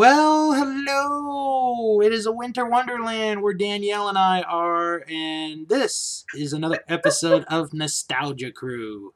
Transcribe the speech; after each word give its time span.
Well, 0.00 0.54
hello! 0.54 2.00
It 2.00 2.10
is 2.10 2.24
a 2.24 2.32
winter 2.32 2.64
wonderland 2.64 3.42
where 3.42 3.52
Danielle 3.52 4.08
and 4.08 4.16
I 4.16 4.40
are, 4.40 5.04
and 5.06 5.68
this 5.68 6.24
is 6.34 6.54
another 6.54 6.82
episode 6.88 7.44
of 7.48 7.74
Nostalgia 7.74 8.50
Crew. 8.50 9.12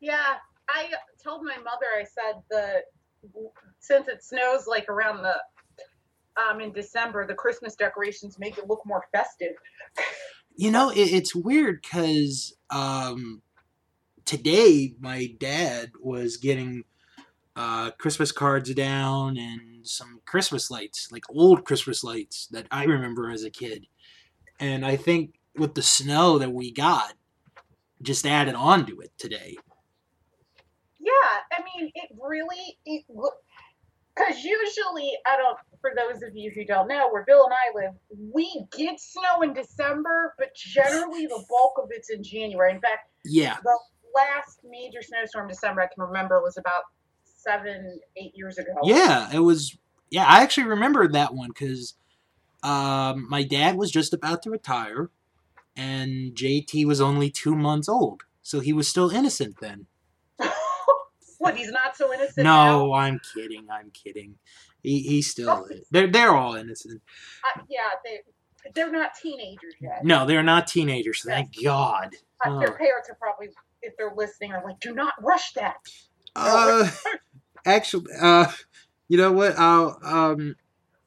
Yeah, 0.00 0.34
I 0.68 0.88
told 1.22 1.44
my 1.44 1.58
mother. 1.58 1.86
I 1.96 2.02
said 2.02 2.42
the 2.50 2.82
since 3.78 4.08
it 4.08 4.24
snows 4.24 4.66
like 4.66 4.88
around 4.88 5.22
the 5.22 5.36
um 6.42 6.60
in 6.60 6.72
December, 6.72 7.24
the 7.24 7.34
Christmas 7.34 7.76
decorations 7.76 8.36
make 8.36 8.58
it 8.58 8.66
look 8.66 8.80
more 8.84 9.04
festive. 9.12 9.54
You 10.56 10.72
know, 10.72 10.90
it, 10.90 10.96
it's 10.96 11.36
weird 11.36 11.82
because 11.82 12.52
um, 12.68 13.42
today 14.24 14.94
my 14.98 15.32
dad 15.38 15.92
was 16.02 16.36
getting 16.36 16.82
uh, 17.58 17.90
Christmas 17.98 18.30
cards 18.30 18.72
down 18.72 19.36
and 19.36 19.84
some 19.84 20.20
Christmas 20.24 20.70
lights, 20.70 21.10
like 21.10 21.24
old 21.28 21.64
Christmas 21.64 22.04
lights 22.04 22.46
that 22.52 22.66
I 22.70 22.84
remember 22.84 23.32
as 23.32 23.42
a 23.42 23.50
kid. 23.50 23.86
And 24.60 24.86
I 24.86 24.94
think 24.94 25.34
with 25.56 25.74
the 25.74 25.82
snow 25.82 26.38
that 26.38 26.52
we 26.52 26.72
got, 26.72 27.14
just 28.00 28.24
added 28.24 28.54
on 28.54 28.86
to 28.86 29.00
it 29.00 29.10
today. 29.18 29.56
Yeah, 31.00 31.10
I 31.52 31.62
mean, 31.64 31.90
it 31.96 32.10
really 32.20 32.78
it 32.84 33.04
because 33.08 34.44
usually 34.44 35.12
I 35.26 35.36
don't. 35.36 35.58
For 35.80 35.92
those 35.96 36.22
of 36.22 36.36
you 36.36 36.52
who 36.52 36.64
don't 36.64 36.86
know, 36.88 37.08
where 37.10 37.24
Bill 37.24 37.44
and 37.44 37.54
I 37.54 37.86
live, 37.86 37.94
we 38.32 38.66
get 38.76 39.00
snow 39.00 39.42
in 39.42 39.52
December, 39.52 40.34
but 40.38 40.54
generally 40.54 41.26
the 41.26 41.44
bulk 41.48 41.74
of 41.82 41.88
it's 41.90 42.10
in 42.10 42.22
January. 42.22 42.72
In 42.72 42.80
fact, 42.80 43.10
Yeah. 43.24 43.56
the 43.62 43.78
last 44.14 44.60
major 44.68 45.02
snowstorm 45.02 45.48
December 45.48 45.82
I 45.82 45.86
can 45.86 46.04
remember 46.04 46.40
was 46.42 46.56
about 46.56 46.82
seven, 47.38 48.00
eight 48.16 48.32
years 48.34 48.58
ago. 48.58 48.72
Yeah, 48.82 49.30
it 49.32 49.38
was. 49.40 49.76
Yeah, 50.10 50.24
I 50.26 50.42
actually 50.42 50.64
remember 50.68 51.06
that 51.08 51.34
one 51.34 51.48
because 51.48 51.94
um, 52.62 53.26
my 53.30 53.42
dad 53.42 53.76
was 53.76 53.90
just 53.90 54.12
about 54.12 54.42
to 54.42 54.50
retire, 54.50 55.10
and 55.76 56.34
JT 56.34 56.84
was 56.86 57.00
only 57.00 57.30
two 57.30 57.54
months 57.54 57.88
old, 57.88 58.22
so 58.42 58.60
he 58.60 58.72
was 58.72 58.88
still 58.88 59.10
innocent 59.10 59.56
then. 59.60 59.86
what? 61.38 61.56
He's 61.56 61.70
not 61.70 61.96
so 61.96 62.12
innocent 62.12 62.44
now. 62.44 62.78
No, 62.78 62.94
I'm 62.94 63.20
kidding. 63.34 63.66
I'm 63.70 63.90
kidding. 63.90 64.36
He, 64.82 65.00
he 65.00 65.22
still 65.22 65.64
is. 65.70 65.86
They're 65.90 66.06
they're 66.10 66.34
all 66.34 66.54
innocent. 66.54 67.00
Uh, 67.56 67.60
yeah, 67.68 67.80
they 68.04 68.20
they're 68.74 68.90
not 68.90 69.10
teenagers 69.20 69.74
yet. 69.80 70.04
No, 70.04 70.26
they're 70.26 70.42
not 70.42 70.66
teenagers. 70.66 71.22
Thank 71.24 71.62
God. 71.62 72.14
Uh, 72.44 72.58
Their 72.60 72.74
Oh. 72.74 72.76
parents 72.76 73.08
are 73.10 73.16
probably, 73.20 73.48
if 73.82 73.96
they're 73.96 74.12
listening, 74.16 74.52
are 74.52 74.62
like, 74.64 74.80
"Do 74.80 74.94
not 74.94 75.14
rush 75.22 75.52
that." 75.52 75.76
Uh, 76.36 76.88
actually, 77.74 78.06
uh, 78.20 78.50
you 79.08 79.18
know 79.18 79.32
what? 79.32 79.58
I'll 79.58 79.98
um, 80.04 80.56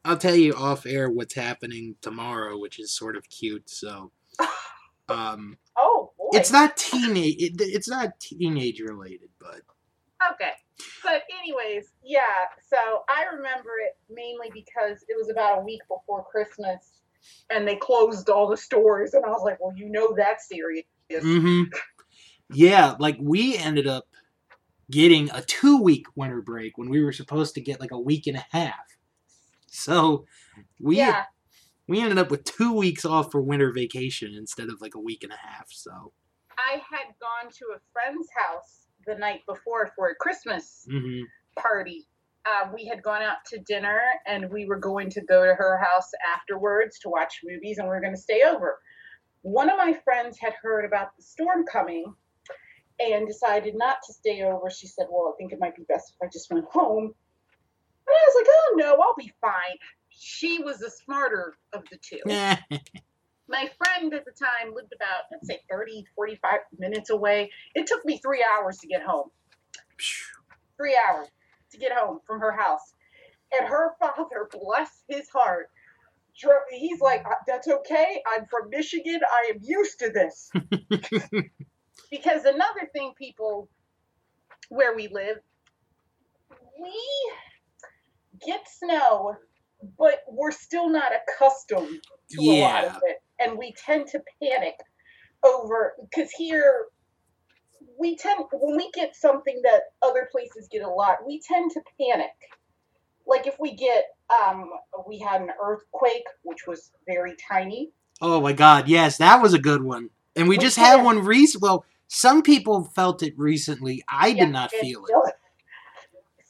I'll 0.04 0.18
tell 0.18 0.36
you 0.36 0.54
off 0.54 0.86
air 0.86 1.10
what's 1.10 1.34
happening 1.34 1.96
tomorrow, 2.02 2.58
which 2.58 2.80
is 2.80 2.92
sort 2.92 3.16
of 3.16 3.28
cute. 3.30 3.70
So, 3.70 4.12
um, 5.08 5.58
Oh 5.78 6.12
boy. 6.18 6.28
it's 6.38 6.52
not 6.52 6.76
teenage. 6.76 7.36
It, 7.38 7.54
it's 7.60 7.88
not 7.88 8.20
teenage 8.20 8.80
related, 8.80 9.30
but 9.40 9.62
Okay. 10.32 10.52
But 11.02 11.22
anyways, 11.40 11.90
yeah. 12.02 12.20
So 12.68 12.76
I 13.08 13.24
remember 13.34 13.70
it 13.84 13.96
mainly 14.10 14.50
because 14.52 15.04
it 15.08 15.16
was 15.16 15.30
about 15.30 15.58
a 15.60 15.64
week 15.64 15.82
before 15.88 16.24
Christmas, 16.30 17.00
and 17.50 17.66
they 17.66 17.76
closed 17.76 18.30
all 18.30 18.48
the 18.48 18.56
stores, 18.56 19.14
and 19.14 19.24
I 19.24 19.28
was 19.30 19.42
like, 19.44 19.58
"Well, 19.60 19.76
you 19.76 19.88
know 19.88 20.14
that's 20.16 20.48
serious." 20.48 20.84
hmm 21.20 21.64
yeah, 22.50 22.94
like 22.98 23.16
we 23.20 23.56
ended 23.56 23.86
up 23.86 24.06
getting 24.90 25.30
a 25.30 25.42
two 25.42 25.80
week 25.80 26.06
winter 26.14 26.42
break 26.42 26.76
when 26.76 26.88
we 26.88 27.02
were 27.02 27.12
supposed 27.12 27.54
to 27.54 27.60
get 27.60 27.80
like 27.80 27.92
a 27.92 28.00
week 28.00 28.26
and 28.26 28.36
a 28.36 28.46
half. 28.50 28.96
So 29.68 30.26
we 30.78 30.98
yeah. 30.98 31.24
we 31.88 32.00
ended 32.00 32.18
up 32.18 32.30
with 32.30 32.44
two 32.44 32.74
weeks 32.74 33.04
off 33.04 33.32
for 33.32 33.40
winter 33.40 33.72
vacation 33.72 34.34
instead 34.34 34.68
of 34.68 34.80
like 34.80 34.94
a 34.94 35.00
week 35.00 35.22
and 35.22 35.32
a 35.32 35.36
half. 35.36 35.66
So. 35.70 36.12
I 36.58 36.74
had 36.74 37.14
gone 37.20 37.50
to 37.50 37.64
a 37.74 37.80
friend's 37.92 38.28
house 38.36 38.86
the 39.06 39.14
night 39.14 39.40
before 39.48 39.90
for 39.96 40.08
a 40.08 40.14
Christmas 40.14 40.86
hmm 40.90 41.22
party. 41.56 42.06
Uh, 42.46 42.70
we 42.74 42.86
had 42.86 43.02
gone 43.02 43.22
out 43.22 43.44
to 43.46 43.58
dinner 43.58 44.00
and 44.26 44.50
we 44.50 44.64
were 44.64 44.78
going 44.78 45.10
to 45.10 45.20
go 45.20 45.44
to 45.44 45.54
her 45.54 45.78
house 45.78 46.10
afterwards 46.34 46.98
to 46.98 47.08
watch 47.08 47.40
movies 47.44 47.78
and 47.78 47.86
we 47.86 47.90
were 47.90 48.00
going 48.00 48.14
to 48.14 48.20
stay 48.20 48.42
over. 48.42 48.78
One 49.42 49.68
of 49.68 49.76
my 49.76 49.92
friends 50.04 50.38
had 50.38 50.54
heard 50.60 50.84
about 50.84 51.16
the 51.16 51.22
storm 51.22 51.64
coming 51.70 52.14
and 53.00 53.26
decided 53.26 53.74
not 53.76 53.96
to 54.06 54.12
stay 54.12 54.42
over. 54.42 54.70
She 54.70 54.86
said, 54.86 55.06
Well, 55.10 55.32
I 55.32 55.36
think 55.36 55.52
it 55.52 55.60
might 55.60 55.76
be 55.76 55.84
best 55.88 56.14
if 56.14 56.26
I 56.26 56.30
just 56.32 56.50
went 56.52 56.66
home. 56.66 57.04
And 57.04 58.08
I 58.08 58.26
was 58.26 58.34
like, 58.36 58.46
Oh 58.48 58.74
no, 58.76 59.02
I'll 59.02 59.14
be 59.16 59.32
fine. 59.40 59.76
She 60.10 60.62
was 60.62 60.78
the 60.78 60.90
smarter 60.90 61.54
of 61.72 61.84
the 61.90 61.98
two. 61.98 62.20
My 63.48 63.70
friend 63.76 64.14
at 64.14 64.24
the 64.24 64.32
time 64.32 64.74
lived 64.74 64.92
about, 64.94 65.24
let's 65.30 65.46
say, 65.46 65.60
30, 65.68 66.04
45 66.14 66.60
minutes 66.78 67.10
away. 67.10 67.50
It 67.74 67.86
took 67.86 68.04
me 68.04 68.18
three 68.18 68.42
hours 68.56 68.78
to 68.78 68.86
get 68.86 69.02
home 69.02 69.30
three 70.82 70.98
hours 71.08 71.28
to 71.70 71.78
get 71.78 71.92
home 71.92 72.18
from 72.26 72.40
her 72.40 72.52
house. 72.52 72.94
And 73.58 73.68
her 73.68 73.92
father, 74.00 74.48
bless 74.52 74.90
his 75.08 75.28
heart, 75.28 75.68
he's 76.70 77.00
like, 77.00 77.24
"Uh, 77.26 77.34
that's 77.46 77.68
okay. 77.68 78.22
I'm 78.34 78.46
from 78.46 78.70
Michigan. 78.70 79.20
I 79.30 79.52
am 79.54 79.60
used 79.62 79.98
to 80.00 80.10
this. 80.10 80.50
because 82.12 82.44
another 82.44 82.88
thing, 82.92 83.14
people 83.18 83.68
where 84.68 84.94
we 84.94 85.08
live, 85.08 85.38
we 86.80 87.32
get 88.46 88.60
snow, 88.68 89.34
but 89.98 90.20
we're 90.28 90.52
still 90.52 90.90
not 90.90 91.10
accustomed 91.12 92.00
to 92.30 92.42
a 92.42 92.60
lot 92.60 92.84
of 92.84 92.96
it. 93.06 93.16
And 93.40 93.58
we 93.58 93.74
tend 93.84 94.08
to 94.08 94.22
panic 94.40 94.74
over, 95.42 95.94
because 96.10 96.30
here, 96.30 96.84
we 97.98 98.16
tend 98.16 98.44
when 98.52 98.76
we 98.76 98.90
get 98.92 99.16
something 99.16 99.60
that 99.64 99.80
other 100.02 100.28
places 100.30 100.68
get 100.70 100.82
a 100.82 100.88
lot, 100.88 101.26
we 101.26 101.40
tend 101.40 101.70
to 101.72 101.80
panic. 101.98 102.30
Like 103.26 103.46
if 103.46 103.56
we 103.58 103.74
get 103.74 104.04
um 104.42 104.70
we 105.06 105.18
had 105.18 105.42
an 105.42 105.50
earthquake 105.62 106.24
which 106.42 106.66
was 106.66 106.90
very 107.06 107.34
tiny. 107.50 107.90
Oh 108.20 108.40
my 108.40 108.52
God! 108.52 108.88
Yes, 108.88 109.18
that 109.18 109.42
was 109.42 109.54
a 109.54 109.58
good 109.58 109.82
one. 109.82 110.10
And 110.36 110.48
we 110.48 110.56
We 110.56 110.62
just 110.62 110.76
had 110.76 111.02
one 111.04 111.24
recent. 111.24 111.62
Well, 111.62 111.84
some 112.14 112.42
people 112.42 112.84
felt 112.94 113.22
it 113.22 113.32
recently. 113.38 114.04
I 114.06 114.28
Yeah, 114.28 114.44
did 114.44 114.52
not 114.52 114.70
feel 114.70 115.06
it. 115.06 115.34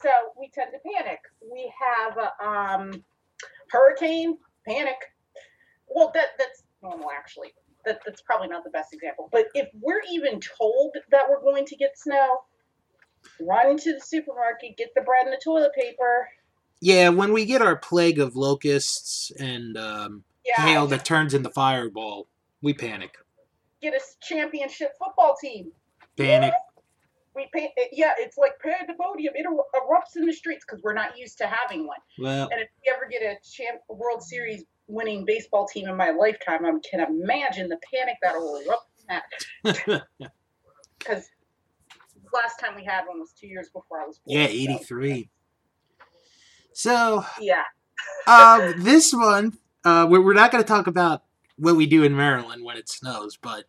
So 0.02 0.10
we 0.36 0.50
tend 0.52 0.72
to 0.72 0.90
panic. 0.92 1.20
We 1.40 1.72
have 1.86 2.18
um 2.44 3.04
hurricane, 3.70 4.38
panic. 4.66 4.96
Well 5.88 6.10
that 6.14 6.30
that's 6.36 6.64
normal 6.82 7.10
actually. 7.16 7.54
That 7.84 8.00
that's 8.04 8.22
probably 8.22 8.48
not 8.48 8.64
the 8.64 8.70
best 8.70 8.92
example. 8.92 9.28
But 9.30 9.46
if 9.54 9.68
we're 9.80 10.02
even 10.12 10.40
told 10.40 10.96
that 11.12 11.22
we're 11.30 11.40
going 11.40 11.64
to 11.66 11.76
get 11.76 11.96
snow, 11.96 12.38
run 13.40 13.76
to 13.78 13.92
the 13.92 14.00
supermarket, 14.00 14.76
get 14.76 14.88
the 14.96 15.02
bread 15.02 15.26
and 15.26 15.32
the 15.32 15.40
toilet 15.44 15.70
paper. 15.80 16.28
Yeah, 16.80 17.10
when 17.10 17.32
we 17.32 17.44
get 17.44 17.62
our 17.62 17.76
plague 17.76 18.18
of 18.18 18.34
locusts 18.34 19.30
and 19.38 19.76
um, 19.76 20.24
Yeah, 20.44 20.64
hail 20.64 20.86
that 20.88 21.04
turns 21.04 21.34
into 21.34 21.50
fireball, 21.50 22.26
we 22.60 22.74
panic. 22.74 23.14
Get 23.82 23.94
a 23.94 24.00
championship 24.22 24.92
football 24.98 25.36
team. 25.40 25.72
Panic. 26.16 26.52
We 27.34 27.48
pay, 27.54 27.70
yeah, 27.92 28.12
it's 28.18 28.36
like 28.36 28.52
pandemonium. 28.62 29.32
It 29.34 29.46
er- 29.46 29.80
erupts 29.80 30.16
in 30.16 30.26
the 30.26 30.32
streets 30.34 30.64
because 30.68 30.82
we're 30.82 30.92
not 30.92 31.16
used 31.16 31.38
to 31.38 31.46
having 31.46 31.86
one. 31.86 31.96
Well, 32.18 32.48
And 32.52 32.60
if 32.60 32.68
we 32.84 32.92
ever 32.94 33.08
get 33.10 33.22
a 33.22 33.36
champ, 33.48 33.80
World 33.88 34.22
Series 34.22 34.64
winning 34.86 35.24
baseball 35.24 35.66
team 35.66 35.88
in 35.88 35.96
my 35.96 36.10
lifetime, 36.10 36.66
I 36.66 36.72
can 36.88 37.00
imagine 37.00 37.68
the 37.70 37.78
panic 37.92 38.16
that 38.22 38.34
will 38.38 38.56
erupt 38.66 38.86
from 38.98 39.20
that. 39.88 40.02
Because 40.98 41.24
last 42.34 42.60
time 42.60 42.76
we 42.76 42.84
had 42.84 43.06
one 43.06 43.18
was 43.18 43.32
two 43.32 43.46
years 43.46 43.68
before 43.72 44.00
I 44.02 44.06
was 44.06 44.18
born. 44.18 44.38
yeah, 44.38 44.46
eighty-three. 44.46 45.30
So 46.74 47.24
Yeah. 47.40 47.62
um, 48.26 48.74
this 48.82 49.12
one, 49.12 49.56
uh, 49.84 50.06
we're, 50.08 50.20
we're 50.22 50.32
not 50.34 50.50
going 50.52 50.62
to 50.62 50.68
talk 50.68 50.86
about 50.86 51.22
what 51.56 51.76
we 51.76 51.86
do 51.86 52.02
in 52.02 52.16
Maryland 52.16 52.64
when 52.64 52.76
it 52.76 52.88
snows, 52.88 53.36
but 53.36 53.64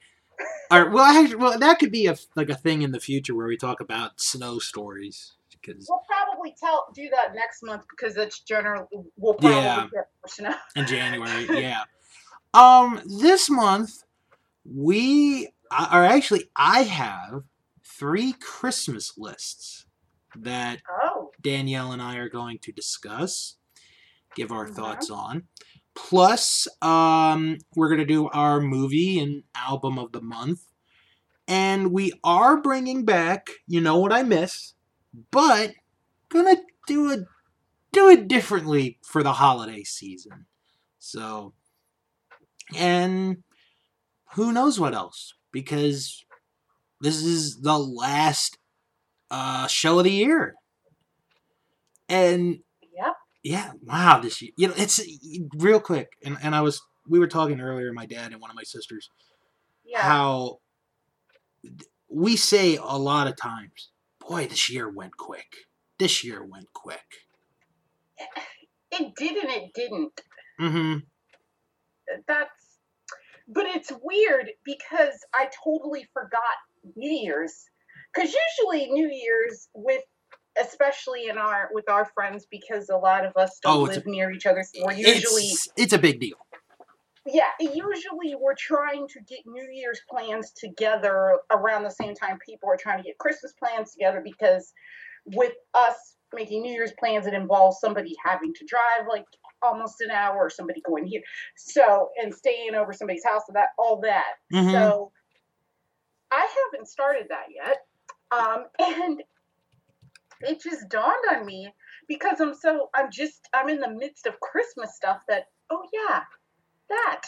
or 0.72 0.90
well, 0.90 1.06
actually, 1.06 1.36
well, 1.36 1.58
that 1.60 1.80
could 1.80 1.92
be 1.92 2.08
a 2.08 2.16
like 2.36 2.50
a 2.50 2.56
thing 2.56 2.82
in 2.82 2.92
the 2.92 3.00
future 3.00 3.36
where 3.36 3.48
we 3.48 3.58
talk 3.58 3.80
about 3.80 4.20
snow 4.20 4.60
stories 4.60 5.34
because 5.52 5.88
We'll 5.90 6.02
probably 6.08 6.56
tell 6.60 6.88
do 6.96 7.10
that 7.12 7.36
next 7.36 7.64
month 7.64 7.84
because 7.90 8.16
that's 8.16 8.40
generally 8.42 8.88
we'll 9.18 9.36
probably 9.36 9.56
Yeah. 9.60 9.88
get 9.94 10.10
snow. 10.28 10.54
in 10.76 10.86
January, 10.88 11.48
yeah. 11.62 11.84
Um, 12.54 13.02
this 13.20 13.50
month 13.50 14.04
we 14.66 15.50
are 15.72 16.04
actually 16.06 16.50
I 16.56 16.84
have 16.84 17.44
three 17.86 18.34
Christmas 18.34 19.18
lists 19.18 19.86
that 20.36 20.82
Oh, 21.04 21.32
Danielle 21.42 21.92
and 21.92 22.02
I 22.02 22.18
are 22.18 22.30
going 22.30 22.58
to 22.60 22.72
discuss, 22.72 23.58
give 24.36 24.52
our 24.52 24.68
Mhm. 24.68 24.76
thoughts 24.76 25.10
on. 25.10 25.48
Plus, 25.96 26.68
um, 26.82 27.58
we're 27.76 27.90
going 27.90 28.00
to 28.00 28.06
do 28.06 28.28
our 28.30 28.60
movie 28.60 29.20
and 29.20 29.44
album 29.56 30.00
of 30.00 30.12
the 30.12 30.22
month. 30.22 30.62
And 31.48 31.92
we 31.92 32.14
are 32.24 32.62
bringing 32.62 33.06
back, 33.06 33.50
you 33.68 33.82
know 33.82 33.98
what 33.98 34.14
I 34.14 34.24
miss, 34.24 34.74
but 35.32 35.74
gonna 36.30 36.56
do 36.88 37.12
it 37.12 37.26
do 37.92 38.10
it 38.10 38.28
differently 38.28 38.98
for 39.04 39.22
the 39.24 39.34
holiday 39.34 39.84
season. 39.84 40.46
So, 41.00 41.54
and 42.76 43.44
who 44.36 44.54
knows 44.54 44.80
what 44.80 44.96
else? 44.96 45.34
Because 45.52 46.24
this 47.02 47.22
is 47.22 47.62
the 47.62 47.78
last 47.78 48.58
uh, 49.30 49.68
show 49.68 50.00
of 50.00 50.06
the 50.06 50.12
year, 50.12 50.56
and. 52.08 52.60
Yeah, 53.44 53.72
wow, 53.84 54.20
this 54.20 54.42
year, 54.42 54.52
you 54.56 54.68
know, 54.70 54.74
it's 54.78 55.02
real 55.58 55.80
quick. 55.80 56.14
And 56.24 56.38
and 56.42 56.56
I 56.56 56.62
was 56.62 56.82
we 57.08 57.20
were 57.20 57.28
talking 57.28 57.60
earlier, 57.60 57.92
my 57.94 58.06
dad 58.06 58.32
and 58.32 58.42
one 58.42 58.50
of 58.50 58.56
my 58.56 58.64
sisters, 58.64 59.10
Yeah. 59.86 60.02
how 60.02 60.60
we 62.10 62.36
say 62.38 62.78
a 62.78 62.98
lot 62.98 63.28
of 63.28 63.36
times, 63.36 63.90
boy, 64.20 64.48
this 64.48 64.70
year 64.70 64.90
went 64.90 65.18
quick. 65.18 65.56
This 66.00 66.24
year 66.24 66.44
went 66.44 66.72
quick. 66.74 67.06
It 68.96 69.16
did 69.16 69.36
and 69.44 69.50
it 69.50 69.74
didn't. 69.74 70.22
Mm-hmm. 70.62 71.00
That's 72.28 72.52
but 73.48 73.66
it's 73.66 73.92
weird 74.04 74.52
because 74.64 75.16
I 75.34 75.50
totally 75.64 76.08
forgot 76.14 76.42
New 76.96 77.10
Year's. 77.10 77.66
Cause 78.16 78.32
usually 78.60 78.92
New 78.92 79.10
Year's 79.10 79.68
with 79.74 80.04
especially 80.62 81.28
in 81.28 81.38
our 81.38 81.70
with 81.74 81.90
our 81.90 82.06
friends 82.06 82.46
because 82.50 82.90
a 82.90 82.98
lot 82.98 83.26
of 83.26 83.36
us 83.36 83.60
don't 83.62 83.78
Oh, 83.78 83.82
live 83.84 84.06
near 84.06 84.32
each 84.32 84.46
other. 84.46 84.64
So 84.64 84.86
we're 84.86 84.94
usually 84.94 85.44
It's, 85.44 85.68
it's 85.76 85.94
a 85.94 85.98
big 86.00 86.20
deal. 86.20 86.38
yeah, 87.26 87.50
usually 87.60 88.36
we're 88.40 88.56
trying 88.56 89.08
to 89.10 89.20
get 89.22 89.40
New 89.46 89.68
Year's 89.72 90.02
plans 90.10 90.52
together 90.52 91.40
around 91.52 91.84
the 91.84 91.90
same 91.92 92.14
time 92.16 92.38
people 92.46 92.70
are 92.70 92.78
trying 92.78 92.98
to 93.00 93.04
get 93.04 93.18
Christmas 93.18 93.54
plans 93.58 93.92
together 93.94 94.22
because 94.24 94.74
with 95.26 95.54
us 95.74 96.16
making 96.34 96.62
New 96.64 96.74
Year's 96.74 96.94
plans, 97.00 97.28
it 97.28 97.34
involves 97.34 97.80
somebody 97.80 98.16
having 98.24 98.54
to 98.56 98.66
drive 98.66 99.08
like 99.08 99.26
almost 99.62 100.02
an 100.02 100.12
hour 100.12 100.36
or 100.38 100.50
somebody 100.50 100.82
going 100.82 101.06
here. 101.06 101.22
So, 101.56 102.10
and 102.22 102.34
staying 102.34 102.76
over 102.76 102.92
somebody's 102.92 103.24
house 103.24 103.44
and 103.48 103.56
that, 103.56 103.70
all 103.78 104.02
that. 104.02 104.34
Mhm. 104.52 104.72
So, 104.72 105.12
I 106.32 106.48
haven't 106.72 106.88
started 106.88 107.28
that 107.30 107.46
yet. 107.54 107.86
Um, 108.32 108.66
and 108.80 109.24
it 110.44 110.62
just 110.62 110.90
dawned 110.90 111.26
on 111.36 111.46
me 111.46 111.74
because 112.08 112.40
I'm 112.42 112.56
so, 112.56 112.90
I'm 112.96 113.12
just, 113.12 113.50
I'm 113.54 113.70
in 113.70 113.80
the 113.82 113.92
midst 113.92 114.28
of 114.28 114.40
Christmas 114.40 114.96
stuff 114.96 115.22
that, 115.30 115.46
oh 115.72 115.84
yeah, 115.94 116.22
that. 116.90 117.22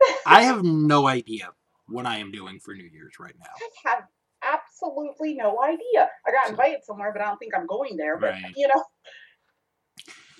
I 0.26 0.42
have 0.44 0.62
no 0.64 1.08
idea 1.08 1.50
what 1.88 2.06
I 2.06 2.18
am 2.18 2.32
doing 2.32 2.60
for 2.60 2.74
New 2.74 2.84
Year's 2.92 3.14
right 3.20 3.34
now. 3.38 3.64
I 3.86 3.90
have 3.90 4.04
absolutely 4.44 5.34
no 5.34 5.58
idea. 5.62 6.08
I 6.26 6.32
got 6.32 6.50
invited 6.50 6.84
somewhere, 6.84 7.12
but 7.12 7.22
I 7.22 7.26
don't 7.26 7.38
think 7.38 7.54
I'm 7.56 7.66
going 7.66 7.96
there. 7.96 8.20
But 8.20 8.30
Right. 8.32 8.54
you 8.56 8.68
know, 8.68 8.84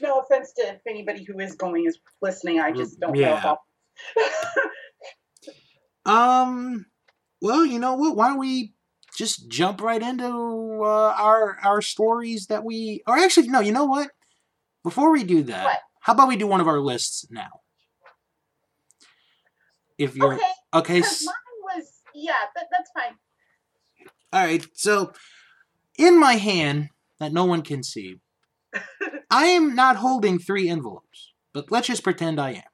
no 0.00 0.20
offense 0.20 0.52
to 0.54 0.62
if 0.74 0.80
anybody 0.88 1.24
who 1.24 1.38
is 1.40 1.56
going 1.56 1.86
is 1.86 1.98
listening. 2.22 2.60
I 2.60 2.72
just 2.72 3.00
don't 3.00 3.20
know 3.20 3.34
Yeah. 3.34 3.38
about. 3.38 3.58
Um, 6.06 6.86
well, 7.40 7.64
you 7.66 7.78
know 7.78 7.94
what? 7.94 8.16
Why 8.16 8.28
don't 8.28 8.38
we 8.38 8.74
just 9.18 9.48
jump 9.48 9.82
right 9.82 10.00
into 10.00 10.26
uh, 10.82 11.14
our 11.18 11.58
our 11.64 11.82
stories 11.82 12.46
that 12.46 12.64
we, 12.64 13.02
or 13.06 13.18
actually, 13.18 13.48
no, 13.48 13.60
you 13.60 13.72
know 13.72 13.84
what? 13.84 14.10
Before 14.84 15.10
we 15.10 15.24
do 15.24 15.42
that, 15.42 15.64
What? 15.64 15.78
how 16.00 16.12
about 16.14 16.28
we 16.28 16.36
do 16.36 16.46
one 16.46 16.60
of 16.60 16.68
our 16.68 16.80
lists 16.80 17.26
now? 17.30 17.60
If 19.98 20.16
you're 20.16 20.34
okay, 20.34 20.52
okay, 20.72 20.98
s- 21.00 21.24
mine 21.26 21.34
was 21.64 21.84
yeah, 22.14 22.32
that, 22.54 22.66
that's 22.70 22.90
fine. 22.94 23.16
all 24.32 24.44
right. 24.44 24.64
So, 24.74 25.12
in 25.98 26.18
my 26.20 26.34
hand 26.34 26.90
that 27.18 27.32
no 27.32 27.44
one 27.44 27.62
can 27.62 27.82
see, 27.82 28.20
I 29.30 29.46
am 29.46 29.74
not 29.74 29.96
holding 29.96 30.38
three 30.38 30.68
envelopes, 30.68 31.32
but 31.52 31.72
let's 31.72 31.88
just 31.88 32.04
pretend 32.04 32.40
I 32.40 32.50
am. 32.52 32.67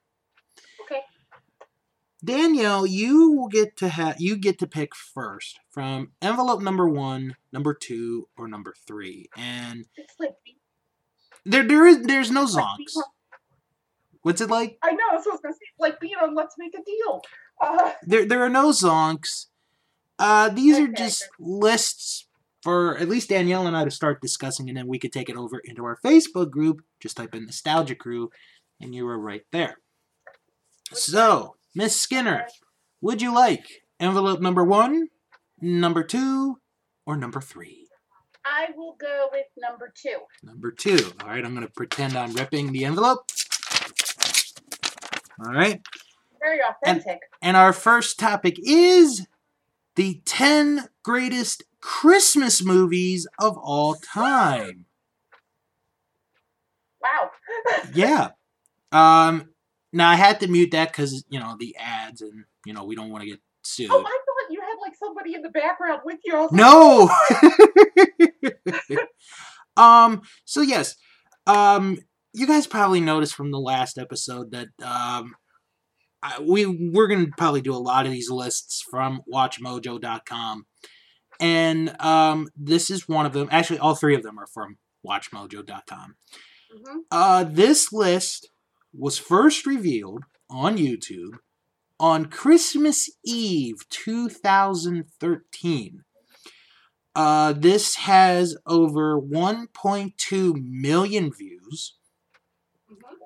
Okay, 2.24 2.32
Danielle, 2.32 2.86
you 2.86 3.32
will 3.32 3.48
get 3.48 3.76
to 3.78 3.88
have 3.88 4.16
you 4.20 4.36
get 4.36 4.58
to 4.60 4.66
pick 4.66 4.94
first 4.94 5.60
from 5.70 6.12
envelope 6.22 6.60
number 6.62 6.88
one, 6.88 7.36
number 7.52 7.74
two, 7.74 8.28
or 8.36 8.48
number 8.48 8.74
three, 8.86 9.28
and 9.36 9.86
it's 9.96 10.14
like 10.18 10.34
there 11.44 11.66
there 11.66 11.86
is 11.86 12.02
there's 12.02 12.30
no 12.30 12.46
zonks. 12.46 12.96
What's 14.22 14.40
it 14.40 14.50
like? 14.50 14.78
I 14.82 14.92
know. 14.92 15.04
What 15.12 15.26
I 15.26 15.30
was 15.30 15.40
gonna 15.42 15.54
say. 15.54 15.58
It's 15.70 15.80
like 15.80 16.00
being 16.00 16.14
on 16.22 16.34
Let's 16.34 16.54
Make 16.58 16.74
a 16.74 16.82
Deal. 16.82 17.22
Uh, 17.60 17.92
There 18.02 18.24
there 18.26 18.42
are 18.42 18.48
no 18.50 18.70
zonks. 18.70 19.46
Uh, 20.18 20.48
these 20.48 20.78
are 20.78 20.88
just 20.88 21.28
lists 21.38 22.26
for 22.62 22.96
at 22.96 23.08
least 23.08 23.28
Danielle 23.28 23.66
and 23.66 23.76
I 23.76 23.84
to 23.84 23.90
start 23.90 24.22
discussing, 24.22 24.68
and 24.68 24.78
then 24.78 24.86
we 24.86 24.98
could 24.98 25.12
take 25.12 25.28
it 25.28 25.36
over 25.36 25.58
into 25.58 25.84
our 25.84 25.98
Facebook 26.04 26.50
group. 26.50 26.82
Just 27.00 27.16
type 27.16 27.34
in 27.34 27.44
Nostalgia 27.46 27.94
Crew, 27.94 28.30
and 28.80 28.94
you 28.94 29.06
are 29.08 29.18
right 29.18 29.44
there. 29.52 29.78
So, 30.92 31.56
Miss 31.74 32.00
Skinner, 32.00 32.46
would 33.00 33.20
you 33.20 33.34
like 33.34 33.66
envelope 33.98 34.40
number 34.40 34.64
one, 34.64 35.08
number 35.60 36.04
two, 36.04 36.58
or 37.06 37.16
number 37.16 37.40
three? 37.40 37.88
I 38.44 38.68
will 38.76 38.96
go 39.00 39.28
with 39.32 39.46
number 39.58 39.92
two. 39.94 40.18
Number 40.42 40.70
two. 40.70 41.12
All 41.22 41.28
right, 41.28 41.44
I'm 41.44 41.54
going 41.54 41.66
to 41.66 41.72
pretend 41.72 42.16
I'm 42.16 42.32
ripping 42.34 42.72
the 42.72 42.84
envelope. 42.84 43.24
All 45.44 45.52
right. 45.52 45.82
Very 46.40 46.60
authentic. 46.60 47.20
And 47.42 47.56
our 47.56 47.72
first 47.72 48.18
topic 48.18 48.56
is 48.62 49.26
the 49.96 50.20
10 50.26 50.88
greatest 51.02 51.64
Christmas 51.80 52.62
movies 52.64 53.26
of 53.40 53.56
all 53.58 53.94
time. 53.94 54.84
wow. 57.00 57.30
Yeah. 57.94 58.30
Um 58.92 59.53
now 59.94 60.10
I 60.10 60.16
had 60.16 60.40
to 60.40 60.48
mute 60.48 60.72
that 60.72 60.92
cuz 60.92 61.24
you 61.28 61.38
know 61.40 61.56
the 61.58 61.74
ads 61.78 62.20
and 62.20 62.44
you 62.66 62.72
know 62.72 62.84
we 62.84 62.94
don't 62.96 63.10
want 63.10 63.22
to 63.22 63.30
get 63.30 63.40
sued. 63.64 63.90
Oh, 63.90 64.00
I 64.00 64.02
thought 64.02 64.50
you 64.50 64.60
had 64.60 64.76
like 64.82 64.94
somebody 64.96 65.34
in 65.34 65.42
the 65.42 65.48
background 65.50 66.00
with 66.04 66.20
you. 66.24 66.48
No. 66.52 67.10
um. 69.76 70.22
So 70.44 70.60
yes. 70.60 70.96
Um. 71.46 71.98
You 72.32 72.46
guys 72.48 72.66
probably 72.66 73.00
noticed 73.00 73.34
from 73.36 73.52
the 73.52 73.60
last 73.60 73.96
episode 73.96 74.50
that 74.50 74.66
um, 74.84 75.36
I, 76.20 76.40
we 76.40 76.66
we're 76.66 77.06
gonna 77.06 77.28
probably 77.38 77.60
do 77.60 77.72
a 77.72 77.76
lot 77.78 78.06
of 78.06 78.12
these 78.12 78.28
lists 78.28 78.82
from 78.90 79.20
WatchMojo.com, 79.32 80.66
and 81.38 82.02
um, 82.02 82.48
this 82.56 82.90
is 82.90 83.08
one 83.08 83.24
of 83.24 83.32
them. 83.32 83.48
Actually, 83.52 83.78
all 83.78 83.94
three 83.94 84.16
of 84.16 84.24
them 84.24 84.38
are 84.38 84.48
from 84.48 84.78
WatchMojo.com. 85.06 86.16
Mhm. 86.76 86.96
Uh, 87.10 87.44
this 87.44 87.92
list 87.92 88.48
was 88.96 89.18
first 89.18 89.66
revealed 89.66 90.24
on 90.50 90.76
YouTube 90.78 91.38
on 92.00 92.26
Christmas 92.26 93.10
Eve 93.24 93.88
2013. 93.90 96.04
Uh, 97.14 97.52
this 97.52 97.94
has 97.96 98.56
over 98.66 99.20
1.2 99.20 100.54
million 100.64 101.32
views, 101.32 101.96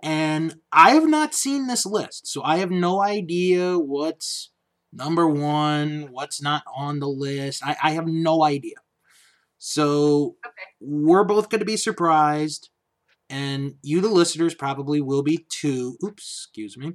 and 0.03 0.57
I 0.73 0.91
have 0.91 1.07
not 1.09 1.35
seen 1.35 1.67
this 1.67 1.87
list, 1.87 2.27
so 2.29 2.43
I 2.43 2.59
have 2.59 2.71
no 2.71 3.03
idea 3.03 3.79
what's 3.79 4.51
number 4.93 5.29
one, 5.29 6.09
what's 6.11 6.43
not 6.43 6.63
on 6.75 7.01
the 7.01 7.09
list. 7.09 7.63
I, 7.65 7.77
I 7.83 7.91
have 7.93 8.07
no 8.07 8.45
idea. 8.45 8.77
So 9.59 10.37
Okay. 10.47 10.55
we're 10.81 11.25
both 11.25 11.49
going 11.51 11.61
to 11.61 11.65
be 11.67 11.77
surprised, 11.77 12.71
and 13.31 13.75
you, 13.83 14.01
the 14.01 14.09
listeners, 14.09 14.55
probably 14.55 15.01
will 15.01 15.23
be 15.23 15.47
too. 15.51 15.97
Oops, 16.05 16.23
excuse 16.23 16.77
me. 16.77 16.93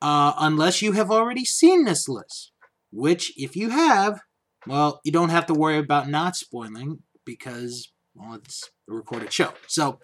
Uh, 0.00 0.32
unless 0.38 0.82
you 0.82 0.92
have 0.92 1.10
already 1.10 1.44
seen 1.44 1.84
this 1.84 2.08
list, 2.08 2.52
which, 2.90 3.32
if 3.36 3.56
you 3.56 3.70
have, 3.70 4.20
well, 4.66 5.00
you 5.04 5.12
don't 5.12 5.30
have 5.30 5.46
to 5.46 5.54
worry 5.54 5.78
about 5.78 6.08
not 6.08 6.36
spoiling 6.36 7.00
because, 7.24 7.92
well, 8.14 8.34
it's 8.34 8.70
a 8.88 8.94
recorded 8.94 9.32
show. 9.32 9.52
So 9.66 10.00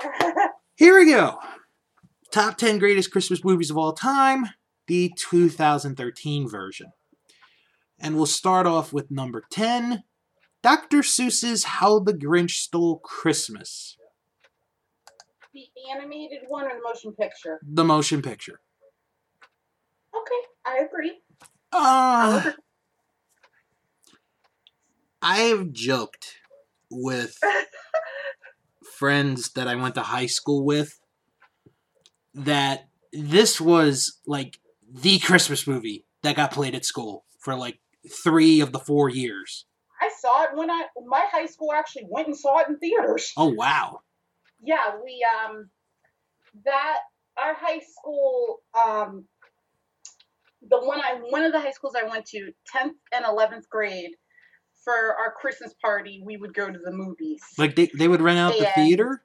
here 0.76 0.98
we 0.98 1.06
go. 1.06 1.38
Top 2.30 2.56
10 2.56 2.78
greatest 2.78 3.10
Christmas 3.10 3.44
movies 3.44 3.70
of 3.70 3.78
all 3.78 3.92
time, 3.92 4.46
the 4.86 5.12
2013 5.16 6.48
version. 6.48 6.92
And 8.00 8.16
we'll 8.16 8.26
start 8.26 8.66
off 8.66 8.92
with 8.92 9.10
number 9.10 9.44
10 9.50 10.02
Dr. 10.62 11.02
Seuss's 11.02 11.64
How 11.64 11.98
the 11.98 12.14
Grinch 12.14 12.52
Stole 12.52 12.98
Christmas, 12.98 13.98
the 15.54 15.66
animated 15.92 16.40
one 16.48 16.66
or 16.66 16.74
the 16.74 16.82
motion 16.82 17.12
picture? 17.12 17.60
the 17.62 17.84
motion 17.84 18.20
picture. 18.22 18.60
Okay, 20.14 20.46
I 20.66 20.78
agree. 20.84 21.20
Uh, 21.72 22.52
I 25.22 25.36
have 25.38 25.72
joked 25.72 26.36
with 26.90 27.38
friends 28.98 29.50
that 29.52 29.66
I 29.66 29.74
went 29.74 29.94
to 29.96 30.02
high 30.02 30.26
school 30.26 30.64
with 30.64 31.00
that 32.34 32.88
this 33.12 33.60
was 33.60 34.20
like 34.26 34.58
the 34.92 35.18
Christmas 35.18 35.66
movie 35.66 36.04
that 36.22 36.36
got 36.36 36.52
played 36.52 36.74
at 36.74 36.84
school 36.84 37.24
for 37.38 37.54
like 37.54 37.78
three 38.24 38.60
of 38.60 38.72
the 38.72 38.78
four 38.78 39.08
years. 39.08 39.66
I 40.00 40.10
saw 40.20 40.44
it 40.44 40.50
when 40.54 40.70
I 40.70 40.86
my 41.06 41.24
high 41.30 41.46
school 41.46 41.72
actually 41.72 42.06
went 42.08 42.26
and 42.26 42.36
saw 42.36 42.58
it 42.60 42.68
in 42.68 42.78
theaters. 42.78 43.32
Oh 43.36 43.52
wow. 43.52 44.00
Yeah, 44.64 44.96
we 45.02 45.24
um 45.44 45.70
that 46.64 46.98
our 47.36 47.54
high 47.54 47.80
school 47.80 48.60
um 48.78 49.24
the 50.68 50.80
one 50.80 51.00
I 51.00 51.20
one 51.28 51.44
of 51.44 51.52
the 51.52 51.60
high 51.60 51.72
schools 51.72 51.94
I 51.96 52.08
went 52.08 52.26
to, 52.26 52.52
tenth 52.72 52.96
and 53.12 53.24
eleventh 53.24 53.68
grade, 53.68 54.12
for 54.84 54.92
our 54.92 55.32
Christmas 55.32 55.74
party, 55.82 56.22
we 56.24 56.36
would 56.36 56.54
go 56.54 56.70
to 56.70 56.78
the 56.78 56.92
movies. 56.92 57.42
Like 57.58 57.74
they, 57.74 57.90
they 57.96 58.06
would 58.06 58.20
rent 58.20 58.38
out 58.38 58.56
the 58.56 58.68
theater? 58.74 59.22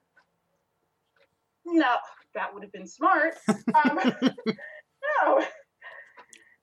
No, 1.66 1.98
that 2.34 2.54
would 2.54 2.64
have 2.64 2.72
been 2.72 2.88
smart. 2.88 3.36
Um, 3.76 4.00
no. 4.22 5.46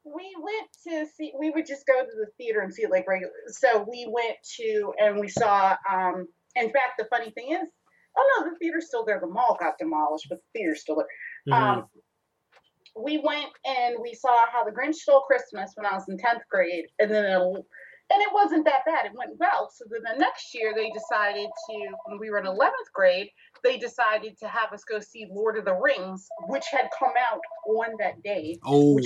We 0.04 0.34
went 0.40 0.68
to 0.86 1.06
see. 1.16 1.32
We 1.38 1.50
would 1.50 1.66
just 1.66 1.86
go 1.86 2.00
to 2.00 2.10
the 2.16 2.26
theater 2.36 2.60
and 2.60 2.72
see 2.72 2.82
it 2.82 2.90
like 2.90 3.06
regular. 3.08 3.32
So 3.48 3.86
we 3.88 4.08
went 4.08 4.36
to 4.56 4.92
and 4.98 5.20
we 5.20 5.28
saw. 5.28 5.76
Um, 5.90 6.26
in 6.54 6.66
fact, 6.66 6.94
the 6.98 7.06
funny 7.10 7.30
thing 7.30 7.52
is, 7.52 7.68
oh 8.16 8.40
no, 8.40 8.50
the 8.50 8.56
theater's 8.58 8.86
still 8.86 9.04
there. 9.04 9.20
The 9.20 9.26
mall 9.26 9.56
got 9.58 9.78
demolished, 9.78 10.26
but 10.28 10.38
the 10.38 10.58
theater's 10.58 10.80
still 10.80 10.96
there. 10.96 11.06
Mhm. 11.48 11.52
Um, 11.60 11.88
we 12.98 13.18
went 13.18 13.50
and 13.66 13.96
we 14.00 14.14
saw 14.14 14.46
how 14.50 14.64
the 14.64 14.70
Grinch 14.72 14.94
Stole 14.94 15.20
Christmas 15.22 15.72
when 15.74 15.84
I 15.86 15.92
was 15.94 16.08
in 16.08 16.16
tenth 16.18 16.42
grade, 16.50 16.86
and 16.98 17.10
then 17.10 17.24
it, 17.24 17.36
and 18.08 18.22
it 18.22 18.32
wasn't 18.32 18.64
that 18.64 18.84
bad. 18.86 19.04
It 19.06 19.12
went 19.14 19.36
well. 19.38 19.68
So 19.70 19.84
then 19.90 20.02
the 20.02 20.18
next 20.18 20.54
year 20.54 20.72
they 20.74 20.90
decided 20.90 21.48
to, 21.68 21.76
when 22.06 22.18
we 22.18 22.30
were 22.30 22.38
in 22.38 22.46
eleventh 22.46 22.92
grade, 22.94 23.28
they 23.64 23.76
decided 23.78 24.38
to 24.38 24.48
have 24.48 24.72
us 24.72 24.84
go 24.84 25.00
see 25.00 25.26
Lord 25.30 25.58
of 25.58 25.64
the 25.64 25.74
Rings, 25.74 26.28
which 26.48 26.64
had 26.70 26.88
come 26.98 27.12
out 27.30 27.40
on 27.68 27.96
that 27.98 28.22
day. 28.22 28.58
oh. 28.64 28.98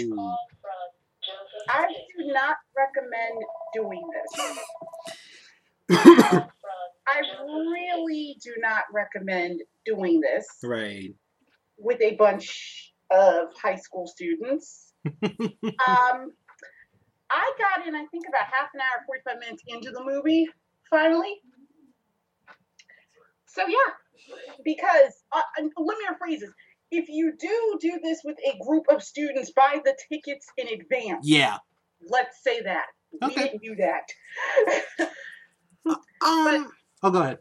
I 1.69 1.87
do 1.87 2.33
not 2.33 2.57
recommend 2.76 3.43
doing 3.75 4.02
this. 5.88 5.99
I 7.12 7.21
really 7.45 8.37
do 8.43 8.52
not 8.59 8.85
recommend 8.93 9.61
doing 9.85 10.21
this. 10.21 10.47
right. 10.62 11.14
with 11.79 12.00
a 12.02 12.14
bunch 12.17 12.93
of 13.11 13.49
high 13.61 13.76
school 13.76 14.07
students. 14.07 14.93
um, 15.25 16.33
I 17.33 17.52
got 17.59 17.87
in, 17.87 17.95
I 17.95 18.05
think, 18.11 18.25
about 18.29 18.47
half 18.52 18.71
an 18.75 18.81
hour, 18.81 19.05
45 19.07 19.38
minutes 19.40 19.62
into 19.69 19.90
the 19.90 20.02
movie, 20.05 20.47
finally. 20.90 21.35
So, 23.47 23.62
yeah, 23.67 23.76
because, 24.64 25.25
uh, 25.33 25.43
let 25.59 25.99
me 25.99 26.05
rephrase 26.11 26.40
this. 26.40 26.50
If 26.93 27.09
you 27.09 27.33
do 27.38 27.79
do 27.81 27.99
this 28.02 28.21
with 28.25 28.37
a 28.47 28.59
group 28.64 28.85
of 28.90 29.02
students, 29.02 29.52
buy 29.52 29.81
the 29.85 29.97
tickets 30.09 30.47
in 30.57 30.69
advance. 30.69 31.26
Yeah. 31.26 31.59
Let's 32.09 32.43
say 32.43 32.62
that. 32.62 32.87
We 33.12 33.19
Okay. 33.29 33.43
didn't 33.45 33.62
do 33.62 33.76
that. 33.76 35.11
Um. 36.23 36.71
Oh, 37.02 37.11
go 37.11 37.23
ahead. 37.23 37.38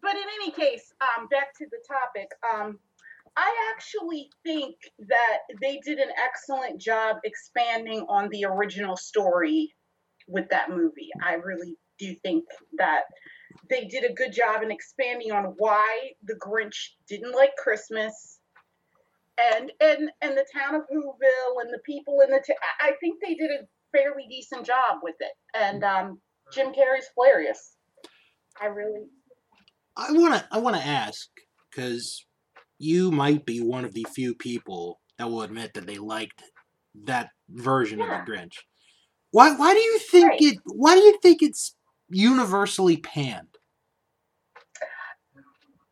but 0.00 0.12
in 0.12 0.24
any 0.40 0.50
case, 0.50 0.92
um, 1.00 1.28
back 1.28 1.56
to 1.58 1.66
the 1.70 1.78
topic. 1.86 2.28
Um, 2.52 2.78
I 3.36 3.72
actually 3.72 4.30
think 4.42 4.76
that 4.98 5.38
they 5.60 5.80
did 5.84 5.98
an 5.98 6.10
excellent 6.18 6.80
job 6.80 7.18
expanding 7.24 8.04
on 8.08 8.28
the 8.30 8.44
original 8.46 8.96
story 8.96 9.74
with 10.26 10.48
that 10.50 10.70
movie. 10.70 11.10
I 11.22 11.34
really 11.34 11.76
do 11.98 12.14
think 12.16 12.44
that 12.78 13.02
they 13.70 13.84
did 13.84 14.04
a 14.04 14.12
good 14.12 14.32
job 14.32 14.62
in 14.62 14.70
expanding 14.70 15.30
on 15.32 15.54
why 15.58 16.12
the 16.24 16.34
Grinch 16.34 16.90
didn't 17.08 17.34
like 17.34 17.54
Christmas. 17.56 18.40
And, 19.52 19.70
and 19.80 20.10
and 20.20 20.36
the 20.36 20.46
town 20.52 20.74
of 20.74 20.82
Whoville 20.92 21.60
and 21.60 21.72
the 21.72 21.78
people 21.86 22.22
in 22.22 22.30
the 22.30 22.42
I 22.80 22.94
think 22.98 23.20
they 23.22 23.34
did 23.34 23.52
a 23.52 23.68
fairly 23.96 24.26
decent 24.28 24.66
job 24.66 24.98
with 25.00 25.14
it. 25.20 25.32
And 25.54 25.84
um, 25.84 26.20
Jim 26.52 26.72
Carrey's 26.72 27.06
hilarious. 27.14 27.76
I 28.60 28.66
really 28.66 29.06
I 29.96 30.12
wanna 30.12 30.46
I 30.50 30.58
wanna 30.58 30.78
ask 30.78 31.28
because 31.70 32.24
you 32.78 33.10
might 33.10 33.44
be 33.44 33.60
one 33.60 33.84
of 33.84 33.94
the 33.94 34.06
few 34.14 34.34
people 34.34 35.00
that 35.18 35.28
will 35.30 35.42
admit 35.42 35.74
that 35.74 35.86
they 35.86 35.98
liked 35.98 36.42
that 37.04 37.30
version 37.48 37.98
Yeah. 37.98 38.20
of 38.20 38.26
the 38.26 38.32
Grinch. 38.32 38.54
Why 39.30 39.52
why 39.54 39.74
do 39.74 39.80
you 39.80 39.98
think 39.98 40.26
Right. 40.30 40.40
it 40.40 40.58
why 40.64 40.94
do 40.94 41.00
you 41.02 41.18
think 41.20 41.42
it's 41.42 41.76
universally 42.08 42.96
panned? 42.96 43.56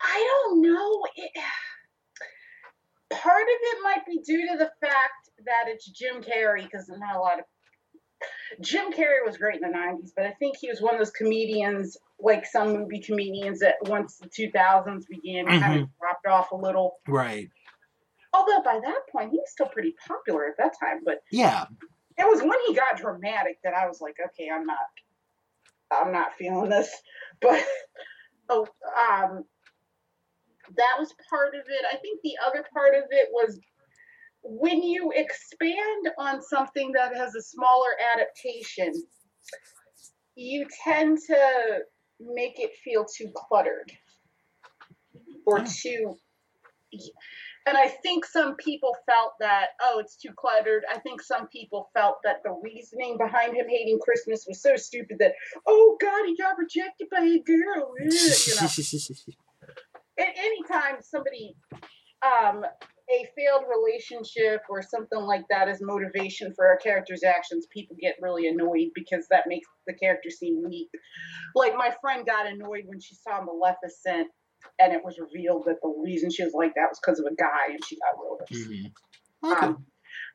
I 0.00 0.44
don't 0.48 0.62
know. 0.62 1.06
It, 1.16 1.30
part 3.10 3.42
of 3.42 3.48
it 3.48 3.82
might 3.82 4.06
be 4.06 4.20
due 4.24 4.46
to 4.52 4.58
the 4.58 4.70
fact 4.80 5.30
that 5.44 5.64
it's 5.68 5.86
Jim 5.86 6.22
Carrey, 6.22 6.62
because 6.64 6.88
not 6.88 7.16
a 7.16 7.20
lot 7.20 7.38
of 7.40 7.44
Jim 8.60 8.92
Carrey 8.92 9.24
was 9.24 9.36
great 9.36 9.60
in 9.60 9.70
the 9.70 9.76
'90s, 9.76 10.12
but 10.16 10.26
I 10.26 10.32
think 10.34 10.56
he 10.58 10.68
was 10.68 10.80
one 10.80 10.94
of 10.94 11.00
those 11.00 11.10
comedians, 11.10 11.96
like 12.20 12.46
some 12.46 12.72
movie 12.72 13.00
comedians, 13.00 13.60
that 13.60 13.76
once 13.82 14.18
the 14.18 14.28
2000s 14.28 15.04
began, 15.08 15.46
kind 15.46 15.82
of 15.82 15.88
dropped 16.00 16.26
off 16.26 16.50
a 16.52 16.56
little. 16.56 16.96
Right. 17.06 17.48
Although 18.32 18.62
by 18.64 18.80
that 18.82 19.00
point, 19.10 19.30
he 19.30 19.38
was 19.38 19.50
still 19.50 19.68
pretty 19.68 19.94
popular 20.06 20.46
at 20.46 20.56
that 20.58 20.74
time. 20.80 21.00
But 21.04 21.18
Yeah. 21.30 21.66
it 22.18 22.26
was 22.26 22.40
when 22.40 22.58
he 22.66 22.74
got 22.74 22.96
dramatic 22.96 23.58
that 23.64 23.74
I 23.74 23.86
was 23.86 24.00
like, 24.00 24.16
okay, 24.28 24.48
I'm 24.52 24.66
not, 24.66 24.78
I'm 25.90 26.12
not 26.12 26.34
feeling 26.34 26.70
this. 26.70 26.90
But 27.42 27.62
oh, 28.48 28.66
um, 28.98 29.44
that 30.74 30.96
was 30.98 31.14
part 31.28 31.54
of 31.54 31.60
it. 31.68 31.84
I 31.92 31.96
think 31.96 32.20
the 32.22 32.36
other 32.46 32.64
part 32.72 32.94
of 32.94 33.04
it 33.10 33.28
was 33.30 33.60
when 34.42 34.82
you 34.82 35.12
expand 35.14 36.08
on 36.18 36.40
something 36.40 36.92
that 36.92 37.14
has 37.14 37.34
a 37.34 37.42
smaller 37.42 37.90
adaptation, 38.14 38.92
you 40.34 40.66
tend 40.84 41.18
to 41.26 41.80
make 42.20 42.58
it 42.58 42.74
feel 42.84 43.04
too 43.04 43.30
cluttered 43.34 43.92
or 45.46 45.60
Oh. 45.60 45.64
too. 45.66 46.16
And 47.66 47.76
I 47.76 47.88
think 47.88 48.24
some 48.24 48.54
people 48.56 48.96
felt 49.06 49.32
that, 49.40 49.70
oh, 49.82 49.98
it's 49.98 50.16
too 50.16 50.32
cluttered. 50.36 50.84
I 50.88 50.98
think 51.00 51.20
some 51.20 51.48
people 51.48 51.90
felt 51.94 52.18
that 52.22 52.42
the 52.44 52.52
reasoning 52.62 53.18
behind 53.18 53.56
him 53.56 53.66
hating 53.68 53.98
Christmas 53.98 54.46
was 54.46 54.62
so 54.62 54.76
stupid 54.76 55.16
that, 55.18 55.34
oh, 55.66 55.96
God, 56.00 56.26
he 56.26 56.36
got 56.36 56.56
rejected 56.58 57.08
by 57.10 57.22
a 57.22 57.40
girl. 57.40 57.92
Ugh, 58.00 58.08
You 58.46 58.54
know? 58.54 58.68
at 60.18 60.28
any 60.38 60.62
time 60.70 60.96
somebody 61.02 61.54
um 62.24 62.64
a 63.08 63.28
failed 63.36 63.64
relationship 63.68 64.62
or 64.68 64.82
something 64.82 65.20
like 65.20 65.44
that 65.48 65.68
is 65.68 65.78
motivation 65.80 66.52
for 66.54 66.72
a 66.72 66.78
character's 66.78 67.22
actions 67.22 67.66
people 67.72 67.96
get 68.00 68.16
really 68.20 68.48
annoyed 68.48 68.88
because 68.94 69.26
that 69.30 69.44
makes 69.46 69.68
the 69.86 69.94
character 69.94 70.30
seem 70.30 70.62
weak 70.64 70.88
like 71.54 71.76
my 71.76 71.94
friend 72.00 72.26
got 72.26 72.46
annoyed 72.46 72.82
when 72.86 73.00
she 73.00 73.14
saw 73.14 73.40
maleficent 73.42 74.28
and 74.80 74.92
it 74.92 75.04
was 75.04 75.18
revealed 75.18 75.64
that 75.66 75.76
the 75.82 76.02
reason 76.02 76.30
she 76.30 76.44
was 76.44 76.52
like 76.54 76.74
that 76.74 76.88
was 76.88 76.98
because 77.00 77.20
of 77.20 77.26
a 77.26 77.34
guy 77.34 77.70
and 77.70 77.84
she 77.84 77.96
got 77.96 78.20
real 78.20 78.38
upset. 78.40 78.92
Mhm. 79.42 79.52
Okay. 79.52 79.66
Um, 79.66 79.86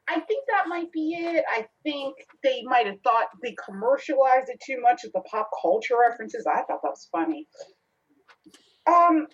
I 0.08 0.20
think 0.20 0.46
that 0.48 0.68
might 0.68 0.92
be 0.92 1.14
it. 1.14 1.44
I 1.50 1.68
think 1.84 2.16
they 2.44 2.64
might 2.64 2.88
have 2.88 3.00
thought 3.04 3.28
they 3.42 3.56
commercialized 3.64 4.50
it 4.50 4.60
too 4.66 4.82
much 4.82 5.02
with 5.04 5.14
the 5.14 5.22
pop 5.22 5.50
culture 5.62 5.96
references. 6.00 6.46
I 6.48 6.64
thought 6.64 6.82
that 6.82 6.90
was 6.90 7.08
funny. 7.12 7.48
Um, 8.88 9.28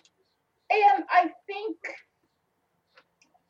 and 0.70 1.04
I 1.10 1.32
think 1.46 1.76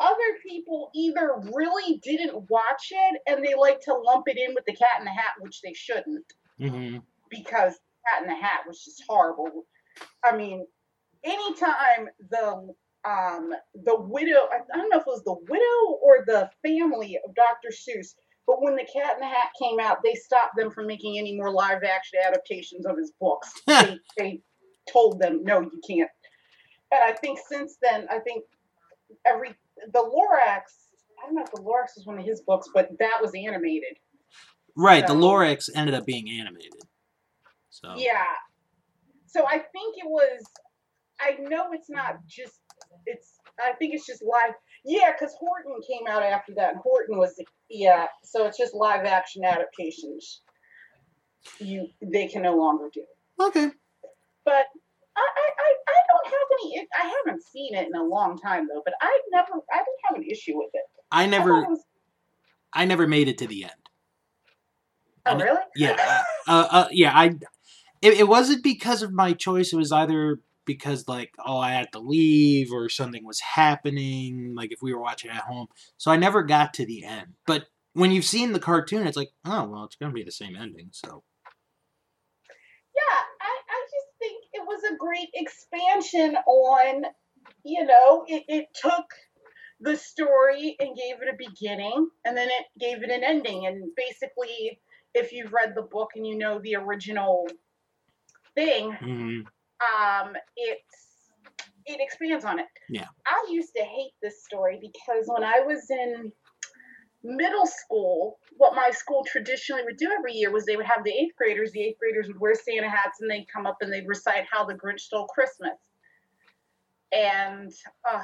other 0.00 0.38
people 0.47 0.90
either 0.95 1.33
really 1.52 1.99
didn't 2.02 2.49
watch 2.50 2.88
it 2.90 3.21
and 3.26 3.45
they 3.45 3.55
like 3.55 3.81
to 3.81 3.95
lump 3.95 4.25
it 4.28 4.37
in 4.38 4.55
with 4.55 4.64
the 4.67 4.75
Cat 4.75 4.99
in 5.00 5.05
the 5.05 5.11
Hat, 5.11 5.33
which 5.40 5.61
they 5.62 5.73
shouldn't 5.75 6.25
Mhm. 6.61 7.02
because 7.31 7.78
Cat 8.07 8.23
in 8.23 8.28
the 8.28 8.35
Hat 8.35 8.61
was 8.67 8.85
just 8.85 9.02
horrible. 9.09 9.67
I 10.25 10.37
mean, 10.37 10.67
anytime 11.25 12.09
the 12.31 12.75
um 13.05 13.55
the 13.75 13.97
widow 14.00 14.49
I, 14.52 14.59
I 14.73 14.76
don't 14.76 14.88
know 14.90 14.99
if 14.99 15.07
it 15.07 15.07
was 15.07 15.25
the 15.25 15.35
widow 15.49 15.99
or 16.02 16.25
the 16.26 16.50
family 16.67 17.19
of 17.25 17.35
Dr. 17.35 17.71
Seuss, 17.71 18.14
but 18.47 18.62
when 18.62 18.76
the 18.76 18.85
Cat 18.85 19.14
in 19.14 19.21
the 19.21 19.26
Hat 19.26 19.50
came 19.61 19.78
out, 19.81 19.99
they 20.05 20.14
stopped 20.14 20.57
them 20.57 20.71
from 20.71 20.87
making 20.87 21.19
any 21.19 21.35
more 21.37 21.50
live 21.50 21.83
action 21.85 22.19
adaptations 22.25 22.87
of 22.87 22.97
his 22.97 23.12
books. 23.21 23.52
they, 23.67 23.99
they 24.17 24.40
told 24.90 25.21
them, 25.21 25.45
no, 25.45 25.61
you 25.61 25.81
can't. 25.87 26.11
And 26.90 27.05
I 27.05 27.12
think 27.12 27.38
since 27.49 27.76
then, 27.83 28.07
I 28.11 28.19
think 28.21 28.45
every 29.26 29.55
the 29.93 30.01
Lorax. 30.01 30.63
I 31.21 31.27
don't 31.27 31.35
know 31.35 31.43
if 31.43 31.51
the 31.51 31.61
Lorax 31.61 31.97
was 31.97 32.05
one 32.05 32.19
of 32.19 32.25
his 32.25 32.41
books, 32.43 32.69
but 32.73 32.91
that 32.99 33.19
was 33.21 33.33
animated. 33.35 33.99
Right. 34.77 35.07
The 35.07 35.15
Lorax 35.15 35.69
ended 35.75 35.95
up 35.95 36.07
being 36.07 36.29
animated. 36.31 36.73
So. 37.71 37.95
Yeah. 37.97 38.25
So 39.27 39.47
I 39.47 39.59
think 39.59 39.97
it 39.97 40.07
was. 40.07 40.43
I 41.21 41.37
know 41.41 41.73
it's 41.73 41.91
not 41.91 42.19
just. 42.27 42.61
It's. 43.07 43.35
I 43.61 43.73
think 43.73 43.95
it's 43.95 44.07
just 44.07 44.23
live. 44.23 44.55
Yeah, 44.85 45.13
because 45.13 45.35
Horton 45.39 45.81
came 45.87 46.07
out 46.09 46.23
after 46.23 46.55
that, 46.55 46.75
and 46.75 46.81
Horton 46.81 47.19
was. 47.19 47.41
Yeah. 47.69 48.07
So 48.23 48.47
it's 48.47 48.57
just 48.57 48.75
live 48.75 49.05
action 49.05 49.45
adaptations. 49.45 50.43
You 51.59 51.89
they 52.01 52.29
can 52.29 52.43
no 52.43 52.57
longer 52.57 52.89
do. 52.93 53.05
Okay. 53.41 53.71
But 54.45 54.67
I 55.19 55.27
I, 55.37 55.51
I, 55.59 55.75
I 55.89 55.99
don't 56.09 56.27
have 56.27 56.49
any. 56.63 56.89
I 57.03 57.15
haven't 57.27 57.43
seen 57.43 57.75
it 57.75 57.87
in 57.89 57.95
a 57.95 58.03
long 58.05 58.39
time 58.39 58.69
though. 58.73 58.83
But 58.85 58.95
I 59.01 59.21
never. 59.33 59.53
I 59.73 59.79
didn't 59.79 60.03
have 60.09 60.17
an 60.17 60.25
issue 60.25 60.57
with 60.57 60.71
it. 60.73 60.85
I 61.11 61.25
I 61.25 61.27
never 61.27 61.63
it 61.63 61.69
was- 61.69 61.85
I 62.73 62.85
never 62.85 63.07
made 63.07 63.29
it 63.29 63.39
to 63.39 63.47
the 63.47 63.65
end. 63.65 63.73
oh 65.27 65.33
and- 65.33 65.43
really? 65.43 65.61
Yeah. 65.75 65.97
Uh, 66.47 66.51
uh, 66.51 66.69
uh, 66.71 66.89
yeah. 66.91 67.13
I 67.15 67.27
it, 68.01 68.15
it 68.15 68.29
wasn't 68.29 68.63
because 68.63 69.03
of 69.03 69.13
my 69.13 69.33
choice. 69.33 69.73
It 69.73 69.77
was 69.77 69.91
either 69.93 70.41
because 70.65 71.09
like 71.09 71.33
oh 71.45 71.59
I 71.59 71.71
had 71.71 71.91
to 71.93 71.99
leave 71.99 72.73
or 72.73 72.89
something 72.89 73.25
was 73.25 73.41
happening. 73.41 74.55
Like 74.55 74.71
if 74.73 74.83
we 74.83 74.95
were 74.95 75.01
watching 75.01 75.31
at 75.31 75.43
home, 75.43 75.69
so 75.97 76.11
I 76.11 76.17
never 76.17 76.43
got 76.43 76.75
to 76.75 76.87
the 76.87 77.05
end. 77.05 77.35
But 77.47 77.67
when 77.95 78.13
you've 78.13 78.25
seen 78.25 78.53
the 78.53 78.61
cartoon, 78.61 79.07
it's 79.07 79.17
like 79.17 79.31
oh 79.45 79.65
well, 79.65 79.85
it's 79.85 79.97
gonna 79.97 80.13
be 80.13 80.23
the 80.23 80.31
same 80.31 80.55
ending. 80.57 80.91
So 80.93 81.25
yeah, 82.95 83.19
I, 83.41 83.53
I 83.71 83.81
just 83.91 84.07
think 84.19 84.45
it 84.53 84.63
was 84.79 84.93
a 84.93 84.97
great 84.97 85.29
expansion 85.35 86.37
on, 86.47 87.05
you 87.65 87.85
know, 87.85 88.25
it, 88.27 88.45
it 88.49 88.67
took 88.75 89.07
the 89.81 89.97
story 89.97 90.77
and 90.81 90.97
gave 90.97 91.17
it 91.23 91.33
a 91.33 91.37
beginning 91.37 92.09
and 92.25 92.37
then 92.37 92.49
it 92.49 92.67
gave 92.79 93.03
it 93.03 93.11
an 93.11 93.25
ending. 93.25 93.67
And 93.67 93.91
basically, 93.97 94.81
if 95.15 95.33
you've 95.33 95.53
read 95.53 95.75
the 95.75 95.83
book 95.83 96.11
and 96.15 96.27
you 96.27 96.37
know 96.37 96.61
the 96.63 96.77
original 96.77 97.47
thing, 98.55 98.97
mhm. 99.01 99.45
um, 99.81 100.33
it's 100.57 101.09
it 101.87 102.01
expands 102.01 102.45
on 102.45 102.59
it. 102.59 102.67
Yeah. 102.91 103.07
I 103.27 103.47
used 103.51 103.73
to 103.75 103.83
hate 103.83 104.13
this 104.23 104.45
story 104.45 104.79
because 104.81 105.25
when 105.27 105.43
I 105.43 105.61
was 105.61 105.89
in 105.91 106.31
middle 107.29 107.67
school, 107.67 108.39
what 108.57 108.75
my 108.75 108.91
school 108.91 109.25
traditionally 109.31 109.83
would 109.85 109.97
do 109.99 110.11
every 110.17 110.33
year 110.33 110.51
was 110.51 110.65
they 110.65 110.77
would 110.77 110.87
have 110.87 111.05
the 111.05 111.13
eighth 111.13 111.37
graders. 111.37 111.71
The 111.73 111.83
eighth 111.83 111.99
graders 111.99 112.27
would 112.29 112.41
wear 112.41 112.55
Santa 112.55 112.89
hats 112.89 113.21
and 113.21 113.31
they'd 113.31 113.47
come 113.53 113.67
up 113.67 113.79
and 113.83 113.93
they'd 113.93 114.09
recite 114.09 114.47
how 114.51 114.65
the 114.65 114.75
Grinch 114.75 115.01
stole 115.01 115.27
Christmas. 115.27 115.77
And 117.13 117.73
uh, 118.11 118.23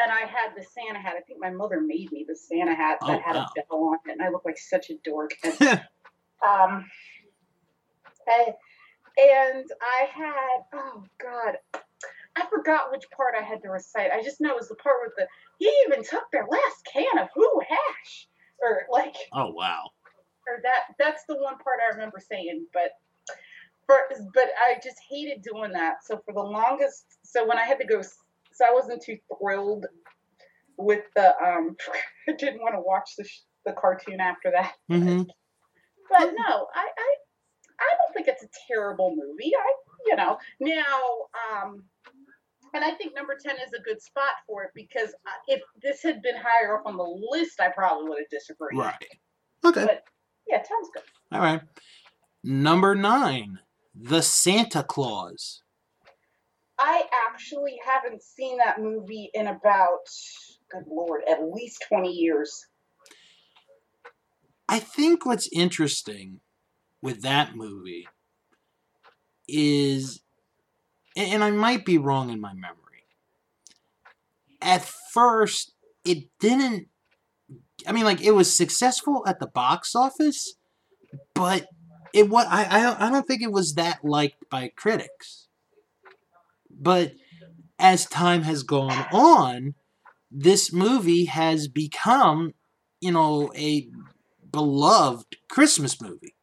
and 0.00 0.12
I 0.12 0.20
had 0.20 0.54
the 0.56 0.62
Santa 0.62 1.00
hat. 1.00 1.14
I 1.18 1.22
think 1.22 1.40
my 1.40 1.50
mother 1.50 1.80
made 1.80 2.12
me 2.12 2.24
the 2.28 2.36
Santa 2.36 2.74
hat 2.74 2.98
that 3.00 3.18
Oh, 3.20 3.22
had 3.24 3.34
wow. 3.36 3.46
a 3.56 3.62
bell 3.68 3.84
on 3.84 3.98
it, 4.06 4.12
and 4.12 4.22
I 4.22 4.28
looked 4.30 4.46
like 4.46 4.58
such 4.58 4.90
a 4.90 4.94
dork. 5.04 5.32
And 5.44 5.80
um, 6.70 6.84
and, 8.28 8.54
and 9.18 9.64
I 9.82 10.04
had, 10.14 10.62
oh 10.72 11.02
God, 11.20 11.56
I 12.38 12.46
forgot 12.48 12.90
which 12.92 13.04
part 13.16 13.34
I 13.38 13.42
had 13.42 13.62
to 13.62 13.68
recite. 13.68 14.10
I 14.12 14.22
just 14.22 14.40
know 14.40 14.50
it 14.50 14.56
was 14.56 14.68
the 14.68 14.76
part 14.76 14.96
with 15.04 15.14
the, 15.16 15.26
he 15.58 15.72
even 15.86 16.04
took 16.04 16.24
their 16.32 16.46
last 16.50 16.88
can 16.92 17.18
of 17.18 17.28
who 17.34 17.60
hash. 17.68 18.28
Or 18.60 18.82
like, 18.90 19.14
oh 19.32 19.50
wow. 19.50 19.90
or 20.48 20.60
that, 20.62 20.94
that's 20.98 21.22
the 21.28 21.36
one 21.36 21.58
part 21.58 21.78
I 21.86 21.94
remember 21.94 22.18
saying, 22.20 22.66
but. 22.72 22.90
For, 23.86 23.96
but 24.34 24.48
I 24.58 24.74
just 24.84 24.98
hated 25.08 25.40
doing 25.40 25.72
that. 25.72 26.04
So 26.04 26.20
for 26.26 26.34
the 26.34 26.42
longest, 26.42 27.06
so 27.22 27.48
when 27.48 27.56
I 27.56 27.64
had 27.64 27.78
to 27.78 27.86
go, 27.86 28.02
so 28.02 28.66
I 28.66 28.70
wasn't 28.74 29.02
too 29.02 29.16
thrilled 29.40 29.86
with 30.76 31.04
the, 31.16 31.34
um, 31.42 31.74
I 32.28 32.32
didn't 32.32 32.60
want 32.60 32.74
to 32.74 32.82
watch 32.82 33.12
the, 33.16 33.24
sh- 33.24 33.44
the 33.64 33.72
cartoon 33.72 34.20
after 34.20 34.50
that. 34.50 34.74
hmm 34.90 35.22
But 36.10 36.32
no, 36.34 36.66
I, 36.74 36.88
I 36.98 37.14
I 37.80 37.90
don't 37.98 38.14
think 38.14 38.28
it's 38.28 38.42
a 38.42 38.48
terrible 38.66 39.10
movie. 39.10 39.52
I 39.56 39.72
you 40.06 40.16
know 40.16 40.38
now 40.60 41.00
um 41.52 41.84
and 42.74 42.84
I 42.84 42.92
think 42.92 43.14
number 43.14 43.36
10 43.40 43.56
is 43.56 43.72
a 43.78 43.82
good 43.82 44.00
spot 44.02 44.32
for 44.46 44.64
it 44.64 44.70
because 44.74 45.10
uh, 45.26 45.30
if 45.46 45.60
this 45.82 46.02
had 46.02 46.22
been 46.22 46.36
higher 46.36 46.76
up 46.76 46.82
on 46.86 46.96
the 46.96 47.26
list, 47.30 47.60
I 47.60 47.68
probably 47.68 48.08
would 48.08 48.18
have 48.18 48.30
disagreed. 48.30 48.78
Right. 48.78 48.94
Okay. 49.64 49.84
But 49.84 50.04
yeah, 50.46 50.58
10's 50.58 50.90
good. 50.94 51.02
All 51.32 51.40
right. 51.40 51.60
Number 52.44 52.94
nine, 52.94 53.58
The 53.94 54.22
Santa 54.22 54.82
Claus. 54.82 55.62
I 56.78 57.02
actually 57.28 57.78
haven't 57.84 58.22
seen 58.22 58.58
that 58.58 58.80
movie 58.80 59.30
in 59.34 59.48
about, 59.48 60.06
good 60.70 60.84
lord, 60.88 61.22
at 61.28 61.42
least 61.42 61.84
20 61.88 62.08
years. 62.10 62.66
I 64.68 64.78
think 64.78 65.26
what's 65.26 65.48
interesting 65.52 66.40
with 67.02 67.22
that 67.22 67.56
movie 67.56 68.06
is, 69.48 70.20
and 71.18 71.42
I 71.44 71.50
might 71.50 71.84
be 71.84 71.98
wrong 71.98 72.30
in 72.30 72.40
my 72.40 72.52
memory. 72.52 72.76
At 74.60 74.84
first, 74.84 75.72
it 76.04 76.24
didn't. 76.40 76.88
I 77.86 77.92
mean, 77.92 78.04
like 78.04 78.22
it 78.22 78.32
was 78.32 78.54
successful 78.54 79.24
at 79.26 79.40
the 79.40 79.46
box 79.46 79.94
office, 79.94 80.54
but 81.34 81.66
it 82.14 82.28
what 82.28 82.46
I 82.48 82.66
I 82.70 82.82
don't, 82.82 83.00
I 83.00 83.10
don't 83.10 83.26
think 83.26 83.42
it 83.42 83.52
was 83.52 83.74
that 83.74 84.04
liked 84.04 84.48
by 84.50 84.70
critics. 84.74 85.48
But 86.70 87.12
as 87.78 88.06
time 88.06 88.42
has 88.42 88.62
gone 88.62 89.06
on, 89.12 89.74
this 90.30 90.72
movie 90.72 91.24
has 91.26 91.68
become, 91.68 92.54
you 93.00 93.12
know, 93.12 93.52
a 93.56 93.88
beloved 94.50 95.36
Christmas 95.48 96.00
movie. 96.00 96.34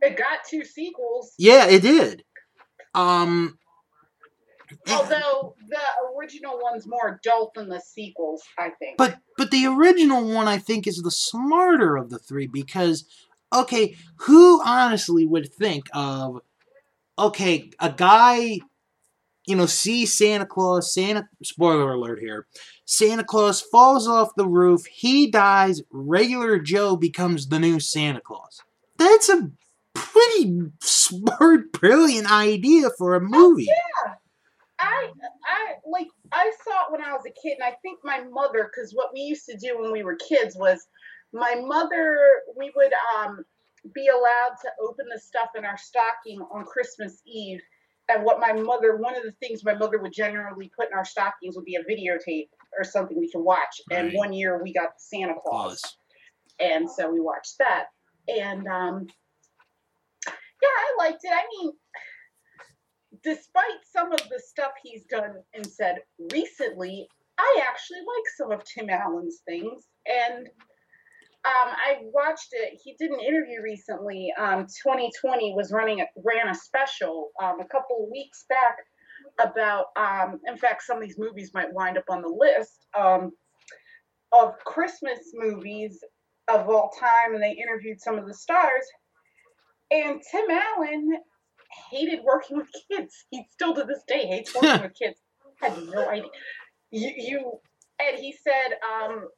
It 0.00 0.16
got 0.16 0.40
two 0.48 0.64
sequels, 0.64 1.32
Yeah, 1.38 1.66
it 1.68 1.82
did. 1.82 2.24
Um, 2.94 3.58
although 4.90 5.54
the 5.68 5.78
original 6.16 6.58
one's 6.60 6.86
more 6.86 7.20
adult 7.20 7.54
than 7.54 7.68
the 7.68 7.80
sequels, 7.80 8.42
I 8.58 8.70
think. 8.70 8.98
but 8.98 9.18
but 9.36 9.50
the 9.50 9.66
original 9.66 10.24
one 10.24 10.48
I 10.48 10.58
think 10.58 10.86
is 10.86 11.02
the 11.02 11.10
smarter 11.10 11.96
of 11.96 12.10
the 12.10 12.18
three 12.18 12.46
because 12.46 13.04
okay, 13.52 13.96
who 14.16 14.62
honestly 14.64 15.26
would 15.26 15.52
think 15.52 15.86
of 15.92 16.40
okay, 17.18 17.70
a 17.80 17.90
guy 17.90 18.58
you 19.46 19.56
know, 19.56 19.66
see 19.66 20.06
Santa 20.06 20.46
Claus, 20.46 20.92
Santa 20.92 21.28
spoiler 21.42 21.92
alert 21.92 22.20
here. 22.20 22.46
Santa 22.84 23.24
Claus 23.24 23.60
falls 23.60 24.06
off 24.06 24.34
the 24.36 24.46
roof, 24.46 24.86
he 24.86 25.30
dies, 25.30 25.82
regular 25.90 26.58
Joe 26.58 26.96
becomes 26.96 27.48
the 27.48 27.58
new 27.58 27.80
Santa 27.80 28.20
Claus. 28.20 28.60
That's 28.98 29.28
a 29.28 29.50
pretty 29.94 30.60
smart, 30.80 31.72
brilliant 31.80 32.30
idea 32.30 32.90
for 32.96 33.14
a 33.14 33.20
movie. 33.20 33.66
I 34.82 35.10
I 35.46 35.74
like 35.86 36.08
I 36.32 36.52
saw 36.64 36.86
it 36.86 36.92
when 36.92 37.02
I 37.02 37.12
was 37.12 37.24
a 37.26 37.30
kid, 37.30 37.56
and 37.60 37.64
I 37.64 37.76
think 37.82 38.00
my 38.04 38.20
mother, 38.30 38.70
because 38.72 38.92
what 38.92 39.10
we 39.14 39.20
used 39.20 39.46
to 39.46 39.56
do 39.56 39.80
when 39.80 39.92
we 39.92 40.02
were 40.02 40.16
kids 40.16 40.56
was, 40.56 40.86
my 41.32 41.54
mother 41.54 42.18
we 42.56 42.72
would 42.76 42.92
um 43.16 43.44
be 43.94 44.08
allowed 44.08 44.56
to 44.62 44.70
open 44.80 45.06
the 45.12 45.20
stuff 45.20 45.50
in 45.56 45.64
our 45.64 45.78
stocking 45.78 46.40
on 46.52 46.64
Christmas 46.64 47.20
Eve, 47.26 47.60
and 48.08 48.24
what 48.24 48.40
my 48.40 48.52
mother 48.52 48.96
one 48.96 49.16
of 49.16 49.22
the 49.22 49.32
things 49.40 49.64
my 49.64 49.74
mother 49.74 49.98
would 49.98 50.12
generally 50.12 50.70
put 50.76 50.88
in 50.88 50.94
our 50.94 51.04
stockings 51.04 51.56
would 51.56 51.64
be 51.64 51.76
a 51.76 51.84
videotape 51.84 52.48
or 52.76 52.84
something 52.84 53.18
we 53.18 53.30
could 53.30 53.42
watch. 53.42 53.80
And 53.90 54.12
one 54.14 54.32
year 54.32 54.62
we 54.62 54.72
got 54.72 54.90
Santa 54.98 55.34
Claus. 55.44 55.80
Claus. 55.80 55.96
and 56.60 56.90
so 56.90 57.10
we 57.10 57.20
watched 57.20 57.58
that. 57.58 57.86
And 58.28 58.66
um 58.66 59.06
yeah 60.26 60.68
i 60.68 61.04
liked 61.04 61.24
it. 61.24 61.32
I 61.32 61.42
mean 61.50 61.72
despite 63.22 63.80
some 63.90 64.12
of 64.12 64.20
the 64.30 64.40
stuff 64.44 64.72
he's 64.82 65.04
done 65.04 65.34
and 65.54 65.66
said 65.66 65.98
recently 66.32 67.06
i 67.38 67.60
actually 67.68 67.98
like 67.98 68.24
some 68.36 68.50
of 68.52 68.62
tim 68.64 68.88
allen's 68.88 69.40
things 69.46 69.86
and 70.06 70.48
um, 71.44 71.74
I 71.74 71.96
watched 72.02 72.50
it. 72.52 72.80
He 72.84 72.94
did 73.00 73.10
an 73.10 73.18
interview 73.18 73.62
recently. 73.62 74.32
Um, 74.38 74.64
2020 74.64 75.54
was 75.56 75.72
running 75.72 76.00
a, 76.00 76.04
ran 76.24 76.48
a 76.48 76.54
special 76.54 77.30
um, 77.42 77.58
a 77.60 77.66
couple 77.66 78.04
of 78.04 78.10
weeks 78.12 78.44
back 78.48 78.76
about. 79.44 79.86
Um, 79.96 80.38
in 80.46 80.56
fact, 80.56 80.84
some 80.84 80.98
of 80.98 81.02
these 81.02 81.18
movies 81.18 81.50
might 81.52 81.72
wind 81.72 81.98
up 81.98 82.04
on 82.08 82.22
the 82.22 82.28
list 82.28 82.86
um, 82.96 83.32
of 84.30 84.54
Christmas 84.64 85.18
movies 85.34 85.98
of 86.48 86.68
all 86.68 86.92
time, 87.00 87.34
and 87.34 87.42
they 87.42 87.52
interviewed 87.52 88.00
some 88.00 88.18
of 88.18 88.26
the 88.28 88.34
stars. 88.34 88.86
And 89.90 90.22
Tim 90.30 90.44
Allen 90.48 91.18
hated 91.90 92.20
working 92.24 92.56
with 92.56 92.68
kids. 92.90 93.24
He 93.30 93.44
still 93.50 93.74
to 93.74 93.84
this 93.84 94.02
day 94.06 94.26
hates 94.26 94.54
working 94.54 94.82
with 94.82 94.94
kids. 94.94 95.20
I 95.62 95.68
had 95.68 95.86
no 95.86 96.08
idea. 96.08 96.30
You, 96.90 97.12
you 97.16 97.52
and 98.00 98.18
he 98.18 98.32
said 98.32 98.76
um, 98.82 99.28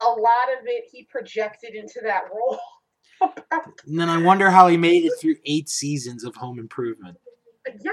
a 0.00 0.08
lot 0.08 0.48
of 0.58 0.66
it 0.66 0.84
he 0.90 1.06
projected 1.10 1.74
into 1.74 2.00
that 2.02 2.22
role. 2.32 2.58
And 3.84 3.98
then 3.98 4.08
I 4.08 4.22
wonder 4.22 4.48
how 4.48 4.68
he 4.68 4.76
made 4.76 5.04
it 5.04 5.12
through 5.20 5.36
eight 5.44 5.68
seasons 5.68 6.22
of 6.22 6.36
Home 6.36 6.60
Improvement. 6.60 7.16
yeah, 7.82 7.90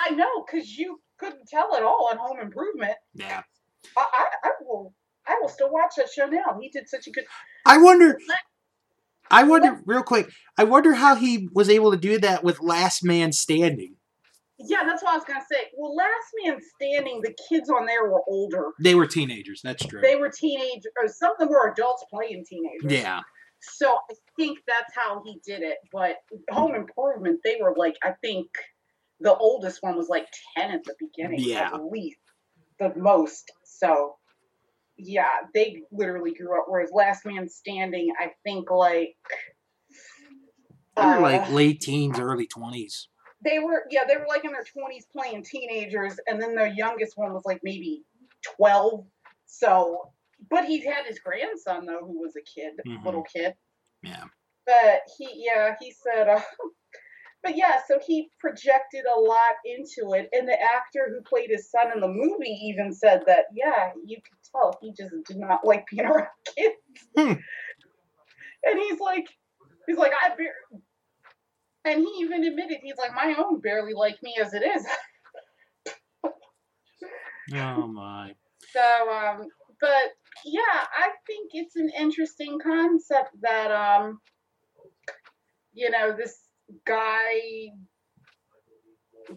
I 0.00 0.10
know, 0.10 0.44
because 0.44 0.76
you 0.76 1.00
couldn't 1.18 1.46
tell 1.46 1.76
at 1.76 1.84
all 1.84 2.08
on 2.10 2.16
Home 2.18 2.40
Improvement. 2.40 2.94
Yeah. 3.14 3.42
I, 3.96 4.06
I, 4.12 4.48
I 4.48 4.50
will. 4.60 4.92
I 5.26 5.38
will 5.40 5.48
still 5.48 5.70
watch 5.70 5.92
that 5.98 6.08
show 6.10 6.26
now. 6.26 6.58
He 6.60 6.68
did 6.70 6.88
such 6.88 7.06
a 7.06 7.10
good. 7.10 7.24
I 7.66 7.78
wonder. 7.78 8.18
I 9.30 9.44
wonder, 9.44 9.80
real 9.86 10.02
quick, 10.02 10.30
I 10.56 10.64
wonder 10.64 10.94
how 10.94 11.14
he 11.16 11.48
was 11.52 11.68
able 11.68 11.90
to 11.90 11.96
do 11.96 12.18
that 12.20 12.42
with 12.44 12.60
Last 12.60 13.04
Man 13.04 13.32
Standing. 13.32 13.94
Yeah, 14.58 14.82
that's 14.84 15.02
what 15.04 15.12
I 15.12 15.16
was 15.16 15.24
gonna 15.24 15.44
say. 15.50 15.68
Well, 15.76 15.94
Last 15.94 16.32
Man 16.44 16.58
Standing, 16.74 17.20
the 17.22 17.34
kids 17.48 17.70
on 17.70 17.86
there 17.86 18.04
were 18.10 18.22
older. 18.26 18.72
They 18.80 18.94
were 18.96 19.06
teenagers, 19.06 19.60
that's 19.62 19.86
true. 19.86 20.00
They 20.02 20.16
were 20.16 20.30
teenagers, 20.30 20.90
or 21.00 21.08
some 21.08 21.32
of 21.32 21.38
them 21.38 21.48
were 21.50 21.70
adults 21.72 22.04
playing 22.12 22.44
teenagers. 22.48 22.90
Yeah. 22.90 23.20
So 23.60 23.98
I 24.10 24.14
think 24.36 24.58
that's 24.66 24.94
how 24.94 25.22
he 25.24 25.40
did 25.46 25.62
it. 25.62 25.78
But 25.92 26.16
Home 26.50 26.74
Improvement, 26.74 27.40
they 27.44 27.58
were 27.60 27.74
like, 27.76 27.96
I 28.02 28.12
think 28.22 28.46
the 29.20 29.34
oldest 29.34 29.82
one 29.82 29.96
was 29.96 30.08
like 30.08 30.26
10 30.56 30.70
at 30.70 30.84
the 30.84 30.94
beginning, 30.98 31.40
Yeah. 31.40 31.70
at 31.74 31.84
least, 31.84 32.18
the 32.78 32.92
most. 32.96 33.50
So 33.64 34.16
yeah, 34.98 35.28
they 35.54 35.82
literally 35.92 36.34
grew 36.34 36.58
up. 36.58 36.66
Whereas 36.68 36.90
Last 36.92 37.24
Man 37.24 37.48
Standing, 37.48 38.12
I 38.20 38.32
think 38.44 38.70
like 38.70 39.16
They 40.96 41.04
were 41.04 41.16
Uh, 41.18 41.20
like 41.20 41.50
late 41.50 41.80
teens, 41.80 42.18
early 42.18 42.46
twenties. 42.46 43.08
they 43.44 43.58
were 43.60 43.84
yeah 43.90 44.04
they 44.08 44.16
were 44.16 44.26
like 44.26 44.44
in 44.44 44.50
their 44.52 44.64
20s 44.64 45.04
playing 45.12 45.44
teenagers 45.44 46.18
and 46.26 46.42
then 46.42 46.56
the 46.56 46.68
youngest 46.74 47.16
one 47.16 47.32
was 47.32 47.44
like 47.44 47.60
maybe 47.62 48.02
12 48.56 49.06
so 49.46 50.10
but 50.50 50.64
he 50.64 50.84
had 50.84 51.06
his 51.06 51.20
grandson 51.20 51.86
though 51.86 52.00
who 52.00 52.18
was 52.20 52.34
a 52.34 52.42
kid 52.42 52.72
Mhm. 52.84 53.04
little 53.04 53.22
kid 53.22 53.54
Yeah. 54.02 54.24
but 54.66 55.02
he 55.16 55.28
yeah 55.46 55.76
he 55.80 55.92
said 55.92 56.28
uh, 56.28 56.40
but 57.44 57.56
yeah 57.56 57.80
so 57.86 58.00
he 58.04 58.28
projected 58.40 59.04
a 59.06 59.20
lot 59.20 59.54
into 59.64 60.14
it 60.14 60.28
and 60.32 60.48
the 60.48 60.60
actor 60.60 61.08
who 61.08 61.22
played 61.22 61.50
his 61.50 61.70
son 61.70 61.92
in 61.94 62.00
the 62.00 62.08
movie 62.08 62.58
even 62.64 62.92
said 62.92 63.22
that 63.26 63.44
yeah 63.54 63.92
you 64.04 64.16
could 64.16 64.37
tell 64.52 64.78
he 64.80 64.92
just 64.92 65.14
did 65.26 65.36
not 65.38 65.64
like 65.64 65.84
being 65.90 66.06
around 66.06 66.26
kids 66.56 66.74
Hmm. 67.16 67.32
and 68.64 68.78
he's 68.80 69.00
like 69.00 69.26
he's 69.86 69.96
like 69.96 70.12
i 70.24 70.28
bar-" 70.30 70.80
and 71.84 72.00
he 72.00 72.10
even 72.20 72.44
admitted 72.44 72.78
he's 72.82 72.96
like 72.98 73.14
my 73.14 73.34
own 73.38 73.60
barely 73.60 73.94
like 73.94 74.22
me 74.22 74.34
as 74.40 74.54
it 74.54 74.62
is 74.62 74.86
Oh 77.54 77.86
my. 77.86 78.34
so 78.72 78.80
um 79.10 79.46
but 79.80 80.12
yeah 80.44 80.60
i 80.96 81.08
think 81.26 81.50
it's 81.54 81.76
an 81.76 81.90
interesting 81.98 82.58
concept 82.58 83.30
that 83.40 83.70
um 83.70 84.20
you 85.72 85.90
know 85.90 86.14
this 86.16 86.36
guy 86.84 87.40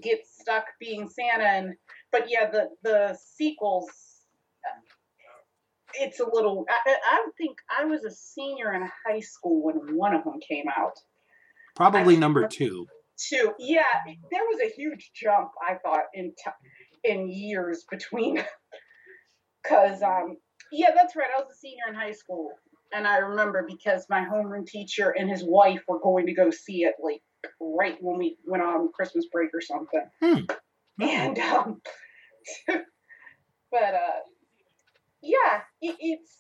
gets 0.02 0.38
stuck 0.40 0.66
being 0.80 1.08
santa 1.08 1.44
and 1.46 1.74
but 2.12 2.30
yeah 2.30 2.50
the 2.50 2.70
the 2.84 3.18
sequels 3.36 3.88
it's 5.96 6.20
a 6.20 6.26
little 6.32 6.66
I, 6.70 6.96
I 7.06 7.26
think 7.38 7.58
i 7.80 7.86
was 7.86 8.04
a 8.04 8.12
senior 8.12 8.74
in 8.74 8.88
high 9.08 9.20
school 9.20 9.64
when 9.64 9.96
one 9.96 10.14
of 10.16 10.24
them 10.24 10.40
came 10.48 10.66
out 10.78 10.94
Probably 11.76 12.16
I- 12.16 12.20
number 12.20 12.48
two. 12.48 12.86
two 13.18 13.54
yeah 13.60 13.84
there 14.32 14.44
was 14.52 14.60
a 14.64 14.74
huge 14.76 15.12
jump 15.16 15.50
i 15.68 15.76
thought 15.76 16.06
in 16.14 16.32
t- 16.38 17.10
in 17.12 17.30
years 17.30 17.86
between 17.90 18.36
because 19.64 20.02
um 20.02 20.38
yeah 20.72 20.90
that's 20.96 21.16
right 21.16 21.30
i 21.36 21.42
was 21.42 21.52
a 21.52 21.58
senior 21.58 21.84
in 21.90 21.96
high 21.96 22.12
school 22.14 22.52
and 22.94 23.08
i 23.08 23.18
remember 23.18 23.66
because 23.68 24.06
my 24.10 24.22
homeroom 24.26 24.66
teacher 24.68 25.10
and 25.18 25.30
his 25.30 25.44
wife 25.44 25.82
were 25.88 26.00
going 26.00 26.26
to 26.26 26.34
go 26.34 26.50
see 26.52 26.84
it 26.84 26.96
like 27.02 27.22
right 27.60 27.98
when 28.02 28.18
we 28.18 28.38
went 28.46 28.64
on 28.64 28.90
christmas 28.94 29.26
break 29.32 29.50
or 29.54 29.62
something 29.62 30.06
Hmm. 30.22 30.46
and 31.04 31.40
um 31.40 31.82
but 32.68 33.94
uh 33.94 34.20
yeah 35.22 35.62
it, 35.82 35.96
it's 36.00 36.38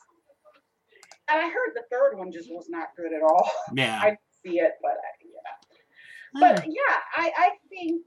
and 1.29 1.39
i 1.39 1.47
heard 1.47 1.71
the 1.75 1.83
third 1.91 2.17
one 2.17 2.31
just 2.31 2.49
was 2.51 2.67
not 2.69 2.89
good 2.97 3.13
at 3.13 3.21
all 3.21 3.49
Yeah. 3.75 3.99
I 4.01 4.17
see 4.43 4.59
it 4.59 4.73
but 4.81 4.91
I, 4.91 5.23
know 5.23 5.41
Hmm. 6.33 6.39
but 6.39 6.65
yeah, 6.65 6.97
I, 7.15 7.31
I 7.37 7.49
think 7.69 8.01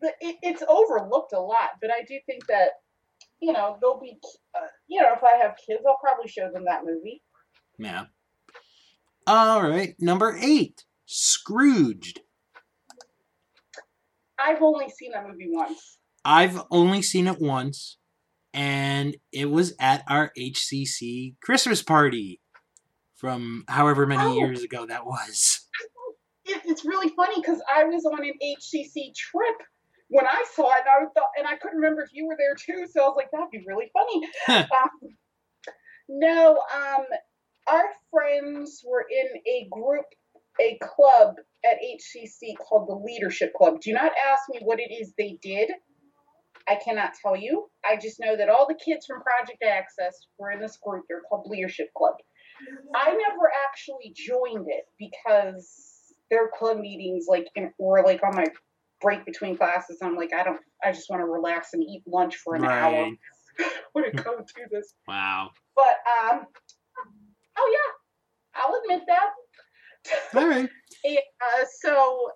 that 0.00 0.14
it, 0.20 0.36
it's 0.42 0.62
overlooked 0.68 1.32
a 1.32 1.40
lot. 1.40 1.70
But 1.80 1.90
I 1.90 2.02
do 2.06 2.18
think 2.26 2.46
that 2.46 2.70
you 3.40 3.52
know 3.52 3.76
there'll 3.80 4.00
be 4.00 4.18
uh, 4.56 4.66
you 4.88 5.00
know 5.00 5.12
if 5.16 5.22
I 5.22 5.36
have 5.42 5.54
kids, 5.66 5.82
I'll 5.86 5.98
probably 6.02 6.28
show 6.28 6.50
them 6.52 6.64
that 6.64 6.84
movie. 6.84 7.22
Yeah. 7.78 8.04
All 9.26 9.62
right. 9.62 9.94
Number 10.00 10.36
eight. 10.40 10.84
Scrooged. 11.06 12.20
I've 14.38 14.62
only 14.62 14.88
seen 14.90 15.12
that 15.12 15.26
movie 15.26 15.48
once. 15.48 15.98
I've 16.24 16.60
only 16.70 17.02
seen 17.02 17.26
it 17.26 17.40
once, 17.40 17.98
and 18.54 19.16
it 19.32 19.50
was 19.50 19.74
at 19.80 20.04
our 20.08 20.32
HCC 20.38 21.34
Christmas 21.40 21.82
party 21.82 22.40
from 23.14 23.64
however 23.68 24.06
many 24.06 24.22
Oh. 24.22 24.34
years 24.38 24.62
ago 24.62 24.86
that 24.86 25.04
was. 25.06 25.66
It's 26.64 26.82
really 26.84 27.10
funny 27.14 27.34
because 27.36 27.60
I 27.74 27.84
was 27.84 28.06
on 28.06 28.24
an 28.24 28.32
HCC 28.42 29.14
trip 29.14 29.56
when 30.08 30.26
I 30.26 30.44
saw 30.54 30.70
it, 30.70 30.80
and 30.86 30.88
I 31.06 31.10
thought, 31.12 31.28
and 31.36 31.46
I 31.46 31.56
couldn't 31.56 31.76
remember 31.76 32.02
if 32.02 32.08
you 32.14 32.26
were 32.26 32.36
there 32.38 32.54
too. 32.54 32.86
So 32.90 33.02
I 33.02 33.08
was 33.08 33.16
like, 33.16 33.30
that'd 33.30 33.50
be 33.50 33.62
really 33.66 33.90
funny. 33.92 34.26
um, 34.48 35.10
no, 36.08 36.58
um, 36.74 37.04
our 37.66 37.84
friends 38.10 38.82
were 38.86 39.04
in 39.10 39.40
a 39.46 39.68
group, 39.70 40.06
a 40.58 40.78
club 40.80 41.34
at 41.66 41.76
HCC 41.84 42.56
called 42.56 42.88
the 42.88 42.94
Leadership 42.94 43.52
Club. 43.52 43.80
Do 43.82 43.92
not 43.92 44.12
ask 44.30 44.42
me 44.48 44.60
what 44.62 44.80
it 44.80 44.90
is 44.90 45.12
they 45.18 45.38
did. 45.42 45.70
I 46.68 46.76
cannot 46.76 47.12
tell 47.20 47.36
you. 47.36 47.68
I 47.84 47.96
just 47.96 48.20
know 48.20 48.36
that 48.36 48.48
all 48.48 48.66
the 48.66 48.78
kids 48.82 49.06
from 49.06 49.22
Project 49.22 49.62
Access 49.62 50.26
were 50.38 50.50
in 50.50 50.60
this 50.60 50.76
group. 50.76 51.04
They're 51.08 51.22
called 51.28 51.46
Leadership 51.48 51.88
Club. 51.96 52.14
I 52.94 53.10
never 53.10 53.50
actually 53.68 54.12
joined 54.14 54.66
it 54.68 54.84
because 54.98 56.14
their 56.30 56.50
club 56.58 56.78
meetings 56.78 57.26
like 57.28 57.46
in, 57.54 57.72
were 57.78 58.02
like 58.04 58.22
on 58.22 58.34
my 58.34 58.46
break 59.00 59.24
between 59.24 59.56
classes. 59.56 59.98
I'm 60.02 60.16
like, 60.16 60.32
I 60.34 60.42
don't. 60.42 60.60
I 60.84 60.92
just 60.92 61.08
want 61.08 61.20
to 61.20 61.26
relax 61.26 61.70
and 61.72 61.82
eat 61.82 62.02
lunch 62.06 62.36
for 62.36 62.54
an 62.54 62.64
hour. 62.64 62.92
Right. 62.92 63.18
want 63.94 64.14
to 64.14 64.22
go 64.22 64.38
do 64.38 64.62
this. 64.70 64.94
Wow. 65.06 65.50
But 65.74 65.96
um, 66.20 66.46
oh 67.56 67.72
yeah, 67.72 68.62
I'll 68.62 68.80
admit 68.82 69.06
that. 69.06 70.40
All 70.40 70.48
right. 70.48 70.68
It, 71.04 71.22
uh, 71.40 71.64
so 71.80 72.32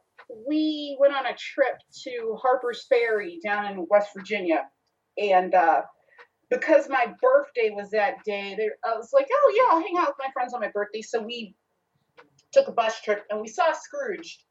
we 0.47 0.97
went 1.01 1.15
on 1.15 1.27
a 1.27 1.37
trip 1.37 1.79
to 2.05 2.37
Harper's 2.41 2.87
Ferry 2.89 3.39
down 3.45 3.67
in 3.67 3.87
West 3.89 4.11
Virginia, 4.17 4.65
and 5.19 5.55
uh, 5.55 5.83
because 6.51 6.89
my 6.89 7.07
birthday 7.21 7.71
was 7.71 7.91
that 7.91 8.15
day, 8.25 8.55
they, 8.57 8.69
I 8.85 8.97
was 8.97 9.11
like, 9.13 9.27
"Oh 9.31 9.55
yeah, 9.57 9.75
I'll 9.75 9.83
hang 9.83 9.97
out 9.99 10.09
with 10.09 10.17
my 10.19 10.33
friends 10.33 10.55
on 10.55 10.61
my 10.61 10.71
birthday." 10.73 11.03
So 11.03 11.23
we 11.23 11.55
took 12.53 12.69
a 12.69 12.73
bus 12.73 13.01
trip 13.01 13.25
and 13.31 13.41
we 13.41 13.49
saw 13.49 13.73
Scrooge, 13.73 14.45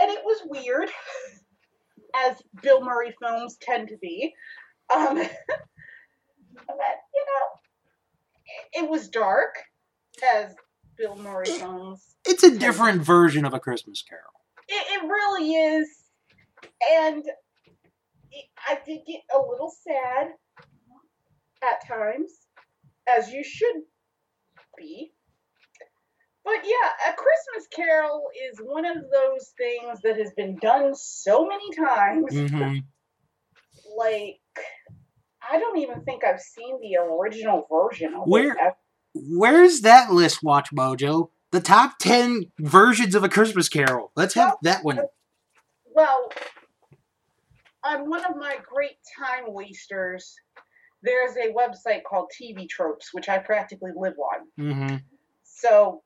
and 0.00 0.10
it 0.10 0.20
was 0.24 0.42
weird, 0.46 0.90
as 2.16 2.36
Bill 2.62 2.82
Murray 2.82 3.14
films 3.20 3.56
tend 3.60 3.88
to 3.88 3.96
be. 3.98 4.32
Um, 4.94 5.16
but 5.16 5.26
you 7.14 7.24
know, 7.26 7.46
it, 8.74 8.84
it 8.84 8.90
was 8.90 9.08
dark, 9.08 9.54
as 10.34 10.54
Bill 10.96 11.16
Murray 11.16 11.46
films 11.46 12.16
It's 12.26 12.42
a 12.42 12.56
different 12.56 13.02
version 13.02 13.44
of 13.44 13.54
a 13.54 13.60
Christmas 13.60 14.02
Carol. 14.02 14.39
It, 14.70 14.86
it 15.02 15.06
really 15.06 15.52
is. 15.54 15.88
And 17.02 17.24
it, 18.32 18.44
I 18.68 18.78
did 18.86 19.00
get 19.06 19.20
a 19.34 19.38
little 19.38 19.72
sad 19.86 20.28
at 21.62 21.86
times, 21.86 22.32
as 23.08 23.30
you 23.30 23.42
should 23.44 23.82
be. 24.78 25.12
But 26.44 26.64
yeah, 26.64 27.10
A 27.10 27.14
Christmas 27.14 27.68
Carol 27.74 28.28
is 28.50 28.58
one 28.62 28.84
of 28.86 28.96
those 28.96 29.52
things 29.58 30.00
that 30.02 30.16
has 30.18 30.32
been 30.36 30.56
done 30.56 30.94
so 30.94 31.46
many 31.46 31.70
times. 31.76 32.50
hmm 32.52 32.78
Like, 33.96 34.40
I 35.48 35.58
don't 35.58 35.78
even 35.78 36.02
think 36.04 36.24
I've 36.24 36.40
seen 36.40 36.78
the 36.80 36.96
original 37.02 37.66
version 37.70 38.14
of 38.14 38.22
Where- 38.26 38.52
it. 38.52 38.74
Where's 39.14 39.80
that 39.80 40.12
list, 40.12 40.40
Watch 40.42 40.70
Mojo? 40.72 41.30
The 41.52 41.60
top 41.60 41.98
10 41.98 42.52
versions 42.60 43.14
of 43.14 43.24
a 43.24 43.28
Christmas 43.28 43.68
Carol. 43.68 44.12
Let's 44.14 44.34
have 44.34 44.54
that 44.62 44.84
one. 44.84 45.00
Well, 45.92 46.30
on 47.84 48.08
one 48.08 48.24
of 48.24 48.36
my 48.36 48.58
great 48.72 48.98
time 49.18 49.44
wasters, 49.52 50.34
there's 51.02 51.36
a 51.36 51.52
website 51.52 52.02
called 52.08 52.30
TV 52.40 52.68
Tropes, 52.68 53.12
which 53.12 53.28
I 53.28 53.38
practically 53.38 53.90
live 53.96 54.14
on. 54.18 54.46
hmm 54.56 54.96
So, 55.42 56.02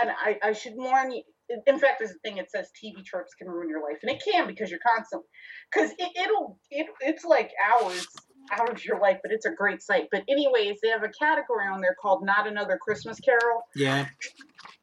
and 0.00 0.10
I, 0.10 0.38
I 0.42 0.52
should 0.52 0.74
warn 0.76 1.12
you. 1.12 1.22
In 1.66 1.78
fact, 1.78 1.98
there's 1.98 2.10
a 2.10 2.18
thing 2.22 2.36
that 2.36 2.50
says 2.50 2.68
TV 2.76 3.02
tropes 3.02 3.32
can 3.32 3.48
ruin 3.48 3.70
your 3.70 3.82
life, 3.82 3.96
and 4.02 4.10
it 4.10 4.22
can 4.22 4.46
because 4.46 4.70
you're 4.70 4.80
constantly, 4.86 5.26
because 5.72 5.92
it, 5.92 6.10
it'll, 6.14 6.58
it, 6.70 6.86
it's 7.00 7.24
like 7.24 7.50
hours 7.72 8.06
out 8.52 8.70
of 8.70 8.84
your 8.84 9.00
life, 9.00 9.18
but 9.22 9.32
it's 9.32 9.46
a 9.46 9.50
great 9.50 9.82
site. 9.82 10.08
But 10.10 10.24
anyways, 10.28 10.78
they 10.82 10.88
have 10.88 11.02
a 11.02 11.08
category 11.08 11.66
on 11.66 11.80
there 11.80 11.96
called 12.00 12.24
"Not 12.24 12.46
Another 12.46 12.78
Christmas 12.78 13.18
Carol," 13.20 13.62
Yeah. 13.74 14.06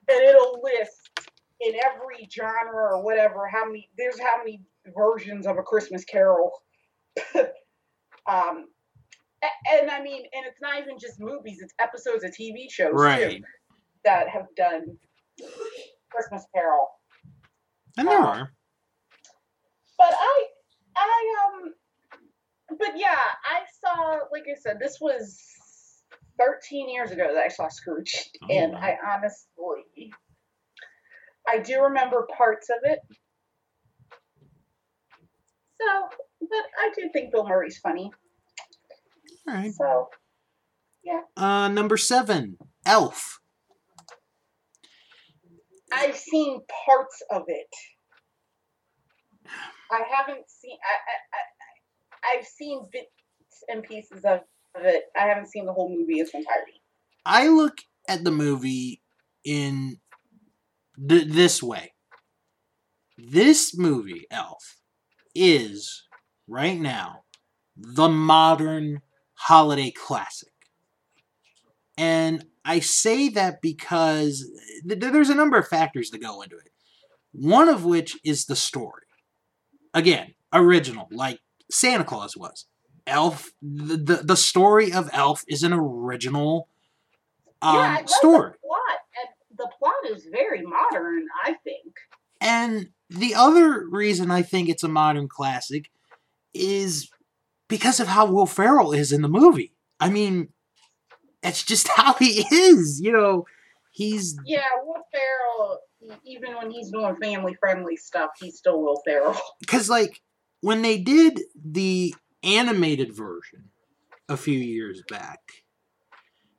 and 0.08 0.22
it'll 0.22 0.62
list 0.64 1.30
in 1.62 1.74
every 1.76 2.28
genre 2.32 2.96
or 2.98 3.04
whatever 3.04 3.48
how 3.48 3.66
many 3.66 3.90
there's 3.98 4.20
how 4.20 4.38
many 4.38 4.62
versions 4.96 5.48
of 5.48 5.58
a 5.58 5.64
Christmas 5.64 6.04
Carol. 6.06 6.52
um, 8.28 8.68
and 9.72 9.90
I 9.90 10.02
mean, 10.02 10.24
and 10.34 10.46
it's 10.46 10.62
not 10.62 10.80
even 10.80 10.98
just 11.00 11.20
movies; 11.20 11.60
it's 11.62 11.74
episodes 11.80 12.24
of 12.24 12.32
TV 12.32 12.70
shows 12.70 12.94
Right. 12.94 13.40
too 13.40 13.44
that 14.04 14.30
have 14.30 14.46
done 14.56 14.98
Christmas 16.12 16.46
Carol. 16.54 16.88
And 17.98 18.08
there 18.08 18.20
are. 18.20 18.52
But 19.98 20.14
I, 20.14 20.46
I 20.98 21.36
um, 21.48 21.74
but 22.80 22.92
yeah, 22.98 23.16
I 23.44 23.62
saw 23.82 24.20
like 24.32 24.44
I 24.52 24.60
said, 24.60 24.78
this 24.80 24.98
was 25.02 25.42
13 26.40 26.90
years 26.90 27.12
ago 27.12 27.28
that 27.34 27.44
I 27.44 27.48
saw 27.48 27.68
Scrooge, 27.70 28.30
Oh, 28.44 28.48
and 28.50 28.74
wow. 28.74 28.80
I 28.82 28.98
honestly, 29.16 30.12
I 31.48 31.60
do 31.60 31.82
remember 31.84 32.28
parts 32.38 32.70
of 32.70 32.78
it. 32.84 33.00
So, 35.80 36.10
but 36.42 36.66
I 36.80 36.92
do 36.96 37.10
think 37.14 37.32
Bill 37.32 37.48
Murray's 37.48 37.78
funny. 37.78 38.12
All 39.48 39.54
right. 39.54 39.72
So, 39.74 40.10
Uh, 41.38 41.68
number 41.68 41.98
seven, 41.98 42.58
Elf. 42.86 43.40
I've 45.94 46.16
seen 46.18 46.62
parts 46.86 47.22
of 47.32 47.44
it. 47.48 47.68
I 49.92 50.02
haven't 50.10 50.50
seen. 50.50 50.78
I, 50.84 50.96
I, 51.12 51.38
I 51.38 51.42
I've 52.32 52.46
seen 52.46 52.86
bits 52.92 53.10
and 53.68 53.84
pieces 53.84 54.24
of, 54.26 54.42
it. 54.78 55.04
I 55.20 55.28
haven't 55.28 55.48
seen 55.48 55.66
the 55.66 55.74
whole 55.74 55.90
movie 55.90 56.20
its 56.20 56.34
entirety. 56.34 56.82
I 57.26 57.48
look 57.48 57.78
at 58.08 58.24
the 58.24 58.32
movie 58.32 59.02
in 59.44 59.98
th- 61.08 61.28
this 61.28 61.64
way. 61.64 61.94
This 63.18 63.78
movie, 63.78 64.28
Elf, 64.30 64.78
is 65.34 66.04
right 66.48 66.80
now 66.80 67.24
the 67.76 68.10
modern 68.10 69.02
holiday 69.36 69.92
classic. 69.92 70.52
And 71.98 72.46
I 72.66 72.80
say 72.80 73.30
that 73.30 73.62
because 73.62 74.50
th- 74.88 75.00
there's 75.00 75.30
a 75.30 75.36
number 75.36 75.58
of 75.58 75.68
factors 75.68 76.10
that 76.12 76.22
go 76.22 76.42
into 76.42 76.58
it. 76.58 76.72
One 77.32 77.70
of 77.70 77.86
which 77.86 78.18
is 78.24 78.46
the 78.46 78.56
story. 78.56 79.04
Again, 79.94 80.34
original, 80.54 81.08
like 81.12 81.40
Santa 81.72 82.04
Claus 82.04 82.36
was. 82.38 82.66
Elf, 83.08 83.52
the, 83.62 83.98
the, 83.98 84.16
the 84.24 84.36
story 84.36 84.92
of 84.92 85.10
Elf 85.14 85.44
is 85.48 85.62
an 85.64 85.74
original 85.74 86.68
um, 87.62 87.76
yeah, 87.76 87.82
I 87.82 87.96
love 87.98 88.10
story. 88.10 88.52
the 88.52 88.68
plot, 88.68 89.00
and 89.18 89.58
the 89.58 89.70
plot 89.80 90.18
is 90.18 90.28
very 90.32 90.62
modern. 90.62 91.28
I 91.44 91.54
think. 91.64 91.94
And 92.42 92.90
the 93.10 93.34
other 93.36 93.88
reason 93.88 94.32
I 94.32 94.42
think 94.42 94.70
it's 94.70 94.84
a 94.84 94.88
modern 94.88 95.28
classic 95.28 95.90
is 96.54 97.10
because 97.68 98.00
of 98.00 98.08
how 98.08 98.26
Will 98.26 98.46
Ferrell 98.46 98.92
is 98.92 99.12
in 99.12 99.22
the 99.22 99.30
movie. 99.30 99.74
I 100.00 100.10
mean, 100.10 100.50
it's 101.42 101.64
just 101.64 101.88
how 101.96 102.14
he 102.14 102.46
is. 102.52 103.00
You 103.02 103.12
know, 103.12 103.46
he's 103.92 104.38
Yeah, 104.46 104.62
Will 104.84 105.04
Ferrell. 105.12 105.80
Even 106.24 106.56
when 106.56 106.70
he's 106.70 106.92
doing 106.92 107.16
family-friendly 107.16 107.98
stuff, 107.98 108.30
he's 108.40 108.58
still 108.58 108.80
Will 108.80 109.02
Ferrell. 109.04 109.36
because 109.60 109.90
like 109.90 110.22
when 110.66 110.82
they 110.82 110.98
did 110.98 111.42
the 111.64 112.16
animated 112.42 113.16
version 113.16 113.70
a 114.28 114.36
few 114.36 114.58
years 114.58 115.04
back, 115.08 115.40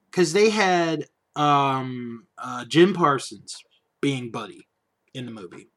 because 0.08 0.32
they 0.32 0.50
had 0.50 1.06
um 1.34 2.28
uh, 2.38 2.64
Jim 2.66 2.94
Parsons 2.94 3.64
being 4.00 4.30
Buddy 4.30 4.68
in 5.12 5.26
the 5.26 5.32
movie. 5.32 5.70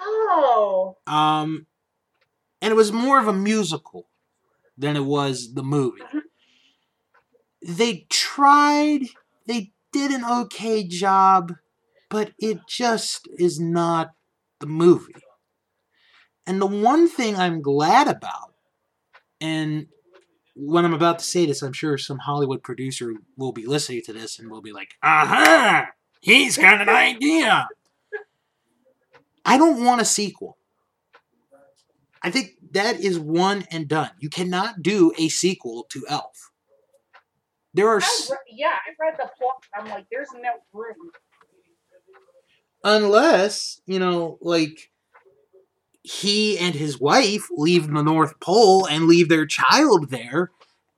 Oh, 0.00 0.96
Um, 1.06 1.66
and 2.62 2.72
it 2.72 2.74
was 2.74 2.90
more 2.90 3.18
of 3.20 3.28
a 3.28 3.34
musical 3.34 4.08
than 4.78 4.96
it 4.96 5.04
was 5.04 5.52
the 5.52 5.62
movie. 5.62 6.00
Mhm. 6.00 6.22
They 7.60 8.06
tried, 8.08 9.08
they 9.46 9.72
did 9.92 10.10
an 10.10 10.24
okay 10.24 10.84
job, 10.84 11.52
but 12.08 12.32
it 12.38 12.60
just 12.66 13.28
is 13.38 13.60
not 13.60 14.14
the 14.60 14.66
movie. 14.66 15.12
And 16.48 16.62
the 16.62 16.66
one 16.66 17.08
thing 17.08 17.36
I'm 17.36 17.60
glad 17.60 18.08
about, 18.08 18.54
and 19.38 19.86
when 20.56 20.86
I'm 20.86 20.94
about 20.94 21.18
to 21.18 21.24
say 21.24 21.44
this, 21.44 21.60
I'm 21.62 21.74
sure 21.74 21.98
some 21.98 22.18
Hollywood 22.18 22.62
producer 22.62 23.12
will 23.36 23.52
be 23.52 23.66
listening 23.66 24.00
to 24.06 24.14
this 24.14 24.38
and 24.38 24.50
will 24.50 24.62
be 24.62 24.72
like, 24.72 24.94
aha, 25.02 25.88
he's 26.22 26.56
got 26.56 26.80
an 26.80 26.88
idea. 26.88 27.68
I 29.44 29.58
don't 29.58 29.84
want 29.84 30.00
a 30.00 30.06
sequel. 30.06 30.56
I 32.22 32.30
think 32.30 32.54
that 32.72 32.98
is 32.98 33.18
one 33.18 33.64
and 33.70 33.86
done. 33.86 34.10
You 34.18 34.30
cannot 34.30 34.82
do 34.82 35.12
a 35.18 35.28
sequel 35.28 35.84
to 35.90 36.06
Elf. 36.08 36.50
There 37.74 37.88
are, 37.88 38.00
I 38.00 38.36
yeah, 38.50 38.68
I 38.68 38.94
read 38.98 39.18
the 39.18 39.30
plot. 39.38 39.62
I'm 39.76 39.88
like, 39.90 40.06
there's 40.10 40.30
no 40.32 40.50
room. 40.72 41.12
unless 42.82 43.80
you 43.86 43.98
know, 43.98 44.38
like 44.40 44.90
he 46.08 46.58
and 46.58 46.74
his 46.74 46.98
wife 46.98 47.48
leave 47.50 47.86
the 47.86 48.02
North 48.02 48.40
Pole 48.40 48.86
and 48.86 49.06
leave 49.06 49.28
their 49.28 49.44
child 49.44 50.08
there, 50.08 50.50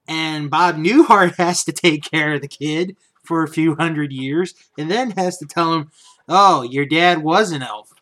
and 0.07 0.49
Bob 0.49 0.77
Newhart 0.77 1.35
has 1.37 1.63
to 1.65 1.73
take 1.73 2.09
care 2.09 2.35
of 2.35 2.41
the 2.41 2.47
kid 2.47 2.95
for 3.23 3.43
a 3.43 3.49
few 3.49 3.75
hundred 3.75 4.13
years, 4.13 4.53
and 4.77 4.89
then 4.89 5.11
has 5.11 5.37
to 5.39 5.45
tell 5.45 5.73
him, 5.73 5.91
"Oh, 6.29 6.61
your 6.61 6.85
dad 6.85 7.23
was 7.23 7.51
an 7.51 7.61
elf." 7.61 7.93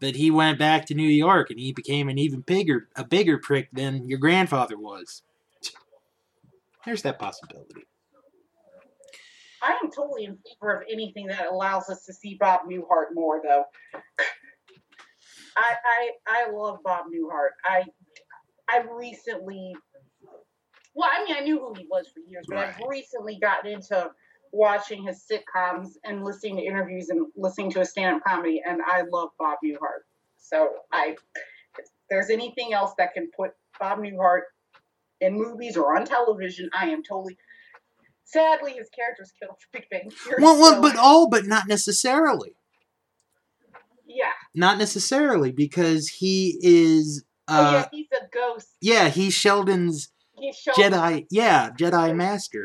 But 0.00 0.14
he 0.14 0.30
went 0.30 0.58
back 0.58 0.86
to 0.86 0.94
New 0.94 1.08
York 1.08 1.50
and 1.50 1.58
he 1.58 1.72
became 1.72 2.08
an 2.08 2.18
even 2.18 2.40
bigger 2.40 2.88
a 2.94 3.04
bigger 3.04 3.38
prick 3.38 3.68
than 3.72 4.06
your 4.06 4.18
grandfather 4.18 4.78
was. 4.78 5.22
There's 6.84 7.02
that 7.02 7.18
possibility. 7.18 7.86
I 9.62 9.76
am 9.82 9.90
totally 9.90 10.26
in 10.26 10.36
favor 10.36 10.76
of 10.76 10.86
anything 10.88 11.26
that 11.28 11.50
allows 11.50 11.88
us 11.88 12.04
to 12.04 12.12
see 12.12 12.36
Bob 12.38 12.60
Newhart 12.68 13.14
more, 13.14 13.40
though. 13.42 13.64
I 15.58 15.74
I 15.84 16.10
I 16.46 16.50
love 16.50 16.78
Bob 16.84 17.06
Newhart. 17.06 17.50
I 17.64 17.84
I 18.70 18.84
recently, 18.96 19.74
well, 20.94 21.08
I 21.12 21.24
mean, 21.24 21.36
I 21.36 21.40
knew 21.40 21.58
who 21.58 21.74
he 21.76 21.86
was 21.90 22.06
for 22.08 22.20
years, 22.28 22.44
but 22.48 22.58
I've 22.58 22.76
recently 22.88 23.38
gotten 23.40 23.72
into 23.72 24.10
watching 24.52 25.02
his 25.04 25.24
sitcoms 25.30 25.88
and 26.04 26.24
listening 26.24 26.56
to 26.56 26.62
interviews 26.62 27.08
and 27.08 27.26
listening 27.36 27.70
to 27.72 27.80
his 27.80 27.90
stand-up 27.90 28.22
comedy, 28.24 28.62
and 28.66 28.80
I 28.86 29.02
love 29.10 29.30
Bob 29.38 29.58
Newhart. 29.64 30.04
So 30.38 30.68
I, 30.92 31.16
if 31.78 31.86
there's 32.10 32.30
anything 32.30 32.72
else 32.72 32.92
that 32.98 33.14
can 33.14 33.30
put 33.36 33.52
Bob 33.80 33.98
Newhart 33.98 34.42
in 35.20 35.34
movies 35.34 35.76
or 35.76 35.96
on 35.96 36.04
television, 36.04 36.70
I 36.78 36.88
am 36.90 37.02
totally. 37.02 37.36
Sadly, 38.24 38.72
his 38.72 38.90
character's 38.90 39.32
killed 39.40 39.56
for 39.58 39.78
Big 39.78 39.88
Bang 39.90 40.10
Theory. 40.10 40.42
Well, 40.42 40.60
well, 40.60 40.74
so- 40.74 40.82
but 40.82 40.96
all 40.96 41.28
but 41.28 41.46
not 41.46 41.66
necessarily. 41.66 42.52
Yeah, 44.18 44.32
Not 44.54 44.78
necessarily 44.78 45.52
because 45.52 46.08
he 46.08 46.58
is 46.62 47.24
oh 47.48 47.54
uh 47.54 47.72
yeah, 47.72 47.88
he's 47.92 48.06
a 48.12 48.26
ghost. 48.32 48.68
yeah, 48.80 49.08
he's 49.08 49.34
Sheldon's 49.34 50.10
He's 50.40 50.56
shown, 50.56 50.74
Jedi 50.74 51.26
yeah, 51.30 51.70
Jedi 51.78 52.14
master, 52.24 52.62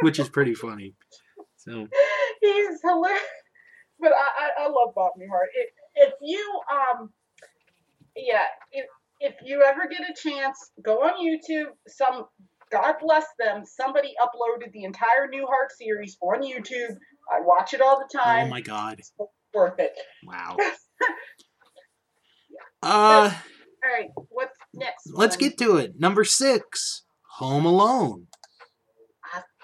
which 0.00 0.18
is 0.18 0.28
pretty 0.28 0.54
funny. 0.54 0.94
So 1.56 1.86
He's 2.40 2.80
hilarious. 2.82 3.22
But 4.00 4.12
I, 4.12 4.62
I, 4.62 4.64
I 4.64 4.66
love 4.66 4.94
Bob 4.94 5.12
Newhart. 5.18 5.48
If, 5.54 5.70
if 5.94 6.14
you 6.20 6.60
um, 6.70 7.10
yeah, 8.16 8.44
if 8.72 8.84
if 9.20 9.34
you 9.44 9.62
ever 9.66 9.88
get 9.88 10.00
a 10.02 10.14
chance, 10.28 10.58
go 10.84 10.96
on 10.98 11.14
YouTube. 11.24 11.70
Some 11.88 12.26
God 12.70 12.96
bless 13.00 13.24
them. 13.38 13.62
Somebody 13.64 14.12
uploaded 14.20 14.72
the 14.72 14.84
entire 14.84 15.28
Newhart 15.32 15.70
series 15.78 16.16
on 16.20 16.42
YouTube. 16.42 16.96
I 17.32 17.40
watch 17.40 17.72
it 17.72 17.80
all 17.80 17.98
the 17.98 18.18
time. 18.18 18.46
oh 18.46 18.50
my 18.50 18.60
god. 18.60 18.96
It's 18.98 19.12
worth 19.54 19.78
it. 19.78 19.92
Wow. 20.26 20.56
Uh 22.82 23.32
All 23.32 23.90
right, 23.92 24.10
what's 24.28 24.56
next? 24.74 25.10
let's 25.14 25.36
one? 25.36 25.48
get 25.48 25.58
to 25.58 25.76
it. 25.78 25.98
Number 25.98 26.22
6, 26.24 27.02
Home 27.36 27.64
Alone. 27.64 28.26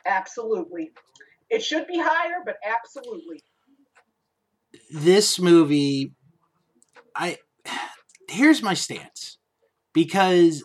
absolutely. 0.07 0.91
It 1.51 1.63
should 1.63 1.87
be 1.87 1.99
higher, 1.99 2.39
but 2.45 2.57
absolutely. 2.65 3.43
This 4.91 5.39
movie 5.39 6.15
I 7.15 7.37
here's 8.29 8.63
my 8.63 8.75
stance 8.75 9.39
because 9.93 10.63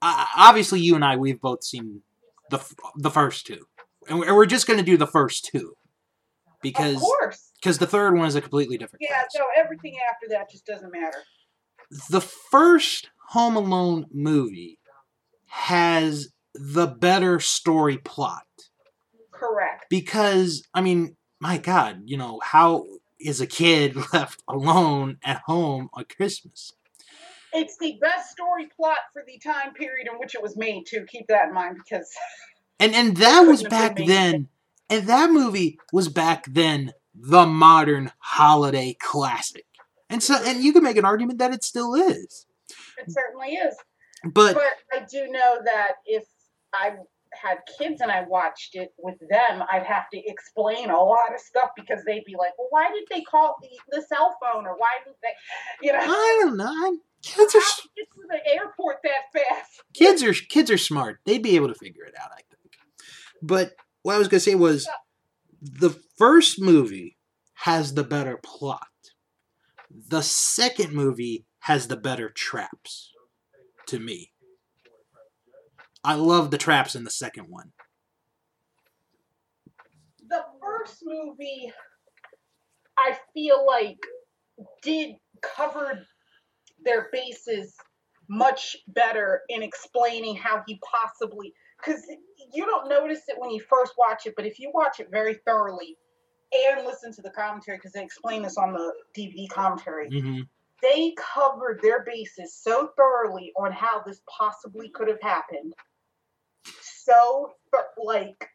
uh, 0.00 0.26
obviously 0.36 0.80
you 0.80 0.94
and 0.96 1.04
I 1.04 1.16
we've 1.16 1.40
both 1.40 1.62
seen 1.62 2.02
the 2.50 2.60
the 2.96 3.10
first 3.10 3.46
two. 3.46 3.66
And 4.08 4.18
we're 4.18 4.34
we're 4.34 4.46
just 4.46 4.66
going 4.66 4.78
to 4.80 4.84
do 4.84 4.96
the 4.96 5.06
first 5.06 5.44
two 5.52 5.76
of 6.62 6.72
because 6.74 7.00
course. 7.00 7.50
because 7.60 7.78
the 7.78 7.86
third 7.86 8.16
one 8.16 8.26
is 8.28 8.34
a 8.36 8.40
completely 8.40 8.76
different 8.78 9.02
Yeah. 9.02 9.20
cast. 9.22 9.32
So 9.36 9.44
everything 9.56 9.96
after 10.12 10.26
that 10.30 10.50
just 10.50 10.66
doesn't 10.66 10.92
matter. 10.92 11.18
the 12.10 12.20
first 12.20 13.10
Home 13.30 13.56
Alone 13.56 14.06
movie 14.12 14.78
has 15.46 16.28
the 16.54 16.86
better 16.86 17.40
story 17.40 17.98
plot 17.98 18.46
Correct. 19.30 19.86
because 19.90 20.62
I 20.74 20.80
mean, 20.80 21.16
my 21.40 21.58
God, 21.58 22.02
you 22.04 22.16
know 22.16 22.40
how 22.42 22.86
is 23.20 23.40
a 23.40 23.46
kid 23.46 23.96
left 24.12 24.42
alone 24.48 25.18
at 25.24 25.42
home 25.46 25.88
on 25.94 26.04
Christmas? 26.16 26.72
It's 27.54 27.76
the 27.78 27.98
best 28.00 28.30
story 28.30 28.68
plot 28.74 28.96
for 29.12 29.22
the 29.26 29.38
time 29.38 29.74
period 29.74 30.08
in 30.10 30.18
which 30.18 30.34
it 30.34 30.42
was 30.42 30.56
made, 30.56 30.86
To 30.86 31.04
Keep 31.06 31.26
that 31.28 31.48
in 31.48 31.54
mind 31.54 31.76
because 31.76 32.10
And 32.80 32.94
and 32.94 33.16
that 33.18 33.40
was 33.46 33.62
back 33.62 33.96
then, 33.96 34.48
and 34.92 35.06
that 35.08 35.30
movie 35.30 35.78
was 35.92 36.08
back 36.08 36.44
then 36.48 36.92
the 37.14 37.46
modern 37.46 38.12
holiday 38.18 38.94
classic. 39.00 39.64
And 40.10 40.22
so, 40.22 40.34
and 40.44 40.62
you 40.62 40.72
can 40.72 40.82
make 40.82 40.98
an 40.98 41.04
argument 41.06 41.38
that 41.38 41.54
it 41.54 41.64
still 41.64 41.94
is, 41.94 42.46
it 42.98 43.10
certainly 43.10 43.54
is. 43.54 43.74
but 44.22 44.54
But 44.54 44.64
I 44.92 45.04
do 45.10 45.28
know 45.28 45.60
that 45.64 45.92
if 46.04 46.24
I 46.74 46.96
had 47.32 47.58
kids 47.78 48.02
and 48.02 48.10
I 48.10 48.24
watched 48.28 48.74
it 48.74 48.92
with 48.98 49.18
them, 49.30 49.62
I'd 49.72 49.86
have 49.86 50.10
to 50.12 50.18
explain 50.18 50.90
a 50.90 51.02
lot 51.02 51.34
of 51.34 51.40
stuff 51.40 51.70
because 51.74 52.04
they'd 52.04 52.24
be 52.26 52.36
like, 52.38 52.52
well, 52.58 52.68
why 52.68 52.90
did 52.90 53.04
they 53.10 53.22
call 53.22 53.56
the, 53.62 53.68
the 53.96 54.02
cell 54.06 54.36
phone 54.42 54.66
or 54.66 54.76
why 54.76 54.90
did 55.06 55.14
they, 55.22 55.86
you 55.86 55.92
know, 55.92 56.00
I 56.02 56.40
don't 56.42 56.56
know. 56.58 56.98
Kids 57.22 57.54
are 57.54 57.60
get 57.96 58.10
to 58.12 58.20
the 58.28 58.54
airport 58.54 58.96
that 59.04 59.32
fast? 59.32 59.82
kids 59.94 60.22
are 60.22 60.34
kids 60.34 60.70
are 60.70 60.78
smart. 60.78 61.20
They'd 61.24 61.42
be 61.42 61.56
able 61.56 61.68
to 61.68 61.74
figure 61.74 62.04
it 62.04 62.14
out, 62.20 62.30
I 62.32 62.42
think. 62.50 62.74
But 63.40 63.72
what 64.02 64.14
I 64.14 64.18
was 64.18 64.28
gonna 64.28 64.40
say 64.40 64.54
was 64.54 64.88
the 65.60 65.90
first 66.18 66.60
movie 66.60 67.18
has 67.54 67.94
the 67.94 68.04
better 68.04 68.38
plot. 68.42 68.86
The 69.90 70.22
second 70.22 70.92
movie 70.92 71.46
has 71.60 71.88
the 71.88 71.96
better 71.96 72.28
traps 72.28 73.12
to 73.86 73.98
me. 73.98 74.32
I 76.04 76.14
love 76.14 76.50
the 76.50 76.58
traps 76.58 76.96
in 76.96 77.04
the 77.04 77.10
second 77.10 77.46
one. 77.48 77.72
The 80.28 80.44
first 80.60 81.02
movie, 81.04 81.72
I 82.98 83.16
feel 83.32 83.64
like, 83.66 83.98
did 84.82 85.16
cover 85.42 86.04
their 86.84 87.08
bases 87.12 87.76
much 88.28 88.76
better 88.88 89.42
in 89.48 89.62
explaining 89.62 90.34
how 90.36 90.62
he 90.66 90.80
possibly 90.90 91.52
because 91.84 92.02
you 92.52 92.64
don't 92.66 92.88
notice 92.88 93.22
it 93.28 93.36
when 93.38 93.50
you 93.50 93.60
first 93.60 93.94
watch 93.98 94.26
it, 94.26 94.34
but 94.36 94.46
if 94.46 94.58
you 94.58 94.70
watch 94.74 95.00
it 95.00 95.10
very 95.10 95.34
thoroughly 95.46 95.96
and 96.52 96.86
listen 96.86 97.12
to 97.14 97.22
the 97.22 97.30
commentary, 97.30 97.78
because 97.78 97.92
they 97.92 98.02
explain 98.02 98.42
this 98.42 98.56
on 98.58 98.72
the 98.72 98.92
DVD 99.16 99.48
commentary, 99.48 100.08
Mm-hmm. 100.10 100.40
they 100.82 101.14
covered 101.16 101.80
their 101.82 102.04
bases 102.04 102.54
so 102.54 102.90
thoroughly 102.96 103.52
on 103.56 103.72
how 103.72 104.02
this 104.04 104.20
possibly 104.28 104.90
could 104.90 105.08
have 105.08 105.20
happened. 105.22 105.74
So, 106.82 107.52
like, 107.96 108.48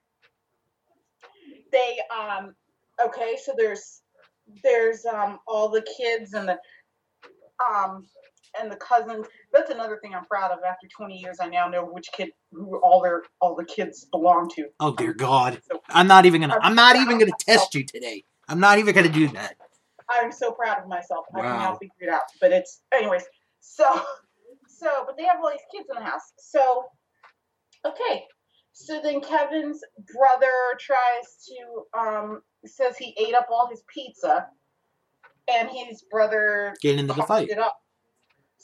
they, 1.72 2.00
um, 2.16 2.56
okay, 3.04 3.38
so 3.44 3.54
there's, 3.58 4.02
there's, 4.64 5.06
um, 5.06 5.40
all 5.48 5.70
the 5.70 5.86
kids 5.98 6.34
and 6.34 6.48
the, 6.48 6.58
um, 7.70 8.06
and 8.60 8.72
the 8.72 8.76
cousins. 8.78 9.28
That's 9.54 9.72
another 9.72 10.00
thing 10.02 10.14
I'm 10.16 10.26
proud 10.26 10.52
of. 10.52 10.60
After 10.68 10.88
20 10.88 11.16
years, 11.18 11.38
I 11.42 11.48
now 11.48 11.68
know 11.68 11.86
which 11.86 12.10
kid, 12.16 12.30
who 12.52 12.78
all 12.78 13.02
their, 13.02 13.24
all 13.42 13.56
the 13.56 13.66
kids 13.66 14.06
belong 14.06 14.50
to. 14.56 14.68
Oh 14.80 14.94
dear 14.94 15.14
God! 15.14 15.62
So 15.70 15.82
I'm 15.90 16.08
not 16.08 16.26
even 16.26 16.42
gonna. 16.42 16.58
I'm 16.62 16.76
not 16.76 16.96
even 16.96 17.20
gonna 17.20 17.32
test 17.40 17.76
you 17.76 17.84
today. 17.84 18.24
I'm 18.48 18.60
not 18.60 18.80
even 18.80 18.94
gonna 18.96 19.10
do 19.10 19.28
that. 19.30 19.56
I'm 20.10 20.32
so 20.32 20.52
proud 20.52 20.80
of 20.82 20.88
myself. 20.88 21.26
I 21.36 21.42
can 21.42 21.58
now 21.58 21.76
figure 21.76 21.94
it 22.02 22.10
out. 22.10 22.22
But 22.40 22.52
it's 22.52 22.82
anyways. 22.94 23.24
So 23.60 23.84
so 24.68 24.88
but 25.06 25.18
they 25.18 25.24
have 25.24 25.38
all 25.44 25.52
these 25.52 25.60
kids 25.74 25.88
in 25.90 26.02
the 26.02 26.10
house. 26.10 26.34
So 26.40 26.86
okay. 27.86 28.24
So 28.74 29.02
then 29.02 29.22
Kevin's 29.22 29.82
brother 30.14 30.78
tries 30.80 31.48
to 31.48 32.00
um 32.00 32.42
says 32.66 32.98
he 32.98 33.16
ate 33.20 33.34
up 33.34 33.48
all 33.52 33.68
his 33.70 33.84
pizza 33.94 34.48
and 35.52 35.70
his 35.70 36.04
brother 36.12 36.76
Getting 36.82 37.00
into 37.00 37.14
the 37.14 37.24
fight. 37.24 37.50
it 37.50 37.58
up. 37.58 37.78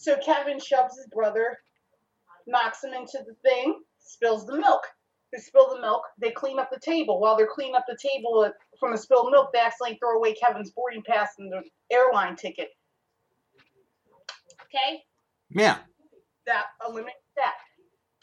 So 0.03 0.17
Kevin 0.17 0.59
shoves 0.59 0.97
his 0.97 1.07
brother, 1.07 1.57
knocks 2.45 2.83
him 2.83 2.93
into 2.93 3.19
the 3.25 3.35
thing, 3.41 3.79
spills 3.99 4.45
the 4.45 4.57
milk. 4.57 4.81
They 5.31 5.39
spill 5.39 5.73
the 5.73 5.79
milk. 5.79 6.01
They 6.19 6.31
clean 6.31 6.59
up 6.59 6.69
the 6.69 6.79
table. 6.79 7.21
While 7.21 7.37
they're 7.37 7.47
cleaning 7.47 7.75
up 7.75 7.85
the 7.87 7.97
table 7.97 8.51
from 8.81 8.91
the 8.91 8.97
spilled 8.97 9.31
milk, 9.31 9.51
they 9.53 9.59
accidentally 9.59 9.97
throw 9.99 10.17
away 10.17 10.33
Kevin's 10.33 10.71
boarding 10.71 11.03
pass 11.07 11.29
and 11.39 11.49
the 11.49 11.61
airline 11.89 12.35
ticket. 12.35 12.67
Okay, 14.63 15.03
Yeah. 15.49 15.77
that 16.47 16.65
eliminates 16.85 17.17
that. 17.37 17.53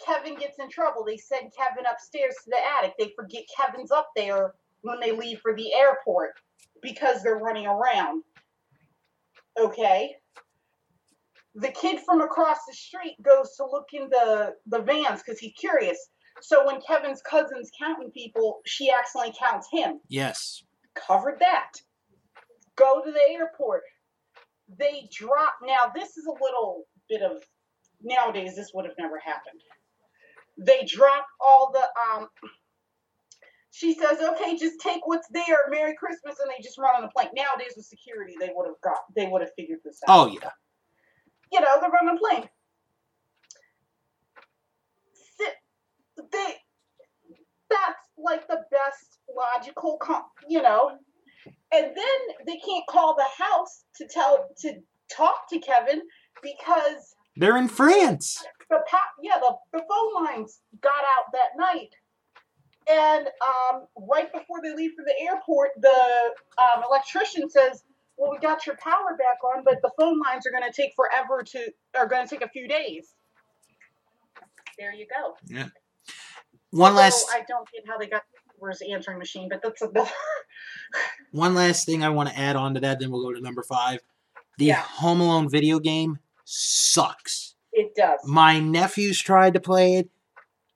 Kevin 0.04 0.34
gets 0.34 0.58
in 0.58 0.68
trouble. 0.68 1.02
They 1.02 1.16
send 1.16 1.50
Kevin 1.56 1.86
upstairs 1.90 2.34
to 2.44 2.50
the 2.50 2.58
attic. 2.78 2.92
They 2.98 3.14
forget 3.16 3.44
Kevin's 3.56 3.90
up 3.90 4.10
there 4.14 4.52
when 4.82 5.00
they 5.00 5.12
leave 5.12 5.40
for 5.40 5.54
the 5.56 5.72
airport 5.72 6.32
because 6.82 7.22
they're 7.22 7.38
running 7.38 7.66
around. 7.66 8.22
Okay. 9.58 10.16
The 11.54 11.70
kid 11.72 12.00
from 12.06 12.20
across 12.20 12.58
the 12.66 12.74
street 12.74 13.16
goes 13.22 13.56
to 13.56 13.64
look 13.64 13.88
in 13.92 14.08
the, 14.08 14.54
the 14.66 14.80
vans 14.80 15.22
because 15.24 15.38
he's 15.40 15.52
curious. 15.58 15.98
So 16.42 16.64
when 16.66 16.80
Kevin's 16.80 17.22
cousin's 17.22 17.70
counting 17.78 18.10
people, 18.12 18.60
she 18.64 18.90
accidentally 18.90 19.34
counts 19.38 19.68
him. 19.70 20.00
Yes. 20.08 20.62
Covered 20.94 21.38
that. 21.40 21.72
Go 22.76 23.02
to 23.04 23.10
the 23.10 23.32
airport. 23.32 23.82
They 24.78 25.08
drop. 25.12 25.54
Now, 25.62 25.90
this 25.94 26.16
is 26.16 26.26
a 26.26 26.42
little 26.42 26.84
bit 27.08 27.22
of. 27.22 27.42
Nowadays, 28.02 28.56
this 28.56 28.70
would 28.72 28.86
have 28.86 28.94
never 28.98 29.18
happened. 29.18 29.60
They 30.56 30.84
drop 30.86 31.26
all 31.40 31.72
the. 31.72 31.80
um. 31.80 32.28
She 33.72 33.94
says, 33.94 34.18
"Okay, 34.20 34.56
just 34.56 34.80
take 34.80 35.06
what's 35.06 35.28
there. 35.30 35.58
Merry 35.68 35.94
Christmas," 35.96 36.38
and 36.40 36.50
they 36.50 36.62
just 36.62 36.78
run 36.78 36.96
on 36.96 37.02
the 37.02 37.08
plane. 37.08 37.28
Nowadays, 37.34 37.74
with 37.76 37.86
security, 37.86 38.34
they 38.40 38.50
would 38.54 38.66
have 38.66 38.80
got. 38.82 38.98
They 39.14 39.26
would 39.26 39.42
have 39.42 39.50
figured 39.56 39.80
this 39.84 40.00
out. 40.08 40.28
Oh 40.28 40.32
yeah. 40.32 40.50
You 41.52 41.60
know, 41.60 41.80
they're 41.80 41.90
running 41.90 42.16
a 42.16 42.18
plane. 42.18 42.48
Sit. 45.38 45.54
They. 46.32 46.54
That's 47.68 47.98
like 48.18 48.46
the 48.48 48.62
best 48.70 49.18
logical, 49.34 49.98
com- 50.02 50.24
you 50.48 50.60
know. 50.62 50.92
And 51.72 51.86
then 51.86 52.46
they 52.46 52.56
can't 52.56 52.84
call 52.88 53.14
the 53.16 53.44
house 53.44 53.84
to 53.96 54.08
tell 54.08 54.48
to 54.60 54.74
talk 55.14 55.48
to 55.50 55.58
Kevin 55.60 56.02
because 56.42 57.14
They're 57.36 57.56
in 57.56 57.68
France. 57.68 58.44
the 58.68 58.78
pop, 58.88 59.02
yeah, 59.22 59.38
the, 59.40 59.54
the 59.72 59.84
phone 59.88 60.24
lines 60.24 60.60
got 60.80 60.90
out 61.16 61.32
that 61.32 61.50
night. 61.56 61.90
And 62.90 63.26
um, 63.28 63.86
right 64.08 64.32
before 64.32 64.58
they 64.64 64.74
leave 64.74 64.92
for 64.96 65.04
the 65.04 65.14
airport, 65.24 65.70
the 65.80 66.32
um, 66.58 66.82
electrician 66.88 67.48
says, 67.48 67.84
"Well, 68.20 68.30
we 68.30 68.38
got 68.38 68.66
your 68.66 68.76
power 68.76 69.16
back 69.18 69.38
on, 69.42 69.64
but 69.64 69.80
the 69.83 69.90
phone 69.98 70.20
lines 70.20 70.46
are 70.46 70.50
going 70.50 70.70
to 70.70 70.83
take 70.83 70.92
forever 70.94 71.42
to, 71.42 71.72
are 71.98 72.06
going 72.06 72.26
to 72.26 72.28
take 72.28 72.44
a 72.44 72.50
few 72.50 72.68
days." 72.68 73.14
There 74.78 74.92
you 74.92 75.06
go. 75.06 75.35
Yeah. 75.46 75.66
One 76.70 76.92
Although 76.92 77.02
last 77.02 77.26
I 77.33 77.42
don't 77.48 77.68
get 77.72 77.83
how 77.87 77.98
they 77.98 78.06
got 78.06 78.22
Uber's 78.61 78.83
answering 78.92 79.18
machine, 79.18 79.48
but 79.48 79.61
that's 79.62 79.83
another. 79.83 80.11
one 81.33 81.54
last 81.54 81.87
thing 81.87 82.04
I 82.04 82.11
want 82.11 82.28
to 82.28 82.38
add 82.38 82.56
on 82.56 82.74
to 82.74 82.80
that, 82.80 83.00
then 83.00 83.11
we'll 83.11 83.22
go 83.22 83.33
to 83.33 83.40
number 83.40 83.62
five. 83.62 84.00
The 84.59 84.66
Yeah. 84.66 84.80
Home 84.83 85.20
Alone 85.20 85.48
video 85.48 85.78
game 85.80 86.18
sucks. 86.44 87.54
it 87.72 87.94
does. 87.94 88.20
My 88.24 88.61
nephews 88.61 89.20
tried 89.20 89.54
to 89.54 89.61
play 89.61 89.94
it. 89.96 90.11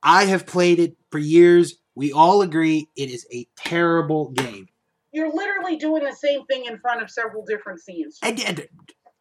I 0.03 0.25
have 0.25 0.47
played 0.47 0.79
it 0.79 0.97
for 1.11 1.19
years. 1.19 1.77
We 1.95 2.13
all 2.13 2.43
agree 2.43 2.89
it 2.97 3.11
is 3.11 3.27
a 3.33 3.47
terrible 3.57 4.31
game. 4.31 4.69
You're 5.15 5.33
literally 5.33 5.77
doing 5.77 6.03
the 6.03 6.13
same 6.13 6.45
thing 6.47 6.65
in 6.65 6.77
front 6.79 7.01
of 7.01 7.09
several 7.09 7.45
different 7.45 7.81
scenes. 7.81 8.19
I 8.21 8.33
did. 8.33 8.69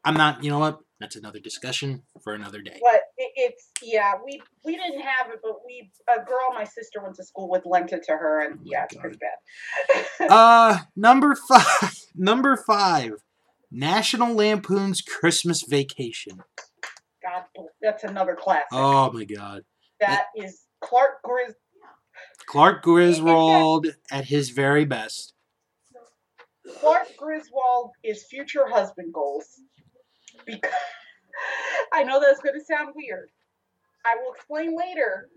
I'm 0.04 0.16
not. 0.16 0.44
You 0.44 0.50
know 0.50 0.58
what? 0.58 0.80
That's 1.00 1.16
another 1.16 1.40
discussion 1.40 2.02
for 2.24 2.34
another 2.34 2.62
day. 2.62 2.80
But 2.82 3.02
it, 3.18 3.32
it's 3.36 3.70
yeah, 3.84 4.14
we 4.26 4.42
we 4.66 4.76
didn't 4.76 5.02
have 5.02 5.32
it, 5.32 5.40
but 5.44 5.58
we 5.64 5.92
a 6.10 6.26
girl 6.26 6.54
my 6.56 6.64
sister 6.64 7.00
went 7.04 7.16
to 7.18 7.24
school 7.24 7.48
with 7.48 7.62
lent 7.66 7.94
it 7.94 8.04
to 8.08 8.14
her, 8.14 8.44
and 8.44 8.60
yeah, 8.64 8.86
it's 8.86 8.96
pretty 8.96 9.18
bad. 9.18 10.06
Uh, 10.30 10.78
number 10.96 11.36
five. 11.36 11.94
Number 12.16 12.58
five. 12.58 13.14
National 13.72 14.36
Lampoon's 14.36 15.02
Christmas 15.02 15.64
Vacation. 15.64 16.40
God, 17.24 17.44
that's 17.82 18.04
another 18.04 18.36
classic. 18.36 18.68
Oh 18.72 19.12
my 19.12 19.26
God. 19.26 19.64
that 20.00 20.26
is 20.36 20.62
Clark 20.82 21.22
Gris. 21.24 21.54
Clark 22.48 22.84
Griswold 22.84 23.88
at 24.12 24.26
his 24.26 24.50
very 24.50 24.86
best. 24.86 25.33
Clark 26.80 27.08
Griswold 27.18 27.92
is 28.04 28.24
future 28.24 28.68
husband 28.68 29.14
goals. 29.14 29.62
Because 30.46 30.72
I 31.94 32.04
know 32.04 32.20
that's 32.20 32.42
going 32.42 32.60
to 32.60 32.66
sound 32.66 32.94
weird. 32.96 33.30
I 34.06 34.16
will 34.22 34.34
explain 34.34 34.78
later. 34.78 35.30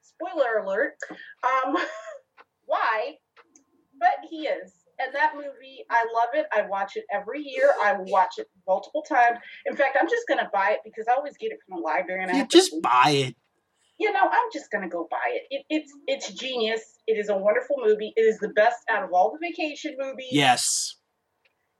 Spoiler 0.00 0.64
alert. 0.64 0.94
Um, 1.10 1.76
why? 2.66 3.16
But 3.98 4.28
he 4.28 4.46
is. 4.46 4.72
And 4.98 5.14
that 5.14 5.34
movie, 5.34 5.84
I 5.90 6.04
love 6.14 6.28
it. 6.34 6.46
I 6.52 6.62
watch 6.68 6.96
it 6.96 7.04
every 7.12 7.42
year. 7.42 7.72
I 7.82 7.96
watch 7.98 8.34
it 8.38 8.46
multiple 8.68 9.02
times. 9.02 9.38
In 9.66 9.74
fact, 9.74 9.96
I'm 10.00 10.08
just 10.08 10.28
going 10.28 10.38
to 10.38 10.50
buy 10.52 10.72
it 10.72 10.80
because 10.84 11.06
I 11.08 11.14
always 11.14 11.36
get 11.36 11.50
it 11.50 11.58
from 11.66 11.78
the 11.78 11.82
library. 11.82 12.22
And 12.22 12.30
I 12.30 12.44
just 12.44 12.72
buy 12.82 13.10
it. 13.10 13.36
You 13.98 14.12
know, 14.12 14.20
I'm 14.20 14.48
just 14.52 14.70
gonna 14.70 14.88
go 14.88 15.06
buy 15.10 15.18
it. 15.28 15.42
it. 15.50 15.64
It's 15.68 15.92
it's 16.06 16.32
genius. 16.32 16.80
It 17.06 17.18
is 17.18 17.28
a 17.28 17.36
wonderful 17.36 17.76
movie. 17.84 18.12
It 18.16 18.22
is 18.22 18.38
the 18.38 18.48
best 18.48 18.78
out 18.90 19.04
of 19.04 19.12
all 19.12 19.32
the 19.32 19.46
vacation 19.46 19.96
movies. 19.98 20.30
Yes. 20.32 20.96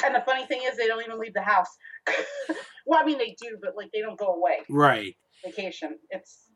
And 0.05 0.15
the 0.15 0.23
funny 0.27 0.47
thing 0.47 0.61
is, 0.65 0.77
they 0.77 0.87
don't 0.87 1.03
even 1.05 1.19
leave 1.19 1.35
the 1.35 1.43
house. 1.43 1.69
well, 2.87 3.01
I 3.01 3.05
mean, 3.05 3.19
they 3.19 3.37
do, 3.41 3.57
but 3.61 3.77
like 3.77 3.91
they 3.93 4.01
don't 4.01 4.19
go 4.19 4.35
away. 4.35 4.59
Right. 4.69 5.15
Vacation. 5.45 5.99
It's, 6.11 6.49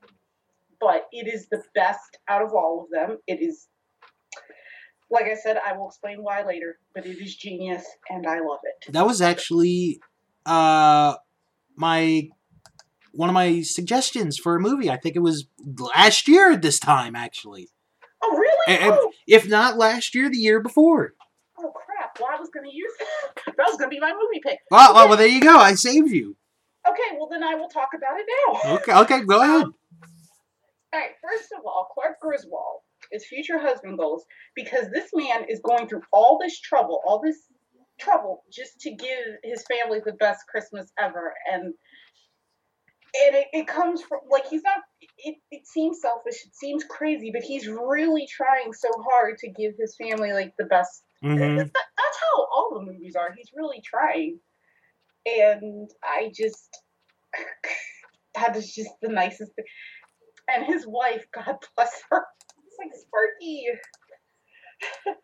but 0.81 1.07
it 1.13 1.33
is 1.33 1.49
the 1.49 1.63
best 1.75 2.19
out 2.29 2.43
of 2.43 2.53
all 2.53 2.85
of 2.85 2.91
them. 2.91 3.19
It 3.27 3.41
is, 3.41 3.69
like 5.11 5.27
I 5.27 5.35
said, 5.35 5.59
I 5.65 5.77
will 5.77 5.89
explain 5.89 6.19
why 6.23 6.45
later. 6.45 6.79
But 6.95 7.07
it 7.07 7.19
is 7.19 7.37
genius, 7.37 7.85
and 8.11 8.27
I 8.27 8.41
love 8.41 8.61
it. 8.65 8.93
That 8.93 9.07
was 9.07 9.21
actually 9.21 10.01
uh 10.45 11.15
my 11.77 12.29
one 13.17 13.29
of 13.29 13.35
my 13.35 13.63
suggestions 13.63 14.39
for 14.39 14.55
a 14.57 14.61
movie. 14.61 14.91
I 14.91 14.97
think 14.97 15.17
it 15.17 15.21
was 15.21 15.47
last 15.79 16.29
year 16.29 16.53
at 16.53 16.63
this 16.63 16.79
time, 16.79 17.17
actually. 17.17 17.69
Oh, 18.23 18.37
really? 18.37 18.79
Oh, 18.91 19.13
If 19.27 19.49
not 19.49 19.77
last 19.77 20.15
year, 20.15 20.31
the 20.31 20.39
year 20.39 20.61
before. 20.61 21.15
oh, 21.59 21.73
crap! 21.75 22.19
Well, 22.21 22.29
I 22.33 22.39
was 22.41 22.51
gonna 22.55 22.69
use 22.73 22.93
that. 22.99 23.55
That 23.57 23.67
was 23.69 23.77
gonna 23.79 23.91
be 23.91 24.01
my 24.01 24.13
movie 24.13 24.41
pick. 24.43 24.59
Well, 24.71 24.95
well, 24.95 25.09
well, 25.09 25.17
there 25.17 25.27
you 25.27 25.41
go. 25.41 25.57
I 25.57 25.75
saved 25.75 26.11
you. 26.11 26.37
Okay, 26.89 27.17
well 27.19 27.29
then 27.29 27.43
I 27.43 27.55
will 27.55 27.69
talk 27.69 27.89
about 27.97 28.19
it 28.19 28.27
now. 28.47 28.75
Okay, 28.77 28.93
okay, 28.95 29.25
go 29.27 29.43
ahead. 29.43 29.65
Um, 29.65 29.75
all 30.93 31.01
right, 31.01 31.11
first 31.23 31.51
of 31.59 31.65
all, 31.67 31.89
Clark 31.95 32.21
Griswold 32.21 32.81
is 33.13 33.27
future 33.27 33.59
husband 33.59 33.99
goals 33.99 34.25
because 34.55 34.87
this 34.93 35.11
man 35.15 35.45
is 35.49 35.61
going 35.65 35.89
through 35.89 36.03
all 36.13 36.39
this 36.41 36.61
trouble, 36.61 37.01
all 37.07 37.21
this 37.21 37.37
trouble 37.99 38.45
just 38.53 38.79
to 38.81 38.91
give 38.95 39.19
his 39.43 39.65
family 39.67 40.01
the 40.05 40.13
best 40.15 40.41
Christmas 40.51 40.93
ever. 40.99 41.35
And 41.53 41.75
and 43.15 43.35
it, 43.37 43.47
it 43.53 43.67
comes 43.67 44.03
from 44.03 44.21
like 44.31 44.47
he's 44.49 44.63
not 44.63 44.79
it, 45.19 45.37
it 45.51 45.67
seems 45.67 46.01
selfish, 46.01 46.45
it 46.45 46.55
seems 46.55 46.85
crazy, 46.85 47.31
but 47.33 47.43
he's 47.43 47.67
really 47.67 48.27
trying 48.27 48.73
so 48.73 48.89
hard 49.11 49.39
to 49.39 49.49
give 49.49 49.75
his 49.79 49.97
family 49.97 50.33
like 50.33 50.55
the 50.59 50.65
best 50.67 51.03
Mhm. 51.23 51.57
that, 51.57 51.71
that's 51.73 52.19
how 52.21 52.45
all 52.55 52.75
the 52.75 52.93
movies 52.93 53.17
are. 53.17 53.33
He's 53.37 53.51
really 53.55 53.81
trying. 53.81 54.39
And 55.25 55.91
I 56.05 56.31
just 56.35 56.83
that 58.35 58.57
is 58.57 58.75
just 58.75 58.91
the 59.01 59.09
nicest 59.09 59.53
thing. 59.55 59.65
And 60.49 60.65
his 60.65 60.87
wife, 60.87 61.27
God 61.33 61.57
bless 61.77 62.03
her. 62.11 62.25
It's 62.67 62.77
like 62.79 62.95
Sparky. 62.95 63.67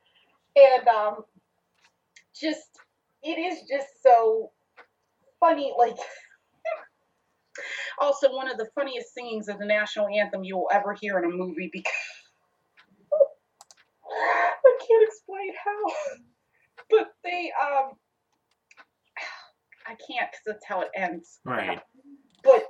and 0.56 0.88
um 0.88 1.24
just 2.38 2.68
it 3.22 3.38
is 3.38 3.60
just 3.68 4.02
so 4.02 4.50
funny, 5.40 5.72
like 5.78 5.96
also 8.00 8.34
one 8.34 8.50
of 8.50 8.56
the 8.56 8.68
funniest 8.74 9.14
singings 9.14 9.48
of 9.48 9.58
the 9.58 9.66
national 9.66 10.08
anthem 10.08 10.44
you 10.44 10.56
will 10.56 10.70
ever 10.72 10.96
hear 11.00 11.18
in 11.18 11.24
a 11.24 11.28
movie 11.28 11.70
because 11.72 11.92
I 14.10 14.78
can't 14.78 15.02
explain 15.02 15.52
how. 15.64 16.18
But 16.90 17.06
they 17.24 17.50
um 17.58 17.92
I 19.86 19.90
can't 19.90 20.30
because 20.30 20.42
that's 20.46 20.66
how 20.66 20.82
it 20.82 20.90
ends. 20.94 21.40
Right. 21.44 21.80
But 22.44 22.66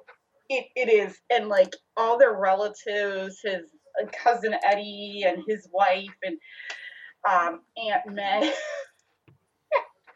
it, 0.48 0.66
it 0.76 0.88
is. 0.88 1.18
And 1.30 1.48
like 1.48 1.74
all 1.96 2.18
their 2.18 2.38
relatives, 2.38 3.40
his 3.42 3.62
uh, 4.00 4.06
cousin 4.12 4.54
Eddie 4.64 5.24
and 5.26 5.42
his 5.48 5.68
wife 5.72 6.14
and 6.22 6.38
um 7.28 7.62
Aunt 7.76 8.14
May. 8.14 8.52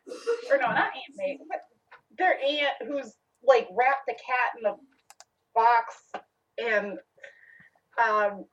or 0.50 0.58
no, 0.58 0.66
not 0.66 0.76
Aunt 0.76 1.16
May, 1.16 1.38
but 1.48 1.60
their 2.18 2.38
aunt 2.38 2.74
who's 2.86 3.14
like 3.45 3.68
wrap 3.76 3.99
the 4.07 4.14
cat 4.14 4.53
in 4.59 4.66
a 4.66 4.74
box 5.55 5.95
and 6.59 6.99
um 7.99 8.45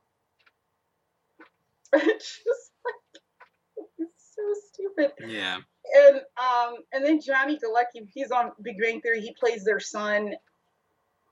it's 1.92 2.40
just 2.44 2.70
like 2.84 3.98
it's 3.98 4.34
so 4.34 4.42
stupid. 4.72 5.12
Yeah. 5.28 5.58
And 5.94 6.16
um 6.16 6.76
and 6.92 7.04
then 7.04 7.20
Johnny 7.20 7.56
Galecki, 7.56 8.08
he's 8.12 8.30
on 8.30 8.52
Big 8.62 8.78
Bang 8.80 9.00
Theory, 9.00 9.20
he 9.20 9.34
plays 9.38 9.64
their 9.64 9.80
son. 9.80 10.34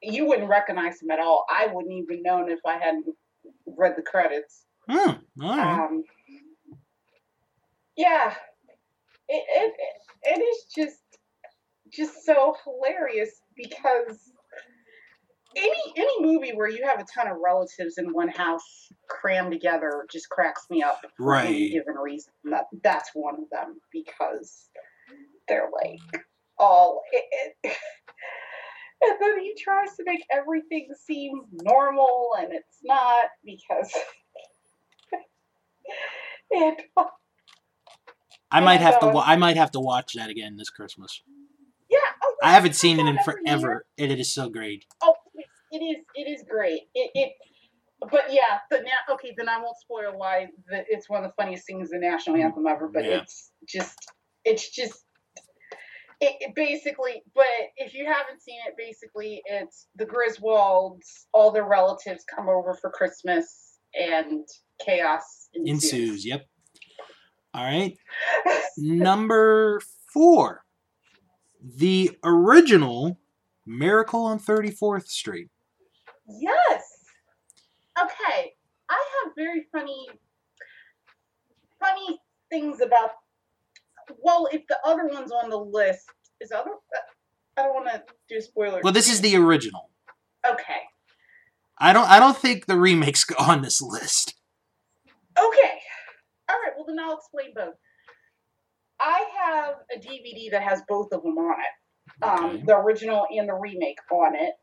You 0.03 0.27
wouldn't 0.27 0.49
recognize 0.49 1.01
him 1.01 1.11
at 1.11 1.21
all. 1.21 1.47
I 1.49 1.69
wouldn't 1.73 1.95
even 1.95 2.23
known 2.23 2.51
if 2.51 2.61
I 2.67 2.77
hadn't 2.77 3.07
read 3.67 3.95
the 3.97 4.03
credits. 4.03 4.65
All 4.89 5.19
right. 5.57 5.85
Um 5.85 6.05
Yeah. 7.97 8.35
It, 9.29 9.45
it 9.49 9.75
it 10.23 10.41
is 10.41 10.65
just 10.75 10.99
just 11.93 12.25
so 12.25 12.57
hilarious 12.65 13.42
because 13.57 14.19
any 15.57 15.95
any 15.97 16.23
movie 16.23 16.53
where 16.55 16.69
you 16.71 16.87
have 16.87 17.01
a 17.01 17.07
ton 17.15 17.29
of 17.29 17.39
relatives 17.45 17.99
in 17.99 18.13
one 18.13 18.29
house 18.29 18.89
crammed 19.09 19.53
together 19.53 20.07
just 20.13 20.29
cracks 20.31 20.67
me 20.71 20.83
up 20.83 21.01
for 21.23 21.41
any 21.41 21.67
Right. 21.67 21.71
given 21.71 21.95
reason. 21.97 22.33
That 22.45 22.67
that's 22.83 23.11
one 23.15 23.37
of 23.37 23.51
them 23.53 23.81
because 23.93 24.69
they're 25.49 25.71
like 25.73 26.25
all 26.59 27.03
it, 27.13 27.25
it, 27.65 27.77
and 29.03 29.17
then 29.21 29.41
he 29.41 29.55
tries 29.63 29.97
to 29.97 30.05
make 30.07 30.25
everything 30.33 30.89
seem 31.07 31.43
normal 31.53 32.31
and 32.39 32.53
it's 32.53 32.79
not 32.85 33.27
because 33.45 33.93
and 36.53 36.77
I 38.51 38.61
might 38.61 38.81
have 38.81 38.99
to. 39.01 39.09
Wa- 39.09 39.23
um, 39.23 39.25
I 39.27 39.37
might 39.37 39.57
have 39.57 39.73
to 39.73 39.81
watch 39.81 40.15
that 40.15 40.31
again 40.31 40.57
this 40.57 40.71
Christmas. 40.71 41.23
I 42.43 42.53
haven't 42.53 42.77
seen 42.77 42.99
it 42.99 43.07
in 43.07 43.17
thought 43.17 43.29
every 43.29 43.43
year- 43.45 43.59
forever, 43.61 43.87
and 43.99 44.13
it 44.13 44.21
is 44.21 44.33
so 44.33 44.49
great. 44.49 44.85
Oh, 45.03 45.15
it- 45.35 45.79
is. 45.79 46.05
It 46.15 46.31
is 46.31 46.45
great. 46.49 46.83
It. 46.95 47.11
it 47.15 47.33
but 48.11 48.33
yeah, 48.33 48.59
the 48.71 48.79
na- 48.79 49.15
okay. 49.15 49.33
Then 49.37 49.49
I 49.49 49.59
won't 49.59 49.77
spoil 49.79 50.13
why 50.17 50.49
the, 50.69 50.85
it's 50.89 51.09
one 51.09 51.25
of 51.25 51.31
the 51.31 51.35
funniest 51.41 51.67
things 51.67 51.91
the 51.91 51.99
national 51.99 52.37
mm. 52.37 52.45
anthem 52.45 52.67
ever. 52.67 52.89
But 52.89 53.05
Yeah. 53.05 53.21
it's 53.23 53.53
just, 53.67 54.13
it's 54.45 54.69
just, 54.71 55.05
it, 56.21 56.35
it 56.41 56.55
basically. 56.55 57.23
But 57.35 57.47
if 57.77 57.95
you 57.95 58.07
haven't 58.07 58.43
seen 58.43 58.59
it, 58.67 58.75
basically 58.77 59.41
it's 59.47 59.87
the 59.97 60.05
Griswolds, 60.05 61.27
all 61.33 61.53
their 61.53 61.65
relatives 61.65 62.25
come 62.25 62.49
over 62.49 62.75
for 62.75 62.91
Christmas, 62.91 63.79
and 63.95 64.47
chaos 64.85 65.49
ensues. 65.55 65.85
Ensues. 65.85 66.27
Yep. 66.27 66.47
All 67.55 67.65
right. 67.65 67.97
Number 68.79 69.81
four, 70.13 70.62
the 71.63 72.19
original 72.25 73.19
Miracle 73.67 74.25
on 74.25 74.39
Thirty 74.39 74.71
Fourth 74.71 75.09
Street. 75.09 75.49
Yes. 76.29 76.83
Okay. 78.01 78.53
I 78.89 79.05
have 79.25 79.33
very 79.37 79.67
funny, 79.73 80.09
funny 81.81 82.21
things 82.51 82.81
about. 82.81 83.11
Well, 84.19 84.49
if 84.53 84.67
the 84.67 84.79
other 84.85 85.07
one's 85.07 85.31
on 85.31 85.49
the 85.49 85.57
list, 85.57 86.11
is 86.43 86.53
other. 86.53 86.73
I 87.57 87.63
don't 87.63 87.75
want 87.75 87.87
to 87.87 88.03
do 88.29 88.41
spoilers. 88.41 88.83
Well, 88.83 88.93
this 88.93 89.11
is 89.11 89.21
the 89.21 89.37
original. 89.37 89.91
Okay. 90.47 90.81
I 91.79 91.93
don't. 91.93 92.09
I 92.09 92.19
don't 92.19 92.37
think 92.37 92.67
the 92.67 92.77
remakes 92.77 93.25
go 93.25 93.37
on 93.39 93.63
this 93.63 93.81
list. 93.81 94.35
Okay. 95.39 95.79
All 96.49 96.57
right. 96.57 96.73
Well, 96.77 96.87
then 96.87 96.99
I'll 96.99 97.17
explain 97.17 97.53
both. 97.55 97.75
I 99.03 99.25
have 99.41 99.75
a 99.95 99.99
DVD 99.99 100.51
that 100.53 100.63
has 100.63 100.83
both 100.89 101.13
of 101.13 101.23
them 101.23 101.37
on 101.39 101.57
it. 101.61 102.25
Um, 102.25 102.45
Okay. 102.45 102.63
the 102.67 102.77
original 102.77 103.27
and 103.31 103.49
the 103.49 103.55
remake 103.55 103.99
on 104.11 104.35
it. 104.37 104.55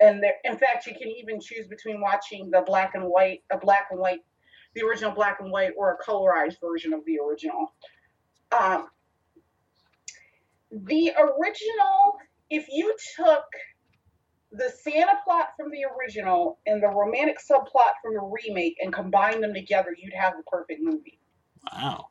And 0.00 0.22
there, 0.22 0.34
in 0.44 0.56
fact, 0.56 0.86
you 0.86 0.94
can 0.94 1.08
even 1.08 1.40
choose 1.40 1.66
between 1.68 2.00
watching 2.00 2.50
the 2.50 2.62
black 2.62 2.94
and 2.94 3.04
white, 3.04 3.42
a 3.50 3.58
black 3.58 3.88
and 3.90 4.00
white, 4.00 4.20
the 4.74 4.82
original 4.82 5.12
black 5.12 5.40
and 5.40 5.50
white, 5.50 5.72
or 5.76 5.92
a 5.94 6.04
colorized 6.10 6.56
version 6.60 6.92
of 6.92 7.04
the 7.04 7.18
original. 7.18 7.74
Um, 8.58 8.88
the 10.70 11.12
original, 11.18 12.16
if 12.48 12.66
you 12.70 12.94
took 13.16 13.44
the 14.52 14.70
Santa 14.82 15.12
plot 15.24 15.48
from 15.58 15.70
the 15.70 15.84
original 15.84 16.58
and 16.66 16.82
the 16.82 16.88
romantic 16.88 17.38
subplot 17.38 17.92
from 18.02 18.14
the 18.14 18.20
remake 18.20 18.76
and 18.82 18.92
combined 18.92 19.42
them 19.42 19.54
together, 19.54 19.94
you'd 19.96 20.14
have 20.14 20.34
the 20.36 20.42
perfect 20.44 20.80
movie. 20.82 21.20
Wow. 21.72 22.06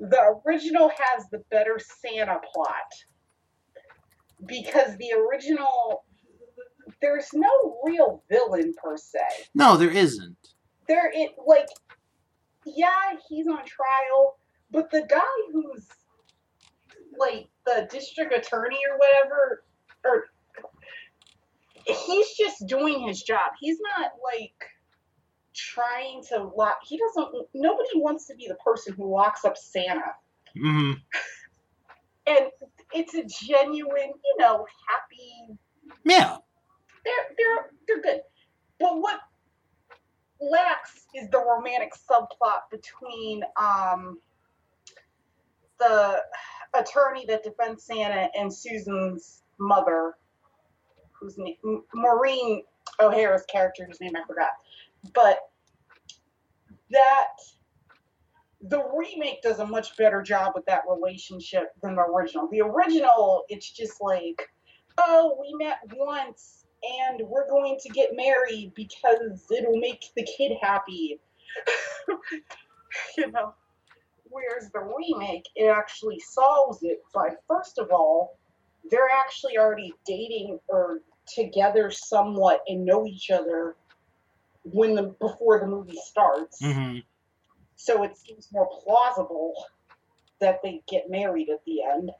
The 0.00 0.40
original 0.46 0.88
has 0.88 1.26
the 1.30 1.42
better 1.50 1.78
Santa 1.78 2.40
plot 2.52 2.92
because 4.46 4.96
the 4.98 5.12
original 5.12 6.04
there's 7.00 7.28
no 7.32 7.78
real 7.84 8.22
villain 8.30 8.74
per 8.82 8.96
se. 8.96 9.18
No, 9.54 9.76
there 9.76 9.90
isn't. 9.90 10.36
There 10.88 11.10
it 11.12 11.32
like 11.46 11.68
yeah, 12.66 13.14
he's 13.28 13.46
on 13.46 13.64
trial, 13.64 14.38
but 14.70 14.90
the 14.90 15.02
guy 15.08 15.20
who's 15.52 15.86
like 17.18 17.48
the 17.66 17.88
district 17.90 18.34
attorney 18.34 18.78
or 18.90 18.98
whatever 18.98 19.64
or 20.04 20.24
he's 21.86 22.36
just 22.36 22.66
doing 22.66 23.06
his 23.06 23.22
job. 23.22 23.52
He's 23.60 23.78
not 23.80 24.12
like 24.22 24.54
trying 25.54 26.22
to 26.28 26.50
lock 26.56 26.78
he 26.84 26.98
doesn't 26.98 27.32
nobody 27.54 27.88
wants 27.96 28.26
to 28.26 28.34
be 28.34 28.46
the 28.48 28.56
person 28.56 28.92
who 28.94 29.10
locks 29.10 29.44
up 29.44 29.56
Santa. 29.56 30.14
hmm 30.56 30.92
and 32.26 32.46
it's 32.92 33.14
a 33.14 33.24
genuine, 33.24 34.12
you 34.24 34.36
know, 34.38 34.66
happy. 34.88 35.58
Yeah. 36.04 36.36
They're 37.04 37.14
they're 37.36 37.70
they're 37.86 38.02
good, 38.02 38.20
but 38.80 38.98
what 38.98 39.20
lacks 40.40 41.06
is 41.14 41.28
the 41.30 41.38
romantic 41.38 41.92
subplot 41.94 42.70
between 42.70 43.42
um 43.60 44.18
the 45.78 46.22
attorney 46.74 47.26
that 47.26 47.44
defends 47.44 47.84
Santa 47.84 48.28
and 48.38 48.52
Susan's 48.52 49.42
mother, 49.58 50.14
whose 51.12 51.36
name 51.36 51.56
Maureen 51.92 52.62
O'Hara's 53.00 53.44
character, 53.50 53.84
whose 53.86 54.00
name 54.00 54.16
I 54.16 54.26
forgot, 54.26 54.50
but 55.12 55.38
that 56.90 57.36
the 58.62 58.82
remake 58.96 59.42
does 59.42 59.58
a 59.58 59.66
much 59.66 59.96
better 59.96 60.22
job 60.22 60.52
with 60.54 60.64
that 60.66 60.82
relationship 60.88 61.72
than 61.82 61.96
the 61.96 62.02
original. 62.02 62.48
The 62.50 62.62
original, 62.62 63.44
it's 63.48 63.70
just 63.70 64.00
like, 64.00 64.48
oh, 64.98 65.36
we 65.40 65.54
met 65.62 65.78
once 65.94 66.64
and 66.82 67.22
we're 67.28 67.48
going 67.48 67.78
to 67.82 67.88
get 67.90 68.10
married 68.14 68.72
because 68.74 69.46
it'll 69.50 69.78
make 69.78 70.04
the 70.16 70.24
kid 70.24 70.56
happy. 70.62 71.20
you 73.18 73.30
know. 73.30 73.54
Whereas 74.30 74.70
the 74.72 74.80
remake, 74.80 75.46
it 75.54 75.66
actually 75.66 76.18
solves 76.18 76.82
it 76.82 77.02
by 77.14 77.30
first 77.46 77.78
of 77.78 77.90
all, 77.92 78.38
they're 78.90 79.10
actually 79.12 79.58
already 79.58 79.94
dating 80.04 80.58
or 80.68 81.00
together 81.32 81.90
somewhat 81.90 82.60
and 82.66 82.84
know 82.84 83.06
each 83.06 83.30
other 83.30 83.76
when 84.64 84.94
the 84.94 85.14
before 85.20 85.60
the 85.60 85.66
movie 85.66 85.98
starts 86.02 86.58
hmm 86.60 86.98
so 87.76 88.02
it 88.02 88.16
seems 88.16 88.48
more 88.52 88.68
plausible 88.82 89.52
that 90.40 90.60
they 90.62 90.82
get 90.88 91.10
married 91.10 91.48
at 91.48 91.64
the 91.64 91.82
end. 91.82 92.10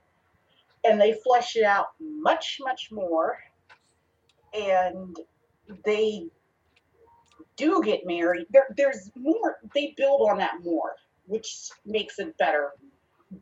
And 0.84 1.01
they 1.01 1.14
flesh 1.24 1.57
it 1.57 1.64
out 1.64 1.88
much, 2.01 2.59
much 2.61 2.90
more. 2.92 3.38
And 4.53 5.16
they 5.84 6.26
do 7.57 7.82
get 7.82 8.07
married. 8.07 8.47
There, 8.51 8.66
there's 8.76 9.11
more, 9.16 9.59
they 9.74 9.95
build 9.97 10.28
on 10.28 10.38
that 10.38 10.62
more, 10.62 10.97
which 11.26 11.70
makes 11.86 12.18
it 12.18 12.36
better. 12.36 12.72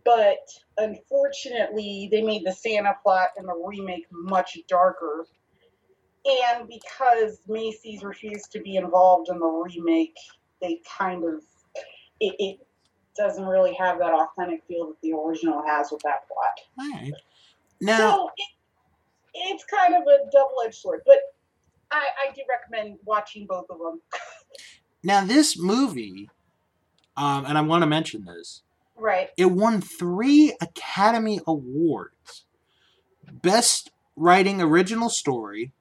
But 0.05 0.39
unfortunately, 0.79 2.09
they 2.11 2.23
made 2.23 2.47
the 2.47 2.53
Santa 2.53 2.95
plot 3.03 3.31
in 3.37 3.47
the 3.47 3.55
remake 3.55 4.07
much 4.11 4.59
darker. 4.69 5.27
And 6.25 6.69
because 6.69 7.41
Macy's 7.49 8.05
refused 8.05 8.53
to 8.53 8.61
be 8.61 8.77
involved 8.77 9.29
in 9.29 9.39
the 9.39 9.47
remake, 9.47 10.17
they 10.61 10.81
kind 10.99 11.25
of 11.25 11.43
it, 12.21 12.35
it 12.39 12.67
doesn't 13.17 13.45
really 13.45 13.75
have 13.75 13.99
that 13.99 14.13
authentic 14.13 14.63
feel 14.67 14.87
that 14.87 14.97
the 15.03 15.13
original 15.13 15.63
has 15.67 15.91
with 15.91 16.01
that 16.03 16.21
plot. 16.29 16.87
All 16.87 17.01
right. 17.01 17.13
Now, 17.81 17.99
So 17.99 18.31
it, 18.37 18.49
it's 19.35 19.65
kind 19.65 19.95
of 19.95 20.03
a 20.03 20.31
double-edged 20.31 20.75
sword, 20.75 21.01
but 21.05 21.19
I, 21.91 22.07
I 22.29 22.33
do 22.33 22.43
recommend 22.49 22.99
watching 23.05 23.47
both 23.47 23.67
of 23.69 23.79
them. 23.79 24.01
now 25.03 25.25
this 25.25 25.59
movie, 25.59 26.31
um, 27.17 27.45
and 27.45 27.59
I 27.59 27.61
want 27.63 27.83
to 27.83 27.87
mention 27.87 28.25
this. 28.25 28.63
Right. 28.97 29.31
It 29.37 29.47
won 29.47 29.81
three 29.81 30.57
Academy 30.61 31.41
Awards: 31.47 32.45
Best 33.31 33.91
Writing 34.17 34.63
Original 34.63 35.11
Story, 35.11 35.73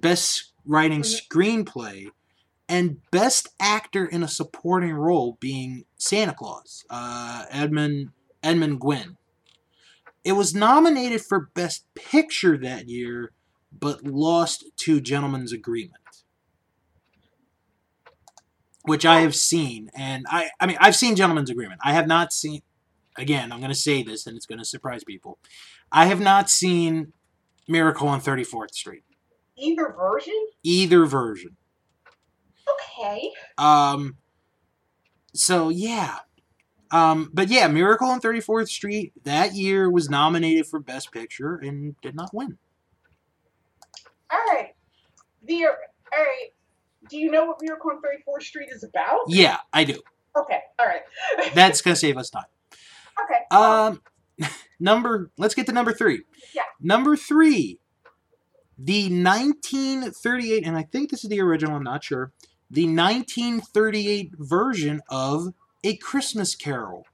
Best 0.00 0.52
Writing 0.66 1.00
Mhm. 1.00 1.20
Screenplay, 1.28 2.08
and 2.68 3.00
Best 3.10 3.48
Actor 3.58 4.06
in 4.06 4.22
a 4.22 4.28
Supporting 4.28 4.92
Role, 4.92 5.36
being 5.40 5.84
Santa 5.96 6.34
Claus, 6.34 6.84
uh, 6.90 7.46
Edmund 7.50 8.10
Edmund 8.42 8.80
Gwenn. 8.80 9.16
It 10.24 10.32
was 10.32 10.54
nominated 10.54 11.22
for 11.22 11.50
Best 11.54 11.84
Picture 11.94 12.56
that 12.58 12.88
year, 12.88 13.32
but 13.72 14.04
lost 14.04 14.64
to 14.76 15.00
Gentleman's 15.00 15.52
Agreement, 15.52 16.24
which 18.82 19.04
I 19.06 19.20
have 19.20 19.34
seen, 19.34 19.90
and 19.94 20.26
I 20.28 20.50
I 20.60 20.66
mean 20.66 20.76
I've 20.80 20.96
seen 20.96 21.16
Gentleman's 21.16 21.50
Agreement. 21.50 21.80
I 21.84 21.92
have 21.92 22.06
not 22.06 22.32
seen. 22.32 22.62
Again, 23.16 23.50
I'm 23.52 23.58
going 23.58 23.70
to 23.70 23.74
say 23.74 24.02
this, 24.02 24.26
and 24.26 24.36
it's 24.36 24.46
going 24.46 24.60
to 24.60 24.64
surprise 24.64 25.04
people. 25.04 25.38
I 25.90 26.06
have 26.06 26.20
not 26.20 26.48
seen 26.48 27.12
Miracle 27.68 28.08
on 28.08 28.20
34th 28.20 28.72
Street, 28.74 29.04
Either 29.56 29.94
version? 29.96 30.34
either 30.62 31.04
version. 31.06 31.56
Okay. 32.98 33.30
Um, 33.58 34.16
so 35.34 35.68
yeah. 35.68 36.18
Um, 36.92 37.30
but 37.32 37.48
yeah, 37.48 37.68
Miracle 37.68 38.08
on 38.08 38.20
34th 38.20 38.68
Street 38.68 39.12
that 39.24 39.54
year 39.54 39.90
was 39.90 40.10
nominated 40.10 40.66
for 40.66 40.80
Best 40.80 41.12
Picture 41.12 41.56
and 41.56 41.94
did 42.02 42.14
not 42.16 42.30
win. 42.34 42.58
All 44.30 44.38
right. 44.52 44.74
The 45.44 45.64
all 45.66 45.70
right. 46.18 46.48
Do 47.08 47.16
you 47.18 47.30
know 47.30 47.44
what 47.46 47.58
Miracle 47.62 47.90
on 47.90 47.98
34th 47.98 48.42
Street 48.42 48.68
is 48.72 48.82
about? 48.84 49.20
Yeah, 49.28 49.58
I 49.72 49.84
do. 49.84 50.00
Okay. 50.36 50.60
All 50.78 50.86
right. 50.86 51.02
That's 51.54 51.80
gonna 51.82 51.96
save 51.96 52.16
us 52.18 52.30
time. 52.30 52.44
okay. 53.24 53.44
Um, 53.50 54.00
number. 54.80 55.30
Let's 55.38 55.54
get 55.54 55.66
to 55.66 55.72
number 55.72 55.92
three. 55.92 56.22
Yeah. 56.54 56.62
Number 56.80 57.16
three, 57.16 57.78
the 58.82 59.02
1938, 59.04 60.66
and 60.66 60.76
I 60.76 60.82
think 60.82 61.10
this 61.10 61.22
is 61.22 61.30
the 61.30 61.40
original. 61.40 61.76
I'm 61.76 61.82
not 61.82 62.02
sure. 62.02 62.32
The 62.70 62.86
1938 62.86 64.32
version 64.38 65.02
of 65.10 65.52
A 65.84 65.96
Christmas 65.96 66.54
Carol. 66.54 67.06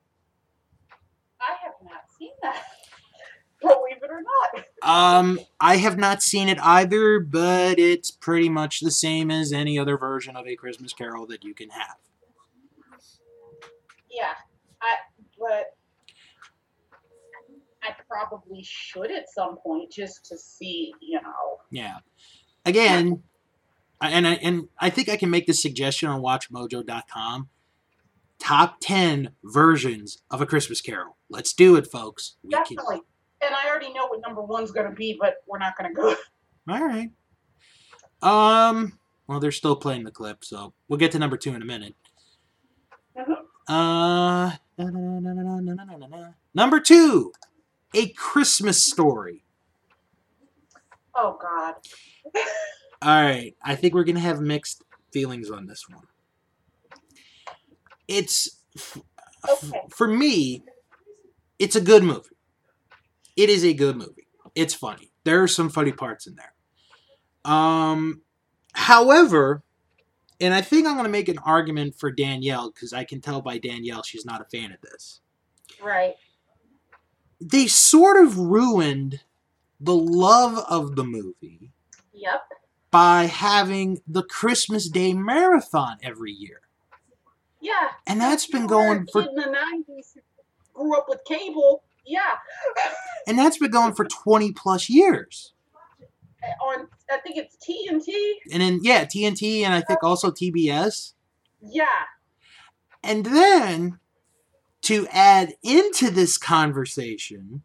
I 1.41 1.57
have 1.65 1.75
not 1.83 2.03
seen 2.19 2.31
that. 2.43 2.63
Believe 3.61 4.03
it 4.03 4.11
or 4.11 4.23
not. 4.23 4.65
Um, 4.83 5.41
I 5.59 5.77
have 5.79 5.99
not 5.99 6.23
seen 6.23 6.49
it 6.49 6.59
either, 6.63 7.19
but 7.19 7.79
it's 7.79 8.11
pretty 8.13 8.49
much 8.49 8.81
the 8.81 8.93
same 8.93 9.31
as 9.31 9.53
any 9.53 9.79
other 9.79 9.99
version 9.99 10.37
of 10.37 10.47
A 10.47 10.55
Christmas 10.55 10.93
Carol 10.93 11.27
that 11.27 11.43
you 11.43 11.55
can 11.55 11.71
have. 11.71 11.97
Yeah. 14.09 14.35
I 14.81 14.97
but 15.39 15.76
probably 18.17 18.63
should 18.63 19.11
at 19.11 19.29
some 19.29 19.57
point 19.59 19.91
just 19.91 20.25
to 20.27 20.39
see, 20.39 20.93
you 21.01 21.21
know. 21.21 21.61
Yeah. 21.71 21.99
Again, 22.65 23.23
and 24.01 24.27
I, 24.27 24.35
and 24.35 24.69
I 24.79 24.91
think 24.91 25.09
I 25.09 25.17
can 25.17 25.31
make 25.31 25.47
this 25.47 25.61
suggestion 25.61 26.09
on 26.09 26.23
watchmojo.com. 26.23 27.49
Top 28.39 28.77
10 28.81 29.31
versions 29.45 30.23
of 30.31 30.41
A 30.41 30.47
Christmas 30.47 30.81
Carol. 30.81 31.17
Let's 31.31 31.53
do 31.53 31.77
it, 31.77 31.87
folks. 31.87 32.37
We 32.43 32.51
Definitely. 32.51 32.97
Can... 32.97 33.05
And 33.49 33.55
I 33.55 33.69
already 33.69 33.93
know 33.93 34.07
what 34.07 34.21
number 34.21 34.43
one's 34.43 34.71
going 34.71 34.89
to 34.89 34.95
be, 34.95 35.17
but 35.19 35.37
we're 35.47 35.59
not 35.59 35.77
going 35.77 35.95
to 35.95 36.01
go. 36.01 36.15
All 36.69 36.85
right. 36.85 37.11
Um. 38.23 38.99
Well, 39.27 39.41
they're 39.41 39.53
still 39.53 39.75
playing 39.75 40.05
the 40.05 40.13
clip, 40.13 40.45
so 40.45 40.73
we'll 40.89 40.99
get 40.99 41.13
to 41.13 41.19
number 41.19 41.37
two 41.37 41.53
in 41.55 41.61
a 41.61 41.65
minute. 41.65 41.95
Mm-hmm. 43.19 43.33
Uh, 43.73 44.51
na, 44.79 44.85
na, 44.85 45.33
na, 45.59 46.29
number 46.55 46.79
two, 46.79 47.33
a 47.97 48.09
Christmas 48.11 48.85
Story. 48.85 49.43
Oh 51.15 51.39
God. 51.41 51.75
All 53.03 53.23
right. 53.23 53.57
I 53.65 53.75
think 53.75 53.95
we're 53.95 54.05
gonna 54.05 54.21
have 54.21 54.41
mixed 54.41 54.83
feelings 55.13 55.51
on 55.51 55.67
this 55.67 55.89
one. 55.89 56.05
It's 58.07 58.61
f- 58.77 58.99
f- 59.49 59.73
for 59.91 60.07
me. 60.07 60.63
It's 61.59 61.75
a 61.75 61.81
good 61.81 62.03
movie. 62.05 62.37
It 63.35 63.49
is 63.49 63.65
a 63.65 63.73
good 63.73 63.97
movie. 63.97 64.29
It's 64.55 64.75
funny. 64.75 65.11
There 65.25 65.43
are 65.43 65.49
some 65.49 65.71
funny 65.71 65.93
parts 65.93 66.27
in 66.27 66.37
there. 66.37 66.53
Um, 67.51 68.21
however, 68.75 69.63
and 70.41 70.53
I 70.53 70.61
think 70.61 70.87
I'm 70.87 70.95
going 70.95 71.05
to 71.05 71.11
make 71.11 71.29
an 71.29 71.39
argument 71.39 71.95
for 71.99 72.11
Danielle 72.11 72.71
because 72.71 72.93
I 72.93 73.05
can 73.05 73.21
tell 73.23 73.41
by 73.41 73.57
Danielle 73.59 74.03
she's 74.03 74.27
not 74.27 74.43
a 74.43 74.45
fan 74.45 74.71
of 74.73 74.81
this. 74.83 75.21
Right. 75.83 76.15
They 77.41 77.67
sort 77.67 78.23
of 78.23 78.39
ruined 78.39 79.21
the 79.81 79.95
love 79.95 80.65
of 80.69 80.97
the 80.97 81.05
movie 81.05 81.71
Yep. 82.13 82.43
by 82.91 83.25
having 83.25 84.01
the 84.07 84.23
Christmas 84.23 84.89
Day 84.89 85.13
marathon 85.13 85.99
every 86.03 86.33
year. 86.33 86.61
Yeah. 87.61 87.91
And 88.07 88.21
that's 88.21 88.47
been 88.47 88.63
You 88.63 88.69
were 88.69 88.83
a 88.83 88.85
going 88.85 89.07
for 89.13 89.23
in 89.23 89.35
the 89.35 89.47
nineties. 89.51 90.17
Grew 90.73 90.97
up 90.97 91.07
with 91.09 91.21
cable. 91.27 91.83
Yeah. 92.07 92.21
and 93.27 93.39
that's 93.39 93.59
been 93.59 93.71
going 93.71 93.95
for 93.95 94.05
20 94.05 94.53
plus 94.53 94.89
years. 94.89 95.53
Uh, 96.43 96.65
on 96.65 96.87
I 97.11 97.19
think 97.19 97.37
it's 97.37 97.57
TNT. 97.57 98.53
And 98.53 98.63
then 98.63 98.81
yeah, 98.83 99.05
TNT 99.05 99.63
and 99.63 99.75
I 99.75 99.81
think 99.81 100.03
also 100.03 100.31
TBS. 100.31 101.13
Yeah. 101.61 101.87
And 103.03 103.27
then 103.27 103.99
to 104.83 105.07
add 105.11 105.55
into 105.63 106.11
this 106.11 106.39
conversation, 106.39 107.63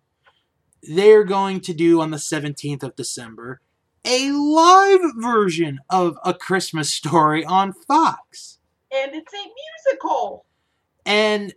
they're 0.82 1.24
going 1.24 1.60
to 1.62 1.74
do 1.74 2.02
on 2.02 2.12
the 2.12 2.18
17th 2.18 2.84
of 2.84 2.96
December 2.96 3.62
a 4.06 4.32
live 4.32 5.02
version 5.18 5.80
of 5.90 6.18
A 6.24 6.34
Christmas 6.34 6.92
Story 6.92 7.46
on 7.46 7.74
Fox. 7.74 8.58
And 8.92 9.14
it's 9.14 9.34
a 9.34 9.46
musical. 9.88 10.46
And 11.06 11.54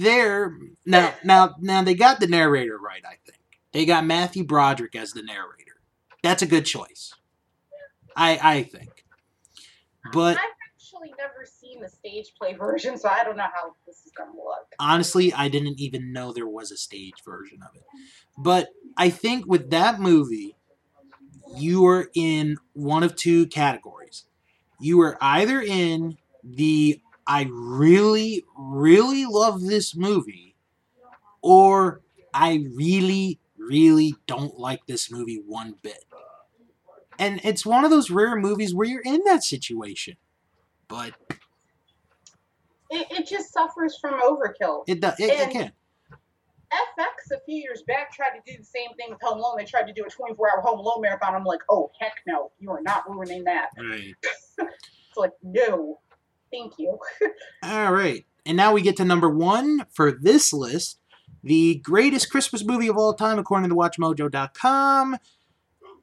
they're 0.00 0.56
now 0.84 1.14
now 1.24 1.54
now 1.60 1.82
they 1.82 1.94
got 1.94 2.20
the 2.20 2.26
narrator 2.26 2.78
right, 2.78 3.02
I 3.04 3.16
think. 3.24 3.38
They 3.72 3.84
got 3.84 4.04
Matthew 4.04 4.44
Broderick 4.44 4.96
as 4.96 5.12
the 5.12 5.22
narrator. 5.22 5.80
That's 6.22 6.42
a 6.42 6.46
good 6.46 6.66
choice. 6.66 7.14
I 8.16 8.38
I 8.42 8.62
think. 8.64 9.04
But 10.12 10.36
I've 10.36 10.55
actually 11.06 11.16
never 11.18 11.46
seen 11.46 11.80
the 11.80 11.88
stage 11.88 12.32
play 12.38 12.54
version, 12.58 12.98
so 12.98 13.08
I 13.08 13.24
don't 13.24 13.36
know 13.36 13.44
how 13.44 13.74
this 13.86 14.04
is 14.04 14.12
gonna 14.16 14.30
look. 14.32 14.66
honestly, 14.78 15.32
I 15.32 15.48
didn't 15.48 15.80
even 15.80 16.12
know 16.12 16.32
there 16.32 16.46
was 16.46 16.70
a 16.70 16.76
stage 16.76 17.22
version 17.24 17.58
of 17.62 17.74
it. 17.76 17.84
But 18.38 18.68
I 18.96 19.10
think 19.10 19.46
with 19.46 19.70
that 19.70 20.00
movie, 20.00 20.56
you 21.54 21.86
are 21.86 22.10
in 22.14 22.58
one 22.72 23.02
of 23.02 23.16
two 23.16 23.46
categories. 23.46 24.24
You 24.80 25.00
are 25.00 25.16
either 25.20 25.60
in 25.60 26.18
the 26.44 27.00
I 27.26 27.48
really, 27.50 28.44
really 28.56 29.26
love 29.26 29.62
this 29.62 29.96
movie, 29.96 30.54
or 31.42 32.02
I 32.32 32.66
really, 32.72 33.40
really 33.58 34.14
don't 34.28 34.58
like 34.60 34.86
this 34.86 35.10
movie 35.10 35.42
one 35.44 35.74
bit. 35.82 36.04
And 37.18 37.40
it's 37.42 37.66
one 37.66 37.84
of 37.84 37.90
those 37.90 38.10
rare 38.10 38.36
movies 38.36 38.74
where 38.74 38.86
you're 38.86 39.00
in 39.00 39.24
that 39.24 39.42
situation. 39.42 40.16
But 40.88 41.14
It, 42.90 43.06
it 43.10 43.26
just 43.26 43.52
suffers 43.52 43.98
from 44.00 44.20
overkill. 44.20 44.84
it, 44.86 45.00
does. 45.00 45.18
it, 45.18 45.30
it 45.30 45.50
can. 45.50 45.72
FX 46.72 47.36
a 47.36 47.40
few 47.44 47.56
years 47.56 47.82
back 47.86 48.12
tried 48.12 48.30
to 48.30 48.40
do 48.52 48.58
the 48.58 48.64
same 48.64 48.88
thing 48.96 49.06
with 49.10 49.20
Home 49.22 49.38
Alone. 49.38 49.54
They 49.58 49.64
tried 49.64 49.86
to 49.86 49.92
do 49.92 50.04
a 50.04 50.10
24 50.10 50.50
hour 50.50 50.60
Home 50.62 50.80
Alone 50.80 51.00
marathon. 51.00 51.34
I'm 51.34 51.44
like, 51.44 51.60
oh, 51.70 51.90
heck 52.00 52.14
no. 52.26 52.50
You 52.58 52.70
are 52.72 52.82
not 52.82 53.08
ruining 53.08 53.44
that. 53.44 53.70
Right. 53.78 54.14
It's 55.08 55.16
like, 55.16 55.32
no. 55.42 56.00
Thank 56.52 56.74
you. 56.78 56.98
All 57.62 57.92
right. 57.92 58.26
And 58.44 58.56
now 58.56 58.72
we 58.72 58.82
get 58.82 58.96
to 58.98 59.04
number 59.04 59.30
one 59.30 59.86
for 59.92 60.12
this 60.12 60.52
list 60.52 60.98
The 61.42 61.76
greatest 61.76 62.30
Christmas 62.30 62.64
movie 62.64 62.88
of 62.88 62.96
all 62.96 63.14
time, 63.14 63.38
according 63.38 63.70
to 63.70 63.76
WatchMojo.com. 63.76 65.16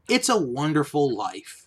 It's 0.10 0.30
a 0.30 0.38
Wonderful 0.40 1.16
Life. 1.16 1.63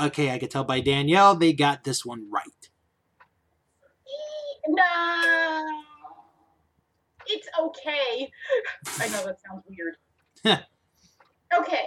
Okay, 0.00 0.30
I 0.30 0.38
could 0.38 0.50
tell 0.50 0.64
by 0.64 0.80
Danielle 0.80 1.36
they 1.36 1.52
got 1.52 1.84
this 1.84 2.04
one 2.04 2.28
right. 2.30 2.68
No. 4.68 5.82
It's 7.26 7.48
okay. 7.60 8.30
I 8.98 9.08
know 9.08 9.24
that 9.24 9.38
sounds 9.40 9.64
weird. 9.68 9.96
okay. 11.58 11.84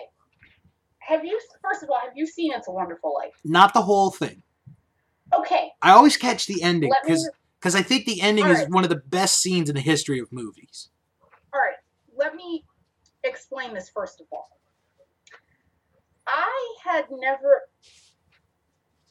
Have 1.00 1.24
you, 1.24 1.40
first 1.62 1.84
of 1.84 1.90
all, 1.90 2.00
have 2.04 2.14
you 2.16 2.28
seen 2.28 2.52
It's 2.54 2.68
a 2.68 2.72
Wonderful 2.72 3.14
Life? 3.14 3.40
Not 3.44 3.74
the 3.74 3.82
whole 3.82 4.12
thing. 4.12 4.44
Okay. 5.38 5.72
I 5.82 5.92
always 5.92 6.18
catch 6.18 6.48
the 6.48 6.62
ending 6.64 6.92
because 7.04 7.30
because 7.60 7.76
I 7.76 7.82
think 7.82 8.06
the 8.06 8.22
ending 8.22 8.46
All 8.46 8.52
is 8.52 8.68
one 8.70 8.84
of 8.84 8.90
the 8.90 9.02
best 9.08 9.42
scenes 9.42 9.70
in 9.70 9.76
the 9.76 9.82
history 9.82 10.20
of 10.20 10.32
movies. 10.32 10.90
All 11.54 11.60
right. 11.60 11.76
Let 12.16 12.36
me 12.36 12.64
explain 13.24 13.74
this 13.74 13.90
first 13.90 14.22
of 14.22 14.28
all. 14.32 14.50
I 16.28 16.76
had 16.84 17.06
never. 17.10 17.64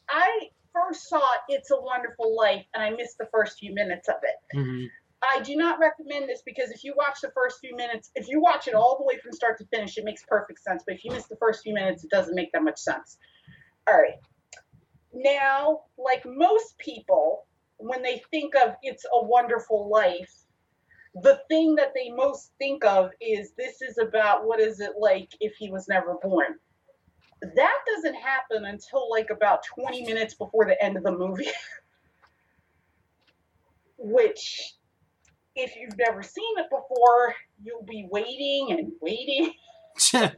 I 0.08 0.50
first 0.72 1.08
saw 1.08 1.26
It's 1.48 1.70
a 1.70 1.80
Wonderful 1.80 2.36
Life 2.36 2.66
and 2.74 2.82
I 2.82 2.90
missed 2.90 3.18
the 3.18 3.26
first 3.32 3.58
few 3.58 3.74
minutes 3.74 4.08
of 4.08 4.16
it. 4.22 4.56
Mhm. 4.56 4.90
I 5.22 5.40
do 5.40 5.56
not 5.56 5.78
recommend 5.78 6.28
this 6.28 6.42
because 6.42 6.70
if 6.70 6.84
you 6.84 6.94
watch 6.96 7.20
the 7.22 7.30
first 7.32 7.58
few 7.60 7.74
minutes, 7.74 8.10
if 8.14 8.28
you 8.28 8.40
watch 8.40 8.68
it 8.68 8.74
all 8.74 8.98
the 8.98 9.04
way 9.04 9.18
from 9.18 9.32
start 9.32 9.58
to 9.58 9.66
finish, 9.66 9.96
it 9.96 10.04
makes 10.04 10.22
perfect 10.24 10.60
sense. 10.60 10.84
But 10.86 10.96
if 10.96 11.04
you 11.04 11.10
miss 11.10 11.26
the 11.26 11.36
first 11.36 11.62
few 11.62 11.74
minutes, 11.74 12.04
it 12.04 12.10
doesn't 12.10 12.34
make 12.34 12.52
that 12.52 12.62
much 12.62 12.78
sense. 12.78 13.18
All 13.88 13.94
right. 13.94 14.20
Now, 15.12 15.84
like 15.96 16.22
most 16.26 16.76
people, 16.78 17.46
when 17.78 18.02
they 18.02 18.22
think 18.30 18.54
of 18.54 18.76
It's 18.82 19.04
a 19.06 19.24
Wonderful 19.24 19.88
Life, 19.88 20.32
the 21.14 21.40
thing 21.48 21.74
that 21.76 21.92
they 21.94 22.10
most 22.10 22.52
think 22.58 22.84
of 22.84 23.10
is 23.20 23.52
this 23.52 23.80
is 23.80 23.96
about 23.98 24.46
what 24.46 24.60
is 24.60 24.80
it 24.80 24.92
like 24.98 25.30
if 25.40 25.56
he 25.56 25.70
was 25.70 25.88
never 25.88 26.14
born. 26.22 26.58
That 27.42 27.76
doesn't 27.94 28.14
happen 28.14 28.64
until 28.64 29.10
like 29.10 29.30
about 29.30 29.62
20 29.64 30.04
minutes 30.04 30.34
before 30.34 30.64
the 30.64 30.82
end 30.82 30.96
of 30.96 31.02
the 31.02 31.12
movie. 31.12 31.46
Which, 33.98 34.74
if 35.54 35.74
you've 35.76 35.96
never 35.98 36.22
seen 36.22 36.58
it 36.58 36.66
before, 36.70 37.34
you'll 37.62 37.84
be 37.84 38.06
waiting 38.10 38.72
and 38.72 38.92
waiting. 39.00 39.52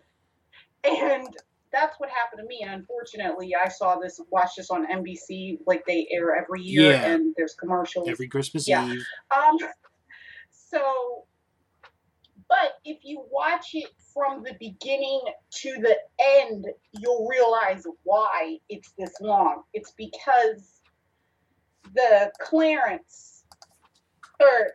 And 0.84 1.26
that's 1.72 1.98
what 1.98 2.08
happened 2.08 2.40
to 2.40 2.46
me. 2.46 2.60
And 2.62 2.70
unfortunately, 2.70 3.52
I 3.54 3.68
saw 3.68 3.96
this, 3.96 4.20
watched 4.30 4.56
this 4.58 4.70
on 4.70 4.86
NBC, 4.86 5.58
like 5.66 5.84
they 5.86 6.06
air 6.10 6.36
every 6.36 6.62
year, 6.62 6.92
Yeah. 6.92 7.10
and 7.10 7.34
there's 7.36 7.54
commercials. 7.54 8.08
Every 8.08 8.28
Christmas 8.28 8.66
Yeah. 8.68 8.86
Eve. 8.88 9.04
Um, 9.36 9.58
so, 10.52 11.26
but 12.48 12.74
if 12.84 12.98
you 13.04 13.24
watch 13.30 13.70
it 13.74 13.90
from 14.14 14.42
the 14.42 14.54
beginning 14.58 15.20
to 15.50 15.70
the 15.80 15.96
end, 16.40 16.66
you'll 16.92 17.28
realize 17.28 17.84
why 18.04 18.58
it's 18.68 18.92
this 18.98 19.14
long. 19.20 19.62
It's 19.74 19.92
because 19.96 20.80
the 21.94 22.30
Clarence, 22.40 23.44
or 24.40 24.72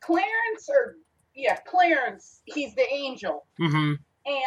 Clarence, 0.00 0.68
or 0.68 0.96
yeah, 1.34 1.56
Clarence, 1.66 2.40
he's 2.44 2.74
the 2.74 2.86
angel. 2.92 3.46
hmm 3.58 3.94
And 4.26 4.42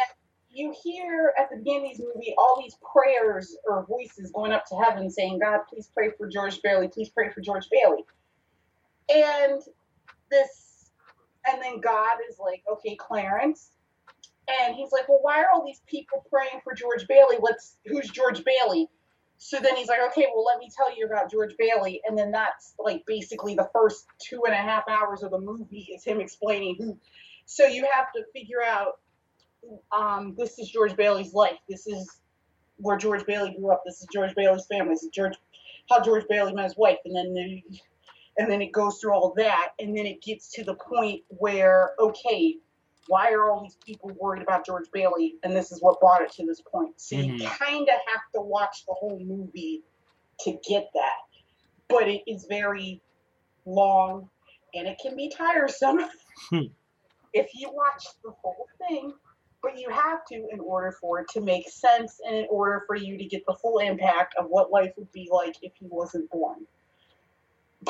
you 0.50 0.74
hear 0.82 1.32
at 1.38 1.48
the 1.50 1.56
beginning 1.56 1.92
of 1.92 1.96
this 1.98 2.06
movie 2.14 2.34
all 2.36 2.60
these 2.62 2.76
prayers 2.92 3.56
or 3.68 3.86
voices 3.86 4.30
going 4.32 4.52
up 4.52 4.64
to 4.66 4.76
heaven 4.76 5.10
saying, 5.10 5.38
God, 5.40 5.60
please 5.68 5.90
pray 5.94 6.10
for 6.18 6.28
George 6.28 6.60
Bailey, 6.62 6.88
please 6.88 7.08
pray 7.10 7.30
for 7.30 7.40
George 7.40 7.66
Bailey. 7.70 8.04
And 9.08 9.62
this, 10.30 10.71
and 11.46 11.62
then 11.62 11.80
God 11.80 12.18
is 12.30 12.38
like, 12.38 12.62
okay, 12.70 12.96
Clarence. 12.96 13.70
And 14.48 14.74
he's 14.74 14.90
like, 14.92 15.08
well, 15.08 15.20
why 15.22 15.40
are 15.42 15.46
all 15.52 15.64
these 15.64 15.82
people 15.86 16.24
praying 16.28 16.60
for 16.64 16.74
George 16.74 17.06
Bailey? 17.06 17.36
Let's, 17.40 17.76
who's 17.86 18.10
George 18.10 18.42
Bailey? 18.44 18.88
So 19.38 19.58
then 19.60 19.76
he's 19.76 19.88
like, 19.88 20.00
okay, 20.10 20.26
well, 20.34 20.44
let 20.44 20.58
me 20.58 20.68
tell 20.76 20.96
you 20.96 21.06
about 21.06 21.30
George 21.30 21.54
Bailey. 21.58 22.00
And 22.06 22.16
then 22.16 22.30
that's 22.30 22.74
like 22.78 23.04
basically 23.06 23.54
the 23.54 23.68
first 23.72 24.06
two 24.18 24.42
and 24.44 24.54
a 24.54 24.56
half 24.56 24.84
hours 24.88 25.22
of 25.22 25.30
the 25.30 25.38
movie 25.38 25.88
is 25.94 26.04
him 26.04 26.20
explaining 26.20 26.76
who. 26.78 26.98
So 27.44 27.66
you 27.66 27.86
have 27.92 28.12
to 28.12 28.22
figure 28.32 28.62
out 28.62 29.00
um, 29.90 30.34
this 30.36 30.58
is 30.58 30.70
George 30.70 30.96
Bailey's 30.96 31.34
life. 31.34 31.58
This 31.68 31.86
is 31.86 32.20
where 32.76 32.96
George 32.96 33.24
Bailey 33.26 33.54
grew 33.58 33.72
up. 33.72 33.82
This 33.84 34.00
is 34.00 34.08
George 34.12 34.34
Bailey's 34.34 34.66
family. 34.66 34.94
This 34.94 35.04
is 35.04 35.10
George, 35.10 35.34
how 35.88 36.02
George 36.02 36.24
Bailey 36.28 36.52
met 36.52 36.64
his 36.64 36.76
wife, 36.76 36.98
and 37.04 37.14
then 37.14 37.34
the, 37.34 37.62
and 38.38 38.50
then 38.50 38.62
it 38.62 38.72
goes 38.72 38.98
through 38.98 39.12
all 39.12 39.34
that, 39.36 39.70
and 39.78 39.96
then 39.96 40.06
it 40.06 40.22
gets 40.22 40.50
to 40.52 40.64
the 40.64 40.74
point 40.74 41.22
where 41.28 41.92
okay, 41.98 42.56
why 43.08 43.32
are 43.32 43.50
all 43.50 43.62
these 43.62 43.76
people 43.84 44.10
worried 44.20 44.42
about 44.42 44.64
George 44.64 44.86
Bailey? 44.92 45.36
And 45.42 45.54
this 45.56 45.72
is 45.72 45.82
what 45.82 46.00
brought 46.00 46.22
it 46.22 46.32
to 46.32 46.46
this 46.46 46.60
point. 46.60 47.00
So 47.00 47.16
you 47.16 47.34
Mhm. 47.34 47.46
kind 47.46 47.88
of 47.88 47.94
have 48.06 48.22
to 48.34 48.40
watch 48.40 48.84
the 48.86 48.94
whole 48.94 49.18
movie 49.20 49.82
to 50.40 50.52
get 50.68 50.88
that, 50.94 51.18
but 51.88 52.08
it 52.08 52.22
is 52.26 52.46
very 52.46 53.02
long, 53.66 54.30
and 54.74 54.86
it 54.88 54.98
can 55.02 55.16
be 55.16 55.28
tiresome 55.28 56.00
Hmm. 56.50 56.66
if 57.32 57.50
you 57.54 57.70
watch 57.72 58.04
the 58.24 58.30
whole 58.42 58.66
thing 58.88 59.14
but 59.62 59.78
you 59.78 59.88
have 59.90 60.24
to 60.26 60.48
in 60.52 60.58
order 60.58 60.90
for 61.00 61.20
it 61.20 61.28
to 61.28 61.40
make 61.40 61.68
sense 61.70 62.20
and 62.26 62.36
in 62.36 62.46
order 62.50 62.82
for 62.86 62.96
you 62.96 63.16
to 63.16 63.24
get 63.24 63.44
the 63.46 63.54
full 63.54 63.78
impact 63.78 64.34
of 64.36 64.46
what 64.48 64.72
life 64.72 64.92
would 64.96 65.10
be 65.12 65.28
like 65.30 65.54
if 65.62 65.72
he 65.76 65.86
wasn't 65.88 66.28
born. 66.30 66.66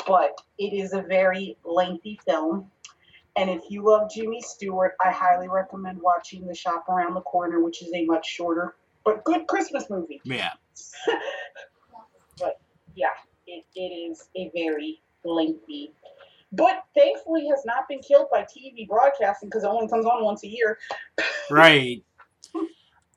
But 0.07 0.39
it 0.57 0.73
is 0.73 0.93
a 0.93 1.01
very 1.01 1.57
lengthy 1.63 2.19
film. 2.25 2.69
And 3.35 3.49
if 3.49 3.61
you 3.69 3.83
love 3.83 4.11
Jimmy 4.13 4.41
Stewart, 4.41 4.95
I 5.03 5.11
highly 5.11 5.47
recommend 5.47 5.99
watching 6.01 6.45
The 6.47 6.53
Shop 6.53 6.87
Around 6.87 7.15
the 7.15 7.21
Corner, 7.21 7.61
which 7.61 7.81
is 7.81 7.91
a 7.93 8.05
much 8.05 8.27
shorter 8.27 8.75
but 9.03 9.23
good 9.23 9.47
Christmas 9.47 9.89
movie. 9.89 10.21
Yeah. 10.23 10.51
But 12.39 12.59
yeah, 12.95 13.09
it, 13.45 13.63
it 13.75 13.79
is 13.79 14.27
a 14.35 14.49
very 14.55 15.03
lengthy, 15.23 15.93
but 16.51 16.83
thankfully 16.97 17.47
has 17.47 17.63
not 17.63 17.87
been 17.87 17.99
killed 17.99 18.25
by 18.31 18.41
TV 18.41 18.87
broadcasting 18.87 19.49
because 19.49 19.63
it 19.63 19.67
only 19.67 19.87
comes 19.87 20.07
on 20.07 20.23
once 20.23 20.43
a 20.43 20.47
year. 20.47 20.79
Right. 21.51 22.03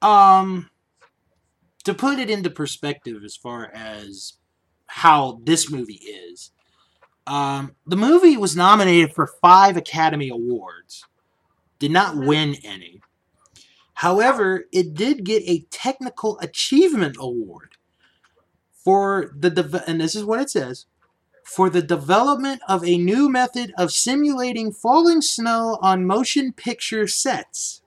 Um 0.02 0.68
to 1.84 1.94
put 1.94 2.18
it 2.18 2.28
into 2.28 2.50
perspective 2.50 3.22
as 3.24 3.36
far 3.36 3.70
as 3.72 4.34
how 4.88 5.40
this 5.44 5.70
movie 5.70 5.94
is. 6.04 6.50
Um 7.26 7.74
the 7.86 7.96
movie 7.96 8.36
was 8.36 8.56
nominated 8.56 9.14
for 9.14 9.26
5 9.26 9.76
Academy 9.76 10.28
Awards. 10.28 11.04
Did 11.78 11.90
not 11.90 12.16
win 12.16 12.56
any. 12.64 13.00
However, 13.94 14.64
it 14.72 14.94
did 14.94 15.24
get 15.24 15.42
a 15.46 15.66
technical 15.70 16.38
achievement 16.40 17.16
award 17.18 17.76
for 18.72 19.32
the 19.36 19.50
deve- 19.50 19.84
and 19.86 20.00
this 20.00 20.14
is 20.14 20.24
what 20.24 20.40
it 20.40 20.50
says 20.50 20.86
for 21.44 21.70
the 21.70 21.82
development 21.82 22.60
of 22.68 22.84
a 22.84 22.98
new 22.98 23.28
method 23.30 23.72
of 23.78 23.92
simulating 23.92 24.72
falling 24.72 25.22
snow 25.22 25.78
on 25.80 26.04
motion 26.04 26.52
picture 26.52 27.06
sets. 27.06 27.82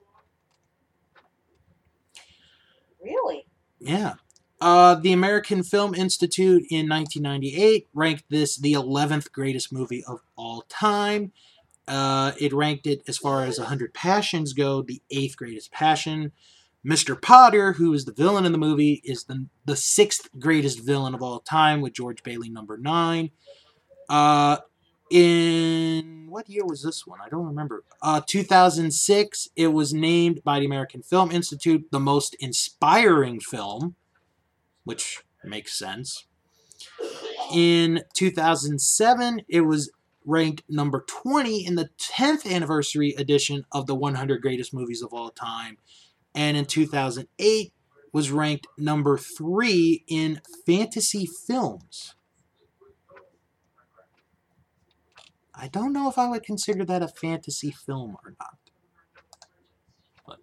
Really? 3.02 3.46
Yeah. 3.78 4.14
Uh, 4.60 4.94
the 4.94 5.12
American 5.12 5.62
Film 5.62 5.94
Institute 5.94 6.64
in 6.70 6.88
1998 6.88 7.88
ranked 7.94 8.24
this 8.28 8.56
the 8.56 8.74
11th 8.74 9.32
greatest 9.32 9.72
movie 9.72 10.04
of 10.04 10.20
all 10.36 10.62
time. 10.68 11.32
Uh, 11.88 12.32
it 12.38 12.52
ranked 12.52 12.86
it, 12.86 13.02
as 13.08 13.16
far 13.18 13.44
as 13.44 13.58
100 13.58 13.94
Passions 13.94 14.52
go, 14.52 14.82
the 14.82 15.02
eighth 15.10 15.36
greatest 15.36 15.72
passion. 15.72 16.32
Mr. 16.86 17.20
Potter, 17.20 17.72
who 17.74 17.92
is 17.92 18.04
the 18.04 18.12
villain 18.12 18.46
in 18.46 18.52
the 18.52 18.58
movie, 18.58 19.00
is 19.04 19.24
the, 19.24 19.46
the 19.64 19.76
sixth 19.76 20.28
greatest 20.38 20.84
villain 20.84 21.14
of 21.14 21.22
all 21.22 21.40
time, 21.40 21.80
with 21.80 21.92
George 21.92 22.22
Bailey 22.22 22.48
number 22.48 22.78
nine. 22.78 23.30
Uh, 24.08 24.58
in 25.10 26.26
what 26.28 26.48
year 26.48 26.64
was 26.64 26.82
this 26.82 27.06
one? 27.06 27.18
I 27.24 27.28
don't 27.28 27.46
remember. 27.46 27.84
Uh, 28.00 28.20
2006, 28.26 29.48
it 29.56 29.68
was 29.68 29.92
named 29.92 30.42
by 30.44 30.60
the 30.60 30.66
American 30.66 31.02
Film 31.02 31.30
Institute 31.30 31.88
the 31.90 32.00
most 32.00 32.34
inspiring 32.38 33.40
film, 33.40 33.96
which 34.84 35.22
makes 35.44 35.78
sense. 35.78 36.26
In 37.52 38.04
2007, 38.14 39.42
it 39.48 39.62
was 39.62 39.90
ranked 40.24 40.62
number 40.68 41.04
20 41.06 41.66
in 41.66 41.74
the 41.74 41.90
10th 41.98 42.50
anniversary 42.50 43.14
edition 43.18 43.64
of 43.72 43.86
the 43.86 43.94
100 43.94 44.40
greatest 44.42 44.72
movies 44.72 45.02
of 45.02 45.12
all 45.12 45.30
time. 45.30 45.78
And 46.34 46.56
in 46.56 46.66
2008, 46.66 47.72
was 48.12 48.30
ranked 48.30 48.66
number 48.76 49.16
3 49.16 50.04
in 50.06 50.40
fantasy 50.66 51.26
films. 51.26 52.14
I 55.54 55.68
don't 55.68 55.92
know 55.92 56.08
if 56.08 56.18
I 56.18 56.28
would 56.28 56.42
consider 56.42 56.84
that 56.86 57.02
a 57.02 57.08
fantasy 57.08 57.70
film 57.70 58.16
or 58.24 58.34
not. 58.40 58.56
But. 60.26 60.38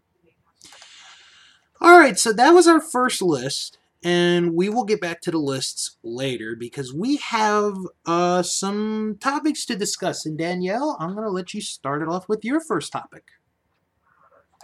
All 1.81 1.97
right, 1.97 2.19
so 2.19 2.31
that 2.33 2.51
was 2.51 2.67
our 2.67 2.79
first 2.79 3.21
list. 3.21 3.76
And 4.03 4.53
we 4.53 4.69
will 4.69 4.83
get 4.85 5.01
back 5.01 5.21
to 5.21 5.31
the 5.31 5.37
lists 5.37 5.97
later 6.03 6.55
because 6.55 6.93
we 6.93 7.17
have 7.17 7.75
uh, 8.05 8.43
some 8.43 9.17
topics 9.19 9.65
to 9.65 9.75
discuss. 9.75 10.25
And 10.25 10.37
Danielle, 10.37 10.97
I'm 10.99 11.13
going 11.13 11.25
to 11.25 11.31
let 11.31 11.53
you 11.53 11.61
start 11.61 12.01
it 12.01 12.07
off 12.07 12.29
with 12.29 12.45
your 12.45 12.59
first 12.59 12.91
topic. 12.91 13.23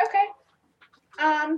Okay. 0.04 1.26
Um. 1.26 1.58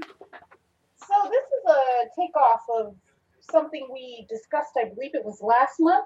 So 0.98 1.30
this 1.30 1.44
is 1.44 1.76
a 1.76 2.20
takeoff 2.20 2.62
of 2.80 2.96
something 3.42 3.88
we 3.94 4.26
discussed. 4.30 4.72
I 4.78 4.86
believe 4.86 5.12
it 5.14 5.24
was 5.24 5.40
last 5.42 5.76
month 5.80 6.06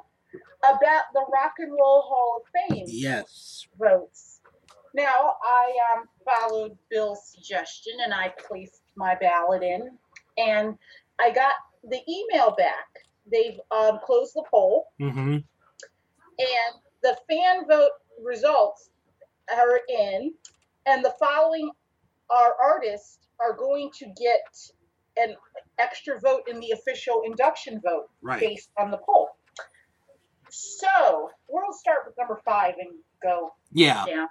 about 0.63 1.03
the 1.13 1.21
Rock 1.31 1.53
and 1.59 1.71
Roll 1.71 2.01
Hall 2.01 2.41
of 2.41 2.69
Fame 2.69 2.85
Yes. 2.87 3.65
votes. 3.79 4.41
Now 4.93 5.35
I 5.43 5.71
um, 5.93 6.05
followed 6.25 6.77
Bill's 6.89 7.31
suggestion 7.31 7.93
and 8.03 8.13
I 8.13 8.33
placed 8.47 8.81
my 8.97 9.15
ballot 9.15 9.63
in, 9.63 9.89
and 10.37 10.75
I 11.19 11.31
got 11.31 11.53
the 11.83 11.99
email 12.07 12.51
back. 12.51 12.87
They've 13.31 13.59
um, 13.71 13.99
closed 14.05 14.33
the 14.35 14.43
poll, 14.49 14.87
Mm-hmm. 14.99 15.33
and 16.39 16.73
the 17.03 17.17
fan 17.29 17.67
vote 17.67 17.91
results 18.21 18.89
are 19.53 19.79
in, 19.89 20.33
and 20.85 21.03
the 21.03 21.13
following 21.19 21.69
our 22.29 22.53
artists 22.63 23.19
are 23.39 23.53
going 23.55 23.89
to 23.99 24.05
get 24.19 24.59
an 25.17 25.35
extra 25.79 26.19
vote 26.19 26.43
in 26.49 26.59
the 26.59 26.71
official 26.71 27.21
induction 27.25 27.79
vote 27.81 28.09
Right. 28.21 28.39
based 28.39 28.71
on 28.77 28.91
the 28.91 28.97
poll. 28.97 29.29
So 30.49 31.29
we'll 31.47 31.73
start 31.73 31.99
with 32.05 32.15
number 32.17 32.39
five 32.45 32.75
and 32.79 32.89
go 33.21 33.53
Yeah. 33.71 34.05
down. 34.05 34.27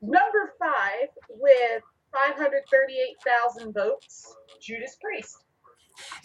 Number 0.00 0.54
five 0.58 1.08
with 1.30 1.82
538,000 2.12 3.72
votes, 3.72 4.36
Judas 4.60 4.96
Priest. 5.00 5.44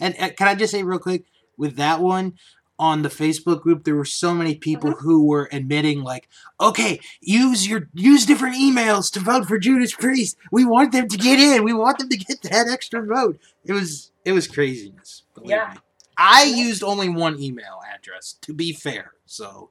And 0.00 0.14
uh, 0.18 0.30
can 0.36 0.48
I 0.48 0.54
just 0.54 0.72
say 0.72 0.82
real 0.82 0.98
quick 0.98 1.24
with 1.56 1.76
that 1.76 2.00
one 2.00 2.34
on 2.78 3.02
the 3.02 3.08
Facebook 3.08 3.62
group, 3.62 3.84
there 3.84 3.94
were 3.94 4.04
so 4.04 4.34
many 4.34 4.56
people 4.56 4.90
who 4.90 5.24
were 5.24 5.48
admitting 5.52 6.02
like, 6.02 6.28
okay, 6.60 6.98
use 7.20 7.68
your 7.68 7.88
use 7.94 8.26
different 8.26 8.56
emails 8.56 9.12
to 9.12 9.20
vote 9.20 9.46
for 9.46 9.58
Judas 9.58 9.94
Priest. 9.94 10.36
We 10.50 10.64
want 10.64 10.90
them 10.90 11.08
to 11.08 11.16
get 11.16 11.38
in. 11.38 11.62
We 11.62 11.72
want 11.72 11.98
them 11.98 12.08
to 12.08 12.16
get 12.16 12.42
that 12.42 12.68
extra 12.68 13.04
vote. 13.04 13.38
It 13.64 13.72
was 13.72 14.10
it 14.24 14.32
was 14.32 14.48
craziness. 14.48 15.22
Yeah. 15.44 15.74
me. 15.74 15.80
I 16.16 16.42
used 16.44 16.82
only 16.82 17.08
one 17.08 17.38
email 17.40 17.80
address 17.94 18.34
to 18.42 18.52
be 18.52 18.72
fair. 18.72 19.12
So 19.26 19.70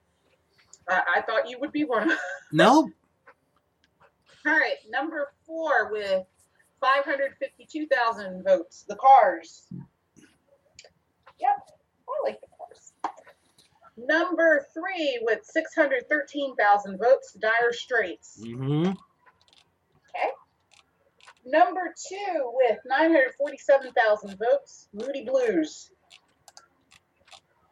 I, 0.88 1.02
I 1.18 1.22
thought 1.22 1.49
you 1.49 1.60
would 1.60 1.72
be 1.72 1.84
one. 1.84 2.12
no, 2.52 2.89
All 4.45 4.54
right, 4.54 4.78
number 4.89 5.34
four 5.45 5.91
with 5.91 6.26
552,000 6.80 8.43
votes, 8.43 8.86
the 8.88 8.95
Cars. 8.95 9.68
Yep, 11.42 11.70
I 12.08 12.24
like 12.24 12.42
the 12.42 12.48
Cars. 12.58 12.94
Number 13.98 14.66
three 14.74 15.20
with 15.24 15.44
613,000 15.44 16.98
votes, 16.98 17.34
Dire 17.34 17.74
Straits. 17.74 18.42
hmm 18.44 18.92
Number 21.46 21.94
two 22.08 22.52
with 22.54 22.78
947,000 22.86 24.38
votes, 24.38 24.88
Moody 24.94 25.26
Blues. 25.26 25.89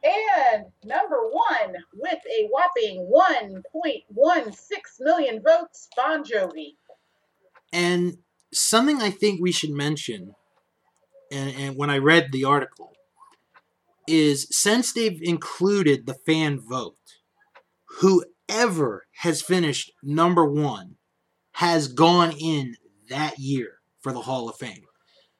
And 0.04 0.66
number 0.84 1.30
one 1.30 1.76
with 1.94 2.20
a 2.26 2.48
whopping 2.50 3.12
1.16 3.14 4.54
million 5.02 5.42
votes, 5.46 5.88
Bon 5.96 6.24
Jovi. 6.24 6.76
And 7.72 8.18
something 8.52 9.02
I 9.02 9.12
think 9.12 9.40
we 9.42 9.52
should 9.52 9.72
mention, 9.72 10.34
and, 11.32 11.54
and 11.56 11.78
when 11.78 11.90
I 11.90 11.98
read 11.98 12.32
the 12.32 12.46
article, 12.46 12.94
is 14.10 14.48
since 14.52 14.92
they've 14.92 15.22
included 15.22 16.06
the 16.06 16.14
fan 16.14 16.60
vote, 16.60 16.98
whoever 18.00 19.08
has 19.18 19.42
finished 19.42 19.92
number 20.04 20.46
one 20.46 20.96
has 21.54 21.88
gone 21.88 22.32
in 22.40 22.76
that 23.10 23.38
year 23.38 23.80
for 24.02 24.12
the 24.12 24.22
Hall 24.22 24.50
of 24.50 24.56
Fame. 24.58 24.86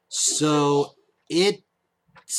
So 0.08 0.94
it's 1.28 1.62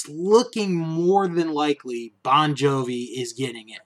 looking 0.07 0.75
more 0.75 1.27
than 1.27 1.53
likely 1.53 2.13
Bon 2.23 2.55
Jovi 2.55 3.07
is 3.15 3.33
getting 3.33 3.69
in. 3.69 3.77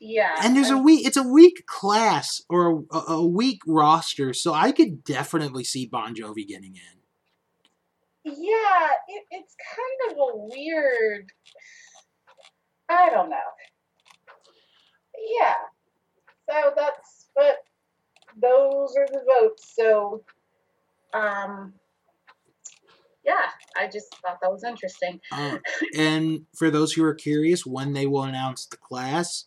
Yeah. 0.00 0.34
And 0.42 0.56
there's 0.56 0.70
a 0.70 0.78
weak, 0.78 1.06
it's 1.06 1.16
a 1.16 1.22
weak 1.22 1.64
class 1.66 2.42
or 2.48 2.84
a, 2.90 3.12
a 3.12 3.26
weak 3.26 3.60
roster, 3.66 4.32
so 4.32 4.52
I 4.52 4.72
could 4.72 5.04
definitely 5.04 5.62
see 5.62 5.86
Bon 5.86 6.14
Jovi 6.14 6.46
getting 6.46 6.74
in. 6.74 7.01
Yeah, 8.24 8.88
it, 9.08 9.24
it's 9.30 9.54
kind 9.76 10.12
of 10.12 10.18
a 10.18 10.36
weird. 10.36 11.32
I 12.88 13.10
don't 13.10 13.30
know. 13.30 13.36
Yeah. 15.40 15.54
So 16.50 16.72
that's, 16.76 17.28
but 17.34 17.56
those 18.40 18.94
are 18.96 19.06
the 19.06 19.24
votes. 19.40 19.72
So, 19.74 20.24
um, 21.14 21.74
yeah, 23.24 23.50
I 23.76 23.86
just 23.86 24.14
thought 24.16 24.38
that 24.42 24.50
was 24.50 24.64
interesting. 24.64 25.20
Uh, 25.30 25.58
and 25.96 26.46
for 26.56 26.70
those 26.70 26.92
who 26.92 27.04
are 27.04 27.14
curious, 27.14 27.64
when 27.64 27.92
they 27.92 28.06
will 28.06 28.24
announce 28.24 28.66
the 28.66 28.76
class, 28.76 29.46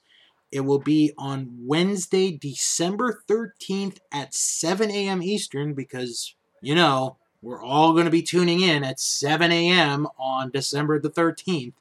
it 0.52 0.62
will 0.62 0.80
be 0.80 1.12
on 1.18 1.50
Wednesday, 1.60 2.38
December 2.38 3.22
13th 3.30 3.98
at 4.14 4.34
7 4.34 4.90
a.m. 4.90 5.22
Eastern 5.22 5.74
because, 5.74 6.36
you 6.62 6.76
know, 6.76 7.18
we're 7.46 7.64
all 7.64 7.94
going 7.94 8.06
to 8.06 8.12
be 8.12 8.24
tuning 8.24 8.62
in 8.62 8.84
at 8.84 9.00
7 9.00 9.52
a.m. 9.52 10.08
on 10.18 10.50
December 10.50 11.00
the 11.00 11.12
13th. 11.12 11.74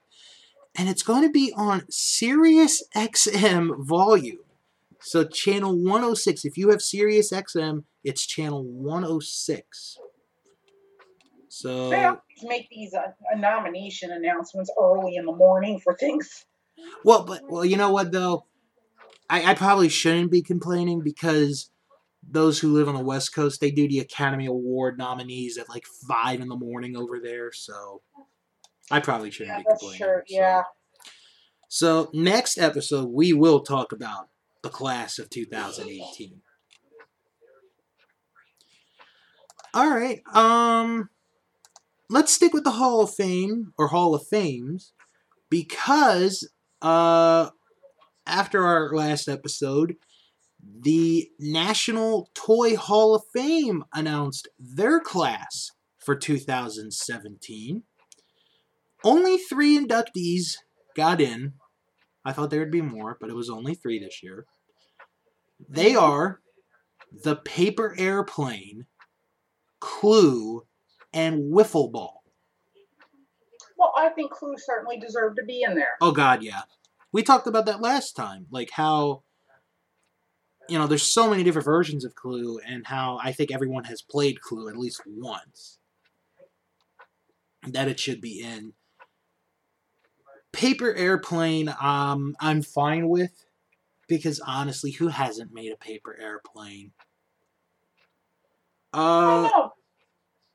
And 0.77 0.91
it's 0.91 1.03
going 1.03 1.23
to 1.23 1.31
be 1.31 1.55
on 1.57 1.85
Sirius 1.89 2.83
XM 2.95 3.83
volume. 3.83 4.41
So 5.01 5.25
channel 5.25 5.75
106. 5.75 6.45
If 6.45 6.59
you 6.59 6.69
have 6.69 6.83
Sirius 6.83 7.33
XM, 7.33 7.85
it's 8.03 8.27
channel 8.27 8.63
106. 8.63 9.99
So 11.49 11.89
They 11.89 12.05
always 12.05 12.19
make 12.43 12.69
these 12.69 12.93
uh, 12.93 13.13
nomination 13.39 14.11
announcements 14.11 14.71
early 14.79 15.17
in 15.17 15.25
the 15.25 15.33
morning 15.33 15.81
for 15.81 15.95
things. 15.95 16.45
Well, 17.05 17.25
but 17.25 17.41
well, 17.49 17.65
you 17.65 17.79
know 17.79 17.91
what 17.91 18.13
though, 18.13 18.45
I, 19.31 19.53
I 19.53 19.55
probably 19.55 19.89
shouldn't 19.89 20.31
be 20.31 20.43
complaining 20.43 21.01
because 21.01 21.71
those 22.31 22.59
who 22.59 22.73
live 22.73 22.89
on 22.89 22.95
the 22.95 23.01
West 23.05 23.35
Coast 23.35 23.61
they 23.61 23.71
do 23.71 23.87
the 23.89 24.01
Academy 24.01 24.47
Award 24.47 24.99
nominees 24.99 25.57
at 25.59 25.69
like 25.69 25.85
five 26.09 26.41
in 26.41 26.49
the 26.49 26.57
morning 26.57 26.97
over 26.97 27.21
there, 27.21 27.53
so 27.53 28.03
I 28.91 29.01
probably 29.01 29.31
shouldn't 29.31 29.57
Yeah, 29.57 29.63
be 29.63 29.65
complaining. 29.71 29.99
true. 30.01 30.23
so. 30.27 30.35
Yeah. 30.37 30.63
So 31.69 32.11
next 32.13 32.59
episode 32.59 33.09
we 33.11 33.33
will 33.33 33.61
talk 33.61 33.93
about 33.93 34.29
the 34.63 34.69
class 34.71 35.19
of 35.19 35.29
2018. 35.31 36.41
All 39.75 39.91
right. 39.91 40.21
Um 40.33 41.09
let's 42.11 42.33
stick 42.33 42.53
with 42.53 42.65
the 42.65 42.73
Hall 42.73 43.01
of 43.01 43.15
Fame 43.15 43.73
or 43.79 43.89
Hall 43.89 44.15
of 44.15 44.27
Fames 44.27 44.93
because 45.51 46.49
uh 46.83 47.51
after 48.27 48.65
our 48.65 48.95
last 48.95 49.29
episode 49.29 49.97
the 50.81 51.31
National 51.39 52.31
Toy 52.35 52.77
Hall 52.77 53.15
of 53.15 53.23
Fame 53.33 53.85
announced 53.93 54.49
their 54.59 55.01
class 55.01 55.73
for 55.99 56.17
2017. 56.17 57.83
Only 59.03 59.39
3 59.39 59.79
inductees 59.79 60.57
got 60.97 61.21
in. 61.21 61.55
I 62.25 62.33
thought 62.33 62.51
there 62.51 62.61
would 62.61 62.71
be 62.71 62.81
more, 62.81 63.17
but 63.21 63.31
it 63.31 63.37
was 63.37 63.51
only 63.51 63.75
3 63.75 63.99
this 63.99 64.23
year. 64.23 64.47
They 65.69 65.95
are 65.95 66.41
the 67.13 67.37
Paper 67.37 67.95
Airplane, 67.99 68.87
Clue, 69.81 70.67
and 71.13 71.53
Wiffle 71.53 71.93
Ball. 71.93 72.23
Well, 73.79 73.93
I 73.97 74.09
think 74.11 74.33
Clue 74.33 74.55
certainly 74.57 74.99
deserved 74.99 75.37
to 75.37 75.45
be 75.45 75.63
in 75.63 75.75
there. 75.75 75.97
Oh 76.01 76.13
God, 76.13 76.43
yeah. 76.43 76.63
We 77.13 77.23
talked 77.23 77.47
about 77.47 77.67
that 77.67 77.81
last 77.81 78.15
time, 78.15 78.47
like 78.51 78.71
how 78.73 79.23
you 80.69 80.79
know 80.79 80.87
there's 80.87 81.03
so 81.03 81.29
many 81.29 81.43
different 81.43 81.65
versions 81.65 82.05
of 82.05 82.15
Clue, 82.15 82.59
and 82.67 82.87
how 82.87 83.19
I 83.23 83.33
think 83.33 83.53
everyone 83.53 83.85
has 83.85 84.03
played 84.03 84.41
Clue 84.41 84.69
at 84.69 84.77
least 84.77 85.03
once. 85.07 85.79
That 87.67 87.89
it 87.89 87.99
should 87.99 88.21
be 88.21 88.41
in. 88.41 88.75
Paper 90.53 90.95
airplane, 90.95 91.75
um, 91.81 92.37
I'm 92.39 92.63
fine 92.63 93.09
with, 93.09 93.45
because 94.07 94.41
honestly, 94.47 94.93
who 94.93 95.09
hasn't 95.09 95.53
made 95.53 95.73
a 95.73 95.77
paper 95.77 96.17
airplane? 96.21 96.93
Uh, 98.93 99.49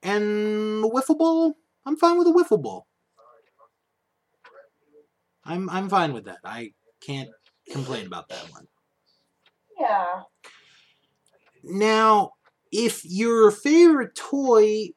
and 0.01 0.85
wiffle 0.85 1.17
ball, 1.17 1.55
I'm 1.85 1.97
fine 1.97 2.17
with 2.17 2.27
a 2.27 2.31
wiffle 2.31 2.61
ball. 2.61 2.87
I'm 5.43 5.69
I'm 5.69 5.89
fine 5.89 6.13
with 6.13 6.25
that. 6.25 6.37
I 6.45 6.71
can't 7.01 7.29
complain 7.71 8.05
about 8.05 8.29
that 8.29 8.45
one. 8.51 8.68
Yeah. 9.79 10.21
Now, 11.63 12.31
if 12.71 13.05
your 13.05 13.51
favorite 13.51 14.15
toy 14.15 14.89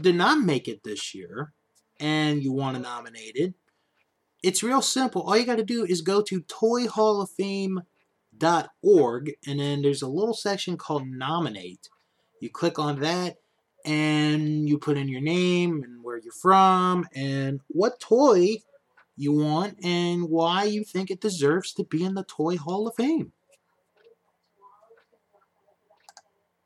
did 0.00 0.14
not 0.14 0.40
make 0.40 0.68
it 0.68 0.84
this 0.84 1.14
year, 1.14 1.52
and 2.02 2.42
you 2.42 2.52
want 2.52 2.76
to 2.76 2.82
nominate 2.82 3.36
it, 3.36 3.54
it's 4.42 4.62
real 4.62 4.82
simple. 4.82 5.22
All 5.22 5.36
you 5.36 5.46
got 5.46 5.58
to 5.58 5.64
do 5.64 5.84
is 5.84 6.00
go 6.00 6.20
to 6.22 6.42
toyhalloffame.org 6.42 9.32
and 9.46 9.60
then 9.60 9.82
there's 9.82 10.02
a 10.02 10.08
little 10.08 10.34
section 10.34 10.76
called 10.76 11.06
nominate. 11.06 11.88
You 12.40 12.50
click 12.50 12.80
on 12.80 12.98
that 13.00 13.36
and 13.86 14.68
you 14.68 14.78
put 14.78 14.96
in 14.96 15.08
your 15.08 15.20
name 15.20 15.84
and 15.84 16.02
where 16.02 16.18
you're 16.18 16.32
from 16.32 17.06
and 17.14 17.60
what 17.68 18.00
toy 18.00 18.56
you 19.16 19.32
want 19.32 19.78
and 19.84 20.28
why 20.28 20.64
you 20.64 20.82
think 20.82 21.08
it 21.10 21.20
deserves 21.20 21.72
to 21.74 21.84
be 21.84 22.02
in 22.02 22.14
the 22.14 22.24
Toy 22.24 22.56
Hall 22.56 22.88
of 22.88 22.96
Fame. 22.96 23.32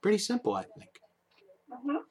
Pretty 0.06 0.18
simple, 0.18 0.54
I 0.54 0.62
think. 0.62 1.00
Mhm. 1.68 2.04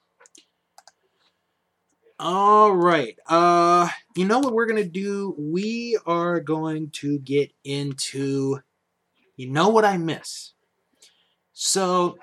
All 2.19 2.75
right. 2.75 3.17
Uh, 3.25 3.87
you 4.17 4.25
know 4.25 4.39
what 4.39 4.53
we're 4.53 4.65
gonna 4.65 4.83
do? 4.83 5.33
We 5.37 5.97
are 6.05 6.41
going 6.41 6.89
to 6.95 7.17
get 7.19 7.53
into. 7.63 8.59
You 9.37 9.49
know 9.49 9.69
what 9.69 9.85
I 9.85 9.95
miss. 9.95 10.55
So, 11.53 12.17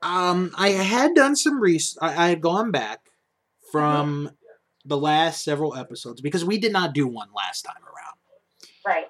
um, 0.00 0.52
I 0.56 0.68
had 0.68 1.16
done 1.16 1.34
some 1.34 1.58
research. 1.60 1.98
I, 2.00 2.26
I 2.26 2.28
had 2.28 2.40
gone 2.40 2.70
back 2.70 3.00
from 3.72 4.30
the 4.84 4.96
last 4.96 5.42
several 5.42 5.74
episodes 5.74 6.20
because 6.20 6.44
we 6.44 6.56
did 6.56 6.72
not 6.72 6.94
do 6.94 7.08
one 7.08 7.30
last 7.34 7.62
time 7.62 7.82
around. 7.82 8.16
Right. 8.86 9.08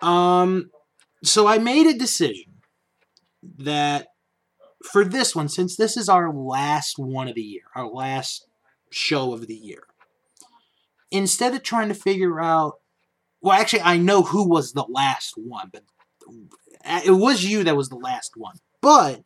Um, 0.00 0.70
so 1.24 1.48
I 1.48 1.58
made 1.58 1.88
a 1.88 1.98
decision 1.98 2.53
that 3.58 4.08
for 4.84 5.04
this 5.04 5.34
one, 5.34 5.48
since 5.48 5.76
this 5.76 5.96
is 5.96 6.08
our 6.08 6.32
last 6.32 6.98
one 6.98 7.28
of 7.28 7.34
the 7.34 7.42
year, 7.42 7.62
our 7.74 7.88
last 7.88 8.46
show 8.90 9.32
of 9.32 9.46
the 9.46 9.54
year, 9.54 9.84
instead 11.10 11.54
of 11.54 11.62
trying 11.62 11.88
to 11.88 11.94
figure 11.94 12.40
out, 12.40 12.74
well, 13.40 13.58
actually, 13.58 13.82
I 13.82 13.96
know 13.96 14.22
who 14.22 14.48
was 14.48 14.72
the 14.72 14.86
last 14.88 15.34
one, 15.36 15.70
but 15.72 15.82
it 17.04 17.10
was 17.10 17.44
you 17.44 17.64
that 17.64 17.76
was 17.76 17.88
the 17.88 17.96
last 17.96 18.32
one. 18.36 18.56
But 18.80 19.22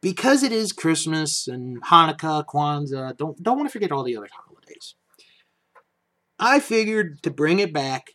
because 0.00 0.42
it 0.42 0.52
is 0.52 0.72
Christmas 0.72 1.46
and 1.46 1.82
Hanukkah, 1.84 2.44
Kwanzaa, 2.46 3.16
don't 3.16 3.42
don't 3.42 3.56
want 3.56 3.68
to 3.68 3.72
forget 3.72 3.92
all 3.92 4.04
the 4.04 4.16
other 4.16 4.28
holidays. 4.32 4.94
I 6.38 6.60
figured 6.60 7.22
to 7.22 7.30
bring 7.30 7.58
it 7.58 7.72
back, 7.72 8.10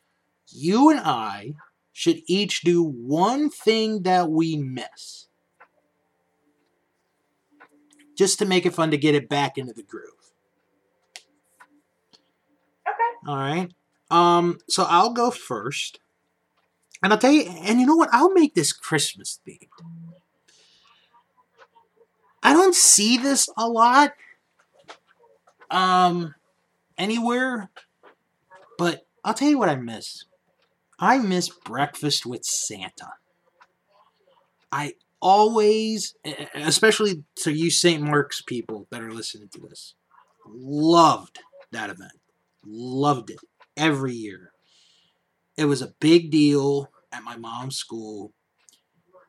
you 0.48 0.90
and 0.90 1.00
I 1.00 1.54
should 1.98 2.20
each 2.28 2.60
do 2.60 2.84
one 2.84 3.50
thing 3.50 4.02
that 4.02 4.30
we 4.30 4.58
miss. 4.58 5.28
Just 8.18 8.38
to 8.40 8.46
make 8.46 8.66
it 8.66 8.76
fun 8.76 8.92
to 8.92 8.98
get 8.98 9.16
it 9.16 9.30
back 9.30 9.58
into 9.58 9.72
the 9.72 9.82
groove. 9.82 10.34
Okay. 12.86 13.30
All 13.30 13.38
right. 13.38 13.74
Um, 14.12 14.58
so 14.68 14.86
I'll 14.90 15.14
go 15.14 15.32
first. 15.32 16.02
And 17.02 17.14
I'll 17.14 17.20
tell 17.20 17.32
you, 17.32 17.44
and 17.44 17.80
you 17.80 17.86
know 17.86 17.96
what? 17.96 18.10
I'll 18.12 18.34
make 18.34 18.56
this 18.56 18.74
Christmas 18.74 19.40
themed. 19.48 19.70
I 22.44 22.52
don't 22.52 22.76
see 22.76 23.18
this 23.18 23.50
a 23.58 23.70
lot 23.70 24.12
um 25.72 26.36
anywhere, 26.98 27.70
but 28.78 29.06
I'll 29.24 29.34
tell 29.34 29.50
you 29.50 29.58
what 29.58 29.70
I 29.70 29.78
miss. 29.78 30.26
I 31.06 31.20
miss 31.20 31.50
breakfast 31.50 32.26
with 32.26 32.44
Santa. 32.44 33.14
I 34.72 34.94
always, 35.22 36.16
especially 36.56 37.24
to 37.44 37.52
you 37.52 37.70
St. 37.70 38.02
Mark's 38.02 38.42
people 38.42 38.88
that 38.90 39.02
are 39.02 39.12
listening 39.12 39.50
to 39.50 39.62
this, 39.62 39.94
loved 40.48 41.38
that 41.72 41.92
event. 41.92 42.20
Loved 42.66 43.30
it 43.30 43.38
every 43.78 44.14
year. 44.14 44.52
It 45.56 45.66
was 45.66 45.84
a 45.84 45.94
big 46.00 46.32
deal 46.32 46.90
at 47.12 47.24
my 47.24 47.38
mom's 47.38 47.76
school. 47.76 48.34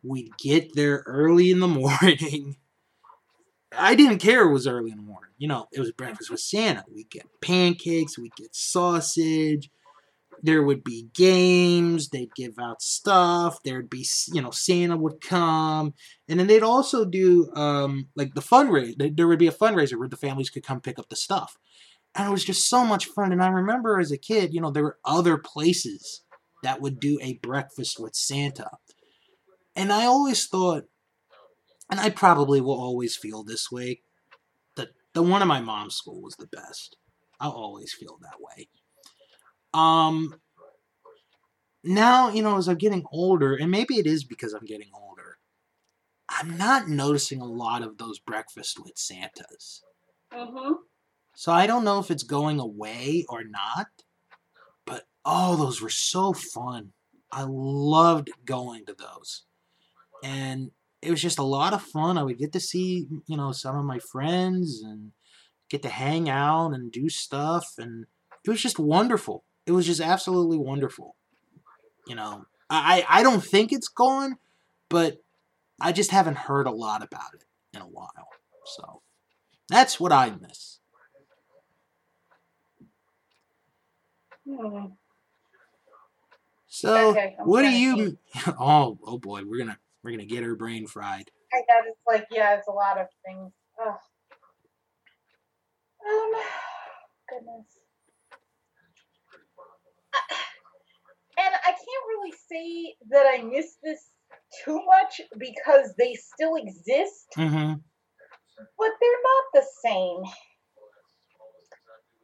We'd 0.03 0.31
get 0.39 0.75
there 0.75 1.03
early 1.05 1.51
in 1.51 1.61
the 1.61 1.69
morning. 1.69 2.57
I 3.77 3.95
didn't 3.95 4.21
care 4.21 4.49
it 4.49 4.53
was 4.53 4.67
early 4.67 4.93
in 4.93 4.97
the 4.97 5.03
morning. 5.03 5.33
You 5.37 5.49
know, 5.49 5.67
it 5.73 5.81
was 5.81 5.93
breakfast 5.93 6.31
with 6.31 6.41
Santa. 6.41 6.85
We'd 6.91 7.11
get 7.11 7.27
pancakes, 7.43 8.19
we'd 8.19 8.35
get 8.35 8.57
sausage. 8.57 9.69
There 10.43 10.63
would 10.63 10.85
be 10.85 11.09
games. 11.15 12.09
They'd 12.09 12.35
give 12.35 12.59
out 12.59 12.83
stuff. 12.83 13.63
There'd 13.63 13.91
be, 13.91 14.07
you 14.33 14.43
know, 14.43 14.51
Santa 14.51 14.97
would 14.97 15.21
come. 15.21 15.95
And 16.29 16.39
then 16.39 16.47
they'd 16.47 16.63
also 16.63 17.05
do, 17.05 17.51
um, 17.55 18.09
like, 18.15 18.35
the 18.35 18.41
fundraiser. 18.41 19.17
There 19.17 19.27
would 19.27 19.39
be 19.39 19.49
a 19.49 19.53
fundraiser 19.53 19.99
where 19.99 20.09
the 20.09 20.17
families 20.17 20.51
could 20.51 20.63
come 20.65 20.81
pick 20.81 20.99
up 20.99 21.09
the 21.09 21.17
stuff. 21.17 21.57
And 22.15 22.29
it 22.29 22.33
was 22.33 22.45
just 22.45 22.69
so 22.69 22.85
much 22.85 23.07
fun. 23.07 23.33
And 23.33 23.43
I 23.43 23.49
remember 23.49 23.99
as 23.99 24.13
a 24.13 24.19
kid, 24.19 24.55
you 24.55 24.61
know, 24.61 24.71
there 24.71 24.85
were 24.85 24.99
other 25.05 25.37
places 25.39 26.23
that 26.63 26.81
would 26.81 26.99
do 27.01 27.19
a 27.23 27.35
breakfast 27.35 28.01
with 28.01 28.15
Santa. 28.15 28.71
And 29.75 29.93
I 29.93 30.07
always 30.07 30.47
thought, 30.47 30.85
and 31.91 32.01
I 32.01 32.11
probably 32.11 32.61
will 32.61 32.81
always 32.81 33.17
feel 33.17 33.45
this 33.45 33.71
way, 33.71 34.01
that 34.77 34.89
the 35.13 35.23
one 35.23 35.43
at 35.43 35.49
my 35.49 35.61
mom's 35.61 35.95
school 35.95 36.23
was 36.23 36.37
the 36.37 36.47
best. 36.47 36.97
I'll 37.39 37.53
always 37.53 37.93
feel 37.93 38.19
that 38.23 38.41
way. 38.41 38.69
Um, 39.77 40.35
now, 41.85 42.31
you 42.31 42.43
know, 42.43 42.57
as 42.57 42.69
I'm 42.69 42.79
getting 42.79 43.05
older, 43.13 43.55
and 43.55 43.71
maybe 43.71 43.97
it 43.97 44.07
is 44.07 44.25
because 44.25 44.53
I'm 44.53 44.65
getting 44.65 44.91
older, 44.95 45.39
I'm 46.29 46.57
not 46.57 46.89
noticing 46.89 47.41
a 47.41 47.47
lot 47.47 47.83
of 47.83 47.99
those 47.99 48.19
breakfast 48.19 48.83
with 48.83 48.97
Santas. 48.97 49.83
Mm-hmm. 50.33 50.73
So 51.35 51.53
I 51.53 51.67
don't 51.67 51.85
know 51.85 51.99
if 51.99 52.11
it's 52.11 52.23
going 52.23 52.59
away 52.59 53.27
or 53.29 53.45
not, 53.45 53.89
but 54.87 55.05
oh, 55.25 55.57
those 55.57 55.83
were 55.83 55.91
so 55.91 56.33
fun. 56.33 56.93
I 57.31 57.45
loved 57.47 58.31
going 58.45 58.87
to 58.87 58.95
those. 58.95 59.43
And 60.25 60.71
it 61.03 61.11
was 61.11 61.21
just 61.21 61.39
a 61.39 61.45
lot 61.45 61.75
of 61.75 61.83
fun. 61.83 62.17
I 62.17 62.23
would 62.23 62.39
get 62.39 62.53
to 62.53 62.61
see, 62.61 63.07
you 63.27 63.37
know, 63.37 63.53
some 63.53 63.77
of 63.77 63.85
my 63.85 63.99
friends 63.99 64.83
and 64.83 65.13
get 65.69 65.83
to 65.83 65.89
hang 65.91 66.31
out 66.31 66.73
and 66.73 66.91
do 66.91 67.11
stuff 67.11 67.75
and 67.77 68.07
it 68.45 68.51
was 68.51 68.63
just 68.63 68.79
wonderful. 68.79 69.45
It 69.67 69.73
was 69.73 69.87
just 69.87 70.01
absolutely 70.01 70.59
wonderful. 70.59 71.17
You 72.07 72.15
know, 72.15 72.47
I 72.71 73.05
I 73.09 73.23
don't 73.23 73.45
think 73.45 73.73
it's 73.73 73.89
gone, 73.89 74.37
but 74.89 75.19
I 75.81 75.93
just 75.93 76.11
haven't 76.11 76.39
heard 76.39 76.67
a 76.67 76.71
lot 76.71 77.03
about 77.03 77.35
it 77.35 77.45
in 77.75 77.83
a 77.83 77.87
while. 77.87 78.29
So 78.65 79.03
that's 79.69 79.99
what 79.99 80.13
I 80.13 80.31
miss. 80.31 80.79
Hmm. 84.49 84.87
So 86.69 87.11
Okay, 87.11 87.37
what 87.45 87.63
do 87.63 87.71
you? 87.71 88.19
Oh, 88.61 88.99
oh 89.05 89.19
boy, 89.19 89.43
we're 89.45 89.59
gonna 89.59 89.79
we're 90.05 90.13
gonna 90.13 90.27
get 90.27 90.45
her 90.45 90.55
brain 90.55 90.87
fried. 90.87 91.31
I 91.53 91.59
got 91.67 91.87
it's 91.87 91.99
like 92.07 92.27
yeah, 92.31 92.55
it's 92.57 92.69
a 92.69 92.73
lot 92.73 92.99
of 92.99 93.07
things. 93.25 93.53
Ugh. 93.81 93.95
Um, 96.07 96.33
goodness. 97.29 97.67
I- 100.15 100.37
And 101.39 101.55
I 101.65 101.71
can't 101.71 102.07
really 102.09 102.35
say 102.51 102.95
that 103.11 103.27
I 103.27 103.43
miss 103.43 103.77
this 103.83 104.01
too 104.65 104.81
much 104.85 105.21
because 105.39 105.95
they 105.99 106.15
still 106.15 106.57
exist, 106.57 107.27
Mm-hmm. 107.37 107.75
but 108.79 108.91
they're 109.01 109.23
not 109.23 109.45
the 109.55 109.65
same. 109.85 110.23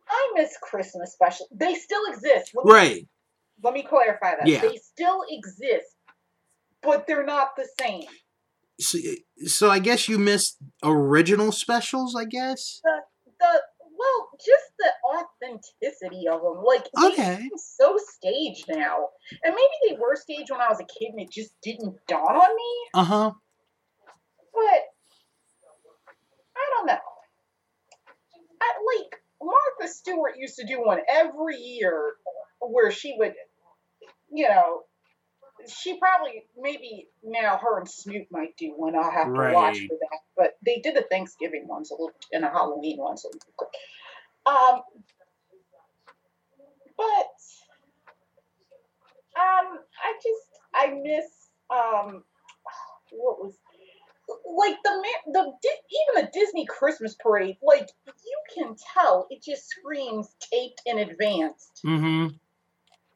I 0.08 0.32
miss 0.36 0.56
Christmas 0.62 1.12
special. 1.12 1.46
They 1.52 1.74
still 1.74 2.02
exist. 2.12 2.52
Let 2.54 2.66
me, 2.66 2.72
Right. 2.72 3.08
Let 3.62 3.74
me 3.74 3.82
clarify 3.82 4.34
that. 4.38 4.46
Yeah. 4.46 4.60
They 4.60 4.76
still 4.76 5.22
exist, 5.30 5.86
but 6.82 7.06
they're 7.06 7.24
not 7.24 7.50
the 7.56 7.66
same. 7.80 8.04
So, 8.80 8.98
so 9.46 9.70
I 9.70 9.78
guess 9.78 10.08
you 10.08 10.18
missed 10.18 10.56
original 10.82 11.52
specials. 11.52 12.16
I 12.16 12.24
guess. 12.24 12.80
the 12.82 13.00
well, 14.02 14.30
just 14.44 14.72
the 14.78 14.90
authenticity 15.14 16.28
of 16.28 16.42
them. 16.42 16.62
Like 16.64 16.88
Okay. 17.12 17.48
so 17.56 17.96
staged 17.98 18.64
now, 18.68 19.08
and 19.44 19.54
maybe 19.54 19.76
they 19.88 19.96
were 20.00 20.16
staged 20.16 20.50
when 20.50 20.60
I 20.60 20.68
was 20.68 20.80
a 20.80 20.84
kid, 20.84 21.10
and 21.10 21.20
it 21.20 21.30
just 21.30 21.52
didn't 21.62 21.96
dawn 22.08 22.20
on 22.36 22.56
me. 22.56 22.72
Uh 22.94 23.04
huh. 23.04 23.32
But 24.52 24.82
I 26.56 26.64
don't 26.76 26.86
know. 26.86 26.98
I, 28.60 28.96
like 28.96 29.20
Martha 29.40 29.92
Stewart 29.92 30.34
used 30.36 30.56
to 30.56 30.66
do 30.66 30.80
one 30.84 31.00
every 31.08 31.56
year, 31.56 32.14
where 32.60 32.90
she 32.90 33.14
would, 33.18 33.34
you 34.32 34.48
know. 34.48 34.82
She 35.68 35.98
probably 35.98 36.44
maybe 36.58 37.08
now 37.22 37.58
her 37.58 37.78
and 37.78 37.88
Snoop 37.88 38.26
might 38.30 38.56
do 38.56 38.72
one. 38.76 38.96
I'll 38.96 39.10
have 39.10 39.26
to 39.26 39.52
watch 39.52 39.78
for 39.88 39.96
that. 40.00 40.18
But 40.36 40.56
they 40.64 40.80
did 40.80 40.96
the 40.96 41.04
Thanksgiving 41.10 41.68
ones 41.68 41.90
a 41.90 41.94
little 41.94 42.12
and 42.32 42.44
a 42.44 42.48
Halloween 42.48 42.98
one, 42.98 43.16
so 43.16 43.30
um, 44.44 44.82
but 46.96 47.32
um, 49.38 49.78
I 50.02 50.14
just 50.22 50.48
I 50.74 51.00
miss 51.02 51.26
um, 51.70 52.24
what 53.12 53.38
was 53.38 53.54
like 54.46 54.76
the 54.82 55.04
the 55.32 55.40
even 55.40 56.24
the 56.24 56.30
Disney 56.32 56.66
Christmas 56.66 57.14
parade. 57.20 57.56
Like 57.62 57.88
you 58.06 58.42
can 58.54 58.74
tell 58.94 59.26
it 59.30 59.42
just 59.42 59.68
screams 59.68 60.34
taped 60.52 60.82
in 60.86 60.98
advance. 60.98 61.70
Mm-hmm. 61.84 62.36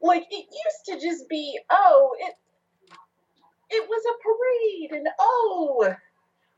Like 0.03 0.25
it 0.31 0.47
used 0.47 1.01
to 1.01 1.07
just 1.07 1.29
be, 1.29 1.59
oh, 1.71 2.11
it 2.21 2.35
it 3.71 3.89
was 3.89 4.03
a 4.07 4.15
parade, 4.23 5.01
and 5.01 5.09
oh, 5.19 5.95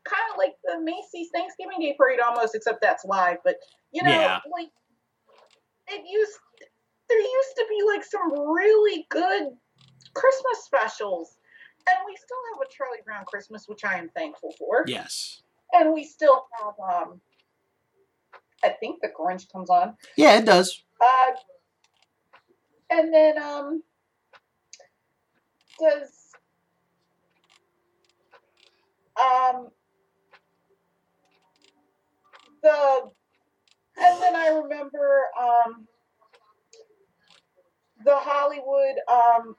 kind 0.05 0.23
of 0.33 0.37
like 0.39 0.55
the 0.65 0.81
Macy's 0.81 1.29
Thanksgiving 1.33 1.81
Day 1.81 1.95
parade 1.99 2.21
almost, 2.21 2.55
except 2.55 2.81
that's 2.83 3.05
live. 3.05 3.39
But 3.45 3.57
you 3.93 4.03
know, 4.03 4.11
Yeah. 4.11 4.41
like 4.53 4.69
it 5.89 6.03
used 6.09 6.39
there 7.09 7.19
used 7.19 7.57
to 7.57 7.65
be 7.71 7.83
like 7.87 8.05
some 8.05 8.33
really 8.51 9.07
good 9.09 9.45
Christmas 10.15 10.65
specials. 10.65 11.37
And 11.89 11.97
we 12.07 12.15
still 12.17 12.37
have 12.53 12.61
a 12.69 12.71
Charlie 12.71 12.99
Brown 13.07 13.25
Christmas, 13.25 13.67
which 13.67 13.83
I 13.83 13.97
am 13.99 14.11
thankful 14.11 14.53
for. 14.59 14.85
Yes. 14.87 15.41
And 15.73 15.95
we 15.95 16.05
still 16.05 16.47
have 16.61 16.75
um 16.81 17.21
I 18.63 18.71
think 18.81 19.01
the 19.01 19.09
Grinch 19.09 19.51
comes 19.51 19.71
on. 19.71 19.97
Yeah, 20.17 20.37
it 20.37 20.45
does. 20.45 20.83
Uh 21.01 21.31
and 22.91 23.13
then 23.13 23.39
um 23.39 23.83
does 25.81 26.11
um 29.21 29.69
the 32.63 33.11
and 34.01 34.23
then 34.23 34.37
I 34.37 34.49
remember 34.63 35.23
um 35.41 35.87
the 38.05 38.17
Hollywood 38.17 38.97
um 39.11 39.57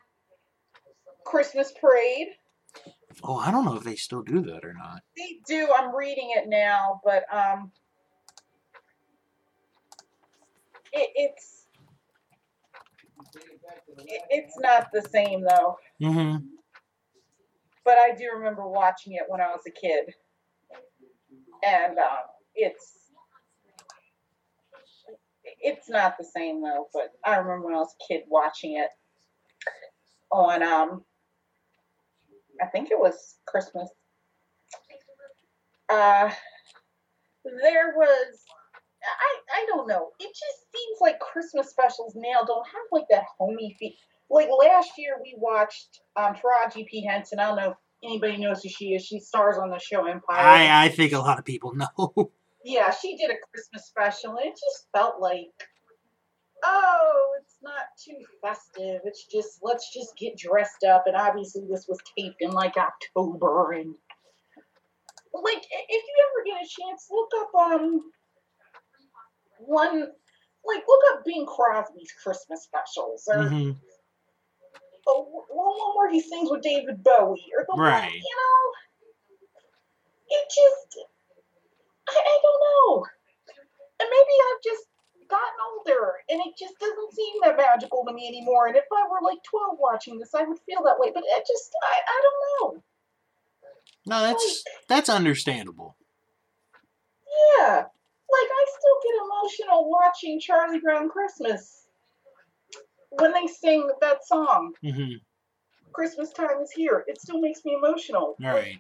Christmas 1.25 1.71
parade. 1.79 2.29
Oh, 3.23 3.37
I 3.37 3.51
don't 3.51 3.65
know 3.65 3.75
if 3.75 3.83
they 3.83 3.95
still 3.95 4.21
do 4.21 4.41
that 4.41 4.63
or 4.65 4.73
not. 4.73 5.01
They 5.17 5.39
do. 5.47 5.67
I'm 5.75 5.95
reading 5.95 6.31
it 6.35 6.47
now, 6.47 7.01
but 7.03 7.23
um, 7.33 7.71
it, 10.93 11.09
it's 11.15 11.58
it, 13.97 14.21
it's 14.29 14.59
not 14.59 14.87
the 14.93 15.01
same 15.01 15.43
though. 15.43 15.77
Mm-hmm. 16.01 16.45
But 17.85 17.97
I 17.97 18.13
do 18.15 18.29
remember 18.35 18.67
watching 18.67 19.13
it 19.13 19.23
when 19.27 19.41
I 19.41 19.47
was 19.47 19.61
a 19.67 19.71
kid, 19.71 20.13
and 21.65 21.97
um, 21.97 22.25
it's 22.55 22.93
it's 25.61 25.89
not 25.89 26.15
the 26.17 26.25
same 26.25 26.61
though. 26.61 26.87
But 26.93 27.11
I 27.25 27.37
remember 27.37 27.65
when 27.65 27.75
I 27.75 27.79
was 27.79 27.95
a 27.99 28.13
kid 28.13 28.23
watching 28.27 28.77
it 28.77 28.89
on 30.31 30.61
um, 30.61 31.03
I 32.61 32.67
think 32.67 32.91
it 32.91 32.99
was 32.99 33.35
Christmas. 33.47 33.89
Uh, 35.89 36.29
there 37.43 37.93
was 37.95 38.43
I 39.03 39.61
I 39.61 39.65
don't 39.67 39.87
know. 39.87 40.09
It 40.19 40.27
just 40.27 40.71
seems 40.73 40.97
like 41.01 41.19
Christmas 41.19 41.69
specials 41.69 42.13
now 42.15 42.43
don't 42.45 42.65
have 42.65 42.85
like 42.91 43.05
that 43.09 43.23
homey 43.37 43.75
feel. 43.79 43.91
Like 44.29 44.49
last 44.49 44.91
year 44.97 45.17
we 45.21 45.35
watched 45.37 46.01
um 46.15 46.35
Taraji 46.35 46.85
P 46.87 47.05
Henson. 47.05 47.39
I 47.39 47.47
don't 47.47 47.57
know 47.57 47.69
if 47.71 47.77
anybody 48.03 48.37
knows 48.37 48.63
who 48.63 48.69
she 48.69 48.93
is. 48.93 49.05
She 49.05 49.19
stars 49.19 49.57
on 49.57 49.69
the 49.69 49.79
show 49.79 50.05
Empire. 50.05 50.37
I 50.37 50.85
I 50.85 50.89
think 50.89 51.13
a 51.13 51.19
lot 51.19 51.39
of 51.39 51.45
people 51.45 51.73
know. 51.75 52.31
Yeah, 52.63 52.91
she 52.91 53.15
did 53.15 53.31
a 53.31 53.39
Christmas 53.51 53.85
special, 53.85 54.31
and 54.35 54.47
it 54.47 54.51
just 54.51 54.87
felt 54.93 55.21
like, 55.21 55.47
oh, 56.63 57.37
it's 57.41 57.55
not 57.61 57.85
too 57.97 58.17
festive. 58.41 59.01
It's 59.05 59.25
just 59.25 59.59
let's 59.61 59.93
just 59.93 60.17
get 60.17 60.37
dressed 60.37 60.83
up, 60.83 61.03
and 61.07 61.15
obviously 61.15 61.65
this 61.69 61.87
was 61.87 61.99
taped 62.17 62.41
in 62.41 62.51
like 62.51 62.75
October, 62.75 63.71
and 63.71 63.95
like 65.33 65.63
if 65.63 66.03
you 66.03 66.25
ever 66.27 66.45
get 66.45 66.65
a 66.65 66.67
chance, 66.67 67.07
look 67.09 67.29
up 67.39 67.55
um 67.55 68.11
one 69.59 70.11
like 70.65 70.83
look 70.87 71.01
up 71.13 71.25
Bing 71.25 71.45
Crosby's 71.45 72.11
Christmas 72.21 72.63
specials, 72.63 73.27
or 73.31 73.49
hmm 73.49 73.71
the 75.05 75.13
one 75.13 75.95
where 75.95 76.11
he 76.11 76.19
sings 76.19 76.49
with 76.51 76.61
David 76.61 77.03
Bowie, 77.03 77.51
or 77.57 77.65
the 77.67 77.75
one, 77.75 77.87
Right. 77.87 78.13
you 78.13 78.35
know, 78.35 78.61
it 80.29 80.45
just, 80.49 80.99
I, 82.07 82.13
I 82.13 82.39
don't 82.43 82.61
know. 82.61 83.05
And 84.01 84.09
maybe 84.09 84.35
I've 84.43 84.63
just 84.63 84.85
gotten 85.29 85.59
older, 85.73 86.13
and 86.29 86.39
it 86.41 86.57
just 86.57 86.77
doesn't 86.79 87.13
seem 87.13 87.33
that 87.43 87.57
magical 87.57 88.05
to 88.05 88.13
me 88.13 88.27
anymore. 88.27 88.67
And 88.67 88.75
if 88.75 88.85
I 88.91 89.07
were 89.09 89.19
like 89.23 89.39
12 89.43 89.77
watching 89.79 90.19
this, 90.19 90.33
I 90.35 90.43
would 90.43 90.59
feel 90.65 90.83
that 90.83 90.99
way. 90.99 91.11
But 91.13 91.23
it 91.25 91.43
just, 91.47 91.71
I, 91.83 91.99
I 92.07 92.21
don't 92.23 92.75
know. 92.75 92.83
No, 94.05 94.21
that's 94.21 94.63
that's 94.87 95.09
understandable. 95.09 95.95
Yeah. 97.59 97.85
Like, 98.31 98.49
I 98.51 98.65
still 98.67 98.97
get 99.03 99.15
emotional 99.25 99.89
watching 99.89 100.39
Charlie 100.39 100.79
Brown 100.79 101.09
Christmas 101.09 101.87
when 103.11 103.33
they 103.33 103.47
sing 103.47 103.89
that 104.01 104.25
song, 104.25 104.73
Mm-hmm. 104.83 105.13
Christmas 105.93 106.31
Time 106.31 106.61
is 106.61 106.71
Here. 106.71 107.03
It 107.07 107.19
still 107.19 107.39
makes 107.41 107.65
me 107.65 107.75
emotional. 107.75 108.35
Right. 108.41 108.79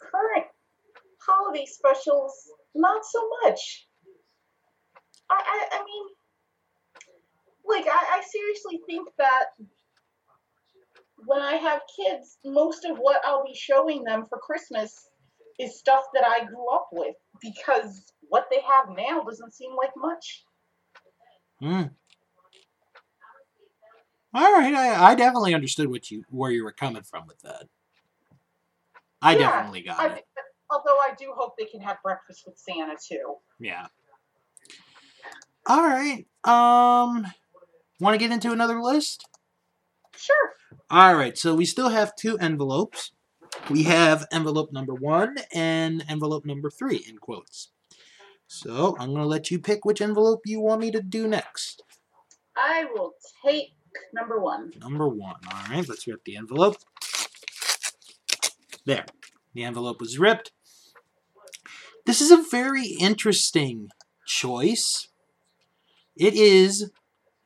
current 0.00 0.46
holiday 1.24 1.64
specials, 1.66 2.34
not 2.74 3.04
so 3.04 3.28
much. 3.44 3.86
I, 5.30 5.34
I, 5.46 5.76
I 5.76 5.84
mean, 5.84 6.06
like, 7.64 7.86
I, 7.86 8.18
I 8.18 8.22
seriously 8.28 8.80
think 8.86 9.08
that 9.18 9.44
when 11.26 11.40
I 11.40 11.54
have 11.54 11.82
kids, 11.94 12.38
most 12.44 12.84
of 12.84 12.96
what 12.98 13.20
I'll 13.24 13.44
be 13.44 13.54
showing 13.54 14.02
them 14.02 14.24
for 14.26 14.38
Christmas 14.38 15.08
is 15.60 15.78
stuff 15.78 16.02
that 16.14 16.24
I 16.26 16.44
grew 16.46 16.68
up 16.74 16.88
with 16.90 17.14
because 17.40 18.12
what 18.30 18.46
they 18.50 18.60
have 18.62 18.96
now 18.96 19.22
doesn't 19.22 19.52
seem 19.52 19.76
like 19.76 19.90
much. 19.96 20.44
Mm. 21.62 21.90
All 24.32 24.52
right, 24.52 24.74
I, 24.74 25.10
I 25.10 25.14
definitely 25.14 25.54
understood 25.54 25.90
what 25.90 26.10
you 26.10 26.24
where 26.30 26.50
you 26.50 26.64
were 26.64 26.72
coming 26.72 27.02
from 27.02 27.26
with 27.26 27.40
that. 27.40 27.64
I 29.20 29.32
Yeah, 29.32 29.50
definitely 29.50 29.82
got 29.82 30.00
I, 30.00 30.06
it. 30.16 30.24
although 30.70 30.96
I 30.98 31.14
do 31.18 31.32
hope 31.36 31.54
they 31.58 31.64
can 31.66 31.80
have 31.80 31.98
breakfast 32.02 32.44
with 32.46 32.56
Santa 32.56 32.94
too. 33.06 33.34
Yeah. 33.58 33.88
All 35.66 35.82
right. 35.82 36.26
Um, 36.44 37.26
want 38.00 38.14
to 38.14 38.18
get 38.18 38.32
into 38.32 38.52
another 38.52 38.80
list? 38.80 39.26
Sure. 40.16 40.50
All 40.88 41.14
right. 41.16 41.36
So 41.36 41.54
we 41.54 41.64
still 41.64 41.88
have 41.90 42.14
two 42.16 42.38
envelopes. 42.38 43.12
We 43.68 43.82
have 43.82 44.26
envelope 44.32 44.72
number 44.72 44.94
one 44.94 45.36
and 45.52 46.04
envelope 46.08 46.44
number 46.44 46.70
three 46.70 47.04
in 47.08 47.18
quotes. 47.18 47.72
So 48.52 48.96
I'm 48.98 49.14
gonna 49.14 49.26
let 49.26 49.52
you 49.52 49.60
pick 49.60 49.84
which 49.84 50.00
envelope 50.00 50.40
you 50.44 50.58
want 50.58 50.80
me 50.80 50.90
to 50.90 51.00
do 51.00 51.28
next. 51.28 51.84
I 52.56 52.84
will 52.92 53.12
take 53.46 53.74
number 54.12 54.40
one. 54.40 54.72
Number 54.80 55.08
one. 55.08 55.36
All 55.52 55.68
right. 55.70 55.88
Let's 55.88 56.04
rip 56.08 56.24
the 56.24 56.36
envelope. 56.36 56.74
There. 58.84 59.06
The 59.54 59.62
envelope 59.62 60.00
was 60.00 60.18
ripped. 60.18 60.50
This 62.06 62.20
is 62.20 62.32
a 62.32 62.42
very 62.50 62.88
interesting 62.98 63.90
choice. 64.26 65.06
It 66.16 66.34
is 66.34 66.90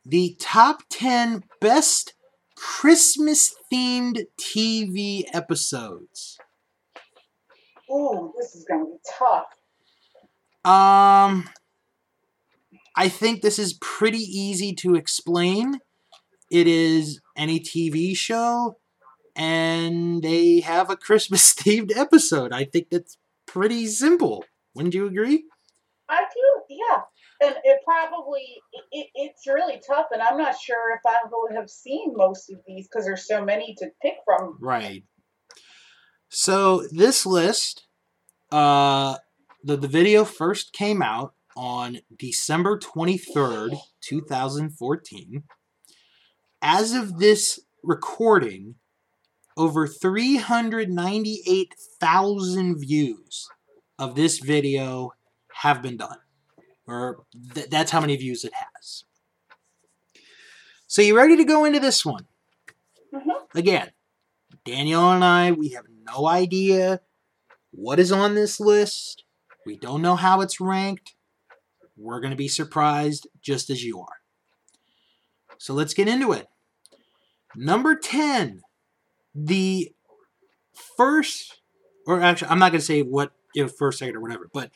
the 0.03 0.35
top 0.39 0.81
10 0.89 1.43
best 1.61 2.15
Christmas 2.55 3.53
themed 3.71 4.25
TV 4.41 5.25
episodes. 5.31 6.39
Oh, 7.87 8.33
this 8.39 8.55
is 8.55 8.65
gonna 8.67 8.85
be 8.85 8.97
tough. 9.19 9.45
Um, 10.65 11.47
I 12.95 13.07
think 13.07 13.41
this 13.41 13.59
is 13.59 13.73
pretty 13.73 14.17
easy 14.17 14.73
to 14.75 14.95
explain. 14.95 15.79
It 16.49 16.67
is 16.67 17.21
any 17.35 17.59
TV 17.59 18.17
show, 18.17 18.77
and 19.35 20.23
they 20.23 20.61
have 20.61 20.89
a 20.89 20.97
Christmas 20.97 21.53
themed 21.55 21.95
episode. 21.95 22.51
I 22.51 22.63
think 22.63 22.89
that's 22.89 23.17
pretty 23.45 23.85
simple. 23.87 24.43
Wouldn't 24.73 24.95
you 24.95 25.05
agree? 25.05 25.45
I 26.09 26.23
do, 26.33 26.75
yeah. 26.75 27.01
And 27.41 27.55
it 27.63 27.81
probably 27.85 28.61
it, 28.91 29.07
it's 29.13 29.45
really 29.45 29.81
tough, 29.85 30.07
and 30.11 30.21
I'm 30.21 30.37
not 30.37 30.55
sure 30.59 30.95
if 30.95 31.01
I 31.05 31.19
would 31.31 31.55
have 31.55 31.69
seen 31.69 32.13
most 32.15 32.49
of 32.49 32.59
these 32.65 32.87
because 32.87 33.05
there's 33.05 33.27
so 33.27 33.43
many 33.43 33.75
to 33.79 33.89
pick 34.01 34.15
from. 34.25 34.57
Right. 34.59 35.03
So 36.29 36.83
this 36.91 37.25
list, 37.25 37.85
uh, 38.51 39.17
the 39.65 39.75
the 39.75 39.87
video 39.87 40.23
first 40.23 40.71
came 40.71 41.01
out 41.01 41.33
on 41.57 41.99
December 42.17 42.77
twenty 42.77 43.17
third, 43.17 43.73
two 43.99 44.21
thousand 44.21 44.69
fourteen. 44.77 45.43
As 46.61 46.93
of 46.93 47.19
this 47.19 47.59
recording, 47.83 48.75
over 49.57 49.87
three 49.87 50.37
hundred 50.37 50.89
ninety 50.91 51.41
eight 51.47 51.73
thousand 51.99 52.79
views 52.79 53.49
of 53.97 54.15
this 54.15 54.39
video 54.39 55.13
have 55.63 55.81
been 55.81 55.97
done, 55.97 56.19
or 56.87 57.23
th- 57.53 57.69
that's 57.69 57.91
how 57.91 58.01
many 58.01 58.15
views 58.15 58.43
it 58.43 58.53
has. 58.53 59.03
So 60.87 61.01
you 61.01 61.17
ready 61.17 61.35
to 61.37 61.43
go 61.43 61.65
into 61.65 61.79
this 61.79 62.05
one? 62.05 62.27
Mhm. 63.13 63.33
Again, 63.55 63.91
Daniel 64.63 65.11
and 65.11 65.23
I, 65.23 65.51
we 65.51 65.69
have 65.69 65.85
no 66.05 66.27
idea 66.27 67.01
what 67.71 67.99
is 67.99 68.11
on 68.11 68.35
this 68.35 68.59
list. 68.59 69.24
We 69.65 69.77
don't 69.77 70.01
know 70.01 70.15
how 70.15 70.41
it's 70.41 70.61
ranked. 70.61 71.15
we're 71.97 72.19
going 72.19 72.31
to 72.31 72.37
be 72.37 72.47
surprised 72.47 73.27
just 73.41 73.69
as 73.69 73.83
you 73.83 73.99
are. 73.99 74.21
So 75.57 75.73
let's 75.73 75.93
get 75.93 76.07
into 76.07 76.31
it. 76.33 76.47
Number 77.55 77.95
10, 77.95 78.61
the 79.33 79.91
first, 80.97 81.59
or 82.05 82.21
actually, 82.21 82.49
I'm 82.49 82.59
not 82.59 82.71
going 82.71 82.81
to 82.81 82.85
say 82.85 83.01
what, 83.01 83.31
you 83.53 83.63
know, 83.63 83.69
first, 83.69 83.99
second, 83.99 84.17
or 84.17 84.21
whatever, 84.21 84.49
but 84.53 84.71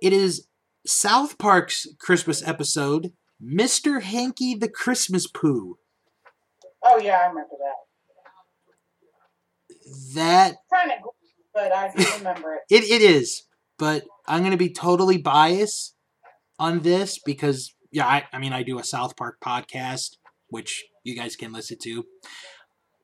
it 0.00 0.12
is 0.12 0.46
South 0.86 1.38
Park's 1.38 1.88
Christmas 1.98 2.46
episode, 2.46 3.12
Mr. 3.42 4.02
Hanky 4.02 4.54
the 4.54 4.68
Christmas 4.68 5.26
Poo. 5.26 5.78
Oh, 6.84 6.98
yeah, 6.98 7.18
I 7.18 7.26
remember 7.26 7.56
that. 7.58 7.74
That. 10.14 10.54
Kind 10.72 10.92
of, 10.92 10.98
but 11.52 11.72
I 11.72 11.92
do 11.96 12.04
remember 12.18 12.54
it. 12.54 12.60
it. 12.70 12.84
It 12.84 13.02
is, 13.02 13.42
but 13.76 14.04
I'm 14.30 14.42
going 14.42 14.52
to 14.52 14.56
be 14.56 14.72
totally 14.72 15.18
biased 15.18 15.96
on 16.58 16.80
this 16.80 17.18
because, 17.18 17.74
yeah, 17.90 18.06
I, 18.06 18.24
I 18.32 18.38
mean, 18.38 18.52
I 18.52 18.62
do 18.62 18.78
a 18.78 18.84
South 18.84 19.16
Park 19.16 19.38
podcast, 19.44 20.18
which 20.48 20.84
you 21.02 21.16
guys 21.16 21.34
can 21.34 21.52
listen 21.52 21.78
to. 21.82 22.04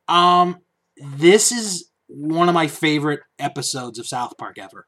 Um, 0.07 0.61
this 0.97 1.51
is 1.51 1.91
one 2.07 2.49
of 2.49 2.55
my 2.55 2.68
favorite 2.68 3.20
episodes 3.41 3.99
of 3.99 4.07
South 4.07 4.39
Park 4.39 4.57
ever. 4.57 4.87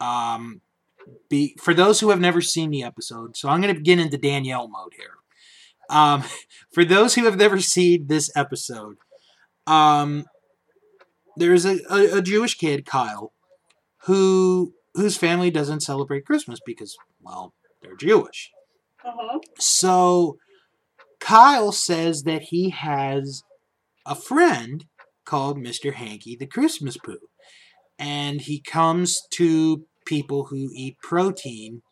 Um, 0.00 0.62
be 1.28 1.54
for 1.60 1.74
those 1.74 2.00
who 2.00 2.08
have 2.08 2.20
never 2.20 2.40
seen 2.40 2.70
the 2.70 2.82
episode, 2.82 3.36
so 3.36 3.50
I'm 3.50 3.60
going 3.60 3.74
to 3.74 3.80
get 3.80 3.98
into 3.98 4.16
Danielle 4.16 4.68
mode 4.68 4.94
here. 4.96 5.18
Um, 5.90 6.24
for 6.72 6.82
those 6.82 7.14
who 7.14 7.26
have 7.26 7.36
never 7.36 7.60
seen 7.60 8.06
this 8.06 8.30
episode, 8.34 8.96
um, 9.66 10.24
there's 11.36 11.66
a, 11.66 11.78
a, 11.90 12.18
a 12.18 12.22
Jewish 12.22 12.56
kid, 12.56 12.86
Kyle, 12.86 13.34
who 14.04 14.72
whose 14.94 15.16
family 15.16 15.50
doesn't 15.50 15.80
celebrate 15.80 16.26
Christmas 16.26 16.60
because, 16.64 16.96
well, 17.20 17.52
they're 17.82 17.96
Jewish. 17.96 18.50
hmm 19.04 19.38
So 19.58 20.38
Kyle 21.20 21.72
says 21.72 22.22
that 22.24 22.42
he 22.42 22.70
has 22.70 23.42
a 24.06 24.14
friend 24.14 24.86
called 25.24 25.58
Mr. 25.58 25.94
Hanky 25.94 26.36
the 26.36 26.46
Christmas 26.46 26.96
Poo. 26.96 27.18
And 27.98 28.40
he 28.40 28.60
comes 28.60 29.22
to 29.32 29.86
people 30.04 30.46
who 30.46 30.70
eat 30.74 30.98
protein 31.00 31.82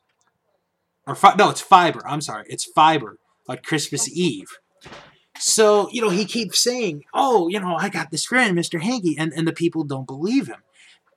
or 1.07 1.15
fi- 1.15 1.35
no, 1.35 1.51
it's 1.51 1.61
fiber. 1.61 2.07
I'm 2.07 2.21
sorry. 2.21 2.45
It's 2.49 2.65
fiber 2.65 3.19
on 3.49 3.59
Christmas 3.65 4.09
Eve. 4.11 4.49
So, 5.39 5.89
you 5.91 6.01
know, 6.01 6.11
he 6.11 6.25
keeps 6.25 6.63
saying, 6.63 7.03
"Oh, 7.15 7.49
you 7.49 7.59
know, 7.59 7.75
I 7.77 7.89
got 7.89 8.11
this 8.11 8.25
friend, 8.25 8.57
Mr. 8.57 8.81
Hanky," 8.81 9.17
and 9.19 9.33
and 9.33 9.47
the 9.49 9.53
people 9.53 9.83
don't 9.85 10.07
believe 10.07 10.47
him. 10.47 10.63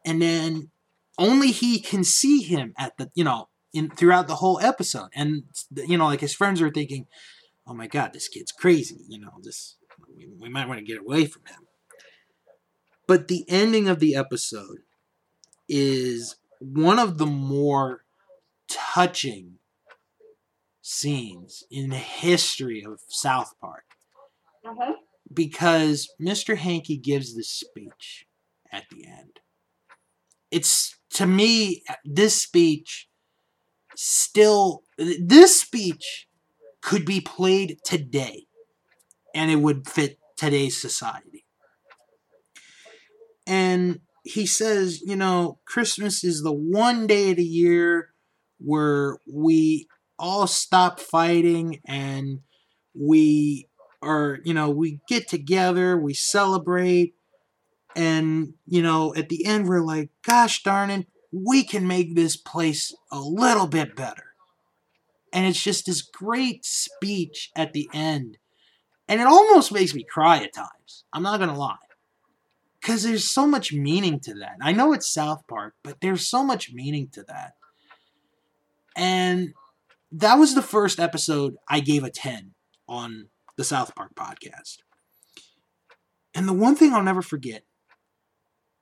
And 0.04 0.22
then 0.22 0.72
only 1.18 1.51
he 1.51 1.80
can 1.80 2.03
see 2.03 2.41
him 2.41 2.74
at 2.78 2.97
the, 2.97 3.09
you 3.13 3.24
know, 3.24 3.49
in 3.74 3.89
throughout 3.89 4.28
the 4.28 4.36
whole 4.36 4.59
episode. 4.59 5.09
And 5.16 5.43
you 5.76 5.97
know, 5.97 6.05
like 6.05 6.22
his 6.22 6.36
friends 6.36 6.61
are 6.61 6.72
thinking, 6.72 7.07
"Oh 7.68 7.74
my 7.74 7.88
god, 7.88 8.13
this 8.13 8.28
kid's 8.28 8.51
crazy." 8.51 8.97
You 9.07 9.20
know, 9.20 9.32
this 9.41 9.78
we, 10.16 10.28
we 10.39 10.49
might 10.49 10.68
want 10.68 10.80
to 10.80 10.86
get 10.86 10.99
away 10.99 11.26
from 11.26 11.43
him. 11.45 11.68
But 13.07 13.28
the 13.28 13.45
ending 13.47 13.88
of 13.88 13.99
the 13.99 14.16
episode 14.16 14.80
is 15.70 16.38
one 16.59 16.99
of 16.99 17.18
the 17.18 17.26
more 17.26 18.03
touching 18.68 19.59
scenes 20.82 21.63
in 21.70 21.89
the 21.89 21.97
history 21.97 22.84
of 22.86 22.99
South 23.07 23.53
Park 23.59 23.84
hmm 24.66 24.93
because 25.34 26.09
Mr. 26.22 26.57
Hanky 26.57 26.97
gives 26.97 27.36
this 27.36 27.49
speech 27.49 28.26
at 28.72 28.84
the 28.89 29.05
end. 29.05 29.39
It's 30.51 30.95
to 31.16 31.26
me 31.26 31.84
this 32.03 32.41
speech 32.41 33.07
still 33.95 34.84
this 34.97 35.59
speech 35.59 36.28
could 36.82 37.05
be 37.05 37.20
played 37.20 37.78
today 37.84 38.45
and 39.34 39.49
it 39.49 39.57
would 39.57 39.88
fit 39.88 40.20
today's 40.38 40.80
society. 40.80 41.45
And 43.47 44.01
he 44.24 44.45
says, 44.45 45.01
you 45.01 45.16
know, 45.16 45.59
Christmas 45.66 46.24
is 46.24 46.41
the 46.41 46.53
one 46.53 47.07
day 47.07 47.32
of 47.32 47.38
the 47.38 47.43
year 47.43 48.09
where 48.59 49.18
we 49.32 49.88
all 50.18 50.47
stop 50.47 50.99
fighting 50.99 51.82
and 51.86 52.39
we 52.93 53.68
are, 54.01 54.39
you 54.43 54.53
know, 54.53 54.70
we 54.70 54.99
get 55.07 55.28
together, 55.28 55.97
we 55.97 56.13
celebrate, 56.13 57.13
and, 57.96 58.54
you 58.66 58.82
know, 58.82 59.14
at 59.16 59.30
the 59.30 59.46
end 59.46 59.68
we're 59.68 59.82
like, 59.82 60.10
gosh 60.24 60.64
darn 60.64 60.89
it, 60.89 61.08
we 61.32 61.64
can 61.64 61.88
make 61.88 62.16
this 62.16 62.36
place 62.36 62.93
a 63.12 63.20
little 63.20 63.68
bit 63.68 63.96
better. 63.96 64.34
And 65.34 65.46
it's 65.46 65.62
just 65.62 65.86
this 65.86 66.02
great 66.02 66.66
speech 66.66 67.52
at 67.56 67.74
the 67.74 67.89
end. 67.93 68.38
And 69.08 69.22
it 69.22 69.28
almost 69.28 69.72
makes 69.72 69.93
me 69.93 70.04
cry 70.04 70.38
at 70.38 70.54
times. 70.54 71.04
I'm 71.14 71.24
not 71.24 71.38
going 71.38 71.50
to 71.50 71.60
lie. 71.60 71.76
Because 72.80 73.04
there's 73.04 73.30
so 73.30 73.48
much 73.48 73.74
meaning 73.74 74.20
to 74.22 74.34
that. 74.36 74.58
I 74.62 74.72
know 74.72 74.93
it's 74.93 75.12
South 75.12 75.48
Park, 75.48 75.74
but 75.84 76.02
there's 76.02 76.28
so 76.28 76.43
much 76.43 76.72
meaning 76.72 77.10
to 77.14 77.24
that. 77.24 77.56
And 78.96 79.54
that 80.12 80.36
was 80.36 80.56
the 80.56 80.62
first 80.62 81.00
episode 81.00 81.56
I 81.68 81.80
gave 81.80 82.04
a 82.04 82.10
10 82.10 82.52
on 82.88 83.30
the 83.58 83.64
South 83.64 83.96
Park 83.96 84.16
podcast. 84.16 84.78
And 86.34 86.48
the 86.48 86.54
one 86.54 86.76
thing 86.76 86.93
I'll 86.93 87.04
never 87.04 87.22
forget 87.22 87.64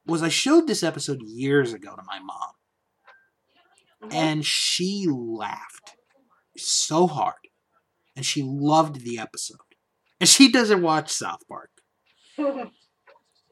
was 0.05 0.21
I 0.23 0.29
showed 0.29 0.67
this 0.67 0.83
episode 0.83 1.21
years 1.21 1.73
ago 1.73 1.95
to 1.95 2.01
my 2.05 2.19
mom, 2.19 2.51
and 4.11 4.45
she 4.45 5.05
laughed 5.09 5.95
so 6.57 7.07
hard, 7.07 7.35
and 8.15 8.25
she 8.25 8.43
loved 8.43 9.03
the 9.03 9.17
episode. 9.19 9.57
And 10.19 10.29
she 10.29 10.51
doesn't 10.51 10.81
watch 10.81 11.11
South 11.11 11.47
Park. 11.47 11.69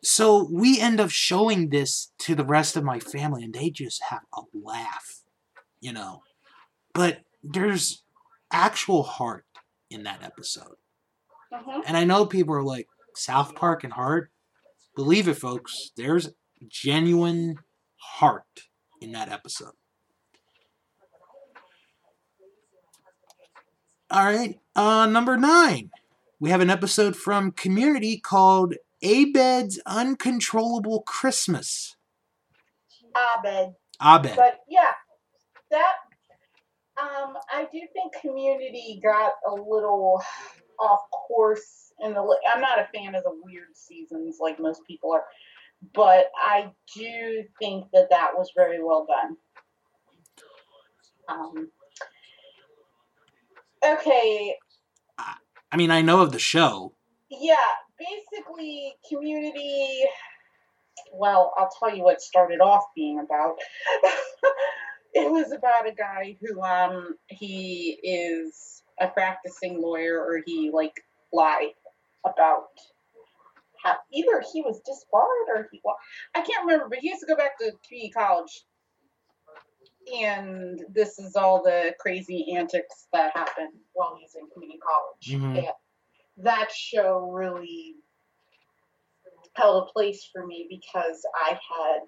So 0.04 0.49
we 0.52 0.80
end 0.80 0.99
up 0.99 1.10
showing 1.12 1.70
this 1.70 2.12
to 2.20 2.34
the 2.34 2.45
rest 2.45 2.76
of 2.76 2.84
my 2.84 2.99
family, 2.99 3.43
and 3.43 3.54
they 3.54 3.70
just 3.70 4.02
have 4.10 4.22
a 4.34 4.41
laugh, 4.54 5.22
you 5.80 5.93
know. 5.93 6.24
But 6.93 7.22
there's 7.43 8.04
actual 8.52 9.04
heart 9.04 9.45
in 9.89 10.04
that 10.04 10.24
episode. 10.24 10.76
hmm 11.54 11.82
And 11.86 11.95
I 11.97 12.04
know 12.04 12.26
people 12.26 12.56
are 12.56 12.64
like, 12.64 12.88
South 13.16 13.56
Park 13.56 13.84
and 13.84 13.93
heart. 13.93 14.32
Believe 14.95 15.28
it, 15.28 15.36
folks. 15.36 15.91
There's 15.97 16.30
genuine 16.68 17.57
heart 17.95 18.68
in 19.01 19.12
that 19.14 19.30
episode. 19.30 19.74
All 24.10 24.26
right. 24.26 24.60
Uh, 24.76 25.06
number 25.06 25.38
nine. 25.38 25.90
We 26.40 26.49
have 26.49 26.61
an 26.61 26.69
episode 26.69 27.15
from 27.15 27.52
Community 27.52 28.18
called 28.19 28.76
Abed's 29.02 29.80
Uncontrollable 29.85 31.03
Christmas. 31.03 31.95
Abed. 33.15 33.76
Abed. 34.02 34.35
But 34.35 34.60
yeah, 34.68 34.91
that 35.69 35.94
um, 36.99 37.38
I 37.52 37.68
do 37.72 37.80
think 37.94 38.14
Community 38.19 38.99
got 39.02 39.34
a 39.48 39.53
little 39.53 40.22
off 40.80 40.99
course 41.11 41.94
in 42.02 42.14
the. 42.14 42.38
I'm 42.53 42.61
not 42.61 42.80
a 42.80 42.88
fan 42.94 43.15
of 43.15 43.23
the 43.23 43.38
weird 43.44 43.76
seasons 43.76 44.38
like 44.40 44.60
most 44.60 44.81
people 44.85 45.11
are, 45.14 45.23
but 45.94 46.26
I 46.36 46.72
do 46.95 47.44
think 47.60 47.86
that 47.94 48.10
that 48.10 48.32
was 48.36 48.52
very 48.56 48.84
well 48.84 49.06
done. 49.08 49.38
Um, 51.28 51.72
okay, 53.84 54.56
I 55.72 55.78
mean, 55.78 55.91
I 55.91 56.02
know 56.02 56.22
of 56.22 56.32
the 56.32 56.40
show. 56.40 56.94
yeah, 57.30 57.56
basically, 57.98 58.94
Community. 59.10 60.03
Well, 61.14 61.53
I'll 61.58 61.70
tell 61.80 61.95
you 61.95 62.03
what 62.03 62.22
started 62.22 62.60
off 62.60 62.84
being 62.95 63.20
about. 63.20 63.56
it 65.14 65.32
was 65.32 65.52
about 65.52 65.88
a 65.88 65.94
guy 65.94 66.38
who 66.41 66.62
um 66.62 67.16
he 67.28 67.99
is 68.03 68.84
a 68.99 69.08
practicing 69.08 69.82
lawyer 69.82 70.20
or 70.20 70.41
he 70.45 70.72
like 70.74 71.02
lied 71.34 71.74
about 72.26 72.68
either 74.12 74.44
he 74.53 74.62
was 74.62 74.82
disbarred 74.86 75.48
or 75.56 75.70
he 75.72 75.82
I 76.36 76.41
can't 76.41 76.66
remember, 76.66 76.90
but 76.90 76.99
he 76.99 77.10
used 77.10 77.22
to 77.22 77.28
go 77.28 77.36
back 77.36 77.58
to 77.60 77.72
community 77.88 78.12
college. 78.12 78.66
And 80.14 80.84
this 80.90 81.20
is 81.20 81.36
all 81.36 81.62
the 81.64 81.94
crazy 81.99 82.56
antics 82.56 83.08
that 83.14 83.36
happen 83.36 83.70
while 83.94 84.18
he's 84.20 84.36
in 84.36 84.49
community 84.49 84.80
college. 84.80 85.41
Mhm. 85.41 85.58
And 85.58 85.74
that 86.38 86.72
show 86.72 87.30
really 87.32 87.95
held 89.56 89.84
a 89.84 89.91
place 89.91 90.26
for 90.32 90.45
me 90.45 90.68
because 90.70 91.26
I 91.36 91.49
had 91.52 92.02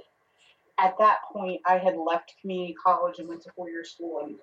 at 0.79 0.97
that 0.97 1.19
point 1.31 1.61
I 1.65 1.77
had 1.77 1.97
left 1.97 2.33
community 2.41 2.75
college 2.83 3.19
and 3.19 3.27
went 3.27 3.41
to 3.43 3.51
four 3.51 3.69
year 3.69 3.83
school 3.83 4.21
and 4.21 4.39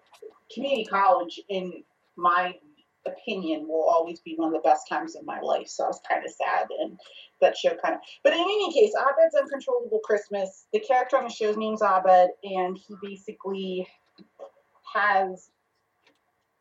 community 0.52 0.85
college 0.85 1.40
in 1.48 1.85
my 2.16 2.59
opinion 3.06 3.66
will 3.66 3.89
always 3.89 4.20
be 4.20 4.35
one 4.36 4.48
of 4.48 4.55
the 4.55 4.68
best 4.68 4.89
times 4.89 5.16
of 5.16 5.24
my 5.24 5.40
life. 5.40 5.68
So 5.68 5.85
I 5.85 5.89
was 5.89 6.01
kind 6.09 6.24
of 6.24 6.31
sad 6.31 6.66
and 6.81 6.98
that 7.40 7.56
show 7.56 7.70
kind 7.82 7.94
of 7.94 8.01
but 8.22 8.32
in 8.32 8.40
any 8.40 8.72
case, 8.72 8.93
Abed's 8.98 9.35
Uncontrollable 9.35 10.01
Christmas, 10.05 10.66
the 10.72 10.81
character 10.81 11.16
on 11.16 11.24
the 11.24 11.31
show's 11.31 11.56
name's 11.56 11.82
Abed 11.82 12.31
and 12.44 12.77
he 12.77 12.94
basically 13.02 13.86
has 14.94 15.51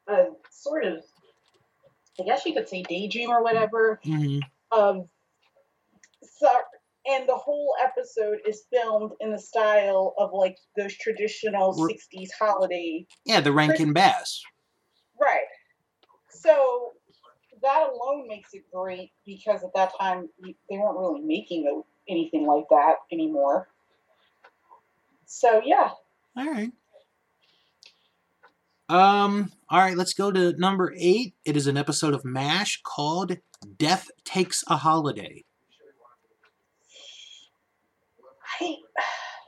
a 0.07 0.25
sort 0.49 0.85
of, 0.85 1.03
I 2.19 2.23
guess 2.23 2.45
you 2.45 2.53
could 2.53 2.69
say 2.69 2.83
daydream 2.83 3.29
or 3.29 3.43
whatever 3.43 3.99
hmm 4.03 4.39
of 4.71 5.07
so 6.21 6.47
and 7.07 7.27
the 7.27 7.35
whole 7.35 7.73
episode 7.83 8.37
is 8.47 8.63
filmed 8.71 9.11
in 9.19 9.31
the 9.31 9.39
style 9.39 10.13
of 10.19 10.31
like 10.33 10.57
those 10.77 10.95
traditional 10.97 11.69
R- 11.79 11.89
60s 11.89 12.29
holiday 12.37 13.05
Yeah, 13.25 13.41
the 13.41 13.51
Rankin 13.51 13.93
Bass. 13.93 14.43
right 15.19 15.39
so 16.41 16.93
that 17.61 17.89
alone 17.91 18.27
makes 18.27 18.53
it 18.53 18.63
great 18.73 19.11
because 19.25 19.63
at 19.63 19.73
that 19.75 19.91
time 19.99 20.29
they 20.43 20.77
weren't 20.77 20.97
really 20.97 21.21
making 21.21 21.67
a, 21.67 22.11
anything 22.11 22.47
like 22.47 22.65
that 22.69 22.95
anymore 23.11 23.67
so 25.25 25.61
yeah 25.65 25.89
All 26.37 26.45
right. 26.45 26.71
Um. 28.89 29.51
All 29.69 29.79
right. 29.79 29.95
Let's 29.95 30.15
go 30.15 30.31
to 30.31 30.53
number 30.57 30.95
eight. 30.97 31.35
It 31.45 31.55
is 31.55 31.67
an 31.67 31.77
episode 31.77 32.15
of 32.15 32.25
Mash 32.25 32.81
called 32.83 33.37
"Death 33.77 34.09
Takes 34.25 34.63
a 34.67 34.77
Holiday." 34.77 35.43
i 38.61 38.75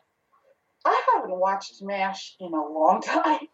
i 0.85 1.03
haven't 1.15 1.35
watched 1.39 1.81
mash 1.81 2.35
in 2.39 2.53
a 2.53 2.67
long 2.67 3.01
time 3.05 3.47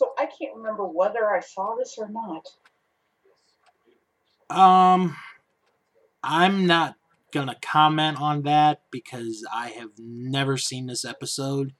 so 0.00 0.12
i 0.18 0.24
can't 0.24 0.56
remember 0.56 0.84
whether 0.84 1.30
i 1.30 1.40
saw 1.40 1.74
this 1.78 1.96
or 1.98 2.08
not 2.08 2.46
Um, 4.50 5.14
I'm 6.24 6.66
not 6.66 6.96
gonna 7.32 7.56
comment 7.62 8.20
on 8.20 8.42
that 8.42 8.82
because 8.90 9.46
I 9.52 9.68
have 9.68 9.90
never 9.98 10.56
seen 10.56 10.86
this 10.86 11.04
episode, 11.04 11.72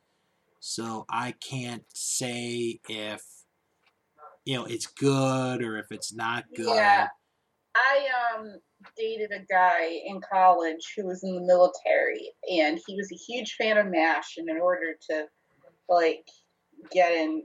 so 0.61 1.05
I 1.11 1.33
can't 1.33 1.85
say 1.93 2.79
if 2.89 3.23
you 4.45 4.57
know 4.57 4.67
it's 4.67 4.87
good 4.87 5.63
or 5.63 5.79
if 5.79 5.87
it's 5.91 6.15
not 6.15 6.45
good. 6.55 6.75
Yeah. 6.75 7.09
I 7.75 8.37
um 8.37 8.61
dated 8.97 9.33
a 9.33 9.45
guy 9.53 10.01
in 10.07 10.21
college 10.33 10.95
who 10.97 11.07
was 11.07 11.25
in 11.25 11.35
the 11.35 11.41
military 11.41 12.31
and 12.51 12.79
he 12.87 12.95
was 12.95 13.11
a 13.13 13.17
huge 13.17 13.55
fan 13.55 13.79
of 13.79 13.87
MASH 13.87 14.37
and 14.39 14.49
in 14.49 14.59
order 14.59 14.95
to 15.11 15.27
like 15.89 16.27
get 16.93 17.13
in 17.13 17.43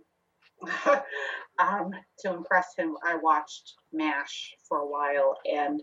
um 1.59 1.91
to 2.19 2.33
impress 2.33 2.75
him 2.77 2.95
I 3.03 3.15
watched 3.15 3.73
MASH 3.93 4.55
for 4.67 4.79
a 4.79 4.87
while 4.87 5.37
and 5.49 5.79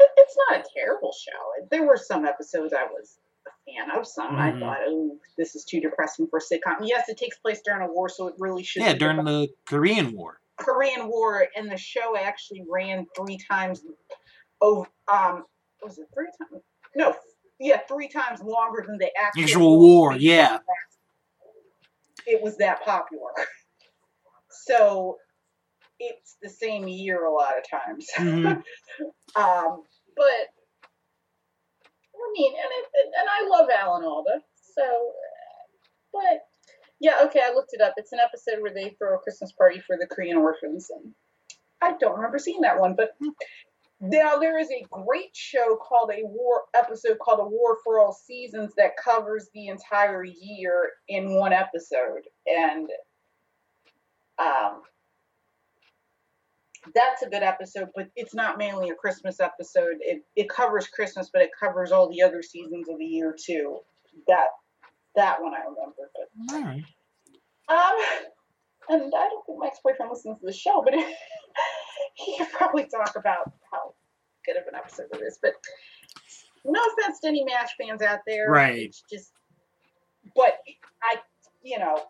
it, 0.00 0.10
it's 0.16 0.36
not 0.48 0.60
a 0.60 0.64
terrible 0.74 1.12
show. 1.12 1.66
There 1.70 1.84
were 1.86 1.96
some 1.96 2.24
episodes 2.24 2.72
I 2.72 2.84
was 2.84 3.18
a 3.46 3.50
fan 3.72 3.90
of, 3.98 4.06
some 4.06 4.36
Mhm. 4.36 4.38
I 4.38 4.60
thought, 4.60 4.78
oh, 4.86 5.16
this 5.36 5.54
is 5.56 5.64
too 5.64 5.80
depressing 5.80 6.26
for 6.28 6.38
a 6.38 6.40
sitcom. 6.42 6.78
Yes, 6.82 7.08
it 7.08 7.16
takes 7.16 7.38
place 7.38 7.60
during 7.64 7.82
a 7.82 7.92
war, 7.92 8.08
so 8.08 8.28
it 8.28 8.34
really 8.38 8.62
should 8.62 8.82
Yeah, 8.82 8.94
during 8.94 9.16
depressing. 9.16 9.40
the 9.42 9.48
Korean 9.66 10.12
War. 10.16 10.40
Korean 10.56 11.08
War, 11.08 11.46
and 11.56 11.70
the 11.70 11.76
show 11.76 12.16
actually 12.16 12.64
ran 12.68 13.06
three 13.16 13.38
times. 13.38 13.84
Oh, 14.60 14.86
um, 15.12 15.44
was 15.82 15.98
it 15.98 16.08
three 16.14 16.28
times? 16.38 16.62
No, 16.94 17.14
yeah, 17.58 17.78
three 17.88 18.08
times 18.08 18.40
longer 18.42 18.84
than 18.86 18.98
the 18.98 19.10
actual, 19.16 19.42
Actual 19.44 19.78
war, 19.80 20.12
yeah. 20.14 20.58
It 22.26 22.42
was 22.42 22.56
that 22.58 22.82
popular. 22.84 23.30
So 24.68 25.16
it's 25.98 26.36
the 26.42 26.48
same 26.48 26.86
year 26.86 27.24
a 27.24 27.32
lot 27.32 27.54
of 27.58 27.68
times. 27.68 28.06
Mhm. 28.16 28.46
um, 29.36 29.82
but 30.16 30.46
I 32.14 32.32
mean, 32.32 32.52
and 32.52 32.72
it, 32.72 32.86
and 33.18 33.28
I 33.30 33.48
love 33.48 33.68
Alan 33.70 34.04
Alda, 34.04 34.42
so 34.74 35.12
but 36.12 36.42
yeah, 37.00 37.20
okay, 37.24 37.40
I 37.44 37.52
looked 37.54 37.72
it 37.72 37.80
up. 37.80 37.94
It's 37.96 38.12
an 38.12 38.18
episode 38.18 38.60
where 38.60 38.74
they 38.74 38.96
throw 38.98 39.14
a 39.14 39.18
Christmas 39.18 39.52
party 39.52 39.80
for 39.80 39.96
the 39.98 40.06
Korean 40.06 40.36
orphans, 40.36 40.90
and 40.90 41.14
I 41.80 41.96
don't 41.98 42.16
remember 42.16 42.38
seeing 42.38 42.60
that 42.62 42.78
one. 42.78 42.94
But 42.96 43.16
now 44.00 44.36
there 44.36 44.58
is 44.58 44.70
a 44.70 44.86
great 44.90 45.34
show 45.34 45.76
called 45.76 46.10
a 46.10 46.26
war 46.26 46.62
episode 46.74 47.18
called 47.18 47.40
A 47.40 47.44
War 47.44 47.78
for 47.84 48.00
All 48.00 48.12
Seasons 48.12 48.72
that 48.76 48.96
covers 49.02 49.48
the 49.54 49.68
entire 49.68 50.24
year 50.24 50.90
in 51.08 51.34
one 51.34 51.52
episode, 51.52 52.22
and 52.46 52.88
um, 54.38 54.82
that's 56.94 57.22
a 57.22 57.28
good 57.28 57.42
episode, 57.42 57.88
but 57.94 58.08
it's 58.16 58.34
not 58.34 58.58
mainly 58.58 58.90
a 58.90 58.94
Christmas 58.94 59.40
episode. 59.40 59.96
It 60.00 60.22
it 60.36 60.48
covers 60.48 60.86
Christmas, 60.86 61.30
but 61.32 61.42
it 61.42 61.50
covers 61.58 61.92
all 61.92 62.08
the 62.08 62.22
other 62.22 62.42
seasons 62.42 62.88
of 62.88 62.98
the 62.98 63.04
year 63.04 63.34
too. 63.38 63.78
That 64.26 64.48
that 65.16 65.42
one 65.42 65.52
I 65.54 65.58
remember. 65.58 66.10
But 66.14 66.54
All 66.54 66.62
right. 66.62 66.84
um, 67.68 68.24
and 68.88 69.12
I 69.14 69.28
don't 69.28 69.44
think 69.46 69.58
my 69.58 69.66
ex-boyfriend 69.66 70.10
listens 70.10 70.38
to 70.40 70.46
the 70.46 70.52
show, 70.52 70.82
but 70.84 70.94
he 72.14 72.38
could 72.38 72.50
probably 72.52 72.86
talk 72.86 73.16
about 73.16 73.52
how 73.70 73.94
good 74.46 74.56
of 74.56 74.66
an 74.68 74.74
episode 74.74 75.06
it 75.12 75.20
is. 75.22 75.38
But 75.42 75.54
no 76.64 76.80
offense 76.80 77.20
to 77.20 77.28
any 77.28 77.44
Mash 77.44 77.70
fans 77.80 78.02
out 78.02 78.20
there, 78.26 78.48
Right. 78.48 78.78
It's 78.78 79.02
just, 79.10 79.32
but 80.34 80.54
I, 81.02 81.16
you 81.62 81.78
know, 81.78 82.00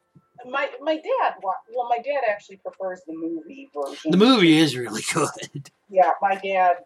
my 0.46 0.68
my 0.80 0.96
dad, 0.96 1.34
well, 1.42 1.88
my 1.88 1.98
dad 1.98 2.20
actually 2.28 2.56
prefers 2.56 3.00
the 3.06 3.14
movie 3.14 3.70
version. 3.74 4.10
The 4.10 4.16
movie 4.16 4.58
is 4.58 4.76
really 4.76 5.02
good. 5.12 5.70
Yeah, 5.88 6.10
my 6.20 6.34
dad 6.34 6.76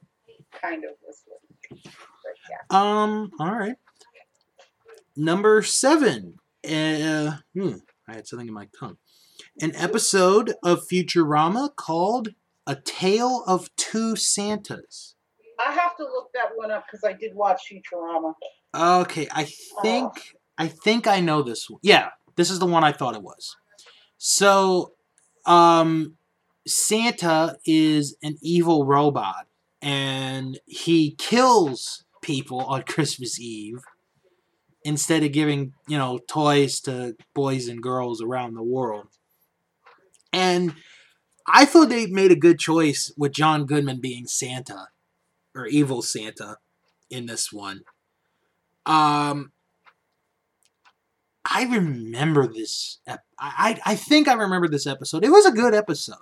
kind 0.60 0.84
of 0.84 0.90
was. 1.06 1.22
But 1.70 1.80
yeah. 2.50 2.58
Um. 2.70 3.30
All 3.38 3.54
right. 3.54 3.76
Number 5.16 5.62
seven. 5.62 6.36
Uh, 6.64 7.38
hmm, 7.54 7.74
I 8.08 8.14
had 8.14 8.26
something 8.26 8.48
in 8.48 8.54
my 8.54 8.68
tongue. 8.78 8.96
An 9.60 9.74
episode 9.74 10.54
of 10.62 10.86
Futurama 10.88 11.74
called 11.74 12.28
"A 12.66 12.76
Tale 12.76 13.44
of 13.46 13.74
Two 13.76 14.16
Santas." 14.16 15.16
I 15.64 15.72
have 15.72 15.96
to 15.96 16.02
look 16.04 16.30
that 16.34 16.50
one 16.54 16.70
up 16.70 16.84
because 16.90 17.04
I 17.04 17.12
did 17.12 17.34
watch 17.34 17.62
Futurama. 17.70 18.34
Okay, 18.74 19.28
I 19.30 19.48
think 19.82 20.12
I 20.58 20.68
think 20.68 21.06
I 21.06 21.20
know 21.20 21.42
this 21.42 21.68
one. 21.68 21.80
Yeah, 21.82 22.10
this 22.36 22.50
is 22.50 22.58
the 22.58 22.66
one 22.66 22.84
I 22.84 22.92
thought 22.92 23.14
it 23.14 23.22
was. 23.22 23.56
So, 24.18 24.92
um, 25.46 26.16
Santa 26.66 27.58
is 27.66 28.16
an 28.22 28.38
evil 28.40 28.84
robot, 28.84 29.46
and 29.80 30.60
he 30.66 31.16
kills 31.18 32.04
people 32.22 32.60
on 32.60 32.82
Christmas 32.86 33.40
Eve 33.40 33.82
instead 34.84 35.22
of 35.22 35.32
giving 35.32 35.74
you 35.86 35.98
know 35.98 36.18
toys 36.28 36.80
to 36.80 37.16
boys 37.34 37.68
and 37.68 37.82
girls 37.82 38.22
around 38.22 38.54
the 38.54 38.62
world. 38.62 39.08
And 40.32 40.74
I 41.46 41.64
thought 41.64 41.88
they 41.88 42.06
made 42.06 42.32
a 42.32 42.36
good 42.36 42.58
choice 42.58 43.12
with 43.16 43.32
John 43.32 43.66
Goodman 43.66 44.00
being 44.00 44.26
Santa 44.26 44.88
or 45.54 45.66
evil 45.66 46.02
Santa 46.02 46.58
in 47.10 47.26
this 47.26 47.52
one. 47.52 47.82
Um, 48.86 49.52
I 51.54 51.64
remember 51.64 52.46
this. 52.46 52.98
Ep- 53.06 53.24
I, 53.38 53.78
I 53.84 53.92
I 53.92 53.94
think 53.96 54.28
I 54.28 54.34
remember 54.34 54.68
this 54.68 54.86
episode. 54.86 55.24
It 55.24 55.30
was 55.30 55.46
a 55.46 55.52
good 55.52 55.74
episode. 55.74 56.16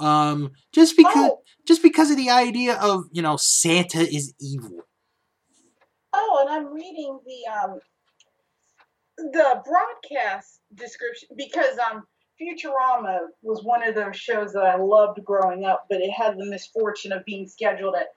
Um, 0.00 0.52
just 0.72 0.96
because 0.96 1.30
Oh, 1.32 1.40
just 1.66 1.82
because 1.82 2.10
of 2.10 2.16
the 2.16 2.30
idea 2.30 2.74
of 2.80 3.04
you 3.12 3.22
know 3.22 3.36
Santa 3.36 4.00
is 4.00 4.34
evil. 4.40 4.80
Oh, 6.12 6.38
and 6.40 6.50
I'm 6.50 6.72
reading 6.72 7.18
the 7.24 7.50
um 7.52 7.78
the 9.16 9.62
broadcast 9.64 10.60
description 10.74 11.28
because 11.36 11.78
um 11.78 12.02
Futurama 12.40 13.18
was 13.42 13.62
one 13.62 13.86
of 13.86 13.94
those 13.94 14.16
shows 14.16 14.52
that 14.54 14.64
I 14.64 14.76
loved 14.76 15.24
growing 15.24 15.64
up, 15.64 15.86
but 15.88 16.00
it 16.00 16.10
had 16.10 16.36
the 16.36 16.44
misfortune 16.44 17.12
of 17.12 17.24
being 17.24 17.46
scheduled 17.46 17.94
at 17.94 18.08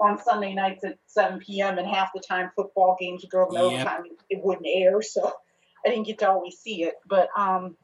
on 0.00 0.20
Sunday 0.22 0.54
nights 0.54 0.84
at 0.84 0.98
7 1.06 1.38
p.m. 1.40 1.78
and 1.78 1.86
half 1.86 2.10
the 2.14 2.20
time 2.20 2.50
football 2.56 2.96
games 3.00 3.22
would 3.22 3.30
go 3.30 3.44
over 3.46 3.54
Yep. 3.54 3.62
overtime. 3.72 4.02
It 4.30 4.40
wouldn't 4.44 4.66
air, 4.68 5.00
so 5.02 5.32
I 5.84 5.90
didn't 5.90 6.06
get 6.06 6.18
to 6.18 6.30
always 6.30 6.58
see 6.58 6.84
it. 6.84 6.94
But 7.08 7.28
um 7.36 7.76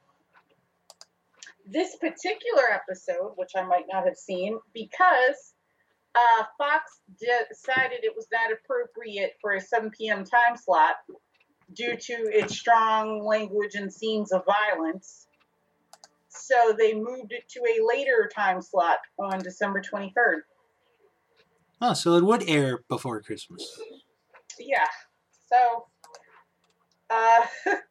this 1.66 1.97
particular 1.97 2.64
episode, 2.72 3.32
which 3.36 3.51
I 3.56 3.62
might 3.62 3.85
not 3.93 4.05
have 4.05 4.16
seen, 4.16 4.59
because 4.74 5.55
uh, 6.14 6.44
Fox 6.59 7.01
de- 7.20 7.47
decided 7.48 8.01
it 8.02 8.12
was 8.16 8.27
not 8.32 8.51
appropriate 8.52 9.35
for 9.40 9.52
a 9.52 9.60
7 9.60 9.90
p.m. 9.97 10.24
time 10.24 10.56
slot 10.56 10.97
due 11.74 11.97
to 11.97 12.12
its 12.12 12.59
strong 12.59 13.24
language 13.24 13.74
and 13.74 13.93
scenes 13.93 14.32
of 14.32 14.43
violence. 14.44 15.28
So 16.28 16.74
they 16.77 16.94
moved 16.94 17.32
it 17.32 17.48
to 17.51 17.60
a 17.60 17.86
later 17.86 18.28
time 18.35 18.60
slot 18.60 18.98
on 19.18 19.39
December 19.39 19.81
23rd. 19.81 20.40
Oh, 21.81 21.94
so 21.94 22.14
it 22.14 22.24
would 22.24 22.48
air 22.48 22.81
before 22.89 23.20
Christmas. 23.22 23.81
Yeah. 24.59 24.86
So, 25.52 25.86
uh, 27.09 27.47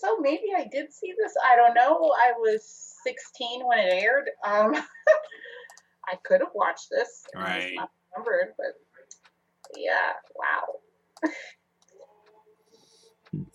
so 0.00 0.18
maybe 0.20 0.48
I 0.56 0.66
did 0.70 0.92
see 0.92 1.12
this. 1.18 1.34
I 1.44 1.56
don't 1.56 1.74
know. 1.74 2.12
I 2.16 2.32
was 2.38 2.96
16 3.04 3.66
when 3.66 3.78
it 3.78 3.92
aired. 3.92 4.30
Um, 4.46 4.74
I 6.08 6.16
could 6.24 6.40
have 6.40 6.50
watched 6.54 6.88
this. 6.90 7.24
Right. 7.34 7.72
Not 7.74 7.90
remembered, 8.16 8.54
but 8.56 8.74
yeah. 9.76 10.12
Wow. 10.36 11.30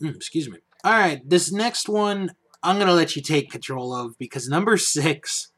Mm, 0.01 0.15
excuse 0.15 0.49
me. 0.49 0.59
All 0.83 0.93
right, 0.93 1.27
this 1.27 1.51
next 1.51 1.89
one 1.89 2.31
I'm 2.65 2.79
gonna 2.79 2.93
let 2.93 3.15
you 3.15 3.21
take 3.21 3.51
control 3.51 3.93
of 3.93 4.17
because 4.17 4.47
number 4.47 4.77
six 4.77 5.51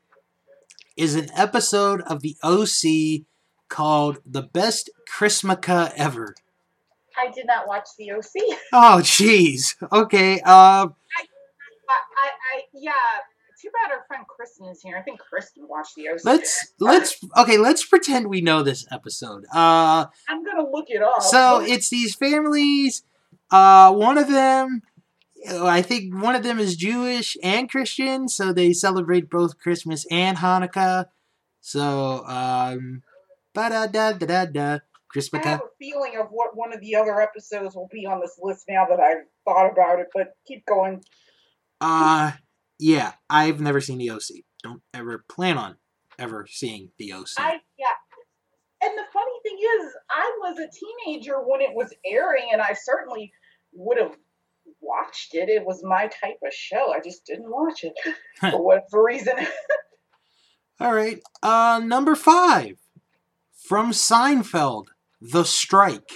is 0.97 1.15
an 1.15 1.29
episode 1.35 2.01
of 2.01 2.21
the 2.21 2.35
OC 2.43 3.25
called 3.69 4.19
"The 4.25 4.41
Best 4.41 4.89
Chrismukkah 5.09 5.93
Ever." 5.95 6.35
I 7.17 7.31
did 7.31 7.45
not 7.47 7.67
watch 7.67 7.87
the 7.97 8.11
OC. 8.11 8.57
Oh, 8.73 8.99
jeez. 9.01 9.75
Okay. 9.91 10.39
Uh, 10.41 10.87
I, 10.87 11.23
I, 11.89 12.27
I, 12.27 12.61
yeah. 12.73 12.91
Too 13.61 13.69
bad 13.73 13.91
our 13.91 14.03
friend 14.07 14.23
Kristen 14.27 14.67
is 14.67 14.81
here. 14.81 14.97
I 14.97 15.01
think 15.01 15.19
Kristen 15.19 15.67
watched 15.67 15.95
the 15.95 16.09
OC. 16.09 16.19
let's 16.25 16.73
let's 16.79 17.17
okay. 17.37 17.57
Let's 17.57 17.83
pretend 17.83 18.27
we 18.27 18.39
know 18.39 18.61
this 18.61 18.85
episode. 18.91 19.45
Uh, 19.51 20.05
I'm 20.29 20.43
gonna 20.45 20.69
look 20.69 20.85
it 20.89 21.01
up. 21.01 21.23
so 21.23 21.61
it's 21.61 21.89
these 21.89 22.13
families. 22.13 23.01
Uh, 23.49 23.91
one 23.93 24.19
of 24.19 24.27
them, 24.27 24.83
I 25.49 25.81
think 25.81 26.13
one 26.21 26.35
of 26.35 26.43
them 26.43 26.59
is 26.59 26.75
Jewish 26.75 27.35
and 27.41 27.67
Christian, 27.67 28.27
so 28.27 28.53
they 28.53 28.73
celebrate 28.73 29.27
both 29.27 29.57
Christmas 29.57 30.05
and 30.11 30.37
Hanukkah. 30.37 31.05
So, 31.61 32.25
um, 32.27 33.01
ba 33.55 33.69
da 33.69 33.87
da 33.87 34.11
da 34.13 34.25
da 34.27 34.45
da. 34.45 34.79
I 35.45 35.49
have 35.49 35.61
a 35.61 35.77
feeling 35.79 36.17
of 36.19 36.27
what 36.29 36.55
one 36.55 36.73
of 36.73 36.81
the 36.81 36.95
other 36.95 37.21
episodes 37.21 37.75
will 37.75 37.89
be 37.91 38.05
on 38.05 38.19
this 38.19 38.39
list 38.41 38.65
now 38.69 38.85
that 38.89 38.99
I've 38.99 39.25
thought 39.45 39.71
about 39.71 39.99
it. 39.99 40.07
But 40.13 40.33
keep 40.47 40.65
going. 40.65 41.03
Uh, 41.81 42.31
yeah, 42.79 43.13
I've 43.29 43.59
never 43.59 43.81
seen 43.81 43.97
the 43.97 44.11
OC. 44.11 44.43
Don't 44.63 44.81
ever 44.93 45.23
plan 45.29 45.57
on 45.57 45.77
ever 46.19 46.47
seeing 46.49 46.91
the 46.97 47.13
OC. 47.13 47.29
I 47.37 47.59
yeah. 47.77 47.87
And 48.83 48.95
the 48.95 49.05
funny 49.11 49.31
thing 49.43 49.57
is, 49.57 49.93
I 50.09 50.37
was 50.39 50.59
a 50.59 51.05
teenager 51.05 51.37
when 51.37 51.61
it 51.61 51.73
was 51.73 51.93
airing, 52.05 52.49
and 52.53 52.61
I 52.61 52.73
certainly 52.73 53.31
would 53.73 53.97
have 53.97 54.15
watched 54.81 55.33
it. 55.33 55.49
It 55.49 55.65
was 55.65 55.83
my 55.83 56.07
type 56.07 56.37
of 56.45 56.53
show. 56.53 56.93
I 56.93 56.99
just 56.99 57.25
didn't 57.25 57.49
watch 57.49 57.83
it 57.83 57.93
for 58.39 58.63
whatever 58.63 59.03
reason. 59.03 59.35
All 60.79 60.93
right. 60.93 61.19
Uh, 61.41 61.81
number 61.83 62.15
five 62.15 62.77
from 63.55 63.91
Seinfeld, 63.91 64.87
The 65.21 65.43
Strike. 65.43 66.11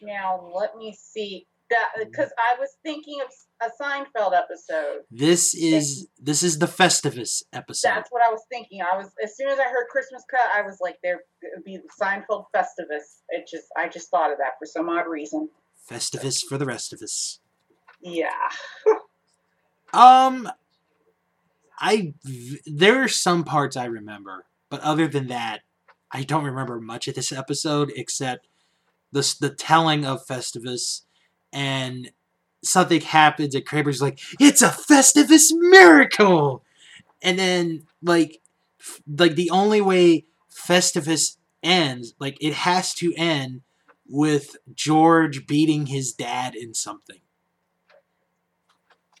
now 0.00 0.50
let 0.54 0.76
me 0.76 0.96
see 0.98 1.46
that 1.70 1.88
because 1.98 2.30
I 2.38 2.58
was 2.58 2.76
thinking 2.82 3.20
of 3.20 3.28
a 3.62 3.82
Seinfeld 3.82 4.32
episode. 4.36 5.00
This 5.10 5.54
is 5.54 6.08
this 6.18 6.42
is 6.42 6.58
the 6.58 6.66
Festivus 6.66 7.42
episode. 7.52 7.88
That's 7.88 8.10
what 8.10 8.22
I 8.22 8.30
was 8.30 8.42
thinking. 8.50 8.80
I 8.82 8.96
was 8.96 9.10
as 9.22 9.36
soon 9.36 9.48
as 9.48 9.58
I 9.58 9.64
heard 9.64 9.86
Christmas 9.90 10.22
cut, 10.30 10.48
I 10.54 10.62
was 10.62 10.78
like, 10.80 10.98
there 11.02 11.20
would 11.54 11.64
be 11.64 11.78
the 11.78 11.88
Seinfeld 12.00 12.46
Festivus. 12.54 13.22
It 13.30 13.48
just 13.50 13.66
I 13.76 13.88
just 13.88 14.10
thought 14.10 14.30
of 14.30 14.38
that 14.38 14.52
for 14.58 14.66
some 14.66 14.88
odd 14.88 15.06
reason. 15.08 15.48
Festivus 15.90 16.44
for 16.46 16.58
the 16.58 16.66
rest 16.66 16.92
of 16.92 17.02
us. 17.02 17.40
Yeah. 18.00 18.28
Um, 19.92 20.50
I 21.78 22.14
there 22.66 23.02
are 23.04 23.08
some 23.08 23.44
parts 23.44 23.76
I 23.76 23.84
remember, 23.84 24.44
but 24.68 24.80
other 24.80 25.06
than 25.06 25.28
that, 25.28 25.60
I 26.14 26.22
don't 26.22 26.44
remember 26.44 26.80
much 26.80 27.08
of 27.08 27.16
this 27.16 27.32
episode 27.32 27.92
except 27.96 28.46
the 29.10 29.36
the 29.40 29.50
telling 29.50 30.06
of 30.06 30.24
Festivus 30.24 31.02
and 31.52 32.12
something 32.62 33.00
happens 33.00 33.54
and 33.54 33.66
Kramer's 33.66 34.00
like, 34.00 34.20
"It's 34.38 34.62
a 34.62 34.68
Festivus 34.68 35.50
miracle," 35.52 36.64
and 37.20 37.36
then 37.36 37.86
like 38.00 38.40
f- 38.80 39.02
like 39.06 39.34
the 39.34 39.50
only 39.50 39.80
way 39.80 40.26
Festivus 40.48 41.36
ends, 41.64 42.14
like 42.20 42.38
it 42.40 42.54
has 42.54 42.94
to 42.94 43.12
end 43.16 43.62
with 44.08 44.56
George 44.72 45.46
beating 45.48 45.86
his 45.86 46.12
dad 46.12 46.54
in 46.54 46.74
something. 46.74 47.20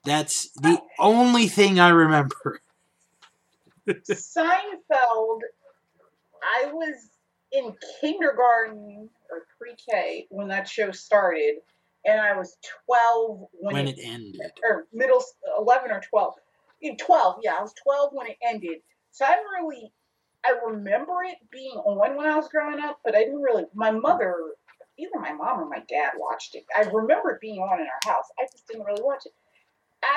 That's 0.04 0.50
the 0.50 0.80
only 1.00 1.48
thing 1.48 1.80
I 1.80 1.88
remember. 1.88 2.60
Seinfeld, 3.88 5.40
I 6.44 6.72
was 6.72 7.10
in 7.52 7.72
kindergarten 8.00 9.08
or 9.30 9.46
pre-K 9.58 10.26
when 10.30 10.48
that 10.48 10.68
show 10.68 10.90
started, 10.90 11.56
and 12.04 12.20
I 12.20 12.36
was 12.36 12.56
12 12.86 13.44
when, 13.52 13.74
when 13.74 13.88
it, 13.88 13.98
it 13.98 14.04
ended. 14.04 14.40
or 14.68 14.86
middle 14.92 15.22
11 15.58 15.90
or 15.90 16.02
12. 16.08 16.34
In 16.82 16.96
12, 16.96 17.36
yeah, 17.42 17.54
I 17.58 17.62
was 17.62 17.72
12 17.82 18.10
when 18.12 18.26
it 18.26 18.36
ended. 18.46 18.78
So 19.10 19.24
I 19.24 19.36
really, 19.58 19.92
I 20.44 20.54
remember 20.66 21.22
it 21.24 21.38
being 21.50 21.76
on 21.76 21.98
when 21.98 22.26
I 22.26 22.36
was 22.36 22.48
growing 22.48 22.80
up, 22.80 22.98
but 23.04 23.14
I 23.14 23.20
didn't 23.20 23.40
really. 23.40 23.64
My 23.74 23.90
mother, 23.90 24.36
either 24.98 25.18
my 25.18 25.32
mom 25.32 25.60
or 25.60 25.68
my 25.68 25.82
dad 25.88 26.12
watched 26.18 26.54
it. 26.56 26.64
I 26.76 26.82
remember 26.82 27.30
it 27.30 27.40
being 27.40 27.60
on 27.60 27.80
in 27.80 27.86
our 27.86 28.12
house. 28.12 28.26
I 28.38 28.44
just 28.52 28.66
didn't 28.66 28.84
really 28.84 29.02
watch 29.02 29.22
it. 29.24 29.32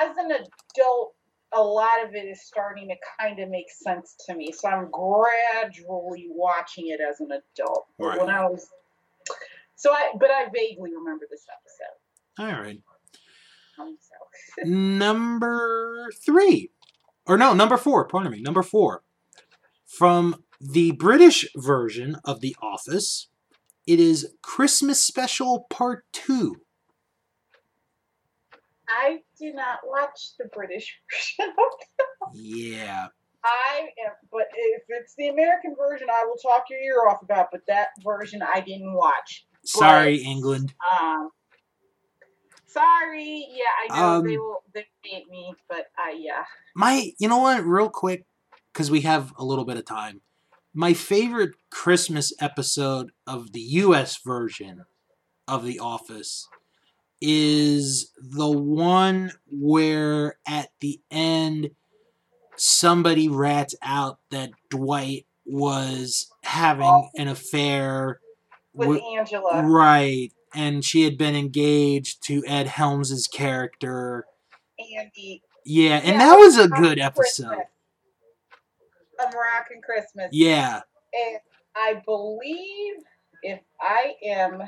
As 0.02 0.16
an 0.18 0.30
adult, 0.30 1.14
a 1.54 1.62
lot 1.62 2.04
of 2.04 2.14
it 2.14 2.26
is 2.26 2.42
starting 2.42 2.88
to 2.88 2.94
kind 3.18 3.38
of 3.38 3.48
make 3.48 3.70
sense 3.70 4.16
to 4.26 4.34
me. 4.34 4.52
So 4.52 4.68
I'm 4.68 4.90
gradually 4.90 6.28
watching 6.30 6.88
it 6.88 7.00
as 7.00 7.20
an 7.20 7.28
adult. 7.30 7.86
Right. 7.98 8.18
When 8.18 8.30
I 8.30 8.46
was, 8.48 8.68
so 9.76 9.92
I, 9.92 10.12
but 10.18 10.30
I 10.30 10.46
vaguely 10.54 10.94
remember 10.94 11.26
this 11.30 11.46
episode. 11.50 12.52
All 12.54 12.60
right. 12.60 12.80
Um, 13.80 13.96
so. 14.00 14.64
Number 14.68 16.10
three. 16.24 16.70
Or 17.26 17.36
no, 17.36 17.52
number 17.52 17.76
four, 17.76 18.06
pardon 18.06 18.32
me. 18.32 18.40
Number 18.40 18.62
four. 18.62 19.02
From 19.84 20.44
the 20.60 20.92
British 20.92 21.46
version 21.54 22.16
of 22.24 22.40
The 22.40 22.56
Office, 22.62 23.28
it 23.86 24.00
is 24.00 24.34
Christmas 24.42 25.02
Special 25.02 25.66
Part 25.70 26.04
2. 26.12 26.56
I 28.88 29.20
do 29.38 29.52
not 29.52 29.78
watch 29.84 30.32
the 30.38 30.46
British 30.52 30.98
version. 31.38 31.54
Yeah. 32.34 33.06
I 33.44 33.80
am, 34.04 34.12
but 34.32 34.46
if 34.54 34.82
it's 34.88 35.14
the 35.16 35.28
American 35.28 35.74
version, 35.78 36.08
I 36.10 36.24
will 36.26 36.36
talk 36.36 36.64
your 36.68 36.80
ear 36.80 37.08
off 37.08 37.22
about. 37.22 37.48
But 37.52 37.62
that 37.68 37.88
version 38.04 38.42
I 38.42 38.60
didn't 38.60 38.92
watch. 38.92 39.46
Sorry, 39.64 40.18
But, 40.18 40.26
England. 40.28 40.74
Um, 41.00 41.30
sorry. 42.66 43.46
Yeah, 43.50 43.94
I 43.94 44.00
know 44.00 44.08
Um, 44.18 44.26
they 44.26 44.36
will. 44.38 44.62
They 44.74 44.86
hate 45.02 45.28
me, 45.30 45.54
but 45.68 45.86
I 45.96 46.16
yeah. 46.18 46.44
My, 46.74 47.12
you 47.18 47.28
know 47.28 47.38
what, 47.38 47.64
real 47.64 47.88
quick, 47.88 48.24
because 48.72 48.90
we 48.90 49.02
have 49.02 49.32
a 49.38 49.44
little 49.44 49.64
bit 49.64 49.76
of 49.76 49.84
time. 49.84 50.20
My 50.74 50.92
favorite 50.92 51.52
Christmas 51.70 52.32
episode 52.40 53.10
of 53.26 53.52
the 53.52 53.60
US 53.60 54.18
version 54.24 54.84
of 55.46 55.64
The 55.64 55.78
Office 55.78 56.48
is 57.20 58.12
the 58.20 58.50
one 58.50 59.32
where 59.50 60.38
at 60.46 60.70
the 60.80 61.00
end 61.10 61.70
somebody 62.56 63.28
rats 63.28 63.74
out 63.82 64.18
that 64.30 64.50
Dwight 64.70 65.26
was 65.44 66.30
having 66.42 66.86
oh. 66.86 67.08
an 67.16 67.28
affair 67.28 68.20
With 68.74 68.88
with, 68.88 69.02
Angela, 69.16 69.62
right 69.64 70.32
and 70.54 70.84
she 70.84 71.02
had 71.02 71.18
been 71.18 71.36
engaged 71.36 72.22
to 72.24 72.42
Ed 72.46 72.66
Helms's 72.66 73.26
character. 73.26 74.26
Andy, 74.78 75.42
Yeah, 75.64 75.96
and 75.96 76.06
Yeah, 76.06 76.18
that 76.18 76.34
was 76.34 76.56
a 76.56 76.68
good 76.68 76.98
episode. 76.98 77.48
Christmas. 77.48 77.66
American 79.20 79.80
Christmas. 79.82 80.28
Yeah. 80.32 80.80
And 81.12 81.38
I 81.76 82.02
believe 82.04 82.94
if 83.42 83.60
I 83.80 84.14
am, 84.24 84.62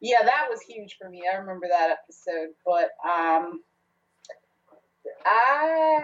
yeah, 0.00 0.22
that 0.24 0.46
was 0.50 0.60
huge 0.62 0.96
for 1.00 1.08
me. 1.08 1.24
I 1.32 1.36
remember 1.36 1.66
that 1.70 1.90
episode. 1.90 2.50
But 2.64 2.90
um, 3.08 3.60
I, 5.24 6.02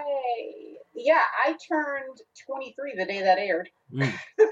yeah, 0.94 1.20
I 1.44 1.56
turned 1.68 2.18
23 2.46 2.94
the 2.96 3.04
day 3.04 3.22
that 3.22 3.38
aired. 3.38 3.68
Mm. 3.92 4.12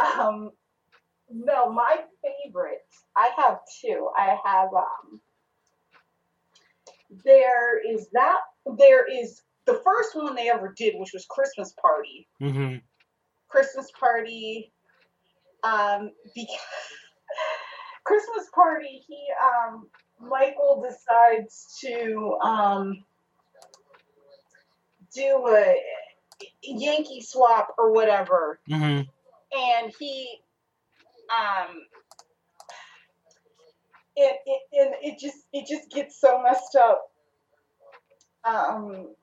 Um, 0.00 0.50
no, 1.28 1.70
my 1.70 1.96
favorite. 2.22 2.86
I 3.16 3.30
have 3.36 3.58
two. 3.82 4.08
I 4.16 4.36
have 4.44 4.68
um. 4.72 5.20
There 7.24 7.80
is 7.92 8.08
that. 8.12 8.38
There 8.78 9.04
is 9.06 9.42
the 9.66 9.80
first 9.84 10.14
one 10.14 10.34
they 10.34 10.48
ever 10.48 10.72
did, 10.76 10.94
which 10.96 11.10
was 11.12 11.26
Christmas 11.28 11.74
Party. 11.82 12.28
hmm 12.40 12.76
Christmas 13.48 13.90
party. 13.98 14.72
Um, 15.64 16.12
the 16.34 16.46
Christmas 18.10 18.50
party. 18.52 19.04
He 19.06 19.24
um, 19.40 19.86
Michael 20.20 20.84
decides 20.84 21.78
to 21.80 22.36
um, 22.42 23.04
do 25.14 25.46
a 25.48 25.76
Yankee 26.62 27.20
swap 27.20 27.68
or 27.78 27.92
whatever, 27.92 28.58
hmm 28.66 29.02
and 29.52 29.92
he 29.96 30.40
um. 31.30 31.82
It, 34.16 34.36
it 34.44 34.60
and 34.72 34.94
it 35.02 35.20
just 35.20 35.38
it 35.52 35.68
just 35.68 35.88
gets 35.92 36.20
so 36.20 36.42
messed 36.42 36.76
up. 36.76 37.12
Um, 38.44 39.14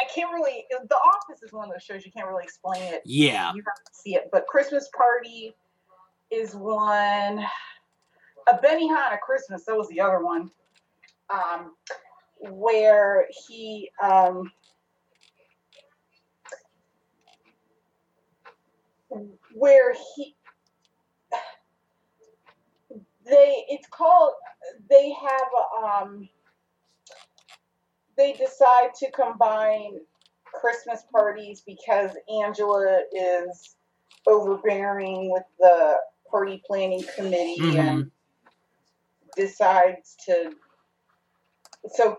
I 0.00 0.08
can't 0.14 0.32
really. 0.32 0.64
The 0.70 0.94
Office 0.94 1.42
is 1.42 1.52
one 1.52 1.68
of 1.68 1.74
those 1.74 1.82
shows 1.82 2.06
you 2.06 2.12
can't 2.12 2.28
really 2.28 2.44
explain 2.44 2.82
it 2.82 3.02
Yeah. 3.04 3.52
you 3.52 3.62
have 3.66 3.84
to 3.84 3.92
see 3.92 4.14
it. 4.14 4.28
But 4.32 4.46
Christmas 4.46 4.88
Party 4.96 5.54
is 6.32 6.54
one. 6.54 7.44
A 8.48 8.58
Benny 8.62 8.88
Benihana 8.88 9.20
Christmas, 9.20 9.64
that 9.66 9.76
was 9.76 9.88
the 9.88 10.00
other 10.00 10.24
one. 10.24 10.50
um, 11.30 11.74
where 12.40 13.26
he 13.48 13.90
um, 14.02 14.50
where 19.54 19.94
he 20.16 20.34
they 23.26 23.64
it's 23.68 23.86
called 23.88 24.32
they 24.90 25.12
have 25.12 25.84
um 25.84 26.28
they 28.16 28.32
decide 28.32 28.94
to 28.94 29.10
combine 29.12 30.00
Christmas 30.44 31.04
parties 31.12 31.62
because 31.66 32.10
Angela 32.42 33.02
is 33.12 33.76
overbearing 34.26 35.30
with 35.32 35.44
the 35.58 35.94
party 36.32 36.62
planning 36.66 37.04
committee 37.14 37.60
Mhm. 37.60 37.78
and 37.78 38.10
decides 39.36 40.16
to 40.24 40.56
so 41.88 42.18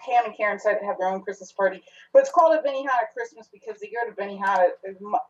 Pam 0.00 0.26
and 0.26 0.36
Karen 0.36 0.56
decide 0.56 0.78
to 0.78 0.84
have 0.86 0.98
their 0.98 1.08
own 1.08 1.22
Christmas 1.22 1.50
party. 1.52 1.82
But 2.12 2.20
it's 2.20 2.30
called 2.30 2.56
a 2.56 2.62
Benihana 2.62 3.12
Christmas 3.12 3.48
because 3.48 3.80
they 3.80 3.88
go 3.88 4.08
to 4.08 4.14
Benihana. 4.14 4.68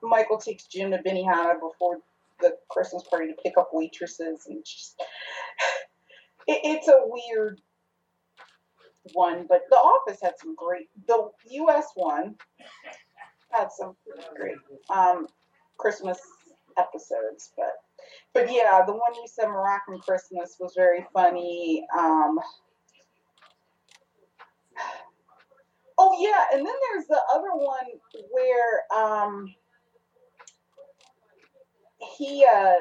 Michael 0.03 0.39
takes 0.39 0.67
Jim 0.67 0.91
to 0.91 0.99
Benihana 0.99 1.59
before 1.61 2.01
the 2.41 2.59
Christmas 2.69 3.03
party 3.05 3.29
to 3.29 3.43
pick 3.43 3.57
up 3.57 3.71
waitresses, 3.73 4.47
and 4.47 4.59
it's 4.59 4.75
just 4.75 5.01
it, 6.47 6.61
it's 6.65 6.89
a 6.89 7.01
weird 7.07 7.61
one. 9.15 9.47
But 9.47 9.63
The 9.71 9.77
Office 9.77 10.21
had 10.21 10.39
some 10.39 10.55
great. 10.55 10.91
The 11.07 11.31
U.S. 11.51 11.87
one 11.95 12.37
had 13.51 13.73
some 13.73 13.97
great 14.35 14.59
um, 14.91 15.29
Christmas 15.79 16.21
episodes, 16.77 17.53
but 17.57 17.83
but 18.35 18.53
yeah, 18.53 18.83
the 18.87 18.93
one 18.93 19.15
you 19.15 19.27
said 19.27 19.49
Moroccan 19.49 19.99
Christmas 19.99 20.57
was 20.61 20.75
very 20.77 21.07
funny. 21.13 21.87
Um, 21.99 22.39
oh 25.99 26.17
yeah, 26.21 26.57
and 26.57 26.67
then 26.67 26.75
there's 26.93 27.07
the 27.07 27.21
other 27.35 27.55
one 27.55 27.87
where 28.31 28.83
um, 28.97 29.55
he 32.17 32.45
uh, 32.45 32.75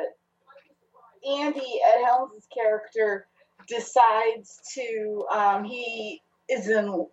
Andy 1.28 1.80
Ed 1.86 2.04
Helms' 2.04 2.48
character 2.54 3.28
decides 3.68 4.60
to 4.76 5.26
um, 5.32 5.64
he 5.64 6.22
is 6.50 6.70
in 6.70 7.08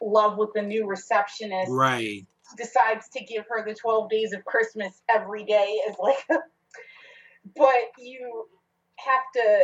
love 0.00 0.38
with 0.38 0.50
the 0.54 0.62
new 0.62 0.86
receptionist 0.86 1.70
Right. 1.70 2.26
decides 2.56 3.08
to 3.10 3.24
give 3.24 3.44
her 3.50 3.64
the 3.66 3.74
12 3.74 4.08
days 4.08 4.32
of 4.32 4.44
Christmas 4.44 5.02
every 5.10 5.44
day 5.44 5.80
as 5.88 5.96
like 5.98 6.26
but 7.56 7.90
you 7.98 8.46
have 8.96 9.22
to 9.34 9.62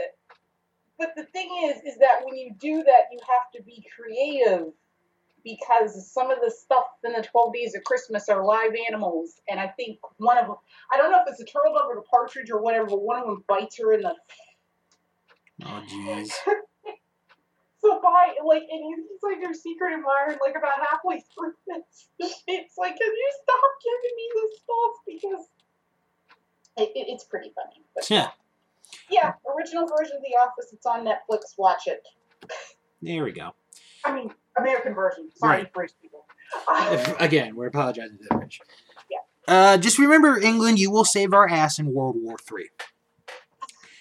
but 0.99 1.11
the 1.17 1.25
thing 1.25 1.49
is 1.65 1.83
is 1.83 1.99
that 1.99 2.21
when 2.25 2.37
you 2.37 2.53
do 2.59 2.83
that 2.83 3.05
you 3.13 3.19
have 3.29 3.51
to 3.55 3.63
be 3.63 3.85
creative 3.95 4.73
because 5.45 6.13
some 6.13 6.31
of 6.31 6.39
the 6.43 6.51
stuff 6.51 6.87
in 7.05 7.13
the 7.13 7.23
12 7.23 7.55
days 7.55 7.77
of 7.77 7.85
Christmas 7.85 8.29
are 8.29 8.45
live 8.45 8.73
animals 8.89 9.41
and 9.49 9.61
I 9.61 9.69
think 9.69 9.99
one 10.17 10.39
of 10.39 10.47
them 10.47 10.57
I 10.93 10.97
don't 10.97 11.11
know 11.11 11.21
if 11.21 11.29
it's 11.29 11.41
a 11.41 11.45
turtle 11.45 11.75
dove 11.75 11.89
or 11.89 11.97
the 11.97 12.03
partridge 12.03 12.51
or 12.51 12.61
whatever 12.61 12.87
but 12.87 13.03
one 13.03 13.21
of 13.21 13.27
them 13.27 13.45
bites 13.49 13.79
her 13.79 13.93
in 13.93 14.03
the 14.03 14.15
Oh, 15.65 15.83
jeez. 15.89 16.31
so 17.81 18.01
by 18.03 18.35
like 18.45 18.63
and 18.71 18.83
he's 18.83 19.23
like 19.23 19.39
your 19.41 19.55
secret 19.55 19.95
admirer 19.95 20.39
like 20.45 20.57
about 20.57 20.81
halfway 20.91 21.21
through 21.33 21.55
this 21.67 22.09
it's 22.49 22.77
like 22.77 22.97
can 22.99 23.13
you 23.13 23.31
stop 23.43 23.71
giving 23.85 24.17
me 24.17 24.27
this 24.35 24.53
stuff 24.59 24.95
because 25.07 25.47
it, 26.77 26.91
it, 26.95 27.07
it's 27.09 27.25
pretty 27.25 27.53
funny 27.55 27.83
but 27.95 28.09
Yeah. 28.11 28.29
yeah 29.11 29.33
original 29.57 29.87
version 29.87 30.17
of 30.17 30.23
the 30.23 30.37
office 30.43 30.73
it's 30.73 30.87
on 30.87 31.05
netflix 31.05 31.57
watch 31.59 31.87
it 31.87 32.03
There 33.03 33.25
we 33.25 33.33
go. 33.33 33.51
i 34.05 34.13
mean 34.15 34.33
american 34.59 34.95
version 34.95 35.29
sorry 35.35 35.59
Right. 35.59 35.73
british 35.73 35.95
people 36.01 36.25
If- 36.69 37.21
Again, 37.21 37.57
we're 37.57 37.67
apologizing 37.67 38.19
to 38.19 38.25
the 38.29 38.35
British. 38.37 38.61
Yeah. 39.11 39.19
Uh, 39.49 39.77
just 39.79 39.99
remember, 39.99 40.39
England, 40.39 40.79
you 40.79 40.93
will 40.93 41.05
save 41.05 41.35
our 41.35 41.49
ass 41.49 41.79
in 41.81 41.93
World 41.93 42.15
War 42.21 42.37
Three. 42.39 42.69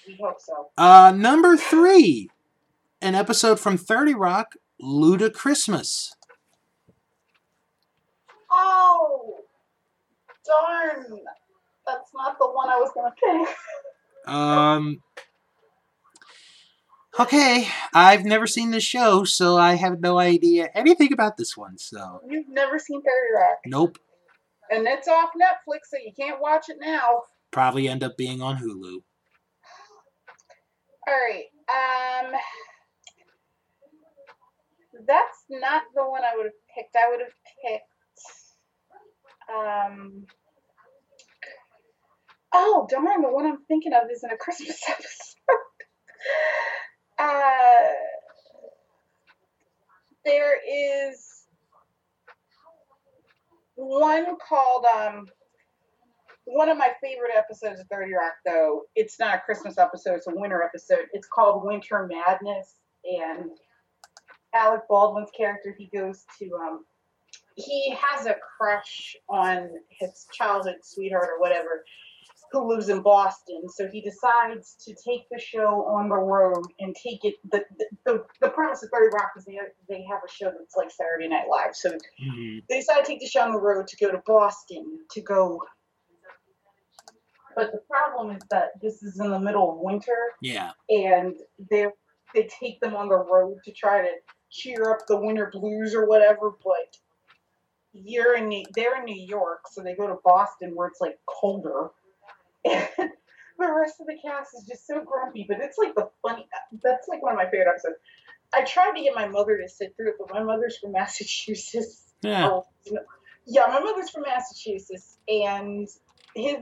we 0.08 0.16
hope 0.22 0.40
so 0.40 0.68
Uh, 0.78 1.12
number 1.16 1.58
three, 1.58 2.30
an 3.02 3.16
episode 3.16 3.60
from 3.60 3.78
30 3.78 4.14
Rock, 4.14 4.56
Ludachristmas. 4.82 6.12
oh 8.52 9.38
darn 10.46 11.18
that's 11.88 12.12
not 12.14 12.38
the 12.40 12.46
one 12.46 12.70
i 12.70 12.78
was 12.78 12.92
gonna 12.94 13.12
pick 13.12 13.56
Um, 14.28 15.04
okay, 17.20 17.68
I've 17.94 18.26
never 18.26 18.48
seen 18.48 18.72
this 18.72 18.84
show, 18.84 19.24
so 19.24 19.56
I 19.56 19.76
have 19.76 20.00
no 20.00 20.18
idea 20.18 20.70
anything 20.74 21.14
about 21.14 21.38
this 21.38 21.56
one, 21.56 21.78
so 21.78 22.22
you've 22.28 22.50
never 22.50 22.80
seen 22.80 23.02
30 23.02 23.10
rock 23.36 23.58
nope. 23.68 23.98
and 24.72 24.88
it's 24.88 25.08
off 25.08 25.30
netflix 25.40 25.90
so 25.92 25.98
you 26.04 26.12
can't 26.18 26.42
watch 26.42 26.70
it 26.70 26.78
now 26.80 27.22
Probably 27.56 27.88
end 27.88 28.04
up 28.04 28.18
being 28.18 28.42
on 28.42 28.58
Hulu. 28.58 28.98
All 31.08 31.14
right. 31.14 31.46
Um, 31.70 32.34
that's 35.08 35.46
not 35.50 35.84
the 35.96 36.04
one 36.04 36.24
I 36.24 36.36
would 36.36 36.48
have 36.48 36.54
picked. 36.76 36.98
I 36.98 37.10
would 37.10 37.22
have 37.22 37.32
picked. 37.64 37.84
Um. 39.56 40.26
Oh 42.58 42.88
darn! 42.90 43.22
The 43.22 43.28
one 43.28 43.46
I'm 43.46 43.66
thinking 43.68 43.92
of 43.92 44.10
isn't 44.10 44.32
a 44.32 44.38
Christmas 44.38 44.82
episode. 44.90 45.36
uh, 47.20 47.92
there 50.24 50.58
is 50.66 51.44
one 53.76 54.38
called 54.48 54.86
um 54.86 55.26
one 56.46 56.70
of 56.70 56.78
my 56.78 56.92
favorite 57.02 57.32
episodes 57.36 57.82
of 57.82 57.88
30 57.88 58.14
Rock, 58.14 58.34
though, 58.46 58.84
it's 58.96 59.20
not 59.20 59.36
a 59.36 59.42
Christmas 59.42 59.78
episode, 59.78 60.16
it's 60.16 60.28
a 60.28 60.34
winter 60.34 60.62
episode. 60.64 61.08
It's 61.12 61.28
called 61.28 61.66
Winter 61.66 62.08
Madness. 62.08 62.76
And 63.04 63.50
Alec 64.54 64.82
Baldwin's 64.88 65.32
character, 65.36 65.76
he 65.78 65.90
goes 65.96 66.24
to, 66.40 66.52
um, 66.56 66.86
he 67.56 67.96
has 68.00 68.28
a 68.28 68.36
crush 68.58 69.16
on 69.28 69.70
his 69.90 70.28
childhood 70.32 70.78
sweetheart 70.84 71.30
or 71.36 71.40
whatever 71.40 71.84
who 72.52 72.70
lives 72.70 72.90
in 72.90 73.02
Boston. 73.02 73.64
So 73.70 73.88
he 73.92 74.02
decides 74.02 74.76
to 74.86 74.94
take 74.94 75.28
the 75.32 75.40
show 75.40 75.86
on 75.88 76.10
the 76.10 76.16
road 76.16 76.64
and 76.80 76.96
take 76.96 77.24
it. 77.26 77.36
The, 77.52 77.64
the, 77.78 77.86
the, 78.06 78.26
the 78.42 78.50
premise 78.50 78.84
of 78.84 78.90
30 78.94 79.08
Rock 79.14 79.32
is 79.38 79.46
they 79.46 79.56
have, 79.56 79.68
they 79.90 80.06
have 80.10 80.22
a 80.26 80.32
show 80.32 80.46
that's 80.58 80.76
like 80.76 80.92
Saturday 80.92 81.28
Night 81.28 81.48
Live. 81.50 81.76
So 81.76 81.92
Mhm. 82.22 82.64
they 82.70 82.80
decide 82.80 83.02
to 83.02 83.08
take 83.08 83.20
the 83.20 83.28
show 83.28 83.42
on 83.42 83.52
the 83.52 83.60
road 83.60 83.88
to 83.88 83.98
go 83.98 84.12
to 84.12 84.22
Boston 84.26 85.00
to 85.12 85.22
go. 85.22 85.62
But 87.56 87.72
the 87.72 87.80
problem 87.90 88.36
is 88.36 88.44
that 88.52 88.72
this 88.82 89.02
is 89.02 89.20
in 89.20 89.32
the 89.32 89.40
middle 89.40 89.72
of 89.72 89.78
winter, 89.80 90.34
Yeah. 90.42 90.72
and 90.90 91.36
they 91.72 91.88
they 92.34 92.44
take 92.60 92.82
them 92.82 92.96
on 92.96 93.08
the 93.08 93.16
road 93.18 93.60
to 93.64 93.72
try 93.72 94.02
to 94.02 94.12
cheer 94.50 94.92
up 94.92 95.00
the 95.08 95.16
winter 95.18 95.50
blues 95.54 95.96
or 95.96 96.06
whatever. 96.06 96.52
But 96.64 96.98
you're 97.94 98.36
in 98.36 98.50
New, 98.50 98.66
they're 98.76 98.98
in 99.00 99.06
New 99.06 99.16
York, 99.26 99.62
so 99.72 99.82
they 99.82 99.96
go 99.96 100.06
to 100.08 100.18
Boston 100.26 100.76
where 100.76 100.88
it's 100.90 101.00
like 101.00 101.18
colder, 101.28 101.92
the 103.60 103.74
rest 103.74 104.02
of 104.02 104.08
the 104.08 104.18
cast 104.24 104.56
is 104.56 104.66
just 104.68 104.88
so 104.88 105.04
grumpy. 105.04 105.46
But 105.48 105.58
it's 105.62 105.78
like 105.78 105.96
the 105.96 106.10
funny. 106.22 106.48
That's 106.84 107.08
like 107.08 107.22
one 107.22 107.34
of 107.34 107.38
my 107.38 107.46
favorite 107.46 107.70
episodes. 107.70 107.96
I 108.54 108.64
tried 108.64 108.94
to 108.96 109.02
get 109.02 109.16
my 109.16 109.28
mother 109.28 109.58
to 109.58 109.68
sit 109.68 109.96
through 109.96 110.10
it, 110.10 110.16
but 110.20 110.34
my 110.34 110.44
mother's 110.44 110.78
from 110.78 110.94
Massachusetts. 110.94 112.14
Yeah. 112.22 112.50
Oh, 112.50 112.66
yeah, 113.46 113.66
my 113.68 113.80
mother's 113.80 114.10
from 114.10 114.24
Massachusetts, 114.24 115.18
and 115.28 115.88
his 116.36 116.58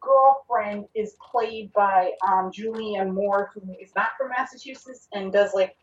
girlfriend 0.00 0.86
is 0.94 1.14
played 1.30 1.72
by 1.72 2.12
um, 2.26 2.50
Julianne 2.52 3.12
Moore, 3.12 3.50
who 3.54 3.74
is 3.80 3.90
not 3.96 4.08
from 4.16 4.28
Massachusetts 4.28 5.08
and 5.12 5.32
does 5.32 5.52
like 5.54 5.76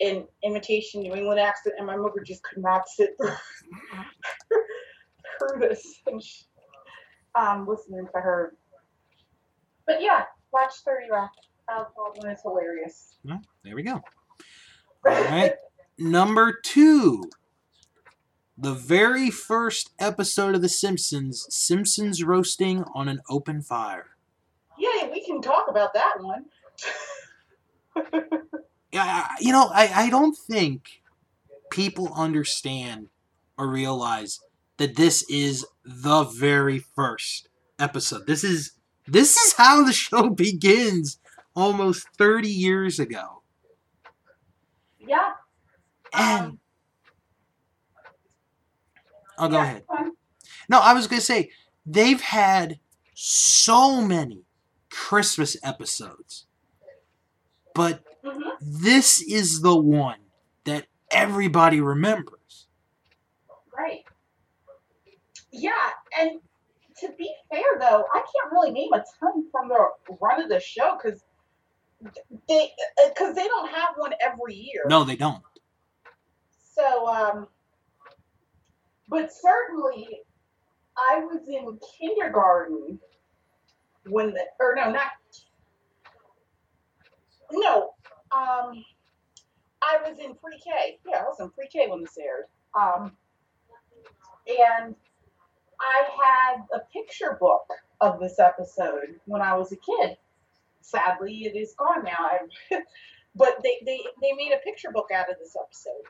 an 0.00 0.26
imitation 0.42 1.02
New 1.02 1.14
England 1.14 1.40
accent, 1.40 1.76
and 1.78 1.86
my 1.86 1.96
mother 1.96 2.20
just 2.24 2.42
could 2.42 2.62
not 2.62 2.88
sit 2.88 3.16
through, 3.16 3.30
through 5.38 5.60
this 5.60 6.00
and 6.06 6.22
she, 6.22 6.44
um, 7.34 7.66
listening 7.66 8.06
to 8.14 8.20
her. 8.20 8.54
But 9.86 10.00
yeah, 10.00 10.24
watch 10.52 10.72
30 10.84 11.10
Rock. 11.10 11.32
Alec 11.70 11.88
Baldwin 11.96 12.32
is 12.32 12.42
hilarious. 12.42 13.16
There 13.64 13.74
we 13.74 13.82
go. 13.82 14.02
All 15.06 15.12
right. 15.24 15.54
Number 15.98 16.58
two. 16.62 17.30
The 18.58 18.74
very 18.74 19.30
first 19.30 19.90
episode 19.98 20.54
of 20.54 20.62
The 20.62 20.68
Simpsons, 20.68 21.46
Simpsons 21.48 22.22
roasting 22.22 22.84
on 22.94 23.08
an 23.08 23.20
open 23.28 23.62
fire. 23.62 24.10
Yay, 24.78 25.10
we 25.10 25.24
can 25.24 25.40
talk 25.40 25.66
about 25.68 25.94
that 25.94 26.16
one. 26.20 26.44
Yeah, 28.92 29.26
you 29.40 29.52
know, 29.52 29.70
I, 29.72 30.04
I 30.04 30.10
don't 30.10 30.36
think 30.36 31.02
people 31.70 32.12
understand 32.14 33.08
or 33.56 33.68
realize 33.68 34.38
that 34.82 34.96
this 34.96 35.22
is 35.30 35.64
the 35.84 36.24
very 36.24 36.80
first 36.80 37.48
episode. 37.78 38.26
This 38.26 38.42
is 38.42 38.72
this 39.06 39.36
is 39.36 39.52
how 39.52 39.84
the 39.84 39.92
show 39.92 40.28
begins 40.48 41.20
almost 41.54 42.08
30 42.18 42.48
years 42.48 42.98
ago. 42.98 43.42
Yeah. 44.98 45.34
And 46.12 46.46
Um, 46.46 46.60
oh, 49.38 49.48
go 49.48 49.56
yeah, 49.56 49.62
ahead. 49.62 49.84
No, 50.68 50.80
I 50.80 50.94
was 50.94 51.06
gonna 51.06 51.20
say 51.22 51.52
they've 51.86 52.20
had 52.20 52.80
so 53.14 54.00
many 54.02 54.44
Christmas 54.90 55.56
episodes, 55.62 56.46
but 57.74 58.04
Mhm. 58.24 58.56
this 58.60 59.22
is 59.22 59.60
the 59.62 59.76
one 59.76 60.20
that 60.64 60.86
everybody 61.12 61.80
remembers. 61.80 62.66
Right. 63.76 64.04
Yeah, 65.52 65.70
and 66.18 66.40
to 67.00 67.08
be 67.18 67.32
fair 67.50 67.62
though, 67.78 68.04
I 68.12 68.18
can't 68.18 68.52
really 68.52 68.70
name 68.70 68.92
a 68.92 69.04
ton 69.20 69.44
from 69.50 69.68
the 69.68 70.16
run 70.20 70.42
of 70.42 70.48
the 70.48 70.60
show 70.60 70.98
because 71.00 71.22
they 72.48 72.70
because 73.08 73.34
they 73.34 73.46
don't 73.46 73.70
have 73.70 73.90
one 73.96 74.12
every 74.20 74.54
year. 74.54 74.82
No, 74.88 75.04
they 75.04 75.16
don't. 75.16 75.42
So, 76.74 77.06
um, 77.06 77.46
but 79.08 79.30
certainly, 79.32 80.22
I 80.96 81.18
was 81.20 81.42
in 81.48 81.78
kindergarten 81.98 82.98
when 84.06 84.32
the 84.32 84.44
or 84.58 84.74
no, 84.74 84.90
not 84.90 85.12
no, 87.52 87.90
um, 88.34 88.84
I 89.82 89.98
was 90.02 90.18
in 90.18 90.34
pre-K. 90.34 90.98
Yeah, 91.06 91.18
I 91.18 91.22
was 91.24 91.40
in 91.40 91.50
pre-K 91.50 91.88
when 91.88 92.00
this 92.00 92.16
aired. 92.18 92.46
Um, 92.78 93.12
and 94.48 94.94
I 95.82 96.02
had 96.24 96.62
a 96.74 96.80
picture 96.92 97.36
book 97.40 97.66
of 98.00 98.20
this 98.20 98.38
episode 98.38 99.20
when 99.26 99.42
I 99.42 99.56
was 99.56 99.72
a 99.72 99.76
kid. 99.76 100.16
Sadly, 100.80 101.44
it 101.44 101.56
is 101.56 101.74
gone 101.76 102.04
now. 102.04 102.18
I, 102.18 102.38
but 103.34 103.56
they, 103.62 103.78
they, 103.84 104.00
they 104.20 104.32
made 104.32 104.52
a 104.52 104.64
picture 104.64 104.90
book 104.92 105.08
out 105.14 105.30
of 105.30 105.36
this 105.38 105.56
episode. 105.60 106.04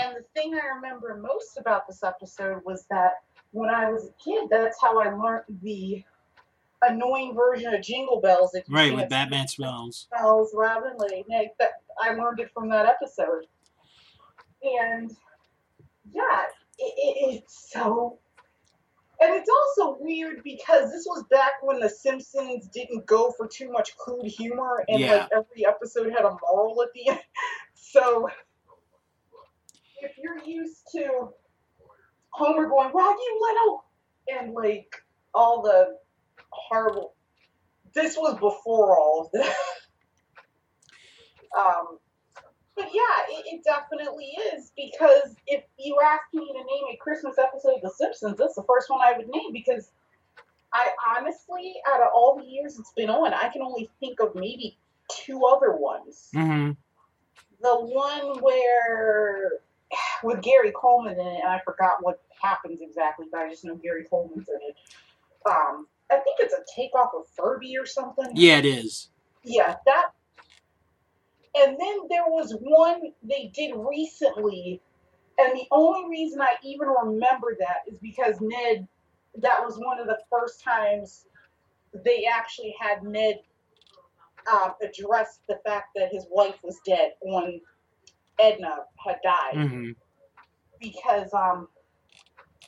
And 0.00 0.16
the 0.16 0.24
thing 0.34 0.54
I 0.54 0.76
remember 0.76 1.16
most 1.20 1.58
about 1.58 1.86
this 1.86 2.02
episode 2.02 2.62
was 2.64 2.86
that 2.90 3.22
when 3.50 3.68
I 3.68 3.90
was 3.90 4.06
a 4.06 4.22
kid, 4.22 4.48
that's 4.50 4.80
how 4.80 5.00
I 5.00 5.10
learned 5.10 5.44
the 5.62 6.02
annoying 6.82 7.34
version 7.34 7.74
of 7.74 7.82
Jingle 7.82 8.20
Bells. 8.20 8.56
Right, 8.68 8.94
with 8.94 9.08
Batman 9.08 9.48
spells. 9.48 10.08
smells 10.08 10.52
Robin 10.54 10.92
that 10.98 11.70
I 12.00 12.14
learned 12.14 12.40
it 12.40 12.50
from 12.52 12.68
that 12.70 12.86
episode. 12.86 13.46
And 14.62 15.14
yeah, 16.12 16.44
it, 16.78 16.94
it, 16.96 17.34
it's 17.34 17.70
so. 17.72 18.18
And 19.20 19.32
it's 19.34 19.48
also 19.48 19.96
weird 20.00 20.42
because 20.44 20.90
this 20.90 21.06
was 21.06 21.24
back 21.30 21.52
when 21.62 21.80
The 21.80 21.88
Simpsons 21.88 22.68
didn't 22.68 23.06
go 23.06 23.32
for 23.36 23.46
too 23.46 23.70
much 23.70 23.96
crude 23.96 24.26
humor, 24.26 24.84
and 24.88 25.00
Yeah. 25.00 25.12
like 25.12 25.28
every 25.32 25.66
episode 25.66 26.10
had 26.10 26.24
a 26.24 26.36
moral 26.42 26.82
at 26.82 26.88
the 26.94 27.08
end. 27.10 27.20
So 27.76 28.28
if 30.00 30.12
you're 30.18 30.42
used 30.44 30.82
to 30.92 31.28
Homer 32.30 32.68
going, 32.68 32.90
"Well, 32.92 33.10
you 33.12 33.38
little," 33.40 33.84
and 34.28 34.52
like 34.52 34.94
all 35.32 35.62
the 35.62 35.96
horrible. 36.50 37.14
This 37.94 38.16
was 38.16 38.34
before 38.34 38.98
all 38.98 39.26
of 39.26 39.32
that. 39.32 39.54
um, 41.58 41.98
but 42.76 42.86
yeah, 42.92 43.36
it, 43.36 43.44
it 43.46 43.64
definitely 43.64 44.36
is 44.54 44.72
because 44.76 45.36
if 45.46 45.64
you 45.78 45.98
ask 46.04 46.22
me 46.32 46.46
to 46.46 46.58
name 46.58 46.84
a 46.92 46.96
Christmas 46.96 47.36
episode 47.38 47.76
of 47.76 47.82
The 47.82 47.90
Simpsons, 47.90 48.36
that's 48.38 48.56
the 48.56 48.64
first 48.64 48.90
one 48.90 49.00
I 49.02 49.16
would 49.16 49.28
name 49.28 49.52
because 49.52 49.90
I 50.72 50.88
honestly, 51.16 51.74
out 51.92 52.00
of 52.00 52.08
all 52.14 52.36
the 52.36 52.44
years 52.44 52.78
it's 52.78 52.92
been 52.92 53.10
on, 53.10 53.32
I 53.32 53.48
can 53.48 53.62
only 53.62 53.90
think 54.00 54.18
of 54.20 54.34
maybe 54.34 54.76
two 55.08 55.44
other 55.44 55.76
ones. 55.76 56.30
Mm-hmm. 56.34 56.72
The 57.62 57.76
one 57.76 58.40
where 58.40 59.52
with 60.24 60.42
Gary 60.42 60.72
Coleman 60.72 61.14
in 61.14 61.26
it, 61.26 61.40
and 61.42 61.50
I 61.50 61.60
forgot 61.64 61.98
what 62.02 62.20
happens 62.42 62.80
exactly, 62.82 63.26
but 63.30 63.40
I 63.40 63.50
just 63.50 63.64
know 63.64 63.76
Gary 63.76 64.04
Coleman's 64.08 64.48
in 64.48 64.58
it. 64.68 64.76
Um, 65.48 65.86
I 66.10 66.16
think 66.16 66.38
it's 66.40 66.54
a 66.54 66.64
takeoff 66.74 67.10
of 67.16 67.26
Furby 67.36 67.76
or 67.78 67.86
something. 67.86 68.30
Yeah, 68.34 68.58
it 68.58 68.66
is. 68.66 69.10
Yeah, 69.44 69.76
that. 69.86 70.10
And 71.56 71.76
then 71.78 71.96
there 72.08 72.26
was 72.26 72.56
one 72.60 73.12
they 73.22 73.50
did 73.54 73.72
recently, 73.76 74.80
and 75.38 75.52
the 75.56 75.66
only 75.70 76.08
reason 76.08 76.40
I 76.40 76.54
even 76.62 76.88
remember 76.88 77.56
that 77.58 77.82
is 77.86 77.98
because 77.98 78.36
Ned, 78.40 78.88
that 79.36 79.60
was 79.64 79.78
one 79.78 80.00
of 80.00 80.06
the 80.06 80.18
first 80.30 80.62
times 80.62 81.26
they 82.04 82.24
actually 82.26 82.74
had 82.80 83.02
Ned 83.04 83.40
um, 84.52 84.74
address 84.82 85.40
the 85.48 85.58
fact 85.64 85.88
that 85.94 86.10
his 86.12 86.26
wife 86.30 86.56
was 86.62 86.80
dead 86.84 87.12
when 87.22 87.60
Edna 88.40 88.78
had 89.04 89.18
died 89.22 89.54
Mm-hmm. 89.54 89.90
because 90.80 91.32
um, 91.32 91.68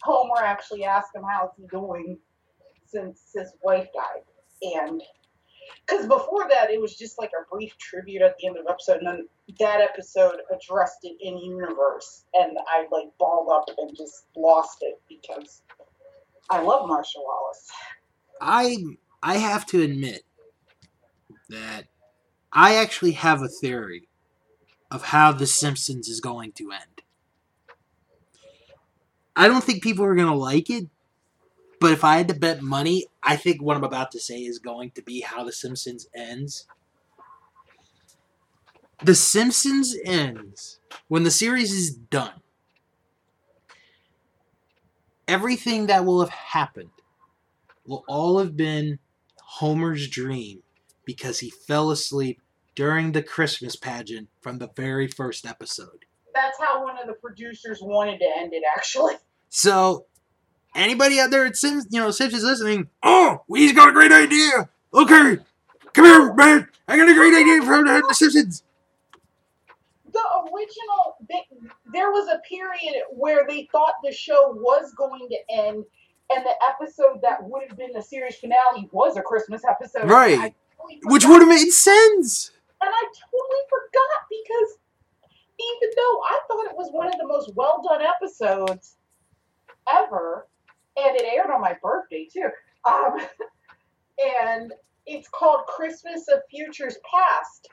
Homer 0.03 0.43
actually 0.45 0.85
asked 0.85 1.15
him 1.15 1.23
how's 1.29 1.51
he 1.57 1.67
doing 1.67 2.19
since 2.87 3.33
his 3.35 3.53
wife 3.63 3.89
died, 3.93 4.23
and 4.63 5.03
because 5.87 6.07
before 6.07 6.47
that 6.49 6.71
it 6.71 6.81
was 6.81 6.97
just 6.97 7.19
like 7.19 7.31
a 7.31 7.55
brief 7.55 7.77
tribute 7.79 8.23
at 8.23 8.37
the 8.39 8.47
end 8.47 8.57
of 8.57 8.65
the 8.65 8.71
episode, 8.71 8.99
and 8.99 9.07
then 9.07 9.29
that 9.59 9.81
episode 9.81 10.37
addressed 10.55 10.99
it 11.05 11.17
in 11.21 11.39
universe, 11.39 12.25
and 12.35 12.57
I 12.69 12.87
like 12.91 13.09
balled 13.19 13.49
up 13.53 13.65
and 13.79 13.97
just 13.97 14.27
lost 14.37 14.79
it 14.83 15.01
because 15.09 15.63
I 16.51 16.61
love 16.61 16.89
Marcia 16.89 17.19
Wallace. 17.19 17.71
I 18.41 18.77
I 19.23 19.39
have 19.39 19.67
to 19.67 19.83
admit 19.83 20.23
that 21.49 21.85
I 22.53 22.77
actually 22.77 23.13
have 23.13 23.43
a 23.43 23.49
theory 23.49 24.09
of 24.91 25.05
how 25.05 25.33
The 25.33 25.47
Simpsons 25.47 26.09
is 26.09 26.21
going 26.21 26.53
to 26.53 26.73
end. 26.73 27.03
I 29.35 29.49
don't 29.49 29.63
think 29.63 29.83
people 29.83 30.05
are 30.05 30.15
going 30.15 30.29
to 30.29 30.35
like 30.35 30.71
it, 30.71 30.89
but 31.81 31.93
if 31.93 32.05
I 32.05 32.17
had 32.17 32.29
to 32.29 32.35
bet 32.35 32.63
money, 32.63 33.07
I 33.23 33.37
think 33.37 33.63
what 33.63 33.77
I'm 33.77 33.85
about 33.85 34.11
to 34.13 34.21
say 34.21 34.39
is 34.39 34.59
going 34.59 34.93
to 34.93 35.03
be 35.03 35.21
how 35.21 35.45
The 35.45 35.53
Simpsons 35.53 36.07
ends. 36.15 36.67
The 39.03 39.15
Simpsons 39.15 39.95
ends 40.05 40.81
when 41.09 41.23
the 41.23 41.31
series 41.31 41.73
is 41.73 41.95
done. 41.95 42.41
Everything 45.29 45.87
that 45.87 46.05
will 46.05 46.21
have 46.21 46.31
happened 46.31 46.91
will 47.85 48.05
all 48.09 48.39
have 48.39 48.57
been 48.57 48.99
Homer's 49.43 50.09
dream 50.09 50.63
because 51.05 51.41
he 51.41 51.51
fell 51.51 51.91
asleep 51.91 52.41
during 52.75 53.13
the 53.13 53.23
Christmas 53.23 53.77
pageant 53.77 54.29
from 54.41 54.59
the 54.59 54.71
very 54.77 55.09
first 55.09 55.47
episode. 55.47 56.05
That's 56.35 56.59
how 56.61 56.85
one 56.85 56.99
of 56.99 57.07
the 57.07 57.15
producers 57.15 57.81
wanted 57.83 58.19
to 58.19 58.31
end 58.39 58.53
it, 58.53 58.63
actually. 58.77 59.15
So, 59.49 60.07
anybody 60.77 61.19
out 61.21 61.31
there 61.31 61.45
at 61.47 61.57
Sims, 61.57 61.87
you 61.91 62.01
know, 62.01 62.11
Simpsons 62.11 62.45
listening, 62.45 62.89
oh, 63.03 63.43
we've 63.49 63.75
got 63.75 63.89
a 63.89 63.93
great 63.93 64.13
idea. 64.13 64.69
Okay, 64.95 65.39
come 65.93 66.05
here, 66.05 66.33
man. 66.35 66.69
I 66.89 66.97
got 66.97 67.09
a 67.09 67.15
great 67.15 67.35
idea 67.35 67.63
for 67.63 67.79
the 67.85 68.05
the 68.09 68.15
Simpsons. 68.15 68.63
the 70.13 70.21
original 70.55 71.17
they, 71.29 71.43
there 71.93 72.11
was 72.11 72.29
a 72.29 72.39
period 72.49 73.03
where 73.11 73.45
they 73.49 73.69
thought 73.73 73.95
the 74.05 74.13
show 74.13 74.53
was 74.53 74.93
going 74.97 75.29
to 75.29 75.37
end 75.51 75.85
and 76.31 76.45
the 76.45 76.55
episode 76.71 77.21
that 77.23 77.43
would 77.43 77.63
have 77.69 77.77
been 77.79 77.93
the 77.93 78.03
series 78.03 78.37
finale 78.37 78.89
was 78.93 79.17
a 79.17 79.23
christmas 79.23 79.63
episode 79.69 80.09
Right. 80.09 80.55
Totally 80.79 81.01
Which 81.05 81.25
would 81.27 81.41
have 81.43 81.49
made 81.49 81.71
sense. 81.71 82.51
and 82.81 82.91
i 82.91 83.03
totally 83.05 83.63
forgot 83.69 84.21
because 84.31 84.79
even 85.61 85.91
though 85.97 86.21
i 86.25 86.41
thought 86.49 86.67
it 86.71 86.77
was 86.77 86.89
one 86.93 87.09
of 87.09 87.15
the 87.19 87.27
most 87.27 87.53
well 87.55 87.83
done 87.87 88.01
episodes 88.03 88.97
ever 89.93 90.47
and 90.97 91.17
it 91.17 91.25
aired 91.25 91.51
on 91.51 91.61
my 91.61 91.77
birthday 91.83 92.29
too. 92.33 92.49
Um, 92.89 93.19
and 94.41 94.73
it's 95.05 95.29
called 95.29 95.61
christmas 95.67 96.27
of 96.29 96.41
futures 96.51 96.97
past 97.09 97.69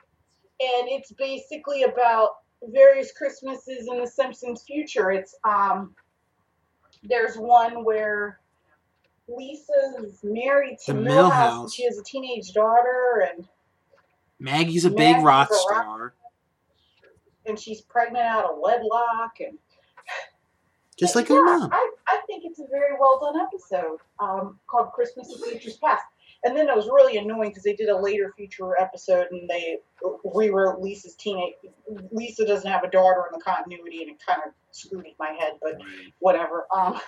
and 0.60 0.88
it's 0.88 1.10
basically 1.12 1.82
about 1.82 2.30
various 2.68 3.12
Christmases 3.12 3.88
in 3.88 3.98
the 3.98 4.06
Simpsons 4.06 4.62
future. 4.62 5.10
It's 5.10 5.34
um, 5.44 5.94
there's 7.02 7.36
one 7.36 7.84
where 7.84 8.40
Lisa's 9.28 10.20
married 10.22 10.78
to 10.86 10.92
Milhouse, 10.94 11.62
and 11.62 11.72
she 11.72 11.84
has 11.84 11.98
a 11.98 12.04
teenage 12.04 12.52
daughter, 12.52 13.28
and 13.30 13.48
Maggie's 14.38 14.84
a 14.84 14.90
big 14.90 15.16
rock 15.16 15.50
a 15.50 15.54
rock- 15.54 15.60
star, 15.60 16.14
and 17.46 17.58
she's 17.58 17.80
pregnant 17.80 18.24
out 18.24 18.44
of 18.44 18.58
wedlock, 18.60 19.40
and 19.40 19.58
just 20.98 21.14
like 21.16 21.28
yeah, 21.28 21.36
her 21.36 21.44
mom. 21.44 21.70
I, 21.72 21.90
I 22.08 22.20
think 22.26 22.44
it's 22.44 22.60
a 22.60 22.66
very 22.70 22.96
well 22.98 23.20
done 23.20 23.40
episode 23.40 23.98
um, 24.20 24.58
called 24.66 24.92
Christmas 24.92 25.32
of 25.34 25.40
Futures 25.48 25.76
Past. 25.76 26.04
And 26.44 26.54
then 26.54 26.68
it 26.68 26.76
was 26.76 26.86
really 26.86 27.16
annoying 27.16 27.50
because 27.50 27.62
they 27.62 27.74
did 27.74 27.88
a 27.88 27.96
later 27.96 28.32
future 28.36 28.78
episode 28.78 29.28
and 29.30 29.48
they 29.48 29.78
rewrote 30.24 30.78
Lisa's 30.78 31.14
teenage. 31.14 31.54
Lisa 32.12 32.46
doesn't 32.46 32.70
have 32.70 32.84
a 32.84 32.90
daughter 32.90 33.24
in 33.32 33.38
the 33.38 33.42
continuity, 33.42 34.02
and 34.02 34.10
it 34.10 34.16
kind 34.24 34.40
of 34.46 34.52
screwed 34.70 35.04
with 35.04 35.14
my 35.18 35.30
head, 35.38 35.52
but 35.62 35.78
whatever. 36.18 36.66
Um, 36.74 37.00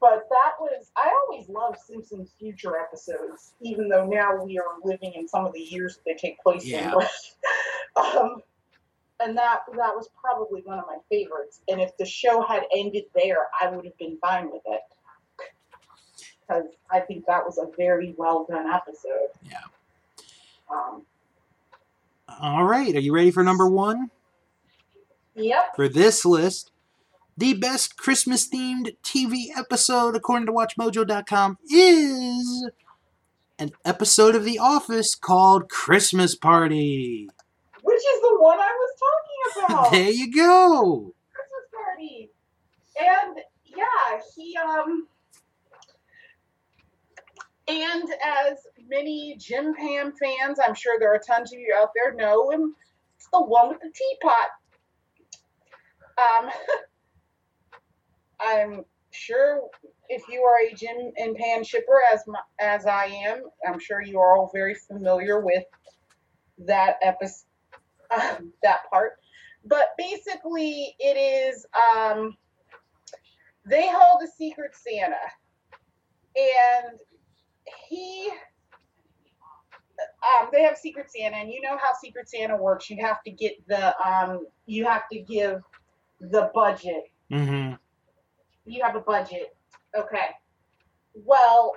but 0.00 0.26
that 0.28 0.52
was 0.60 0.90
I 0.96 1.10
always 1.28 1.48
loved 1.48 1.78
Simpsons 1.78 2.34
future 2.38 2.76
episodes, 2.78 3.54
even 3.62 3.88
though 3.88 4.06
now 4.06 4.42
we 4.44 4.58
are 4.58 4.76
living 4.84 5.12
in 5.14 5.26
some 5.26 5.46
of 5.46 5.52
the 5.54 5.60
years 5.60 5.96
that 5.96 6.02
they 6.04 6.14
take 6.14 6.38
place 6.40 6.64
Yeah. 6.64 6.92
in. 6.92 6.98
But, 7.94 8.16
um, 8.16 8.42
and 9.20 9.36
that 9.36 9.60
that 9.76 9.94
was 9.94 10.08
probably 10.20 10.62
one 10.64 10.78
of 10.78 10.84
my 10.86 10.96
favorites. 11.10 11.60
And 11.68 11.80
if 11.80 11.96
the 11.96 12.06
show 12.06 12.42
had 12.42 12.62
ended 12.74 13.04
there, 13.14 13.46
I 13.60 13.68
would 13.68 13.84
have 13.84 13.96
been 13.98 14.18
fine 14.20 14.50
with 14.50 14.62
it 14.66 14.80
because 16.50 16.64
I 16.90 17.00
think 17.00 17.26
that 17.26 17.44
was 17.44 17.58
a 17.58 17.66
very 17.76 18.14
well 18.16 18.46
done 18.48 18.66
episode. 18.66 19.28
Yeah. 19.48 19.58
Um, 20.70 21.02
All 22.40 22.64
right. 22.64 22.94
Are 22.94 23.00
you 23.00 23.14
ready 23.14 23.30
for 23.30 23.42
number 23.42 23.68
one? 23.68 24.10
yep. 25.34 25.74
For 25.76 25.88
this 25.88 26.24
list, 26.24 26.70
the 27.36 27.54
best 27.54 27.96
Christmas 27.96 28.48
themed 28.48 28.96
TV 29.02 29.46
episode, 29.56 30.16
according 30.16 30.46
to 30.46 30.52
WatchMojo.com, 30.52 31.58
is 31.70 32.70
an 33.58 33.72
episode 33.84 34.34
of 34.34 34.44
The 34.44 34.58
Office 34.58 35.14
called 35.14 35.68
Christmas 35.68 36.34
Party. 36.34 37.28
Which 37.82 37.96
is 37.96 38.20
the 38.22 38.36
one 38.38 38.58
I 38.58 38.79
There 39.90 40.10
you 40.10 40.32
go. 40.34 41.14
Christmas 41.32 41.66
party. 41.72 42.30
And 42.98 43.36
yeah, 43.64 44.20
he 44.36 44.56
um 44.56 45.06
and 47.68 48.08
as 48.24 48.58
many 48.88 49.36
Jim 49.38 49.74
Pam 49.74 50.12
fans, 50.12 50.58
I'm 50.64 50.74
sure 50.74 50.98
there 50.98 51.14
are 51.14 51.20
tons 51.24 51.52
of 51.52 51.58
you 51.58 51.74
out 51.76 51.90
there 51.94 52.14
know 52.14 52.50
him. 52.50 52.74
It's 53.16 53.28
the 53.32 53.40
one 53.42 53.68
with 53.68 53.80
the 53.80 53.92
teapot. 53.92 54.48
Um 56.18 56.50
I'm 58.40 58.84
sure 59.10 59.62
if 60.08 60.22
you 60.28 60.42
are 60.42 60.66
a 60.66 60.74
Jim 60.74 61.12
and 61.16 61.36
Pam 61.36 61.62
shipper 61.62 62.00
as 62.12 62.22
my, 62.26 62.40
as 62.58 62.86
I 62.86 63.04
am, 63.26 63.42
I'm 63.66 63.78
sure 63.78 64.02
you 64.02 64.18
are 64.18 64.36
all 64.36 64.50
very 64.52 64.74
familiar 64.74 65.40
with 65.40 65.64
that 66.66 66.96
episode 67.02 67.44
um, 68.10 68.52
that 68.62 68.80
part 68.90 69.12
but 69.64 69.88
basically 69.98 70.94
it 70.98 71.16
is 71.16 71.66
um 71.74 72.36
they 73.66 73.88
hold 73.88 74.22
a 74.22 74.26
secret 74.26 74.74
santa. 74.74 75.16
And 76.36 76.98
he 77.88 78.30
um 80.40 80.48
they 80.52 80.62
have 80.62 80.78
secret 80.78 81.10
santa 81.10 81.36
and 81.36 81.50
you 81.50 81.60
know 81.60 81.76
how 81.76 81.92
secret 82.00 82.28
santa 82.28 82.56
works. 82.56 82.88
You 82.88 83.04
have 83.04 83.22
to 83.24 83.30
get 83.30 83.66
the 83.68 83.94
um 84.06 84.46
you 84.66 84.84
have 84.84 85.08
to 85.12 85.18
give 85.20 85.60
the 86.20 86.50
budget. 86.54 87.04
Mm-hmm. 87.30 87.74
you 88.66 88.82
have 88.82 88.96
a 88.96 89.00
budget. 89.00 89.54
Okay. 89.96 90.28
Well 91.14 91.74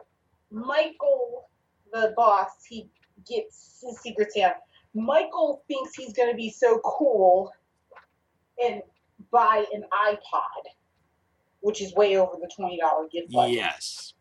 michael 0.52 1.50
the 1.92 2.14
boss 2.16 2.50
he 2.68 2.90
gets 3.28 3.84
his 3.86 4.00
secret 4.00 4.32
santa. 4.32 4.56
Michael 4.96 5.64
thinks 5.68 5.96
he's 5.96 6.14
going 6.14 6.30
to 6.30 6.36
be 6.36 6.52
so 6.52 6.80
cool 6.86 7.52
and 8.64 8.82
buy 9.32 9.66
an 9.74 9.84
ipod 10.08 10.64
which 11.62 11.82
is 11.82 11.94
way 11.96 12.18
over 12.18 12.34
the 12.42 12.50
$20 12.60 12.78
gift 13.12 13.32
budget 13.32 13.56
Yes. 13.56 14.14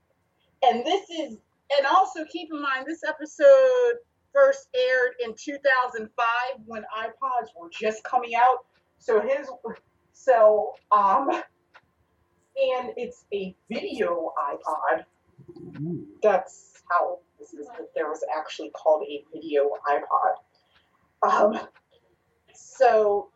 and 0.62 0.84
this 0.84 1.08
is 1.10 1.36
and 1.78 1.86
also 1.86 2.24
keep 2.30 2.50
in 2.52 2.60
mind 2.60 2.84
this 2.86 3.02
episode 3.06 3.94
first 4.32 4.68
aired 4.74 5.12
in 5.24 5.34
2005 5.34 6.16
when 6.66 6.82
ipods 6.82 7.48
were 7.58 7.68
just 7.70 8.02
coming 8.04 8.34
out 8.34 8.58
so 8.98 9.20
his 9.20 9.48
so 10.12 10.72
um 10.92 11.28
and 11.30 12.92
it's 12.96 13.24
a 13.34 13.54
video 13.70 14.32
ipod 14.50 15.04
Ooh. 15.80 16.06
that's 16.22 16.82
how 16.90 17.18
this 17.38 17.54
is 17.54 17.66
that 17.68 17.88
there 17.94 18.08
was 18.08 18.22
actually 18.36 18.70
called 18.70 19.02
a 19.08 19.24
video 19.32 19.70
ipod 19.90 21.28
um 21.28 21.60
so 22.54 23.31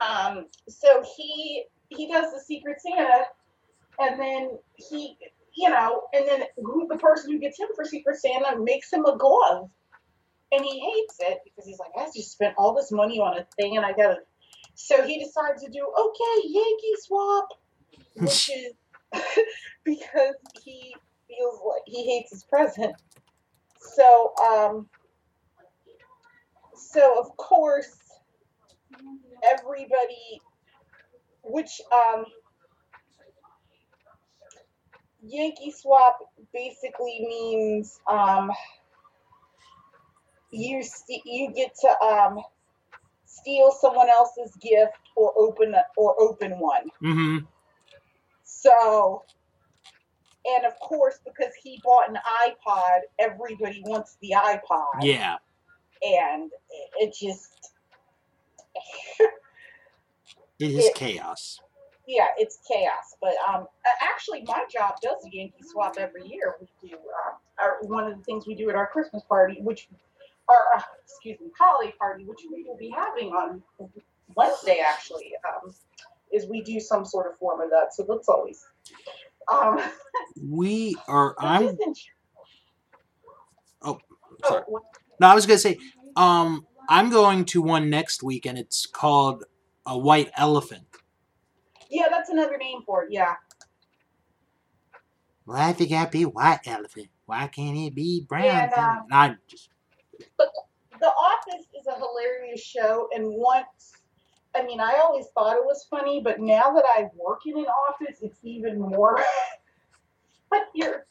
um 0.00 0.46
so 0.68 1.02
he 1.16 1.64
he 1.88 2.10
does 2.10 2.32
the 2.32 2.40
secret 2.40 2.78
santa 2.80 3.24
and 3.98 4.20
then 4.20 4.50
he 4.76 5.16
you 5.56 5.68
know 5.68 6.02
and 6.12 6.26
then 6.26 6.42
who 6.56 6.86
the 6.88 6.96
person 6.98 7.30
who 7.32 7.38
gets 7.38 7.58
him 7.58 7.68
for 7.74 7.84
secret 7.84 8.16
santa 8.16 8.58
makes 8.60 8.92
him 8.92 9.04
a 9.04 9.16
glove. 9.16 9.70
And 10.52 10.64
he 10.64 10.80
hates 10.80 11.16
it 11.20 11.38
because 11.44 11.64
he's 11.64 11.78
like 11.78 11.92
i 11.96 12.06
just 12.06 12.32
spent 12.32 12.54
all 12.58 12.74
this 12.74 12.90
money 12.90 13.20
on 13.20 13.38
a 13.38 13.46
thing 13.56 13.76
and 13.76 13.86
i 13.86 13.92
gotta 13.92 14.16
so 14.74 15.06
he 15.06 15.22
decides 15.22 15.62
to 15.62 15.70
do 15.70 15.86
okay 15.98 16.48
yankee 16.48 16.94
swap 16.98 17.48
which 18.16 18.50
is 18.54 18.72
because 19.84 20.34
he 20.62 20.94
feels 21.28 21.60
like 21.66 21.82
he 21.86 22.04
hates 22.04 22.30
his 22.30 22.44
present. 22.44 22.94
So 23.78 24.32
um 24.44 24.88
so 26.74 27.18
of 27.18 27.36
course 27.36 27.96
everybody 29.44 30.40
which 31.42 31.80
um 31.92 32.24
Yankee 35.22 35.70
swap 35.70 36.18
basically 36.52 37.24
means 37.28 38.00
um 38.06 38.50
you 40.50 40.82
st- 40.82 41.22
you 41.24 41.52
get 41.52 41.74
to 41.80 41.88
um 42.04 42.40
steal 43.24 43.70
someone 43.70 44.08
else's 44.08 44.54
gift 44.56 44.98
or 45.16 45.32
open 45.38 45.74
a, 45.74 45.82
or 45.96 46.20
open 46.20 46.58
one. 46.58 46.84
Mm-hmm. 47.02 47.44
So 48.44 49.22
and 50.46 50.64
of 50.64 50.78
course 50.80 51.18
because 51.24 51.52
he 51.62 51.80
bought 51.84 52.08
an 52.08 52.16
iPod, 52.46 53.00
everybody 53.18 53.82
wants 53.84 54.16
the 54.20 54.32
iPod 54.36 55.02
Yeah. 55.02 55.36
and 56.02 56.50
it- 56.70 56.90
it 57.08 57.14
just 57.14 57.69
It 60.58 60.72
is 60.72 60.86
It- 60.86 60.94
chaos. 60.94 61.60
yeah, 62.06 62.26
it's 62.36 62.58
chaos. 62.68 63.16
But 63.20 63.34
um, 63.48 63.66
actually, 64.02 64.42
my 64.46 64.64
job 64.70 64.96
does 65.02 65.24
a 65.24 65.30
Yankee 65.34 65.62
swap 65.62 65.96
every 65.98 66.26
year. 66.26 66.56
We 66.60 66.88
do 66.90 66.96
uh, 66.96 67.62
our, 67.62 67.78
one 67.82 68.06
of 68.10 68.18
the 68.18 68.24
things 68.24 68.46
we 68.46 68.54
do 68.54 68.68
at 68.68 68.76
our 68.76 68.86
Christmas 68.88 69.22
party, 69.24 69.58
which 69.62 69.88
our 70.48 70.78
uh, 70.78 70.82
excuse 71.04 71.40
me 71.40 71.50
holiday 71.58 71.92
party, 71.98 72.24
which 72.24 72.40
we 72.52 72.64
will 72.64 72.76
be 72.76 72.90
having 72.90 73.28
on 73.30 73.62
Wednesday 74.36 74.80
actually, 74.86 75.32
um, 75.48 75.72
is 76.32 76.46
we 76.46 76.60
do 76.62 76.78
some 76.78 77.04
sort 77.04 77.26
of 77.30 77.38
form 77.38 77.60
of 77.62 77.70
that. 77.70 77.94
So 77.94 78.04
that's 78.08 78.28
always. 78.28 78.62
Um, 79.50 79.80
We 80.46 80.94
are. 81.08 81.34
I'm. 81.38 81.76
Oh, 83.82 83.98
oh, 83.98 83.98
sorry. 84.48 84.62
what- 84.66 84.82
No, 85.20 85.28
I 85.28 85.34
was 85.34 85.46
gonna 85.46 85.58
say. 85.58 85.78
Um, 86.16 86.66
I'm 86.90 87.08
going 87.08 87.44
to 87.46 87.62
one 87.62 87.88
next 87.88 88.20
week, 88.20 88.46
and 88.46 88.58
it's 88.58 88.84
called 88.84 89.44
a 89.86 89.96
white 89.96 90.30
elephant. 90.36 90.82
yeah, 91.88 92.06
that's 92.10 92.30
another 92.30 92.58
name 92.58 92.82
for 92.84 93.04
it. 93.04 93.12
Yeah. 93.12 93.34
Why 95.44 95.70
it 95.78 95.86
gotta 95.88 96.10
be 96.10 96.24
white 96.26 96.60
elephant? 96.66 97.08
Why 97.26 97.46
can't 97.46 97.76
it 97.78 97.94
be 97.94 98.26
brown? 98.28 98.44
And, 98.46 98.72
uh? 98.72 98.96
I 99.12 99.36
just. 99.46 99.70
The 100.38 101.06
Office 101.06 101.66
is 101.78 101.86
a 101.86 101.94
hilarious 101.94 102.60
show, 102.60 103.08
and 103.14 103.24
once, 103.26 103.92
I 104.54 104.62
mean, 104.64 104.80
I 104.80 105.00
always 105.02 105.26
thought 105.34 105.56
it 105.56 105.64
was 105.64 105.86
funny, 105.88 106.20
but 106.22 106.40
now 106.40 106.72
that 106.72 106.84
I 106.86 107.06
work 107.14 107.46
in 107.46 107.56
an 107.56 107.66
office, 107.88 108.18
it's 108.20 108.40
even 108.42 108.78
more 108.80 109.18
funnier 110.50 111.06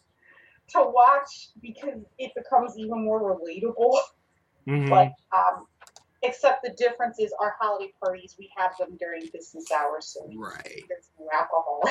to 0.70 0.84
watch 0.84 1.50
because 1.62 2.02
it 2.20 2.32
becomes 2.36 2.78
even 2.78 3.04
more 3.04 3.36
relatable. 3.36 3.98
Mhm. 4.68 4.90
But 4.90 5.14
um, 5.36 5.66
except 6.24 6.64
the 6.64 6.72
difference 6.72 7.20
is 7.20 7.34
our 7.40 7.56
holiday 7.60 7.94
parties 8.04 8.36
we 8.38 8.50
have 8.58 8.72
them 8.80 8.98
during 9.00 9.22
business 9.34 9.72
hours, 9.72 10.08
so 10.08 10.30
Right. 10.36 10.84
there's 10.88 11.10
no 11.20 11.28
alcohol. 11.34 11.82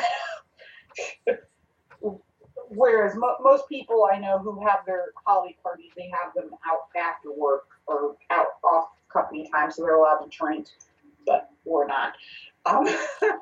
Whereas 2.71 3.15
mo- 3.17 3.37
most 3.41 3.67
people 3.69 4.07
I 4.13 4.19
know 4.19 4.39
who 4.39 4.61
have 4.67 4.81
their 4.87 5.07
holiday 5.27 5.57
parties, 5.63 5.91
they 5.97 6.11
have 6.23 6.35
them 6.35 6.51
out 6.67 6.89
after 7.01 7.33
work 7.33 7.67
or 7.87 8.17
out 8.31 8.47
off 8.63 8.89
company 9.13 9.49
time, 9.51 9.71
so 9.71 9.83
they're 9.83 9.97
allowed 9.97 10.19
to 10.19 10.29
drink, 10.37 10.67
but 11.27 11.51
we're 11.65 11.87
not. 11.87 12.13
Um, 12.67 12.87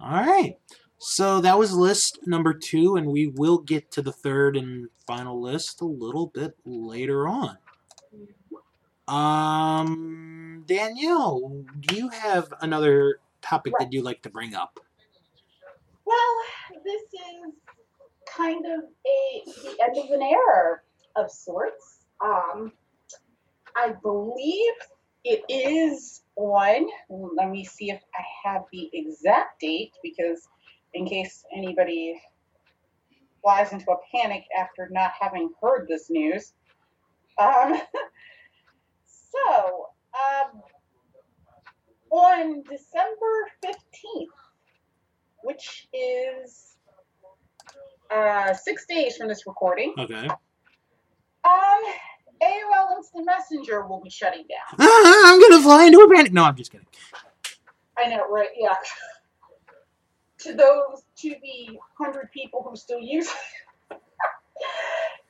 All 0.00 0.10
right. 0.24 0.58
So 0.98 1.40
that 1.40 1.58
was 1.58 1.72
list 1.72 2.18
number 2.26 2.52
two, 2.54 2.96
and 2.96 3.06
we 3.06 3.26
will 3.26 3.58
get 3.58 3.90
to 3.92 4.02
the 4.02 4.12
third 4.12 4.56
and 4.56 4.88
final 5.06 5.40
list 5.40 5.80
a 5.80 5.86
little 5.86 6.26
bit 6.26 6.56
later 6.64 7.26
on. 7.28 7.58
Um, 9.08 10.64
Danielle, 10.66 11.64
do 11.80 11.94
you 11.94 12.08
have 12.08 12.52
another 12.60 13.20
topic 13.42 13.74
that 13.78 13.92
you'd 13.92 14.04
like 14.04 14.22
to 14.22 14.30
bring 14.30 14.54
up? 14.54 14.80
well, 16.04 16.80
this 16.84 17.02
is 17.02 17.54
kind 18.26 18.64
of 18.66 18.84
a 19.06 19.42
the 19.46 19.82
end 19.82 19.96
of 19.96 20.10
an 20.10 20.22
era 20.22 20.80
of 21.16 21.30
sorts. 21.30 22.06
Um, 22.22 22.72
I 23.76 23.94
believe 24.02 24.72
it 25.24 25.42
is 25.48 26.22
on. 26.36 26.86
Let 27.08 27.50
me 27.50 27.64
see 27.64 27.90
if 27.90 28.00
I 28.14 28.48
have 28.48 28.64
the 28.72 28.90
exact 28.92 29.60
date 29.60 29.92
because, 30.02 30.48
in 30.94 31.06
case 31.06 31.44
anybody 31.54 32.20
flies 33.42 33.72
into 33.72 33.90
a 33.90 33.96
panic 34.14 34.44
after 34.58 34.88
not 34.90 35.12
having 35.18 35.50
heard 35.60 35.86
this 35.88 36.08
news. 36.08 36.52
Um, 37.38 37.74
So, 39.34 39.86
um, 40.14 40.62
on 42.10 42.62
December 42.62 43.50
15th, 43.64 44.26
which 45.42 45.88
is 45.92 46.76
uh, 48.10 48.54
six 48.54 48.86
days 48.86 49.16
from 49.16 49.28
this 49.28 49.46
recording, 49.46 49.94
okay. 49.98 50.28
um, 51.44 51.82
AOL 52.42 52.96
Instant 52.96 53.26
Messenger 53.26 53.86
will 53.86 54.00
be 54.00 54.10
shutting 54.10 54.44
down. 54.48 54.78
Ah, 54.78 55.22
I'm 55.32 55.40
going 55.40 55.52
to 55.52 55.62
fly 55.62 55.84
into 55.86 55.98
a 56.00 56.14
panic. 56.14 56.32
No, 56.32 56.44
I'm 56.44 56.56
just 56.56 56.70
kidding. 56.70 56.86
I 57.98 58.08
know, 58.08 58.28
right? 58.30 58.48
Yeah. 58.56 58.74
to 60.40 60.52
those, 60.52 61.02
to 61.18 61.30
the 61.42 61.78
hundred 61.98 62.30
people 62.32 62.64
who 62.68 62.76
still 62.76 63.00
use 63.00 63.28
it. 63.28 63.34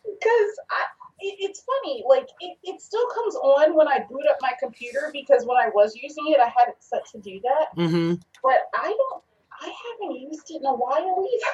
because 0.05 0.53
I, 0.71 0.85
it, 1.25 1.37
it's 1.41 1.63
funny, 1.63 2.05
like, 2.09 2.29
it, 2.41 2.59
it 2.63 2.81
still 2.83 3.07
comes 3.15 3.35
on 3.37 3.75
when 3.75 3.89
I 3.89 4.01
boot 4.09 4.25
up 4.31 4.37
my 4.41 4.53
computer 4.61 5.11
because 5.13 5.45
when 5.47 5.57
I 5.57 5.69
was 5.75 5.97
using 5.97 6.25
it, 6.29 6.39
I 6.39 6.47
had 6.47 6.69
it 6.69 6.77
set 6.81 7.07
to 7.13 7.19
do 7.19 7.41
that. 7.43 7.77
Mm-hmm. 7.77 8.15
But 8.43 8.59
I 8.75 8.89
don't, 8.89 9.23
I 9.61 9.73
haven't 10.01 10.21
used 10.21 10.51
it 10.51 10.57
in 10.57 10.67
a 10.67 10.75
while 10.75 11.27
either. 11.27 11.47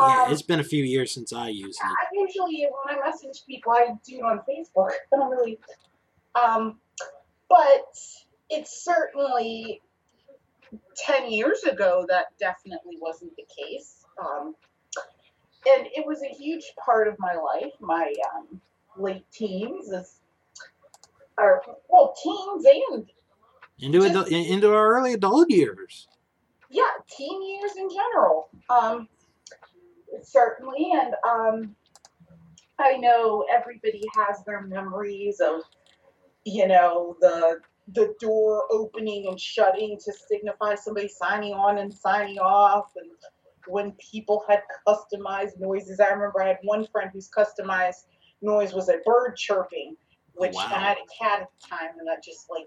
Yeah, 0.00 0.22
Um, 0.24 0.32
it's 0.32 0.42
been 0.42 0.60
a 0.60 0.64
few 0.64 0.82
years 0.82 1.12
since 1.12 1.32
I 1.32 1.48
used 1.48 1.78
it. 1.78 1.86
I 1.86 2.06
usually, 2.14 2.66
when 2.84 2.98
I 2.98 3.04
message 3.04 3.42
people, 3.46 3.72
I 3.72 3.90
do 4.04 4.16
it 4.16 4.22
on 4.22 4.40
Facebook. 4.48 4.90
I 4.90 5.16
don't 5.16 5.30
really. 5.30 5.58
Um, 6.34 6.80
but 7.48 7.98
it's 8.48 8.82
certainly 8.84 9.82
10 10.96 11.30
years 11.30 11.62
ago 11.64 12.06
that 12.08 12.26
definitely 12.38 12.96
wasn't 13.00 13.36
the 13.36 13.44
case. 13.44 14.04
Um, 14.18 14.54
and 15.68 15.86
it 15.94 16.06
was 16.06 16.22
a 16.22 16.28
huge 16.34 16.72
part 16.82 17.08
of 17.08 17.18
my 17.18 17.34
life, 17.34 17.72
my 17.80 18.12
um, 18.34 18.60
late 18.96 19.24
teens, 19.32 19.88
is, 19.88 20.16
or, 21.38 21.62
well, 21.88 22.14
teens 22.22 22.64
and, 22.64 23.06
Into 23.80 24.00
adu- 24.00 24.50
into 24.50 24.72
our 24.74 24.94
early 24.94 25.14
adult 25.14 25.50
years. 25.50 26.08
yeah, 26.70 26.82
teen 27.08 27.42
years 27.46 27.72
in 27.76 27.88
general. 27.88 28.48
Um, 28.68 29.08
certainly, 30.22 30.92
and 30.92 31.14
um, 31.28 31.76
I 32.78 32.96
know 32.96 33.44
everybody 33.52 34.04
has 34.14 34.42
their 34.44 34.62
memories 34.62 35.40
of, 35.40 35.62
you 36.44 36.66
know, 36.66 37.16
the 37.20 37.60
the 37.92 38.14
door 38.20 38.62
opening 38.70 39.26
and 39.26 39.40
shutting 39.40 39.98
to 40.04 40.12
signify 40.12 40.76
somebody 40.76 41.08
signing 41.08 41.54
on 41.54 41.78
and 41.78 41.92
signing 41.92 42.38
off, 42.38 42.92
and 42.96 43.10
when 43.66 43.92
people 43.92 44.44
had 44.48 44.62
customized 44.86 45.58
noises. 45.58 46.00
I 46.00 46.08
remember 46.08 46.42
I 46.42 46.48
had 46.48 46.58
one 46.62 46.86
friend 46.86 47.10
whose 47.12 47.28
customized 47.28 48.06
noise 48.42 48.72
was 48.72 48.88
a 48.88 48.98
bird 49.04 49.36
chirping, 49.36 49.96
which 50.34 50.54
Wow. 50.54 50.68
I 50.72 50.78
had 50.78 50.96
a 50.98 51.06
cat 51.22 51.42
at 51.42 51.48
the 51.60 51.68
time, 51.68 51.98
and 51.98 52.08
that 52.08 52.22
just 52.22 52.48
like 52.50 52.66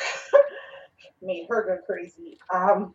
made 1.22 1.46
her 1.48 1.64
go 1.64 1.78
crazy. 1.86 2.38
Um, 2.52 2.94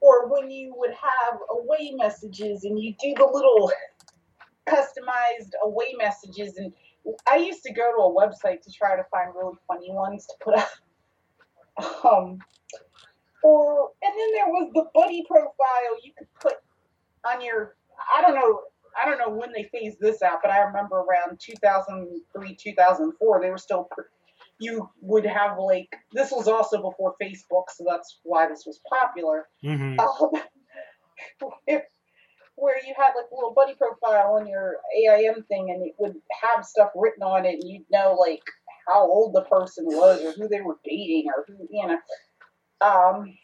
or 0.00 0.28
when 0.28 0.50
you 0.50 0.74
would 0.76 0.92
have 0.92 1.40
away 1.50 1.92
messages 1.96 2.64
and 2.64 2.78
you 2.78 2.94
do 3.00 3.14
the 3.16 3.24
little 3.24 3.72
customized 4.68 5.52
away 5.64 5.94
messages 5.98 6.56
and 6.56 6.72
I 7.30 7.36
used 7.36 7.62
to 7.64 7.72
go 7.72 7.90
to 7.92 8.02
a 8.02 8.14
website 8.14 8.60
to 8.62 8.72
try 8.72 8.96
to 8.96 9.04
find 9.10 9.34
really 9.34 9.56
funny 9.66 9.90
ones 9.90 10.26
to 10.26 10.34
put 10.40 10.58
up. 10.58 10.68
Um, 12.04 12.40
or 13.48 13.90
and 14.02 14.12
then 14.12 14.32
there 14.34 14.46
was 14.48 14.70
the 14.74 14.84
buddy 14.94 15.24
profile 15.26 15.94
you 16.04 16.12
could 16.16 16.28
put 16.40 16.54
on 17.24 17.42
your 17.44 17.76
I 18.16 18.20
don't 18.20 18.34
know 18.34 18.60
I 19.00 19.08
don't 19.08 19.18
know 19.18 19.30
when 19.38 19.52
they 19.52 19.68
phased 19.72 20.00
this 20.00 20.22
out, 20.22 20.40
but 20.42 20.50
I 20.50 20.58
remember 20.58 20.96
around 20.96 21.40
2003 21.40 22.56
2004 22.62 23.40
they 23.40 23.50
were 23.50 23.58
still 23.58 23.88
you 24.60 24.90
would 25.00 25.24
have 25.24 25.58
like 25.58 25.88
this 26.12 26.30
was 26.30 26.48
also 26.48 26.82
before 26.82 27.14
Facebook, 27.22 27.64
so 27.70 27.84
that's 27.88 28.18
why 28.22 28.48
this 28.48 28.64
was 28.66 28.80
popular 28.88 29.48
Mm-hmm. 29.64 29.98
um, 30.00 30.42
if, 31.66 31.82
where 32.56 32.76
you 32.84 32.92
had 32.96 33.12
like 33.16 33.30
a 33.30 33.34
little 33.34 33.54
buddy 33.54 33.74
profile 33.74 34.34
on 34.34 34.46
your 34.46 34.76
AIM 34.96 35.44
thing 35.48 35.70
and 35.70 35.86
it 35.86 35.94
would 35.98 36.16
have 36.42 36.64
stuff 36.64 36.90
written 36.94 37.22
on 37.22 37.46
it 37.46 37.54
and 37.54 37.70
you'd 37.70 37.86
know 37.90 38.16
like 38.18 38.42
how 38.88 39.02
old 39.02 39.34
the 39.34 39.42
person 39.42 39.84
was 39.86 40.20
or 40.24 40.32
who 40.32 40.48
they 40.48 40.60
were 40.60 40.78
dating 40.84 41.26
or 41.28 41.44
who 41.46 41.68
you 41.70 41.86
know 41.86 41.98
um 42.80 43.34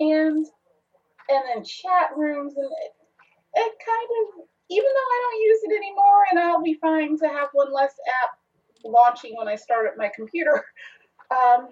and 0.00 0.46
and 1.28 1.42
then 1.48 1.64
chat 1.64 2.10
rooms 2.16 2.54
and 2.56 2.66
it, 2.66 2.92
it 3.54 3.72
kind 3.84 4.08
of 4.22 4.44
even 4.68 4.84
though 4.84 5.10
I 5.14 5.20
don't 5.22 5.42
use 5.42 5.60
it 5.64 5.76
anymore 5.76 6.24
and 6.30 6.38
I'll 6.40 6.62
be 6.62 6.74
fine 6.74 7.18
to 7.18 7.28
have 7.28 7.48
one 7.52 7.72
less 7.72 7.94
app 8.24 8.38
launching 8.84 9.34
when 9.36 9.48
I 9.48 9.56
start 9.56 9.86
up 9.86 9.94
my 9.96 10.10
computer 10.14 10.64
um 11.30 11.68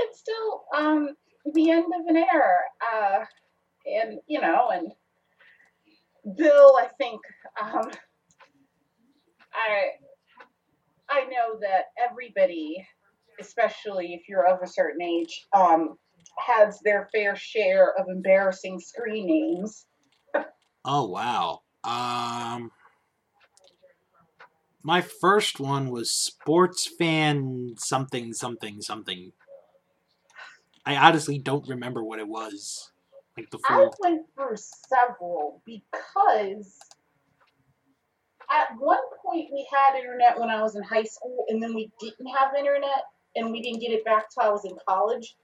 it's 0.00 0.20
still 0.20 0.64
um 0.76 1.16
the 1.54 1.70
end 1.70 1.86
of 1.98 2.06
an 2.06 2.16
era. 2.16 2.58
Uh, 2.94 3.24
and, 3.86 4.18
you 4.26 4.40
know, 4.40 4.70
and 4.70 4.92
Bill, 6.36 6.76
I 6.78 6.88
think, 6.98 7.20
um, 7.60 7.90
I, 9.52 9.90
I 11.08 11.24
know 11.24 11.58
that 11.60 11.86
everybody, 11.98 12.86
especially 13.40 14.14
if 14.14 14.28
you're 14.28 14.46
of 14.46 14.60
a 14.62 14.66
certain 14.66 15.02
age, 15.02 15.46
um, 15.54 15.96
has 16.38 16.78
their 16.84 17.08
fair 17.12 17.36
share 17.36 17.92
of 17.98 18.06
embarrassing 18.08 18.78
screen 18.80 19.26
names. 19.26 19.86
Oh 20.84 21.08
wow. 21.08 21.60
Um, 21.84 22.70
my 24.82 25.00
first 25.00 25.60
one 25.60 25.90
was 25.90 26.10
sports 26.10 26.88
fan 26.98 27.74
something 27.78 28.32
something 28.32 28.80
something. 28.80 29.32
I 30.86 30.96
honestly 30.96 31.38
don't 31.38 31.68
remember 31.68 32.02
what 32.02 32.20
it 32.20 32.28
was. 32.28 32.90
Like 33.36 33.50
the 33.50 33.58
I 33.68 33.88
went 34.00 34.26
through 34.34 34.56
several 34.56 35.62
because 35.66 36.78
at 38.50 38.68
one 38.78 38.98
point 39.24 39.48
we 39.52 39.66
had 39.70 39.98
internet 39.98 40.38
when 40.38 40.48
I 40.48 40.62
was 40.62 40.74
in 40.74 40.82
high 40.82 41.04
school, 41.04 41.44
and 41.48 41.62
then 41.62 41.74
we 41.74 41.90
didn't 42.00 42.26
have 42.26 42.54
internet, 42.58 43.04
and 43.38 43.52
we 43.52 43.62
didn't 43.62 43.80
get 43.80 43.92
it 43.92 44.04
back 44.04 44.30
till 44.30 44.42
I 44.42 44.50
was 44.50 44.64
in 44.64 44.76
college. 44.86 45.36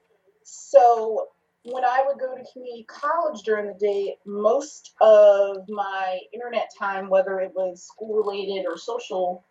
So 0.42 1.28
when 1.64 1.84
I 1.84 2.04
would 2.06 2.18
go 2.18 2.34
to 2.34 2.52
community 2.52 2.84
college 2.88 3.42
during 3.42 3.66
the 3.68 3.78
day, 3.78 4.16
most 4.26 4.92
of 5.00 5.68
my 5.68 6.18
internet 6.32 6.70
time, 6.78 7.08
whether 7.08 7.40
it 7.40 7.52
was 7.54 7.82
school 7.84 8.14
related 8.22 8.66
or 8.66 8.76
social, 8.76 9.42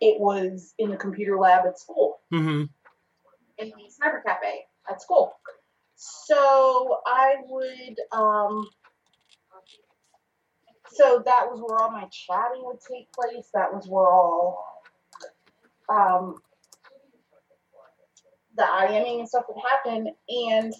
it 0.00 0.18
was 0.18 0.74
in 0.78 0.90
the 0.90 0.96
computer 0.96 1.38
lab 1.38 1.66
at 1.66 1.78
school 1.78 2.20
Mm-hmm. 2.32 2.62
in 3.58 3.68
the 3.68 3.92
cyber 4.02 4.22
cafe 4.24 4.64
at 4.90 5.02
school. 5.02 5.34
So 5.96 6.98
I 7.06 7.34
would 7.46 7.96
um 8.10 8.66
so 10.94 11.22
that 11.24 11.46
was 11.50 11.60
where 11.60 11.78
all 11.80 11.90
my 11.90 12.06
chatting 12.10 12.62
would 12.64 12.80
take 12.80 13.12
place. 13.12 13.48
That 13.54 13.72
was 13.72 13.86
where 13.88 14.08
all 14.08 14.64
um 15.88 16.36
the 18.56 18.62
IMing 18.62 19.20
and 19.20 19.28
stuff 19.28 19.44
would 19.48 19.62
happen 19.70 20.12
and 20.28 20.74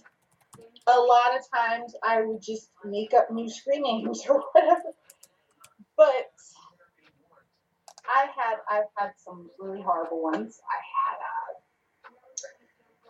a 0.86 0.98
lot 0.98 1.36
of 1.36 1.42
times 1.54 1.94
I 2.02 2.22
would 2.22 2.42
just 2.42 2.70
make 2.84 3.14
up 3.14 3.30
new 3.30 3.48
screen 3.48 3.82
names 3.82 4.24
or 4.28 4.42
whatever. 4.52 4.92
But 5.96 6.32
I 8.06 8.26
had 8.36 8.56
I've 8.68 8.88
had 8.96 9.10
some 9.16 9.48
really 9.58 9.82
horrible 9.82 10.22
ones. 10.22 10.60
I 10.68 10.80
had 10.98 11.18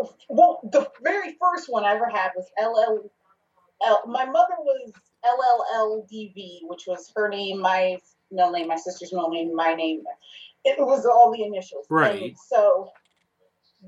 uh, 0.01 0.13
well, 0.29 0.61
the 0.71 0.91
very 1.03 1.37
first 1.41 1.69
one 1.69 1.85
I 1.85 1.95
ever 1.95 2.09
had 2.09 2.31
was 2.37 2.47
LL. 2.61 3.11
L, 3.85 4.03
my 4.07 4.25
mother 4.25 4.55
was 4.61 4.93
LLLDV, 5.25 6.61
which 6.69 6.85
was 6.87 7.13
her 7.17 7.29
name, 7.29 7.61
my 7.61 7.97
middle 8.31 8.53
name, 8.53 8.69
my 8.69 8.77
sister's 8.77 9.13
middle 9.13 9.31
name, 9.31 9.55
my 9.55 9.75
name. 9.75 10.03
It 10.65 10.79
was 10.79 11.05
all 11.05 11.33
the 11.33 11.43
initials. 11.45 11.87
Right. 11.91 12.23
And 12.23 12.37
so 12.49 12.93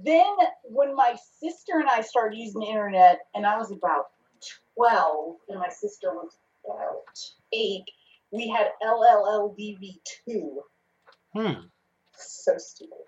then 0.03 0.35
when 0.65 0.95
my 0.97 1.17
sister 1.41 1.75
and 1.79 1.89
I 1.89 2.01
started 2.01 2.37
using 2.39 2.61
the 2.61 2.67
internet, 2.67 3.21
and 3.35 3.47
I 3.47 3.57
was 3.57 3.71
about 3.71 4.07
12, 4.77 5.37
and 5.49 5.59
my 5.59 5.69
sister 5.69 6.13
was 6.13 6.37
about 6.65 7.19
8, 7.53 7.85
we 8.33 8.49
had 8.49 8.69
LLLDV2 8.83 10.57
Hmm. 11.35 11.67
so 12.17 12.57
stupid. 12.59 12.99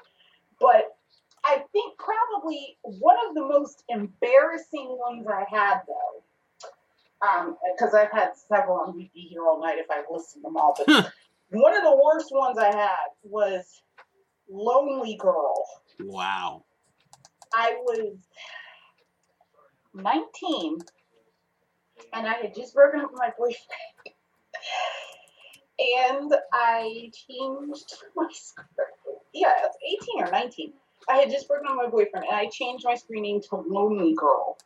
But 0.60 0.96
I 1.44 1.62
think 1.72 1.96
probably 1.98 2.76
one 2.82 3.16
of 3.28 3.34
the 3.34 3.42
most 3.46 3.84
embarrassing 3.88 4.98
ones 4.98 5.26
I 5.28 5.44
had 5.48 5.80
though, 5.86 7.26
um, 7.26 7.56
because 7.72 7.94
I've 7.94 8.10
had 8.10 8.32
several 8.36 8.92
we'd 8.92 9.12
be 9.12 9.20
here 9.20 9.42
all 9.42 9.60
night 9.60 9.78
if 9.78 9.86
I 9.90 10.02
listened 10.10 10.42
to 10.42 10.48
them 10.48 10.56
all. 10.56 10.74
But 10.76 10.88
one 11.50 11.76
of 11.76 11.84
the 11.84 12.00
worst 12.02 12.28
ones 12.32 12.58
I 12.58 12.74
had 12.76 13.06
was 13.22 13.80
Lonely 14.50 15.16
Girl. 15.20 15.54
Wow. 16.00 16.64
I 17.56 17.76
was 17.84 18.18
19 19.94 20.78
and 22.12 22.26
I 22.26 22.34
had 22.34 22.54
just 22.54 22.74
broken 22.74 23.00
up 23.00 23.10
with 23.12 23.18
my 23.18 23.30
boyfriend. 23.36 23.56
And 25.78 26.34
I 26.54 27.10
changed 27.12 27.94
my 28.14 28.28
skirt. 28.32 28.66
Yeah, 29.34 29.48
I 29.48 29.66
was 29.66 29.76
18 30.02 30.22
or 30.24 30.30
19. 30.30 30.72
I 31.06 31.16
had 31.18 31.30
just 31.30 31.46
broken 31.48 31.66
up 31.66 31.76
with 31.76 31.84
my 31.84 31.90
boyfriend, 31.90 32.24
and 32.30 32.34
I 32.34 32.46
changed 32.46 32.86
my 32.86 32.94
screen 32.94 33.24
name 33.24 33.42
to 33.50 33.56
Lonely 33.56 34.14
Girl, 34.14 34.56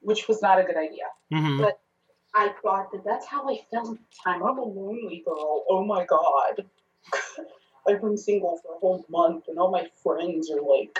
which 0.00 0.26
was 0.26 0.42
not 0.42 0.58
a 0.58 0.64
good 0.64 0.76
idea. 0.76 1.04
hmm 1.30 1.60
But 1.60 1.78
I 2.34 2.52
thought 2.62 2.90
that 2.92 3.04
that's 3.04 3.26
how 3.26 3.48
I 3.48 3.60
felt 3.70 3.90
at 3.90 3.94
the 3.94 4.16
time. 4.24 4.42
I'm 4.42 4.58
a 4.58 4.64
lonely 4.64 5.22
girl. 5.24 5.64
Oh 5.68 5.84
my 5.84 6.04
god. 6.04 6.64
I've 7.88 8.00
been 8.00 8.18
single 8.18 8.58
for 8.60 8.74
a 8.74 8.78
whole 8.80 9.04
month, 9.08 9.44
and 9.46 9.56
all 9.58 9.70
my 9.70 9.86
friends 10.02 10.50
are 10.50 10.60
like. 10.60 10.98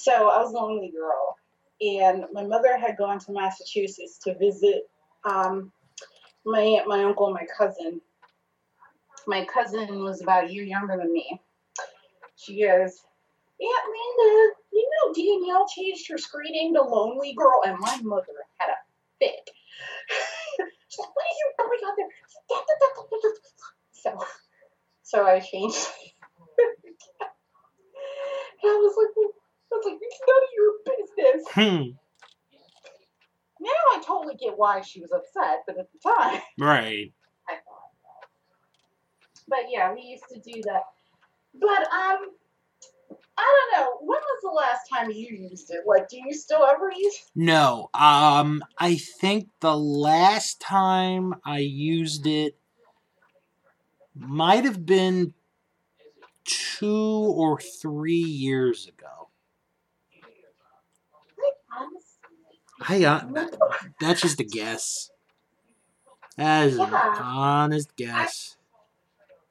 So 0.00 0.30
I 0.30 0.40
was 0.40 0.52
a 0.52 0.56
lonely 0.56 0.90
girl, 0.90 1.36
and 1.82 2.24
my 2.32 2.42
mother 2.42 2.78
had 2.78 2.96
gone 2.96 3.18
to 3.18 3.32
Massachusetts 3.32 4.16
to 4.24 4.34
visit 4.38 4.88
um, 5.24 5.70
my 6.46 6.60
aunt, 6.60 6.88
my 6.88 7.04
uncle, 7.04 7.26
and 7.26 7.34
my 7.34 7.46
cousin. 7.58 8.00
My 9.26 9.44
cousin 9.44 10.02
was 10.02 10.22
about 10.22 10.44
a 10.44 10.52
year 10.52 10.64
younger 10.64 10.96
than 10.96 11.12
me. 11.12 11.38
She 12.36 12.62
goes, 12.62 13.04
Aunt 13.60 13.84
Linda, 13.92 14.54
you 14.72 14.90
know 14.90 15.12
Danielle 15.12 15.68
changed 15.68 16.08
her 16.10 16.16
screen 16.16 16.52
name 16.52 16.72
to 16.74 16.82
Lonely 16.82 17.34
Girl, 17.34 17.60
and 17.66 17.76
my 17.78 18.00
mother 18.02 18.32
had 18.56 18.70
a 18.70 18.76
fit. 19.18 19.50
She's 20.88 20.98
like, 20.98 21.10
what 21.14 21.24
are 21.26 21.36
you 21.36 21.52
doing 21.58 21.80
out 21.86 21.96
there? 21.98 23.32
So, 23.92 24.18
so 25.02 25.26
I 25.26 25.40
changed. 25.40 25.76
and 27.20 27.28
I 28.64 28.76
was 28.76 28.96
like, 28.96 29.30
I 29.72 29.76
was 29.76 29.84
like, 29.86 29.98
it's 30.00 30.20
none 30.28 30.42
of 30.42 30.50
your 30.56 30.72
business. 30.84 31.46
Hmm. 31.54 31.90
Now 33.60 33.70
I 33.92 34.02
totally 34.04 34.36
get 34.36 34.56
why 34.56 34.80
she 34.80 35.00
was 35.00 35.12
upset, 35.12 35.64
but 35.66 35.78
at 35.78 35.88
the 35.92 35.98
time, 36.10 36.40
Right. 36.58 37.12
I 37.48 37.52
thought. 37.52 37.90
But 39.48 39.70
yeah, 39.70 39.92
we 39.92 40.02
used 40.02 40.24
to 40.30 40.40
do 40.40 40.62
that. 40.62 40.82
But 41.54 41.82
um, 41.92 42.18
I 43.36 43.68
don't 43.72 43.80
know. 43.80 43.96
When 44.00 44.18
was 44.18 44.40
the 44.42 44.50
last 44.50 44.88
time 44.88 45.10
you 45.10 45.48
used 45.50 45.70
it? 45.70 45.80
Like, 45.86 46.08
do 46.08 46.16
you 46.16 46.32
still 46.32 46.64
ever 46.64 46.90
use? 46.96 47.30
No. 47.34 47.90
Um. 47.94 48.62
I 48.78 48.96
think 48.96 49.48
the 49.60 49.76
last 49.76 50.60
time 50.60 51.34
I 51.44 51.58
used 51.58 52.26
it 52.26 52.56
might 54.14 54.64
have 54.64 54.86
been 54.86 55.34
two 56.44 57.34
or 57.36 57.60
three 57.60 58.14
years 58.14 58.86
ago. 58.88 59.28
Honestly, 61.72 62.60
I 62.88 63.04
uh, 63.04 63.24
that's 64.00 64.20
just 64.22 64.40
a 64.40 64.44
guess. 64.44 65.10
That 66.36 66.68
is 66.68 66.78
an 66.78 66.92
honest 66.94 67.94
guess. 67.96 68.56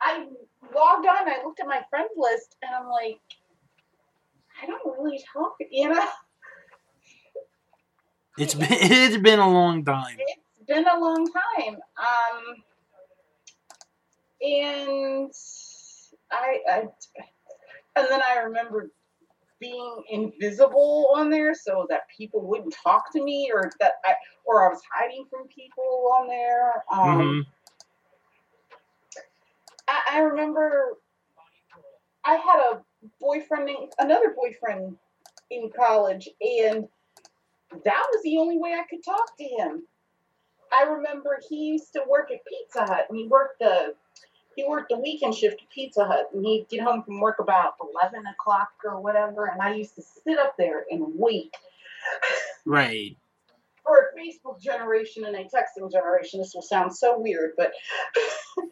I 0.02 0.26
logged 0.74 1.08
on. 1.08 1.28
I 1.30 1.42
looked 1.44 1.60
at 1.60 1.68
my 1.68 1.82
friends 1.90 2.10
list, 2.18 2.56
and 2.64 2.74
I'm 2.74 2.90
like, 2.90 3.20
I 4.62 4.66
don't 4.66 4.98
really 5.00 5.24
talk. 5.34 5.54
You 5.70 5.90
know, 5.90 6.06
It's 8.38 8.56
been 8.56 8.68
it's 8.72 9.18
been 9.18 9.40
a 9.40 9.50
long 9.50 9.84
time. 9.86 10.18
it's 10.20 10.68
been 10.68 10.88
a 10.88 11.00
long 11.00 11.28
time. 11.32 11.76
Um, 11.76 12.56
and 14.42 15.32
I, 16.32 16.60
I, 16.72 16.80
and 17.96 18.08
then 18.10 18.22
I 18.26 18.40
remember 18.46 18.90
being 19.60 20.04
invisible 20.10 21.10
on 21.16 21.30
there 21.30 21.54
so 21.54 21.86
that 21.90 22.02
people 22.16 22.42
wouldn't 22.42 22.76
talk 22.84 23.12
to 23.14 23.24
me, 23.24 23.52
or 23.54 23.72
that 23.80 23.94
I, 24.06 24.14
or 24.46 24.66
I 24.66 24.70
was 24.70 24.82
hiding 24.94 25.26
from 25.30 25.48
people 25.48 26.12
on 26.18 26.28
there. 26.28 26.84
Um, 26.92 27.22
hmm 27.22 27.42
I, 29.88 30.18
I 30.18 30.20
remember 30.20 30.98
I 32.26 32.36
had 32.36 32.60
a 32.72 32.82
boyfriend, 33.20 33.70
in- 33.70 33.90
another 33.98 34.36
boyfriend 34.36 34.96
in 35.52 35.72
college, 35.76 36.30
and 36.42 36.88
that 37.72 38.08
was 38.12 38.24
the 38.24 38.38
only 38.38 38.58
way 38.58 38.74
I 38.74 38.84
could 38.90 39.04
talk 39.04 39.38
to 39.38 39.44
him. 39.44 39.84
I 40.72 40.84
remember 40.84 41.40
he 41.50 41.66
used 41.66 41.92
to 41.94 42.04
work 42.08 42.30
at 42.32 42.46
Pizza 42.46 42.86
Hut, 42.86 43.08
and 43.10 43.18
he 43.18 43.28
worked 43.28 43.60
the 43.60 43.96
he 44.60 44.66
worked 44.68 44.90
the 44.90 45.00
weekend 45.00 45.34
shift 45.34 45.62
at 45.62 45.70
Pizza 45.70 46.06
Hut, 46.06 46.30
and 46.34 46.46
he'd 46.46 46.68
get 46.70 46.82
home 46.82 47.04
from 47.04 47.22
work 47.22 47.40
about 47.40 47.76
eleven 47.82 48.26
o'clock 48.28 48.72
or 48.84 49.00
whatever, 49.00 49.46
and 49.46 49.62
I 49.62 49.74
used 49.74 49.96
to 49.96 50.02
sit 50.02 50.38
up 50.38 50.56
there 50.58 50.86
and 50.90 51.04
wait. 51.16 51.56
Right. 52.66 53.16
For 53.86 54.12
a 54.12 54.20
Facebook 54.20 54.62
generation 54.62 55.24
and 55.24 55.36
a 55.36 55.46
texting 55.46 55.90
generation, 55.92 56.42
this 56.42 56.54
will 56.54 56.62
sound 56.62 56.94
so 56.96 57.18
weird, 57.18 57.54
but 57.58 57.72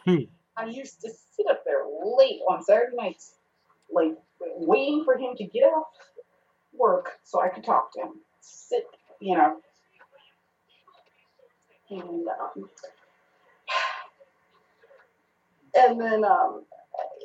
Hmm. 0.03 0.23
I 0.57 0.65
used 0.65 1.01
to 1.01 1.09
sit 1.09 1.45
up 1.49 1.63
there 1.65 1.83
late 2.03 2.41
on 2.49 2.63
Saturday 2.63 2.95
nights, 2.95 3.33
like 3.91 4.17
waiting 4.39 5.03
for 5.05 5.17
him 5.17 5.35
to 5.37 5.43
get 5.45 5.63
off 5.63 5.87
work 6.73 7.11
so 7.23 7.41
I 7.41 7.49
could 7.49 7.63
talk 7.63 7.93
to 7.93 8.01
him. 8.01 8.13
Sit, 8.41 8.85
you 9.21 9.37
know. 9.37 9.59
And 11.89 12.27
um, 12.27 12.69
and 15.77 15.99
then 15.99 16.23
um, 16.23 16.63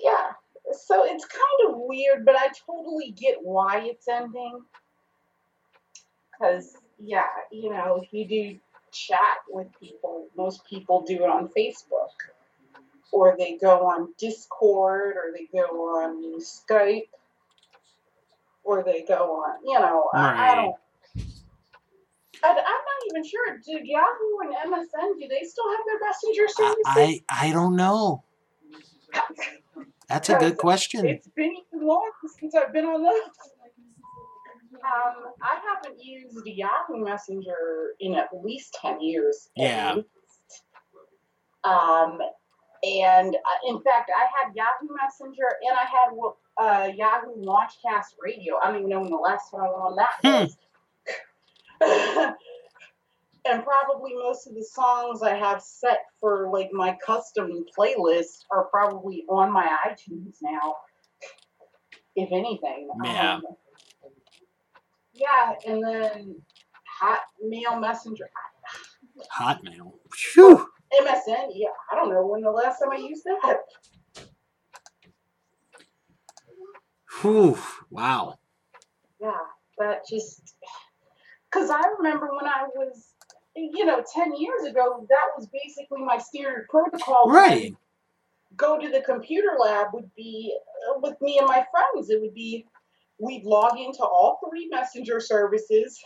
yeah. 0.02 0.32
So 0.72 1.04
it's 1.04 1.24
kind 1.24 1.70
of 1.70 1.80
weird, 1.80 2.24
but 2.24 2.36
I 2.36 2.48
totally 2.66 3.10
get 3.10 3.36
why 3.42 3.82
it's 3.84 4.08
ending. 4.08 4.62
Because 6.32 6.76
yeah, 6.98 7.26
you 7.50 7.70
know, 7.70 8.00
if 8.02 8.12
you 8.12 8.26
do 8.26 8.58
chat 8.92 9.38
with 9.48 9.68
people, 9.80 10.28
most 10.36 10.64
people 10.66 11.02
do 11.02 11.14
it 11.24 11.30
on 11.30 11.48
Facebook 11.48 12.10
or 13.12 13.36
they 13.38 13.58
go 13.58 13.86
on 13.86 14.08
Discord, 14.18 15.16
or 15.16 15.32
they 15.36 15.46
go 15.52 15.66
on 15.98 16.40
Skype, 16.40 17.08
or 18.64 18.82
they 18.82 19.02
go 19.02 19.42
on, 19.42 19.58
you 19.64 19.78
know, 19.78 20.08
I, 20.14 20.50
I 20.50 20.54
don't. 20.54 20.74
I, 22.44 22.48
I'm 22.48 22.54
not 22.56 23.10
even 23.10 23.24
sure. 23.24 23.58
Do 23.64 23.78
Yahoo 23.84 24.38
and 24.40 24.72
MSN 24.72 25.20
do 25.20 25.28
they 25.28 25.44
still 25.44 25.70
have 25.70 25.80
their 25.86 26.00
messenger 26.00 26.48
services? 26.48 26.82
I 26.86 27.20
I 27.28 27.52
don't 27.52 27.76
know. 27.76 28.24
That's 30.08 30.28
a 30.28 30.36
good 30.36 30.58
question. 30.58 31.06
It's 31.06 31.28
been 31.28 31.52
even 31.52 31.86
long 31.86 32.10
since 32.38 32.54
I've 32.54 32.72
been 32.72 32.84
on 32.84 33.02
those. 33.02 33.20
Um, 34.84 35.32
I 35.40 35.58
haven't 35.66 36.02
used 36.02 36.44
Yahoo 36.44 37.04
Messenger 37.04 37.94
in 38.00 38.14
at 38.14 38.28
least 38.42 38.76
ten 38.80 39.00
years. 39.00 39.48
Yeah. 39.56 39.96
Um, 41.64 42.18
and 42.82 43.34
uh, 43.34 43.68
in 43.68 43.80
fact, 43.82 44.10
I 44.14 44.26
had 44.34 44.54
Yahoo 44.54 44.94
Messenger 45.00 45.48
and 45.68 45.78
I 45.78 45.86
had 45.86 46.10
uh, 46.58 46.92
Yahoo 46.94 47.36
Launchcast 47.42 48.16
Radio. 48.20 48.56
I 48.62 48.68
don't 48.68 48.78
even 48.78 48.88
know 48.90 49.00
when 49.00 49.10
the 49.10 49.16
last 49.16 49.50
time 49.50 49.60
I 49.60 49.64
went 49.64 49.82
on 49.82 49.96
that 49.96 50.14
Hmm. 51.80 51.86
was. 51.86 52.34
and 53.44 53.64
probably 53.64 54.14
most 54.14 54.46
of 54.46 54.54
the 54.54 54.64
songs 54.64 55.22
I 55.22 55.34
have 55.34 55.62
set 55.62 55.98
for 56.20 56.48
like 56.52 56.70
my 56.72 56.96
custom 57.04 57.64
playlist 57.76 58.44
are 58.50 58.64
probably 58.64 59.24
on 59.28 59.52
my 59.52 59.66
iTunes 59.86 60.36
now. 60.42 60.76
If 62.14 62.30
anything. 62.30 62.88
Yeah. 63.04 63.34
Um, 63.34 63.42
yeah, 65.14 65.52
and 65.66 65.82
then 65.84 66.36
Hotmail 67.02 67.80
Messenger. 67.80 68.28
Hotmail. 69.38 69.92
Phew. 70.12 70.66
MSN, 71.00 71.52
yeah, 71.54 71.68
I 71.90 71.94
don't 71.96 72.10
know 72.10 72.26
when 72.26 72.42
the 72.42 72.50
last 72.50 72.80
time 72.80 72.90
I 72.92 72.96
used 72.96 73.24
that. 73.24 73.58
Whew. 77.20 77.58
Wow. 77.90 78.38
Yeah, 79.20 79.38
that 79.78 80.06
just 80.08 80.54
because 81.50 81.70
I 81.70 81.82
remember 81.98 82.28
when 82.34 82.46
I 82.46 82.66
was, 82.74 83.11
you 83.56 83.84
know, 83.84 84.02
ten 84.14 84.34
years 84.36 84.64
ago, 84.68 85.06
that 85.08 85.26
was 85.36 85.48
basically 85.48 86.02
my 86.02 86.18
standard 86.18 86.66
protocol. 86.68 87.28
Right. 87.30 87.74
Go 88.56 88.78
to 88.78 88.88
the 88.88 89.00
computer 89.00 89.56
lab 89.58 89.88
would 89.92 90.10
be 90.14 90.56
uh, 90.90 90.98
with 91.00 91.20
me 91.20 91.38
and 91.38 91.46
my 91.46 91.64
friends. 91.70 92.10
It 92.10 92.20
would 92.20 92.34
be 92.34 92.66
we'd 93.18 93.44
log 93.44 93.78
into 93.78 94.02
all 94.02 94.38
three 94.48 94.68
messenger 94.68 95.20
services. 95.20 96.02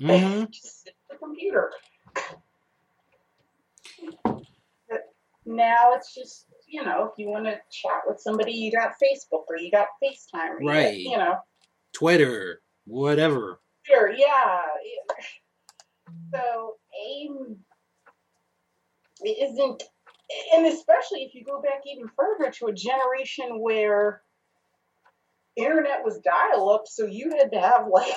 hmm 0.00 0.10
and 0.10 0.52
just 0.52 0.84
sit 0.84 0.94
at 1.10 1.14
the 1.14 1.18
computer. 1.18 1.70
But 4.88 5.00
now 5.46 5.92
it's 5.94 6.14
just 6.14 6.46
you 6.68 6.82
know 6.84 7.04
if 7.04 7.12
you 7.18 7.28
want 7.28 7.44
to 7.44 7.58
chat 7.70 8.02
with 8.06 8.20
somebody, 8.20 8.52
you 8.52 8.72
got 8.72 8.92
Facebook 9.02 9.44
or 9.48 9.56
you 9.58 9.70
got 9.70 9.88
FaceTime, 10.02 10.50
or 10.50 10.60
you 10.62 10.66
got, 10.68 10.72
Right. 10.74 10.96
you 10.98 11.16
know. 11.18 11.36
Twitter. 11.92 12.60
Whatever. 12.86 13.60
Sure, 13.82 14.10
yeah. 14.12 14.58
So 16.34 16.74
AIM 17.06 17.58
isn't, 19.24 19.82
and 20.54 20.66
especially 20.66 21.22
if 21.22 21.34
you 21.34 21.44
go 21.44 21.62
back 21.62 21.82
even 21.86 22.10
further 22.16 22.50
to 22.50 22.66
a 22.66 22.72
generation 22.72 23.60
where 23.60 24.22
internet 25.56 26.04
was 26.04 26.18
dial-up, 26.18 26.82
so 26.86 27.06
you 27.06 27.30
had 27.38 27.52
to 27.52 27.60
have 27.60 27.86
like 27.90 28.06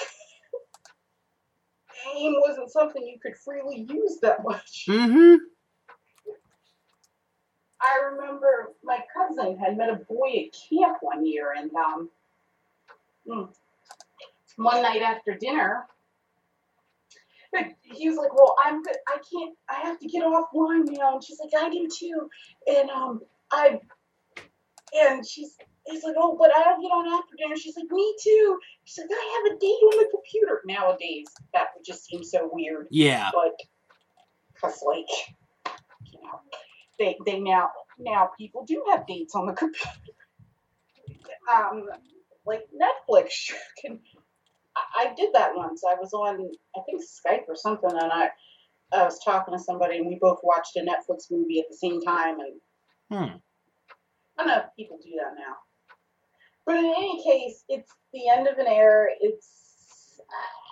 AIM 2.15 2.35
wasn't 2.47 2.71
something 2.71 3.03
you 3.03 3.19
could 3.21 3.37
freely 3.37 3.85
use 3.87 4.19
that 4.21 4.43
much. 4.43 4.85
Mm-hmm. 4.89 5.35
I 7.79 7.99
remember 8.11 8.73
my 8.83 8.99
cousin 9.15 9.59
had 9.59 9.77
met 9.77 9.89
a 9.89 9.95
boy 9.95 10.47
at 10.47 10.57
camp 10.69 10.97
one 11.01 11.25
year, 11.25 11.53
and 11.55 11.71
um, 11.75 12.09
Mm. 13.27 13.49
One 14.55 14.81
night 14.81 15.01
after 15.01 15.33
dinner, 15.33 15.85
he 17.81 18.09
was 18.09 18.17
like, 18.17 18.33
"Well, 18.33 18.55
I'm 18.63 18.81
good. 18.81 18.95
I 19.07 19.17
can't. 19.17 19.55
I 19.69 19.87
have 19.87 19.99
to 19.99 20.07
get 20.07 20.23
offline 20.23 20.85
now." 20.97 21.13
And 21.13 21.23
she's 21.23 21.39
like, 21.39 21.51
"I 21.57 21.69
do 21.69 21.87
too." 21.87 22.29
And 22.67 22.89
um, 22.89 23.21
I, 23.51 23.79
and 24.93 25.25
she's, 25.25 25.55
he's 25.85 26.03
like, 26.03 26.15
"Oh, 26.17 26.35
but 26.37 26.51
I'll 26.55 26.81
get 26.81 26.87
on 26.87 27.13
after 27.13 27.35
dinner." 27.37 27.55
She's 27.55 27.75
like, 27.75 27.89
"Me 27.89 28.15
too." 28.21 28.59
She's 28.85 28.97
like, 28.99 29.09
"I 29.11 29.43
have 29.45 29.55
a 29.55 29.59
date 29.59 29.67
on 29.67 29.97
the 29.97 30.09
computer." 30.11 30.61
Nowadays, 30.65 31.27
that 31.53 31.67
would 31.75 31.85
just 31.85 32.05
seem 32.05 32.23
so 32.23 32.49
weird. 32.51 32.87
Yeah. 32.91 33.29
But, 33.33 33.59
cause 34.59 34.81
like, 34.85 35.09
you 36.11 36.19
know, 36.23 36.39
they 36.99 37.17
they 37.25 37.39
now 37.39 37.69
now 37.97 38.31
people 38.37 38.65
do 38.65 38.83
have 38.89 39.07
dates 39.07 39.35
on 39.35 39.47
the 39.47 39.53
computer. 39.53 39.89
Um, 41.49 41.85
like 42.45 42.67
Netflix 42.73 43.51
can 43.81 43.99
I 44.95 45.13
did 45.15 45.33
that 45.33 45.55
once. 45.55 45.83
I 45.87 45.95
was 45.95 46.13
on, 46.13 46.49
I 46.75 46.79
think 46.85 47.01
Skype 47.01 47.47
or 47.47 47.55
something, 47.55 47.91
and 47.91 48.11
I, 48.11 48.29
I 48.93 49.03
was 49.03 49.19
talking 49.23 49.53
to 49.53 49.63
somebody, 49.63 49.97
and 49.97 50.07
we 50.07 50.17
both 50.19 50.39
watched 50.43 50.75
a 50.75 50.79
Netflix 50.79 51.31
movie 51.31 51.59
at 51.59 51.65
the 51.69 51.77
same 51.77 52.01
time. 52.01 52.37
And 52.39 52.53
hmm. 53.09 53.37
I 54.37 54.43
don't 54.43 54.47
know 54.47 54.57
if 54.57 54.75
people 54.75 54.99
do 55.03 55.11
that 55.17 55.35
now. 55.37 55.55
But 56.65 56.77
in 56.77 56.85
any 56.85 57.23
case, 57.23 57.63
it's 57.69 57.91
the 58.13 58.29
end 58.29 58.47
of 58.47 58.57
an 58.57 58.67
era. 58.67 59.07
It's, 59.21 60.19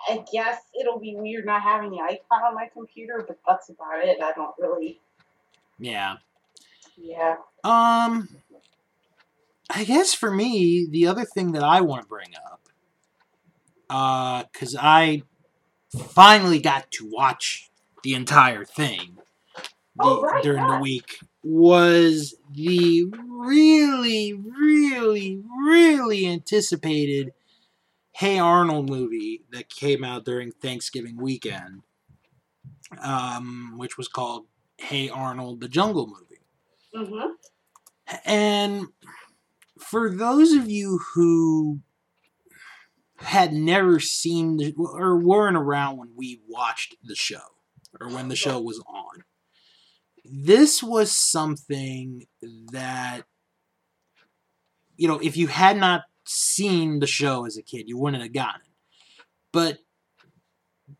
I 0.08 0.22
guess 0.32 0.60
it'll 0.78 1.00
be 1.00 1.16
weird 1.16 1.46
not 1.46 1.62
having 1.62 1.90
the 1.90 2.00
icon 2.00 2.42
on 2.46 2.54
my 2.54 2.68
computer, 2.72 3.24
but 3.26 3.38
that's 3.48 3.70
about 3.70 4.04
it. 4.04 4.18
I 4.22 4.32
don't 4.32 4.54
really. 4.58 5.00
Yeah. 5.78 6.16
Yeah. 6.96 7.36
Um, 7.64 8.28
I 9.70 9.84
guess 9.84 10.14
for 10.14 10.30
me, 10.30 10.86
the 10.90 11.06
other 11.06 11.24
thing 11.24 11.52
that 11.52 11.62
I 11.62 11.80
want 11.80 12.02
to 12.02 12.08
bring 12.08 12.34
up 12.50 12.60
because 13.88 14.74
uh, 14.74 14.80
I 14.80 15.22
finally 16.10 16.60
got 16.60 16.90
to 16.92 17.08
watch 17.10 17.70
the 18.02 18.14
entire 18.14 18.64
thing 18.64 19.18
the, 19.96 20.04
oh, 20.04 20.22
right, 20.22 20.42
during 20.42 20.66
the 20.66 20.78
week 20.78 21.18
was 21.42 22.34
the 22.52 23.04
really, 23.28 24.34
really, 24.34 25.42
really 25.64 26.26
anticipated 26.26 27.32
Hey 28.12 28.38
Arnold 28.38 28.88
movie 28.88 29.42
that 29.52 29.68
came 29.68 30.02
out 30.02 30.24
during 30.24 30.50
Thanksgiving 30.50 31.16
weekend, 31.16 31.82
um, 33.00 33.74
which 33.76 33.96
was 33.96 34.08
called 34.08 34.46
Hey 34.78 35.08
Arnold, 35.08 35.60
the 35.60 35.68
Jungle 35.68 36.06
Movie. 36.06 37.10
Mm-hmm. 37.10 37.32
And 38.24 38.86
for 39.78 40.10
those 40.10 40.52
of 40.52 40.70
you 40.70 40.98
who 41.14 41.80
had 43.18 43.52
never 43.52 43.98
seen 44.00 44.56
the, 44.56 44.74
or 44.76 45.16
weren't 45.18 45.56
around 45.56 45.96
when 45.98 46.10
we 46.16 46.40
watched 46.48 46.96
the 47.02 47.14
show 47.14 47.38
or 48.00 48.08
when 48.08 48.28
the 48.28 48.36
show 48.36 48.60
was 48.60 48.82
on. 48.86 49.24
This 50.24 50.82
was 50.82 51.16
something 51.16 52.26
that, 52.72 53.22
you 54.96 55.08
know, 55.08 55.18
if 55.20 55.36
you 55.36 55.46
had 55.46 55.76
not 55.76 56.02
seen 56.24 56.98
the 56.98 57.06
show 57.06 57.46
as 57.46 57.56
a 57.56 57.62
kid, 57.62 57.88
you 57.88 57.96
wouldn't 57.96 58.22
have 58.22 58.32
gotten 58.32 58.60
it. 58.62 59.24
But 59.52 59.78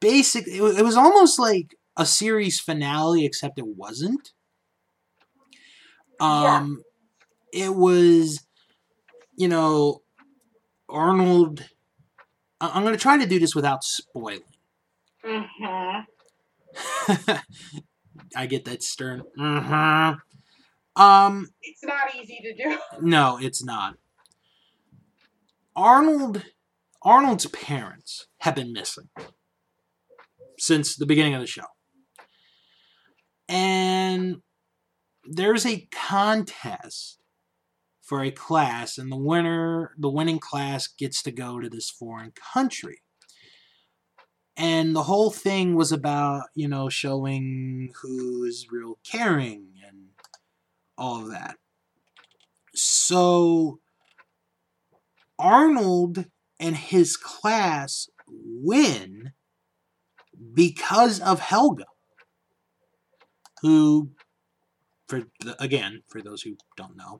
basically, 0.00 0.56
it 0.56 0.84
was 0.84 0.96
almost 0.96 1.38
like 1.38 1.76
a 1.96 2.06
series 2.06 2.60
finale, 2.60 3.24
except 3.24 3.58
it 3.58 3.66
wasn't. 3.66 4.32
Um, 6.20 6.82
yeah. 7.52 7.66
it 7.66 7.74
was, 7.74 8.46
you 9.36 9.48
know, 9.48 10.02
Arnold 10.88 11.68
I'm 12.60 12.82
going 12.82 12.94
to 12.94 13.00
try 13.00 13.18
to 13.18 13.26
do 13.26 13.38
this 13.38 13.54
without 13.54 13.84
spoiling. 13.84 14.40
Mm-hmm. 15.24 16.00
I 18.36 18.46
get 18.46 18.64
that 18.64 18.82
stern. 18.82 19.22
Mm-hmm. 19.38 21.00
Um, 21.00 21.50
it's 21.62 21.84
not 21.84 22.14
easy 22.14 22.40
to 22.42 22.54
do. 22.54 22.78
No, 23.00 23.38
it's 23.40 23.62
not. 23.62 23.96
Arnold, 25.74 26.42
Arnold's 27.02 27.46
parents 27.46 28.26
have 28.38 28.54
been 28.54 28.72
missing 28.72 29.10
since 30.58 30.96
the 30.96 31.04
beginning 31.04 31.34
of 31.34 31.42
the 31.42 31.46
show, 31.46 31.66
and 33.46 34.40
there's 35.24 35.66
a 35.66 35.86
contest 35.92 37.18
for 38.06 38.22
a 38.22 38.30
class, 38.30 38.98
and 38.98 39.10
the 39.10 39.16
winner, 39.16 39.92
the 39.98 40.08
winning 40.08 40.38
class, 40.38 40.86
gets 40.86 41.22
to 41.24 41.32
go 41.32 41.58
to 41.58 41.68
this 41.68 41.90
foreign 41.90 42.32
country. 42.54 43.02
And 44.56 44.94
the 44.94 45.02
whole 45.02 45.30
thing 45.30 45.74
was 45.74 45.90
about, 45.92 46.44
you 46.54 46.68
know, 46.68 46.88
showing 46.88 47.92
who's 48.00 48.68
real 48.70 48.98
caring 49.04 49.72
and 49.86 50.06
all 50.96 51.22
of 51.22 51.30
that. 51.30 51.56
So 52.74 53.80
Arnold 55.38 56.26
and 56.60 56.76
his 56.76 57.16
class 57.16 58.08
win 58.28 59.32
because 60.54 61.20
of 61.20 61.40
Helga, 61.40 61.86
who, 63.62 64.10
for 65.08 65.24
the, 65.40 65.60
again, 65.60 66.02
for 66.08 66.22
those 66.22 66.42
who 66.42 66.56
don't 66.76 66.96
know, 66.96 67.18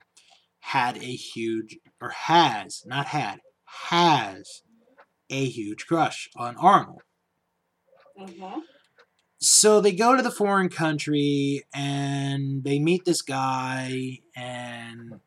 had 0.67 0.97
a 0.97 1.15
huge, 1.15 1.79
or 2.01 2.11
has, 2.11 2.83
not 2.85 3.07
had, 3.07 3.39
has 3.65 4.63
a 5.31 5.45
huge 5.45 5.87
crush 5.87 6.29
on 6.37 6.57
Arnold. 6.57 7.03
Mm-hmm. 8.21 8.61
So 9.39 9.81
they 9.81 9.93
go 9.93 10.17
to 10.17 10.23
the 10.23 10.31
foreign 10.31 10.69
country 10.69 11.63
and 11.73 12.65
they 12.65 12.81
meet 12.81 13.05
this 13.05 13.23
guy, 13.23 14.19
and 14.35 15.21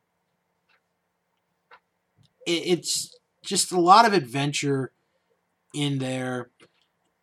it, 2.45 2.52
it's 2.52 3.16
just 3.41 3.72
a 3.72 3.80
lot 3.80 4.06
of 4.06 4.11
adventure 4.11 4.91
in 5.74 5.99
there. 5.99 6.49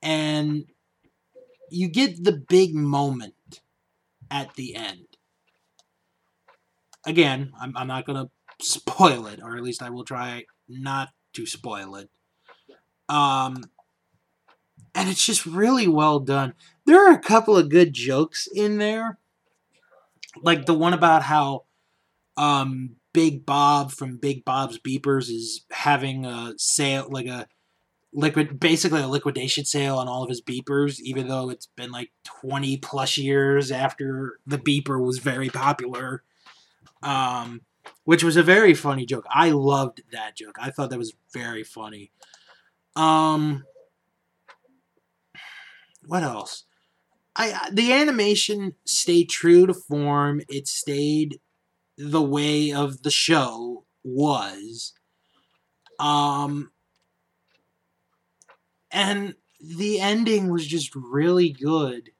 And 0.01 0.65
you 1.71 1.89
get 1.89 2.25
the 2.25 2.33
big 2.49 2.75
moment 2.75 3.61
at 4.31 4.55
the 4.55 4.75
end 4.75 5.16
again, 7.07 7.53
I'm, 7.59 7.75
I'm 7.77 7.87
not 7.87 8.05
going 8.05 8.27
to 8.27 8.31
spoil 8.67 9.27
it, 9.27 9.41
or 9.43 9.57
at 9.57 9.63
least 9.63 9.83
I 9.83 9.91
will 9.91 10.05
try 10.05 10.45
not 10.69 11.11
to 11.35 11.47
spoil 11.47 11.95
it. 11.97 12.11
Um, 13.09 13.65
and 14.95 15.09
it's 15.09 15.25
just 15.25 15.47
really 15.47 15.87
well 15.87 16.19
done. 16.19 16.55
There 16.85 17.09
are 17.09 17.15
a 17.15 17.21
couple 17.21 17.57
of 17.57 17.69
good 17.69 17.93
jokes 17.93 18.49
in 18.53 18.79
there, 18.79 19.19
like 20.43 20.67
the 20.67 20.75
one 20.75 20.93
about 20.93 21.23
how 21.23 21.65
um, 22.37 22.97
Big 23.13 23.47
Bob 23.47 23.93
from 23.93 24.17
Big 24.17 24.45
Bob's 24.45 24.79
Beepers 24.79 25.31
is 25.31 25.65
having 25.71 26.27
a 26.27 26.55
sale, 26.57 27.07
like 27.11 27.27
a 27.27 27.47
liquid, 28.13 28.59
basically 28.59 29.03
a 29.03 29.09
liquidation 29.09 29.65
sale 29.65 29.97
on 29.97 30.09
all 30.09 30.23
of 30.23 30.29
his 30.29 30.43
beepers, 30.43 30.99
even 31.01 31.29
though 31.29 31.51
it's 31.51 31.69
been 31.77 31.91
like 31.91 32.11
20 32.25 32.79
plus 32.79 33.19
years 33.19 33.71
after 33.71 34.39
the 34.47 34.59
beeper 34.59 35.03
was 35.03 35.19
very 35.19 35.51
popular 35.51 36.23
um, 37.03 37.63
which 38.05 38.25
was 38.25 38.37
a 38.37 38.43
very 38.43 38.75
funny 38.75 39.07
joke. 39.07 39.27
I 39.31 39.51
loved 39.51 40.03
that 40.13 40.37
joke. 40.37 40.57
I 40.61 40.71
thought 40.71 40.91
that 40.91 40.99
was 40.99 41.15
very 41.33 41.65
funny. 41.65 42.13
Um, 42.95 43.65
what 46.07 46.23
else? 46.23 46.65
I 47.35 47.69
the 47.71 47.93
animation 47.93 48.75
stayed 48.87 49.29
true 49.29 49.67
to 49.67 49.75
form. 49.75 50.41
It 50.49 50.67
stayed 50.67 51.41
the 51.99 52.23
way 52.23 52.73
of 52.73 53.03
the 53.03 53.11
show 53.11 53.85
was. 54.03 54.93
Um, 55.99 56.71
and 58.91 59.35
the 59.61 60.01
ending 60.01 60.51
was 60.51 60.67
just 60.67 60.95
really 60.95 61.51
good. 61.51 62.11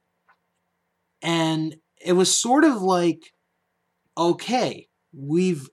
And 1.23 1.77
it 2.05 2.13
was 2.13 2.37
sort 2.37 2.65
of 2.65 2.83
like 2.83 3.33
okay, 4.17 4.89
we've 5.13 5.69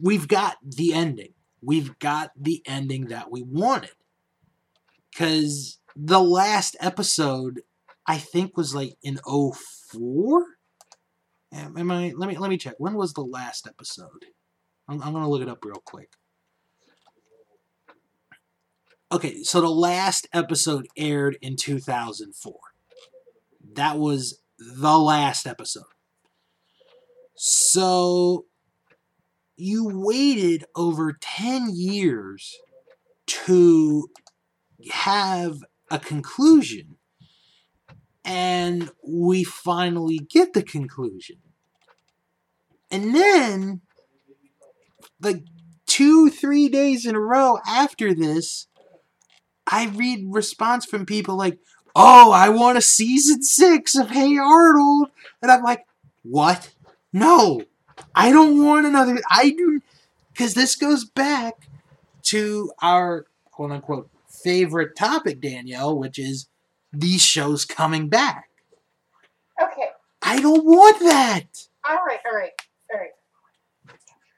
we've 0.00 0.28
got 0.28 0.56
the 0.62 0.92
ending. 0.92 1.34
We've 1.62 1.98
got 1.98 2.30
the 2.36 2.62
ending 2.66 3.06
that 3.06 3.30
we 3.30 3.42
wanted. 3.42 3.90
Cuz 5.16 5.78
the 5.94 6.20
last 6.20 6.76
episode 6.80 7.62
I 8.06 8.18
think 8.18 8.56
was 8.56 8.74
like 8.74 8.96
in 9.02 9.18
04. 9.24 10.44
Am 11.52 11.90
I 11.90 12.12
let 12.16 12.28
me 12.28 12.36
let 12.36 12.50
me 12.50 12.58
check. 12.58 12.74
When 12.78 12.94
was 12.94 13.12
the 13.12 13.24
last 13.24 13.66
episode? 13.66 14.26
I'm, 14.88 15.02
I'm 15.02 15.12
going 15.12 15.24
to 15.24 15.30
look 15.30 15.42
it 15.42 15.48
up 15.48 15.64
real 15.64 15.82
quick. 15.84 16.10
Okay, 19.10 19.42
so 19.42 19.60
the 19.60 19.70
last 19.70 20.26
episode 20.32 20.88
aired 20.96 21.38
in 21.40 21.56
2004. 21.56 22.54
That 23.74 23.98
was 23.98 24.42
the 24.58 24.98
last 24.98 25.46
episode. 25.46 25.84
So 27.36 28.46
you 29.56 29.88
waited 29.92 30.64
over 30.74 31.16
10 31.20 31.70
years 31.74 32.56
to 33.26 34.08
have 34.90 35.58
a 35.90 35.98
conclusion. 35.98 36.96
And 38.24 38.90
we 39.06 39.44
finally 39.44 40.18
get 40.18 40.52
the 40.52 40.62
conclusion. 40.62 41.36
And 42.90 43.14
then, 43.14 43.82
like 45.20 45.44
two, 45.86 46.30
three 46.30 46.68
days 46.68 47.06
in 47.06 47.14
a 47.14 47.20
row 47.20 47.58
after 47.66 48.14
this, 48.14 48.66
I 49.66 49.86
read 49.88 50.26
response 50.28 50.86
from 50.86 51.06
people 51.06 51.36
like, 51.36 51.58
oh, 51.94 52.32
I 52.32 52.48
want 52.48 52.78
a 52.78 52.82
season 52.82 53.42
six 53.42 53.94
of 53.96 54.10
Hey 54.10 54.36
Arnold. 54.36 55.10
And 55.40 55.50
I'm 55.50 55.62
like, 55.62 55.86
what? 56.22 56.70
No, 57.12 57.62
I 58.14 58.30
don't 58.30 58.64
want 58.64 58.86
another. 58.86 59.18
I 59.30 59.50
do, 59.50 59.80
because 60.32 60.54
this 60.54 60.74
goes 60.74 61.04
back 61.04 61.68
to 62.24 62.70
our 62.82 63.26
quote 63.50 63.70
unquote 63.72 64.10
favorite 64.28 64.96
topic, 64.96 65.40
Danielle, 65.40 65.96
which 65.98 66.18
is 66.18 66.48
these 66.92 67.22
shows 67.22 67.64
coming 67.64 68.08
back. 68.08 68.48
Okay. 69.62 69.88
I 70.22 70.40
don't 70.40 70.64
want 70.64 70.98
that. 71.00 71.46
All 71.88 71.96
right. 72.06 72.18
All 72.30 72.36
right. 72.36 72.52
All 72.92 73.00
right. 73.00 73.10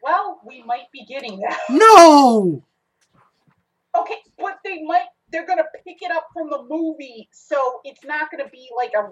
Well, 0.02 0.40
we 0.46 0.62
might 0.62 0.90
be 0.92 1.04
getting 1.04 1.40
that. 1.40 1.58
No. 1.70 2.62
Okay, 3.96 4.14
but 4.38 4.58
they 4.64 4.82
might. 4.82 5.06
They're 5.30 5.46
gonna 5.46 5.64
pick 5.84 6.02
it 6.02 6.10
up 6.12 6.28
from 6.32 6.50
the 6.50 6.62
movie, 6.68 7.28
so 7.32 7.80
it's 7.84 8.04
not 8.04 8.30
gonna 8.30 8.48
be 8.48 8.68
like 8.76 8.92
a. 8.96 9.10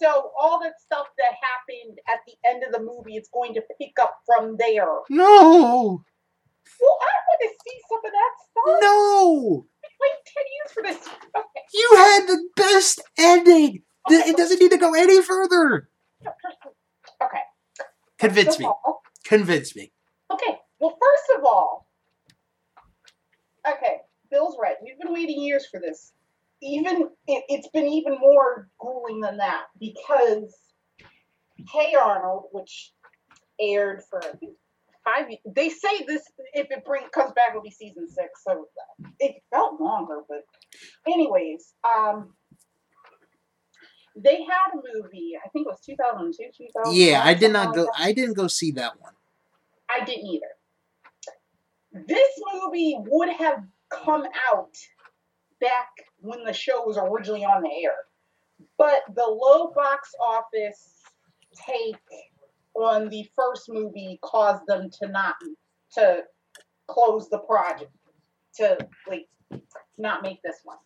So 0.00 0.30
all 0.40 0.60
that 0.60 0.74
stuff 0.80 1.06
that 1.18 1.32
happened 1.42 1.98
at 2.08 2.20
the 2.26 2.34
end 2.48 2.62
of 2.64 2.72
the 2.72 2.80
movie, 2.80 3.16
is 3.16 3.28
going 3.32 3.54
to 3.54 3.62
pick 3.80 3.92
up 4.00 4.16
from 4.26 4.56
there. 4.58 4.86
No. 5.10 6.02
Well, 6.80 6.98
I 7.00 7.12
want 7.28 7.40
to 7.40 7.48
see 7.48 7.78
some 7.88 7.98
of 8.04 8.12
that 8.12 8.32
stuff. 8.50 8.78
No. 8.82 9.66
Wait 10.00 10.10
ten 10.26 10.44
years 10.56 10.72
for 10.72 10.82
this. 10.82 11.14
Okay. 11.36 11.64
You 11.74 11.90
had 11.96 12.26
the 12.26 12.48
best 12.56 13.02
ending. 13.18 13.82
Th- 14.08 14.26
It 14.26 14.36
doesn't 14.36 14.60
need 14.60 14.70
to 14.70 14.78
go 14.78 14.94
any 14.94 15.20
further. 15.22 15.88
Okay. 17.22 17.38
Convince 18.18 18.58
me. 18.58 18.64
all- 18.66 19.02
Convince 19.24 19.74
me. 19.76 19.92
Okay. 20.32 20.58
Well, 20.78 20.90
first 21.00 21.38
of 21.38 21.44
all, 21.44 21.88
okay, 23.68 23.98
Bill's 24.30 24.56
right. 24.60 24.74
We've 24.82 24.98
been 24.98 25.12
waiting 25.12 25.40
years 25.40 25.66
for 25.66 25.78
this. 25.80 26.12
Even 26.62 27.08
it, 27.26 27.44
it's 27.48 27.68
been 27.68 27.86
even 27.86 28.18
more 28.18 28.68
grueling 28.78 29.20
than 29.20 29.38
that 29.38 29.64
because 29.80 30.56
Hey 31.68 31.94
Arnold, 32.00 32.44
which 32.52 32.92
aired 33.60 34.02
for 34.08 34.20
five. 35.04 35.26
They 35.44 35.68
say 35.68 36.04
this 36.06 36.22
if 36.54 36.70
it 36.70 36.84
bring 36.84 37.04
comes 37.12 37.32
back 37.32 37.54
will 37.54 37.62
be 37.62 37.70
season 37.70 38.08
six. 38.08 38.44
So 38.46 38.66
it 39.18 39.42
felt 39.50 39.80
longer, 39.80 40.20
but 40.28 40.44
anyways, 41.06 41.74
um. 41.84 42.34
They 44.14 44.42
had 44.42 44.74
a 44.74 44.76
movie, 44.76 45.32
I 45.42 45.48
think 45.48 45.66
it 45.66 45.70
was 45.70 45.80
2002, 45.86 46.50
2000. 46.54 46.94
Yeah, 46.94 47.22
I 47.24 47.32
did 47.32 47.50
not 47.50 47.74
go. 47.74 47.88
I 47.96 48.12
didn't 48.12 48.34
go 48.34 48.46
see 48.46 48.72
that 48.72 49.00
one. 49.00 49.14
I 49.88 50.04
didn't 50.04 50.26
either. 50.26 50.46
This 52.06 52.28
movie 52.52 52.96
would 52.98 53.30
have 53.30 53.64
come 53.90 54.24
out 54.52 54.76
back 55.62 55.88
when 56.22 56.44
the 56.44 56.52
show 56.52 56.84
was 56.86 56.96
originally 56.96 57.44
on 57.44 57.62
the 57.62 57.70
air, 57.84 57.96
but 58.78 59.02
the 59.14 59.26
low 59.26 59.72
box 59.74 60.10
office 60.20 61.02
take 61.54 61.96
on 62.74 63.08
the 63.08 63.28
first 63.36 63.68
movie 63.68 64.18
caused 64.22 64.62
them 64.66 64.88
to 65.00 65.08
not 65.08 65.34
to 65.92 66.22
close 66.86 67.28
the 67.28 67.38
project 67.38 67.90
to 68.56 68.78
like 69.08 69.28
not 69.98 70.22
make 70.22 70.40
this 70.42 70.60
one. 70.64 70.78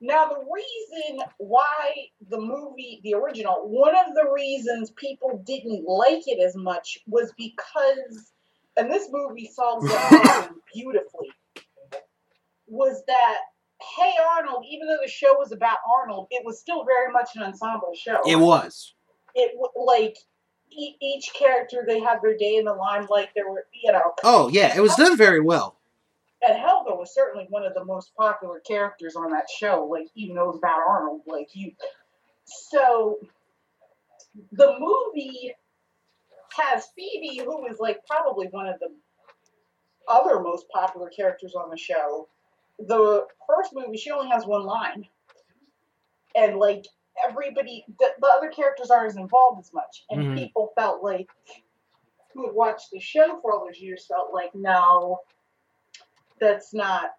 Now, 0.00 0.28
the 0.28 0.44
reason 0.52 1.24
why 1.38 1.94
the 2.28 2.38
movie, 2.38 3.00
the 3.02 3.14
original, 3.14 3.66
one 3.66 3.94
of 3.96 4.14
the 4.14 4.30
reasons 4.34 4.90
people 4.90 5.42
didn't 5.46 5.84
like 5.86 6.24
it 6.26 6.38
as 6.38 6.54
much 6.54 6.98
was 7.06 7.32
because, 7.38 8.32
and 8.76 8.90
this 8.90 9.08
movie 9.10 9.50
solves 9.50 9.90
problem 9.90 10.60
beautifully, 10.74 11.28
was 12.66 13.02
that 13.06 13.38
Hey 13.96 14.12
Arnold, 14.36 14.64
even 14.68 14.88
though 14.88 14.98
the 15.02 15.10
show 15.10 15.34
was 15.38 15.52
about 15.52 15.78
Arnold, 16.00 16.28
it 16.30 16.44
was 16.44 16.58
still 16.60 16.84
very 16.84 17.12
much 17.12 17.30
an 17.36 17.42
ensemble 17.42 17.92
show. 17.94 18.20
It 18.26 18.36
was. 18.38 18.94
It 19.34 19.52
like 19.76 20.16
e- 20.70 20.96
each 21.00 21.30
character 21.38 21.84
they 21.86 22.00
had 22.00 22.18
their 22.22 22.36
day 22.36 22.56
in 22.56 22.64
the 22.64 22.72
limelight. 22.72 23.28
There 23.34 23.50
were, 23.50 23.66
you 23.82 23.92
know, 23.92 24.12
Oh 24.24 24.48
yeah, 24.48 24.74
it 24.76 24.80
was 24.80 24.94
done 24.96 25.16
very 25.16 25.40
well. 25.40 25.78
and 26.46 26.58
Helga 26.58 26.94
was 26.94 27.14
certainly 27.14 27.46
one 27.50 27.64
of 27.64 27.74
the 27.74 27.84
most 27.84 28.14
popular 28.16 28.60
characters 28.60 29.14
on 29.14 29.30
that 29.32 29.46
show. 29.58 29.86
Like 29.90 30.06
even 30.14 30.36
though 30.36 30.44
it 30.44 30.48
was 30.48 30.58
about 30.58 30.80
Arnold, 30.88 31.20
like 31.26 31.48
you. 31.54 31.72
So 32.46 33.18
the 34.52 34.76
movie 34.78 35.54
has 36.56 36.86
Phoebe, 36.96 37.42
who 37.44 37.66
is 37.66 37.78
like 37.78 38.00
probably 38.06 38.46
one 38.50 38.66
of 38.68 38.78
the 38.80 38.88
other 40.08 40.40
most 40.40 40.66
popular 40.72 41.10
characters 41.10 41.54
on 41.54 41.68
the 41.70 41.76
show. 41.76 42.28
The 42.78 43.26
first 43.48 43.70
movie, 43.72 43.96
she 43.96 44.10
only 44.10 44.28
has 44.30 44.44
one 44.46 44.64
line, 44.64 45.06
and 46.34 46.58
like 46.58 46.86
everybody, 47.26 47.84
the, 47.98 48.08
the 48.20 48.26
other 48.26 48.48
characters 48.50 48.90
aren't 48.90 49.10
as 49.12 49.16
involved 49.16 49.60
as 49.60 49.72
much, 49.72 50.04
and 50.10 50.20
Mhm. 50.22 50.34
people 50.36 50.72
felt 50.76 51.02
like 51.02 51.28
who 52.34 52.46
had 52.46 52.54
watched 52.54 52.90
the 52.90 53.00
show 53.00 53.40
for 53.40 53.52
all 53.52 53.64
those 53.64 53.80
years 53.80 54.06
felt 54.06 54.32
like 54.34 54.54
no 54.54 55.20
that's 56.38 56.74
not 56.74 57.12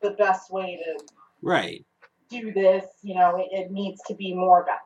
the 0.00 0.12
best 0.12 0.52
way 0.52 0.76
to 0.76 1.04
Right. 1.42 1.84
do 2.28 2.52
this. 2.52 2.86
You 3.02 3.16
know, 3.16 3.36
it, 3.36 3.48
it 3.50 3.70
needs 3.72 4.00
to 4.06 4.14
be 4.14 4.32
more 4.32 4.62
about. 4.62 4.78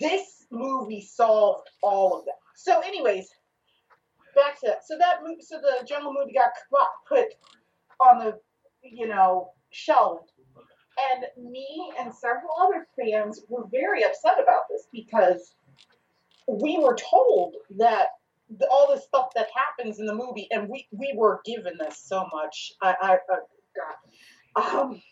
This 0.00 0.46
movie 0.50 1.00
solved 1.02 1.70
all 1.82 2.18
of 2.18 2.24
that. 2.24 2.38
So, 2.56 2.80
anyways, 2.80 3.30
back 4.38 4.58
to 4.60 4.66
that. 4.66 4.86
So 4.86 4.96
that 4.98 5.18
so 5.40 5.60
the 5.60 5.86
jungle 5.86 6.14
movie 6.18 6.32
got 6.32 6.50
put 7.08 7.26
on 8.00 8.18
the, 8.20 8.38
you 8.82 9.08
know, 9.08 9.50
shelved. 9.70 10.30
And 11.12 11.50
me 11.52 11.92
and 11.98 12.12
several 12.12 12.50
other 12.60 12.86
fans 12.98 13.40
were 13.48 13.66
very 13.70 14.04
upset 14.04 14.34
about 14.42 14.62
this 14.68 14.88
because 14.92 15.54
we 16.48 16.78
were 16.78 16.96
told 16.96 17.54
that 17.76 18.08
the, 18.58 18.66
all 18.68 18.92
this 18.92 19.04
stuff 19.04 19.28
that 19.36 19.48
happens 19.54 20.00
in 20.00 20.06
the 20.06 20.14
movie, 20.14 20.48
and 20.50 20.68
we 20.68 20.88
we 20.90 21.12
were 21.14 21.40
given 21.44 21.74
this 21.78 21.98
so 21.98 22.26
much. 22.32 22.72
I, 22.82 22.94
I, 23.00 23.18
I 23.30 23.38
God, 24.56 24.80
um, 24.80 25.02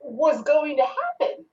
was 0.00 0.42
going 0.42 0.76
to 0.76 0.82
happen. 0.82 1.44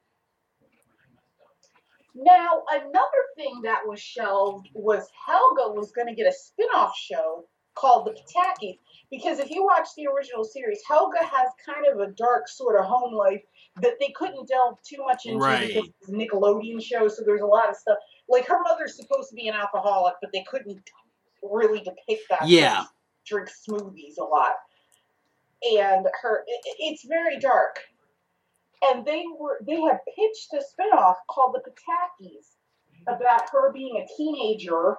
Now, 2.15 2.63
another 2.71 3.23
thing 3.35 3.61
that 3.63 3.81
was 3.87 3.99
shelved 3.99 4.69
was 4.73 5.07
Helga 5.25 5.73
was 5.73 5.91
going 5.91 6.07
to 6.07 6.13
get 6.13 6.27
a 6.27 6.31
spin-off 6.33 6.95
show 6.95 7.45
called 7.75 8.05
The 8.05 8.11
Patakis. 8.11 8.77
Because 9.09 9.39
if 9.39 9.49
you 9.49 9.63
watch 9.63 9.87
the 9.97 10.07
original 10.07 10.43
series, 10.43 10.81
Helga 10.87 11.19
has 11.19 11.49
kind 11.65 11.85
of 11.91 11.99
a 11.99 12.11
dark 12.11 12.47
sort 12.47 12.79
of 12.79 12.85
home 12.85 13.13
life 13.13 13.41
that 13.81 13.93
they 13.99 14.13
couldn't 14.15 14.47
delve 14.47 14.77
too 14.83 15.03
much 15.03 15.25
into 15.25 15.39
Right. 15.39 15.67
because 15.67 15.89
it's 15.89 16.09
a 16.09 16.11
Nickelodeon 16.11 16.83
show, 16.83 17.07
so 17.07 17.23
there's 17.25 17.41
a 17.41 17.45
lot 17.47 17.69
of 17.69 17.75
stuff. 17.75 17.97
Like 18.29 18.47
her 18.47 18.61
mother's 18.61 18.95
supposed 18.95 19.29
to 19.29 19.35
be 19.35 19.47
an 19.47 19.55
alcoholic, 19.55 20.15
but 20.21 20.31
they 20.31 20.43
couldn't 20.43 20.87
really 21.41 21.79
depict 21.79 22.29
that. 22.29 22.47
Yeah. 22.47 22.85
Drink 23.25 23.49
smoothies 23.49 24.17
a 24.19 24.23
lot. 24.23 24.53
And 25.63 26.07
her 26.21 26.43
it- 26.45 26.75
it's 26.79 27.05
very 27.05 27.39
dark 27.39 27.79
and 28.85 29.05
they 29.05 29.23
were 29.39 29.59
they 29.65 29.79
had 29.79 29.99
pitched 30.15 30.53
a 30.53 30.57
spinoff 30.57 31.15
called 31.29 31.55
the 31.55 31.61
Patakis 31.61 32.55
about 33.07 33.49
her 33.51 33.71
being 33.71 33.97
a 33.97 34.17
teenager 34.17 34.97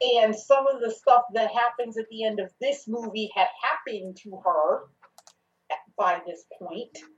and 0.00 0.34
some 0.34 0.66
of 0.66 0.80
the 0.80 0.90
stuff 0.90 1.24
that 1.34 1.50
happens 1.52 1.98
at 1.98 2.08
the 2.10 2.24
end 2.24 2.40
of 2.40 2.50
this 2.60 2.88
movie 2.88 3.30
had 3.34 3.48
happened 3.62 4.16
to 4.22 4.40
her 4.44 4.80
by 5.98 6.20
this 6.26 6.44
point. 6.58 6.96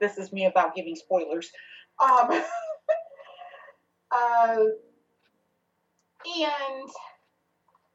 This 0.00 0.18
is 0.18 0.30
me 0.34 0.44
about 0.44 0.74
giving 0.74 0.94
spoilers. 0.94 1.50
Um, 1.98 2.28
uh, 4.12 4.64
and 6.26 6.90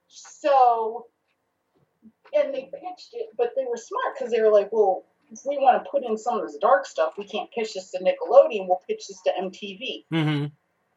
so 0.07 1.05
and 2.34 2.51
they 2.51 2.64
pitched 2.64 3.14
it, 3.14 3.27
but 3.38 3.51
they 3.55 3.64
were 3.69 3.77
smart 3.77 4.15
because 4.15 4.31
they 4.31 4.41
were 4.41 4.51
like, 4.51 4.69
well, 4.72 5.05
if 5.34 5.39
we 5.45 5.57
want 5.57 5.84
to 5.84 5.89
put 5.89 6.03
in 6.03 6.18
some 6.18 6.39
of 6.39 6.45
this 6.45 6.57
dark 6.57 6.85
stuff, 6.85 7.14
we 7.18 7.26
can't 7.26 7.51
pitch 7.51 7.73
this 7.73 7.91
to 7.91 7.99
Nickelodeon. 7.99 8.68
We'll 8.68 8.81
pitch 8.88 9.07
this 9.07 9.22
to 9.26 9.31
MTV. 9.41 10.05
Mm-hmm. 10.14 10.45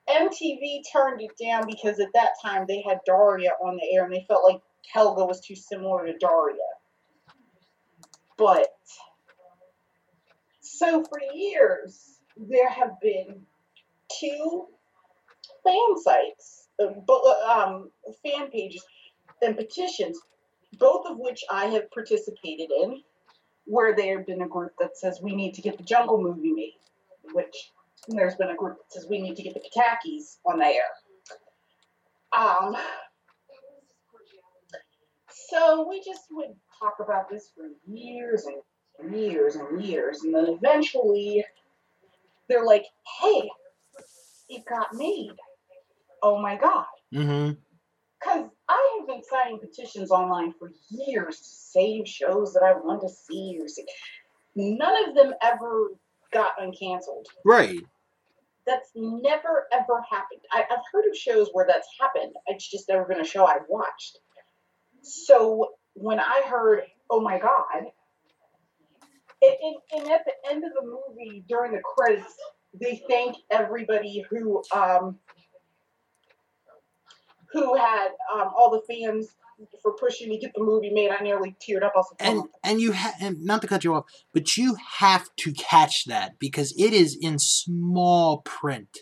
MTV 0.09 0.83
turned 0.93 1.21
it 1.23 1.33
down 1.43 1.67
because 1.67 1.99
at 1.99 2.13
that 2.15 2.33
time 2.41 2.67
they 2.69 2.83
had 2.83 3.01
Daria 3.07 3.53
on 3.63 3.77
the 3.77 3.97
air 3.97 4.05
and 4.05 4.13
they 4.13 4.25
felt 4.29 4.45
like 4.45 4.61
Helga 4.93 5.25
was 5.25 5.41
too 5.41 5.57
similar 5.57 6.07
to 6.07 6.17
Daria. 6.19 6.57
But 8.37 8.69
so 10.61 11.03
for 11.05 11.21
years 11.35 12.19
there 12.37 12.69
have 12.69 13.01
been 13.01 13.41
two 14.21 14.67
fan 15.65 16.03
sites 16.03 16.69
uh, 16.79 16.89
um, 17.51 17.91
fan 18.23 18.51
pages 18.51 18.85
and 19.43 19.57
petitions, 19.57 20.21
both 20.79 21.07
of 21.07 21.19
which 21.19 21.43
I 21.51 21.67
have 21.67 21.91
participated 21.91 22.71
in, 22.71 23.03
where 23.67 23.95
there 23.95 24.19
have 24.19 24.27
been 24.27 24.43
a 24.43 24.49
group 24.49 24.73
that 24.79 24.97
says 24.97 25.21
we 25.21 25.35
need 25.35 25.55
to 25.55 25.63
get 25.63 25.77
the 25.77 25.85
Jungle 25.85 26.21
movie 26.21 26.53
made, 26.53 26.79
which 27.33 27.73
there's 28.09 28.37
been 28.37 28.51
a 28.51 28.57
group 28.57 28.79
that 28.79 28.93
says 28.93 29.09
we 29.11 29.21
need 29.21 29.37
to 29.37 29.43
get 29.43 29.55
the 29.55 29.61
Patakis 29.61 30.39
on 30.47 30.59
the 30.59 30.67
air. 30.67 30.83
Um, 32.37 32.77
so 35.49 35.87
we 35.89 36.03
just 36.03 36.23
would 36.31 36.55
talk 36.79 36.97
about 37.01 37.29
this 37.29 37.51
for 37.55 37.67
years 37.87 38.47
and 38.47 39.15
years 39.15 39.57
and 39.57 39.83
years, 39.83 40.23
and 40.23 40.35
then 40.35 40.47
eventually 40.47 41.45
they're 42.49 42.65
like, 42.65 42.85
"Hey, 43.21 43.51
it 44.49 44.65
got 44.67 44.95
made! 44.95 45.37
Oh 46.23 46.41
my 46.41 46.57
god!" 46.57 46.87
Mm-hmm. 47.13 47.55
Because 48.19 48.51
I 48.51 48.56
have 49.07 49.17
been 49.17 49.25
signing 49.25 49.59
petitions 49.59 50.11
online 50.11 50.53
for 50.59 50.73
years 50.91 51.39
to 51.39 51.49
save 51.49 52.09
shows 52.09 52.53
that 52.55 52.63
I 52.63 52.75
want 52.75 53.03
to 53.03 53.09
see 53.09 53.59
or 53.61 53.69
see. 53.69 53.85
None 54.55 55.09
of 55.09 55.15
them 55.15 55.35
ever 55.43 55.91
got 56.33 56.59
uncanceled. 56.59 57.27
Right. 57.45 57.81
That's 58.67 58.91
never 58.97 59.67
ever 59.73 60.03
happened. 60.11 60.41
I, 60.51 60.65
I've 60.71 60.79
heard 60.93 61.05
of 61.09 61.17
shows 61.17 61.49
where 61.53 61.67
that's 61.67 61.89
happened. 62.01 62.33
It's 62.47 62.69
just 62.69 62.89
never 62.89 63.05
been 63.05 63.21
a 63.21 63.25
show 63.25 63.47
I've 63.47 63.69
watched. 63.69 64.19
So 65.03 65.75
when 65.95 66.19
I 66.19 66.43
heard, 66.49 66.83
oh 67.09 67.21
my 67.21 67.39
god, 67.39 67.85
and, 69.43 69.55
and, 69.63 69.77
and 70.03 70.13
at 70.13 70.25
the 70.25 70.51
end 70.51 70.65
of 70.65 70.73
the 70.75 70.83
movie, 70.83 71.45
during 71.49 71.73
the 71.73 71.81
credits, 71.81 72.35
they 72.81 73.03
thank 73.09 73.37
everybody 73.51 74.25
who 74.29 74.63
um, 74.75 75.19
who 77.57 77.75
had 77.77 78.09
um, 78.35 78.49
all 78.57 78.71
the 78.71 78.83
fans 78.93 79.29
for 79.83 79.93
pushing 79.93 80.31
to 80.31 80.37
get 80.39 80.53
the 80.55 80.63
movie 80.63 80.91
made. 80.91 81.11
I 81.11 81.23
nearly 81.23 81.57
teared 81.67 81.83
up. 81.83 81.93
I 81.95 81.99
was 81.99 82.07
like, 82.13 82.29
And 82.29 82.39
oh. 82.41 82.49
and 82.63 82.81
you 82.81 82.93
ha- 82.93 83.15
and 83.21 83.43
not 83.43 83.63
to 83.63 83.69
cut 83.69 83.85
you 83.85 83.95
off, 83.95 84.05
but 84.35 84.57
you 84.57 84.77
have 84.99 85.29
to 85.39 85.53
catch 85.53 86.05
that 86.05 86.39
because 86.39 86.75
it 86.79 86.93
is 86.93 87.17
in 87.21 87.39
small 87.39 88.43
print. 88.43 88.99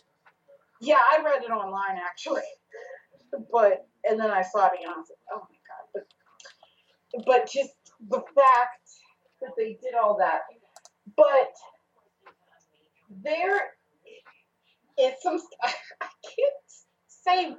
yeah, 0.81 0.99
I 1.13 1.23
read 1.25 1.43
it 1.43 1.51
online 1.51 1.99
actually, 1.99 2.43
but 3.53 3.87
and 4.09 4.21
then 4.21 4.31
I 4.31 4.43
saw 4.43 4.67
it 4.67 4.73
again. 4.79 4.93
I 4.95 4.99
was 4.99 5.09
like, 5.11 5.19
oh 5.33 5.43
my 5.51 5.59
god! 5.69 5.85
But 5.95 7.25
but 7.27 7.51
just 7.51 7.75
the 8.09 8.23
fact 8.35 8.87
that 9.41 9.51
they 9.57 9.79
did 9.83 9.95
all 10.01 10.17
that, 10.19 10.43
but 11.17 11.53
there 13.25 13.61
is 14.99 15.15
some. 15.23 15.39
I 15.63 16.07
can't 16.23 16.69
say. 17.09 17.57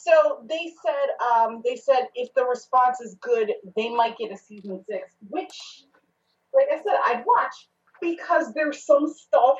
So 0.00 0.44
they 0.48 0.72
said, 0.84 1.26
um, 1.32 1.60
they 1.64 1.76
said 1.76 2.08
if 2.14 2.32
the 2.34 2.44
response 2.44 3.00
is 3.00 3.14
good, 3.20 3.52
they 3.76 3.90
might 3.90 4.16
get 4.16 4.32
a 4.32 4.36
season 4.36 4.82
six. 4.88 5.14
Which, 5.28 5.84
like 6.54 6.66
I 6.72 6.76
said, 6.76 6.96
I'd 7.06 7.24
watch 7.26 7.68
because 8.00 8.54
there's 8.54 8.84
some 8.84 9.12
stuff 9.12 9.58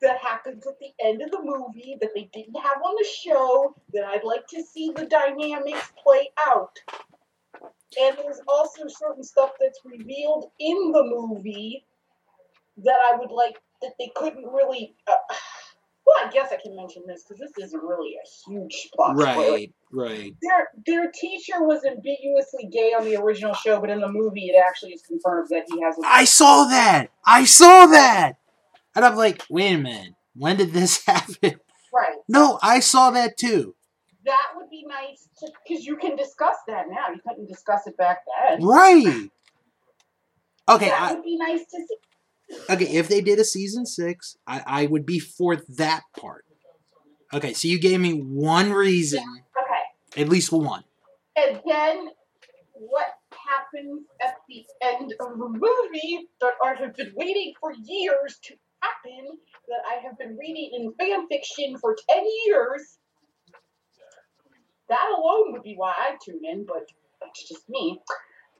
that 0.00 0.18
happens 0.18 0.66
at 0.66 0.78
the 0.80 0.90
end 1.04 1.22
of 1.22 1.30
the 1.30 1.40
movie 1.42 1.96
that 2.00 2.10
they 2.14 2.28
didn't 2.32 2.56
have 2.56 2.82
on 2.82 2.94
the 2.98 3.06
show 3.08 3.74
that 3.92 4.04
I'd 4.04 4.24
like 4.24 4.46
to 4.48 4.62
see 4.62 4.90
the 4.94 5.06
dynamics 5.06 5.92
play 6.02 6.30
out. 6.48 6.76
And 8.00 8.16
there's 8.16 8.40
also 8.48 8.84
certain 8.88 9.22
stuff 9.22 9.50
that's 9.60 9.80
revealed 9.84 10.50
in 10.58 10.92
the 10.92 11.04
movie 11.04 11.84
that 12.78 12.98
I 13.04 13.16
would 13.16 13.30
like 13.30 13.60
that 13.82 13.92
they 13.98 14.10
couldn't 14.16 14.46
really. 14.46 14.96
Uh, 15.06 15.34
well, 16.06 16.16
I 16.26 16.30
guess 16.30 16.50
I 16.52 16.56
can 16.56 16.74
mention 16.74 17.02
this 17.06 17.22
because 17.22 17.38
this 17.38 17.66
isn't 17.66 17.82
really 17.82 18.14
a 18.14 18.50
huge 18.50 18.90
plot. 18.94 19.16
spoiler. 19.18 19.52
Right. 19.52 19.72
Right. 19.94 20.34
Their 20.42 20.68
their 20.86 21.10
teacher 21.12 21.62
was 21.62 21.84
ambiguously 21.84 22.68
gay 22.72 22.92
on 22.98 23.04
the 23.04 23.16
original 23.16 23.54
show, 23.54 23.78
but 23.80 23.90
in 23.90 24.00
the 24.00 24.08
movie, 24.08 24.46
it 24.48 24.56
actually 24.56 24.92
is 24.92 25.02
confirmed 25.02 25.48
that 25.50 25.64
he 25.70 25.80
has 25.82 25.98
a. 25.98 26.02
I 26.06 26.24
saw 26.24 26.64
that. 26.64 27.08
I 27.26 27.44
saw 27.44 27.86
that. 27.86 28.34
And 28.96 29.04
I'm 29.04 29.16
like, 29.16 29.42
wait 29.50 29.74
a 29.74 29.78
minute. 29.78 30.14
When 30.34 30.56
did 30.56 30.72
this 30.72 31.04
happen? 31.06 31.60
right. 31.92 32.16
No, 32.28 32.58
I 32.62 32.80
saw 32.80 33.10
that 33.10 33.36
too. 33.36 33.74
That 34.24 34.52
would 34.56 34.70
be 34.70 34.84
nice 34.86 35.28
because 35.68 35.84
you 35.84 35.96
can 35.96 36.16
discuss 36.16 36.56
that 36.68 36.86
now. 36.88 37.12
You 37.14 37.20
couldn't 37.26 37.48
discuss 37.48 37.86
it 37.86 37.96
back 37.96 38.18
then. 38.48 38.64
Right. 38.64 39.28
Okay, 40.68 40.88
that 40.88 41.10
I, 41.10 41.14
would 41.14 41.24
be 41.24 41.36
nice 41.36 41.58
to 41.58 41.76
see. 41.76 41.96
Okay. 42.70 42.86
If 42.86 43.08
they 43.08 43.20
did 43.20 43.38
a 43.38 43.44
season 43.44 43.86
six, 43.86 44.36
I, 44.46 44.62
I 44.66 44.86
would 44.86 45.06
be 45.06 45.18
for 45.18 45.56
that 45.76 46.02
part. 46.18 46.44
Okay, 47.34 47.52
so 47.54 47.68
you 47.68 47.80
gave 47.80 47.98
me 48.00 48.12
one 48.12 48.72
reason, 48.72 49.24
Okay. 49.58 50.20
at 50.22 50.28
least 50.28 50.52
one. 50.52 50.84
And 51.34 51.60
then 51.66 52.08
what 52.74 53.06
happens 53.30 54.02
at 54.22 54.34
the 54.48 54.64
end 54.82 55.14
of 55.18 55.38
the 55.38 55.48
movie 55.48 56.28
that 56.42 56.52
I 56.62 56.74
have 56.74 56.94
been 56.94 57.12
waiting 57.16 57.54
for 57.58 57.72
years 57.72 58.38
to 58.44 58.54
happen, 58.82 59.38
that 59.68 59.78
I 59.90 60.02
have 60.06 60.18
been 60.18 60.36
reading 60.36 60.70
in 60.74 60.92
fan 60.98 61.26
fiction 61.28 61.78
for 61.78 61.96
10 62.10 62.22
years. 62.46 62.98
That 64.90 65.08
alone 65.16 65.52
would 65.52 65.62
be 65.62 65.74
why 65.74 65.94
I 65.96 66.16
tune 66.22 66.40
in, 66.44 66.66
but 66.66 66.86
that's 67.20 67.48
just 67.48 67.66
me. 67.70 67.98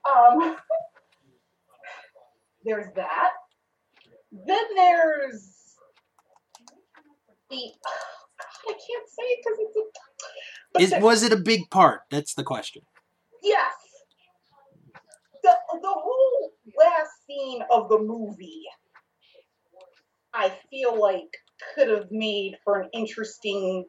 Um, 0.09 0.39
there's 2.65 2.87
that. 2.95 3.31
Then 4.33 4.63
there's 4.75 5.75
the. 7.49 7.57
Oh, 7.85 8.25
God, 8.39 8.69
I 8.69 8.71
can't 8.73 9.07
say 9.09 9.23
it 9.23 9.39
because 9.43 9.59
it's 9.59 9.75
a. 9.77 9.81
but 10.73 10.81
Is, 10.81 10.89
there- 10.89 11.01
was 11.01 11.23
it 11.23 11.31
a 11.31 11.37
big 11.37 11.69
part? 11.69 12.01
That's 12.09 12.33
the 12.33 12.43
question. 12.43 12.81
Yes. 13.43 13.73
The 15.43 15.53
the 15.81 15.87
whole 15.93 16.51
last 16.77 17.11
scene 17.27 17.61
of 17.69 17.89
the 17.89 17.99
movie, 17.99 18.63
I 20.33 20.51
feel 20.69 20.99
like 20.99 21.29
could 21.75 21.89
have 21.89 22.07
made 22.11 22.55
for 22.63 22.79
an 22.79 22.89
interesting 22.93 23.85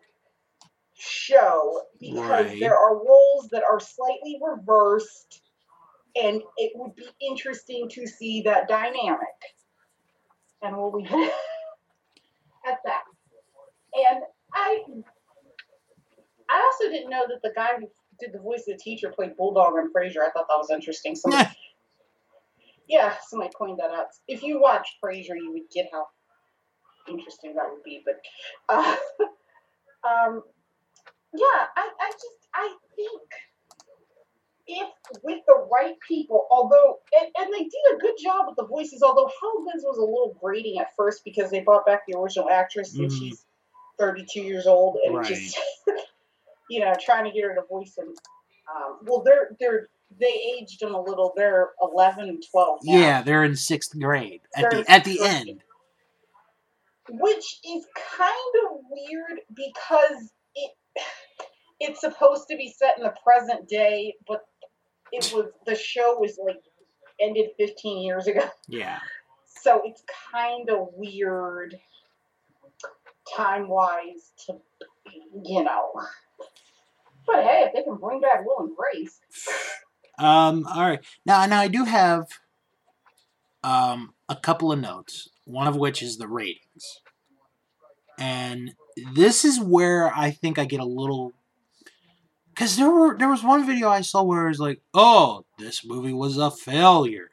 show 0.97 1.83
because 2.01 2.47
Right. 2.47 2.61
there 2.61 2.77
are 2.77 2.97
roles 2.97 3.49
that 3.53 3.63
are 3.71 3.81
slightly 3.81 4.39
reversed, 4.43 5.43
and 6.17 6.43
it 6.57 6.73
would 6.75 6.95
be 6.97 7.09
interesting 7.21 7.89
to 7.91 8.07
see 8.07 8.43
that 8.43 8.69
dynamic. 8.69 9.29
And 10.65 10.77
we'll 10.77 10.93
leave 10.93 11.07
it 11.11 11.33
at 12.67 12.79
that. 12.85 13.03
And 14.11 14.23
I, 14.53 14.81
I 16.51 16.63
also 16.65 16.91
didn't 16.91 17.11
know 17.11 17.27
that 17.29 17.41
the 17.43 17.53
guy 17.55 17.71
who 17.79 17.89
did 18.19 18.33
the 18.33 18.41
voice 18.41 18.65
of 18.69 18.77
the 18.77 18.83
teacher 18.83 19.11
played 19.11 19.37
Bulldog 19.37 19.75
on 19.75 19.93
Frasier. 19.93 20.23
I 20.23 20.31
thought 20.31 20.47
that 20.49 20.57
was 20.57 20.71
interesting. 20.71 21.15
Somebody, 21.15 21.49
yeah, 22.89 23.15
somebody 23.29 23.53
coined 23.57 23.79
that 23.79 23.91
out. 23.91 24.07
If 24.27 24.43
you 24.43 24.61
watch 24.61 24.89
Frasier, 25.05 25.37
you 25.37 25.53
would 25.53 25.71
get 25.73 25.87
how 25.93 26.07
interesting 27.09 27.55
that 27.55 27.67
would 27.71 27.83
be. 27.83 28.03
But, 28.05 28.21
uh, 28.69 28.97
um, 30.09 30.43
yeah, 31.35 31.67
I, 31.77 31.91
I 32.01 32.11
just 32.11 32.49
I 32.55 32.75
think 32.97 33.23
if 34.67 34.89
with 35.23 35.41
the 35.47 35.67
right 35.71 35.95
people, 36.07 36.47
although 36.51 36.99
and, 37.21 37.31
and 37.39 37.53
they 37.53 37.65
did 37.65 37.95
a 37.95 37.99
good 37.99 38.15
job 38.23 38.47
with 38.49 38.57
the 38.57 38.67
voices, 38.67 39.03
although 39.03 39.31
Helen 39.41 39.65
was 39.65 39.99
a 39.99 40.01
little 40.01 40.37
grating 40.41 40.79
at 40.79 40.95
first 40.97 41.23
because 41.25 41.51
they 41.51 41.61
brought 41.61 41.85
back 41.87 42.03
the 42.07 42.17
original 42.19 42.49
actress 42.51 42.95
and 42.97 43.11
Mhm. 43.11 43.19
she's 43.19 43.45
32 43.99 44.41
years 44.41 44.67
old 44.67 44.97
and 45.05 45.15
Right. 45.17 45.27
just 45.27 45.59
you 46.71 46.81
know 46.81 46.93
trying 47.01 47.25
to 47.25 47.31
get 47.31 47.45
her 47.45 47.55
to 47.55 47.63
voice 47.69 47.95
them. 47.95 48.15
Um, 48.75 48.99
well, 49.03 49.23
they're 49.23 49.57
they're 49.61 49.89
they 50.19 50.55
aged 50.59 50.81
them 50.81 50.95
a 50.95 51.01
little. 51.01 51.33
They're 51.37 51.73
11 51.83 52.29
and 52.29 52.43
12 52.51 52.81
now. 52.85 52.99
Yeah, 52.99 53.23
they're 53.23 53.45
in 53.45 53.57
sixth 53.57 53.99
grade 53.99 54.41
at 54.57 54.71
They're 54.71 54.83
the 54.85 54.91
at 54.91 55.05
the 55.05 55.19
in- 55.21 55.27
end. 55.49 55.63
which 57.11 57.61
is 57.65 57.87
kind 58.17 58.55
of 58.65 58.79
weird 58.91 59.41
because 59.55 60.33
it 60.55 60.71
it's 61.81 62.01
supposed 62.01 62.47
to 62.49 62.57
be 62.57 62.71
set 62.77 62.97
in 62.97 63.03
the 63.05 63.13
present 63.23 63.69
day, 63.69 64.15
but 64.27 64.41
it 65.13 65.33
was 65.35 65.47
the 65.67 65.75
show 65.75 66.17
was 66.19 66.39
like 66.45 66.63
ended 67.21 67.51
15 67.59 68.03
years 68.03 68.27
ago, 68.27 68.49
Yeah. 68.69 68.99
so 69.47 69.83
it's 69.85 70.03
kind 70.33 70.69
of 70.71 70.89
weird 70.95 71.79
time 73.37 73.69
wise 73.69 74.33
to 74.47 74.57
you 75.45 75.65
know. 75.65 75.91
But 77.27 77.43
hey, 77.45 77.65
if 77.67 77.73
they 77.75 77.83
can 77.83 77.97
bring 77.97 78.21
back 78.21 78.45
Will 78.45 78.67
and 78.67 78.77
Grace, 78.77 79.21
Um. 80.19 80.67
All 80.67 80.83
right. 80.83 81.01
Now, 81.25 81.45
now 81.47 81.61
I 81.61 81.69
do 81.69 81.85
have 81.85 82.27
um 83.63 84.15
a 84.29 84.37
couple 84.37 84.71
of 84.73 84.79
notes. 84.81 85.31
One 85.47 85.67
of 85.67 85.77
which 85.77 86.03
is 86.03 86.17
the 86.19 86.29
ratings, 86.29 87.01
and 88.19 88.75
this 89.15 89.45
is 89.45 89.61
where 89.61 90.13
I 90.15 90.31
think 90.31 90.59
I 90.59 90.65
get 90.65 90.81
a 90.81 90.85
little. 90.87 91.33
Cause 92.57 92.77
there 92.77 92.91
were 92.91 93.17
there 93.19 93.29
was 93.29 93.43
one 93.43 93.67
video 93.67 93.89
I 93.89 94.03
saw 94.03 94.23
where 94.23 94.47
it 94.47 94.51
was 94.51 94.61
like, 94.61 94.81
oh, 94.93 95.45
this 95.59 95.85
movie 95.85 96.13
was 96.13 96.39
a 96.39 96.51
failure. 96.51 97.31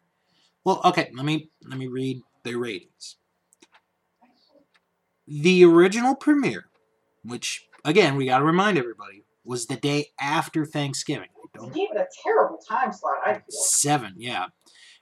Well, 0.63 0.81
okay, 0.85 1.11
let 1.13 1.25
me 1.25 1.49
let 1.67 1.77
me 1.77 1.87
read 1.87 2.21
the 2.43 2.55
ratings. 2.55 3.17
The 5.27 5.63
original 5.65 6.15
premiere, 6.15 6.65
which 7.23 7.67
again, 7.85 8.15
we 8.15 8.25
got 8.25 8.39
to 8.39 8.45
remind 8.45 8.77
everybody, 8.77 9.23
was 9.43 9.67
the 9.67 9.75
day 9.75 10.07
after 10.19 10.65
Thanksgiving. 10.65 11.29
They 11.53 11.69
gave 11.69 11.89
it 11.91 11.97
a 11.97 12.07
terrible 12.23 12.57
time 12.57 12.91
slot. 12.91 13.17
I 13.25 13.33
feel. 13.33 13.43
Seven, 13.49 14.15
yeah. 14.17 14.47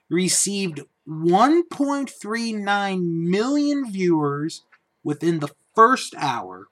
Received 0.08 0.80
1.39 1.08 3.02
million 3.02 3.92
viewers 3.92 4.64
within 5.04 5.38
the 5.38 5.50
first 5.74 6.14
hour 6.18 6.68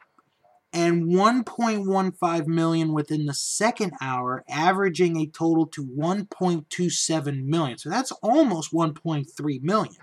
and 0.73 1.07
1.15 1.07 2.47
million 2.47 2.93
within 2.93 3.27
the 3.27 3.35
second 3.35 3.93
hour, 4.01 4.45
averaging 4.49 5.17
a 5.17 5.27
total 5.27 5.67
to 5.67 5.85
1.27 5.85 7.45
million. 7.45 7.79
So 7.79 7.89
that's 7.89 8.13
almost 8.23 8.73
1.3 8.73 9.63
million. 9.63 9.97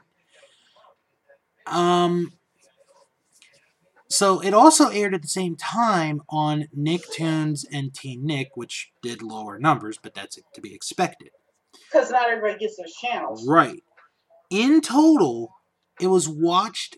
Um, 1.68 2.34
so 4.10 4.40
it 4.40 4.54
also 4.54 4.90
aired 4.90 5.14
at 5.14 5.22
the 5.22 5.28
same 5.28 5.56
time 5.56 6.22
on 6.30 6.68
Nicktoons 6.78 7.66
and 7.72 7.94
Teen 7.94 8.26
Nick, 8.26 8.52
which 8.56 8.92
did 9.02 9.22
lower 9.22 9.60
numbers, 9.60 10.00
but 10.02 10.14
that's 10.14 10.40
to 10.54 10.62
be 10.62 10.74
expected. 10.74 11.30
Because 11.92 12.12
not 12.12 12.30
everybody 12.30 12.60
gets 12.60 12.78
those 12.78 12.94
channels. 12.94 13.48
Right. 13.48 13.84
In 14.50 14.82
total, 14.82 15.56
it 16.00 16.08
was 16.08 16.30
watched 16.30 16.98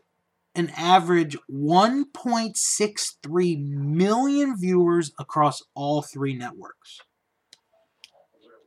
an 0.57 0.71
average 0.75 1.38
1.63 1.49 3.59
million 3.59 4.57
viewers 4.57 5.13
across 5.19 5.61
all 5.75 6.01
three 6.01 6.35
networks. 6.35 6.99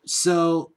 So 0.07 0.73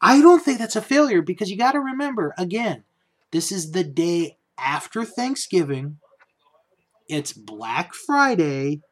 I 0.00 0.20
don't 0.20 0.42
think 0.42 0.58
that's 0.58 0.76
a 0.76 0.82
failure 0.82 1.22
because 1.22 1.50
you 1.50 1.56
got 1.56 1.72
to 1.72 1.80
remember 1.80 2.34
again, 2.36 2.84
this 3.30 3.50
is 3.52 3.72
the 3.72 3.84
day 3.84 4.36
after 4.58 5.04
Thanksgiving. 5.04 5.98
It's 7.08 7.32
Black 7.32 7.94
Friday. 7.94 8.82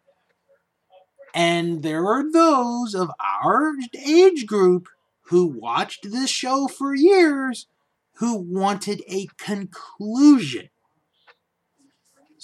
And 1.34 1.82
there 1.82 2.06
are 2.06 2.32
those 2.32 2.94
of 2.94 3.10
our 3.20 3.72
age 4.06 4.46
group 4.46 4.88
who 5.22 5.46
watched 5.46 6.10
this 6.10 6.30
show 6.30 6.68
for 6.68 6.94
years 6.94 7.66
who 8.14 8.36
wanted 8.36 9.02
a 9.08 9.26
conclusion. 9.36 10.70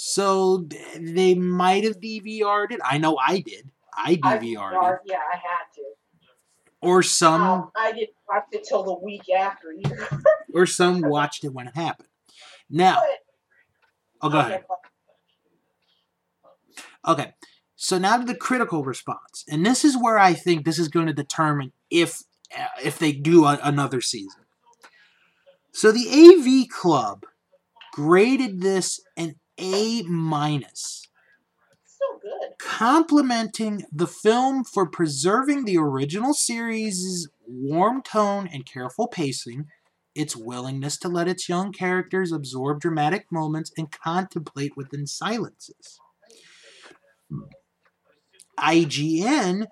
So 0.05 0.66
they 0.99 1.37
might 1.37 1.85
have 1.85 2.01
DVR'd 2.01 2.73
it. 2.73 2.81
I 2.85 2.99
know 2.99 3.16
I 3.16 3.39
did. 3.39 3.70
I 3.97 4.16
DVR'd 4.16 4.74
I, 4.74 4.95
it. 4.95 4.99
Yeah, 5.05 5.19
I 5.33 5.37
had 5.37 5.73
to. 5.77 5.83
Or 6.81 7.05
some 7.05 7.41
Um, 7.41 7.70
I 7.77 7.93
didn't 7.93 8.16
watch 8.29 8.47
it 8.51 8.66
till 8.69 8.83
the 8.83 8.99
week 8.99 9.31
after 9.31 9.70
either. 9.70 10.09
or 10.55 10.66
some 10.66 11.03
watched 11.03 11.45
it 11.45 11.51
when 11.55 11.69
it 11.69 11.77
happened. 11.77 12.09
Now, 12.69 12.97
But- 12.97 13.07
oh 14.23 14.29
go 14.31 14.39
okay, 14.41 14.49
ahead. 14.49 14.65
Okay. 17.07 17.35
So 17.77 17.97
now 17.97 18.16
to 18.16 18.24
the 18.24 18.35
critical 18.35 18.83
response. 18.83 19.45
And 19.49 19.65
this 19.65 19.85
is 19.85 19.97
where 19.97 20.19
I 20.19 20.35
think 20.35 20.65
this 20.65 20.81
is 20.81 20.89
going 20.89 21.07
to 21.07 21.12
determine 21.12 21.70
if 21.91 22.24
uh, 22.59 22.66
if 22.83 22.99
they 22.99 23.12
do 23.12 23.45
a, 23.45 23.57
another 23.62 24.01
season. 24.01 24.43
So 25.70 25.93
the 25.93 26.09
AV 26.09 26.69
Club 26.69 27.24
graded 27.93 28.62
this 28.62 29.01
an 29.16 29.37
A 29.63 30.03
minus, 30.03 31.07
Still 31.85 32.19
good. 32.21 32.59
complimenting 32.59 33.85
the 33.93 34.09
film 34.09 34.65
for 34.65 34.89
preserving 34.89 35.65
the 35.65 35.79
original 35.79 36.35
series' 36.35 37.29
warm 37.47 38.03
tone 38.03 38.49
and 38.53 38.67
careful 38.67 39.07
pacing, 39.07 39.67
its 40.15 40.37
willingness 40.37 40.99
to 40.99 41.09
let 41.09 41.29
its 41.29 41.49
young 41.49 41.73
characters 41.73 42.33
absorb 42.33 42.81
dramatic 42.81 43.27
moments 43.31 43.71
and 43.79 43.91
contemplate 43.93 44.77
within 44.77 45.07
silences. 45.07 45.99
IGN 48.59 49.67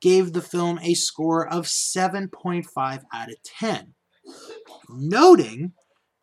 gave 0.00 0.32
the 0.32 0.42
film 0.42 0.78
a 0.82 0.94
score 0.94 1.46
of 1.46 1.66
7.5 1.66 3.02
out 3.12 3.28
of 3.28 3.42
10, 3.44 3.94
noting 4.88 5.72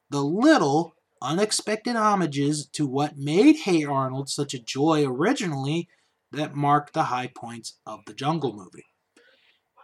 the 0.09 0.23
little 0.23 0.93
unexpected 1.21 1.95
homages 1.95 2.65
to 2.73 2.87
what 2.87 3.17
made 3.17 3.57
Hey 3.57 3.83
Arnold 3.83 4.29
such 4.29 4.53
a 4.53 4.59
joy 4.59 5.05
originally 5.05 5.87
that 6.31 6.55
marked 6.55 6.93
the 6.93 7.03
high 7.03 7.27
points 7.27 7.79
of 7.85 7.99
the 8.05 8.13
Jungle 8.13 8.53
movie. 8.53 8.85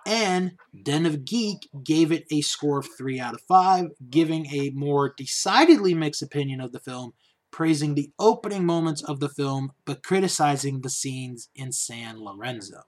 And 0.06 0.54
Den 0.84 1.06
of 1.06 1.26
Geek 1.26 1.68
gave 1.84 2.14
it 2.14 2.26
a 2.32 2.40
score 2.40 2.80
of 2.80 2.88
3 2.98 3.20
out 3.20 3.34
of 3.34 3.42
5, 3.42 3.88
giving 4.10 4.46
a 4.48 4.72
more 4.74 5.14
decidedly 5.18 5.94
mixed 5.94 6.22
opinion 6.22 6.62
of 6.62 6.72
the 6.72 6.80
film, 6.80 7.12
praising 7.52 7.96
the 7.96 8.12
opening 8.18 8.66
moments 8.66 9.04
of 9.04 9.20
the 9.20 9.28
film 9.28 9.74
but 9.86 10.04
criticizing 10.04 10.80
the 10.80 10.90
scenes 10.90 11.50
in 11.56 11.74
San 11.74 12.24
Lorenzo. 12.24 12.84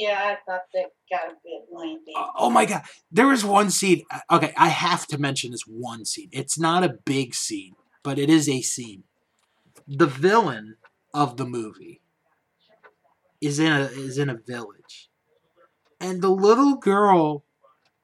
Yeah, 0.00 0.18
I 0.18 0.36
thought 0.50 0.62
that 0.74 0.86
got 1.10 1.32
a 1.32 1.34
bit 1.44 1.66
lengthy. 1.70 2.12
Uh, 2.16 2.28
oh 2.38 2.50
my 2.50 2.64
god, 2.64 2.82
there 3.10 3.26
was 3.28 3.44
one 3.44 3.70
scene. 3.70 4.04
uh, 4.10 4.20
Okay, 4.36 4.52
I 4.56 4.68
have 4.68 5.06
to 5.08 5.18
mention 5.18 5.50
this 5.50 5.64
one 5.66 6.04
scene. 6.04 6.30
It's 6.32 6.58
not 6.58 6.82
a 6.84 6.96
big 7.04 7.34
scene, 7.34 7.74
but 8.02 8.18
it 8.18 8.30
is 8.30 8.48
a 8.48 8.62
scene. 8.62 9.04
The 9.86 10.06
villain 10.06 10.76
of 11.12 11.36
the 11.36 11.44
movie 11.44 12.00
is 13.40 13.58
in 13.58 13.72
a 13.72 13.84
is 13.86 14.18
in 14.18 14.30
a 14.30 14.36
village, 14.46 15.10
and 16.00 16.22
the 16.22 16.30
little 16.30 16.76
girl 16.76 17.44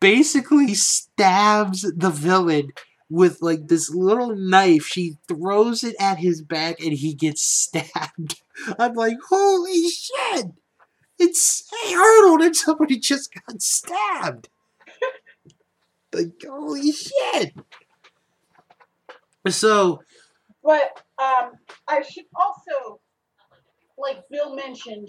basically 0.00 0.74
stabs 0.74 1.82
the 1.82 2.10
villain 2.10 2.72
with 3.10 3.40
like 3.40 3.68
this 3.68 3.88
little 3.90 4.34
knife. 4.36 4.86
She 4.86 5.16
throws 5.26 5.82
it 5.84 5.96
at 6.00 6.18
his 6.18 6.42
back, 6.42 6.80
and 6.80 6.92
he 6.92 7.14
gets 7.14 7.42
stabbed. 7.64 8.42
I'm 8.78 8.94
like, 8.94 9.16
holy 9.30 9.88
shit! 9.88 10.46
It's 11.18 11.64
hey 11.84 11.94
Arnold, 11.94 12.42
and 12.42 12.54
somebody 12.56 12.98
just 12.98 13.30
got 13.34 13.60
stabbed. 13.60 14.48
like 16.12 16.32
holy 16.48 16.92
shit! 16.92 17.54
So 19.48 20.02
But 20.62 21.02
um, 21.18 21.52
I 21.88 22.02
should 22.02 22.26
also, 22.34 23.00
like 23.96 24.22
Bill 24.30 24.54
mentioned, 24.54 25.08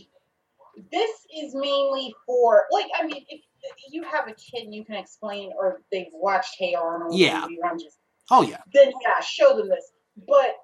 this 0.91 1.11
is 1.37 1.53
mainly 1.53 2.13
for 2.25 2.65
like 2.71 2.87
I 2.99 3.05
mean, 3.05 3.25
if 3.29 3.41
you 3.91 4.03
have 4.03 4.27
a 4.27 4.33
kid, 4.33 4.63
and 4.63 4.73
you 4.73 4.85
can 4.85 4.95
explain, 4.95 5.51
or 5.57 5.81
they've 5.91 6.07
watched 6.13 6.55
Hey 6.57 6.73
Arnold, 6.75 7.13
Yeah. 7.15 7.45
reruns, 7.45 7.81
oh 8.31 8.41
yeah, 8.41 8.61
then 8.73 8.91
yeah, 9.03 9.19
show 9.21 9.55
them 9.57 9.69
this. 9.69 9.91
But 10.27 10.55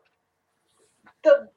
the 1.24 1.50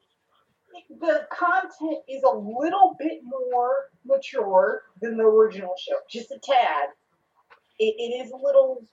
the 0.89 1.27
content 1.31 1.99
is 2.07 2.23
a 2.23 2.35
little 2.35 2.95
bit 2.99 3.19
more 3.23 3.89
mature 4.05 4.83
than 5.01 5.17
the 5.17 5.23
original 5.23 5.73
show, 5.79 5.95
just 6.09 6.31
a 6.31 6.39
tad. 6.41 6.89
It, 7.79 7.95
it 7.97 8.25
is 8.25 8.31
a 8.31 8.35
little 8.35 8.83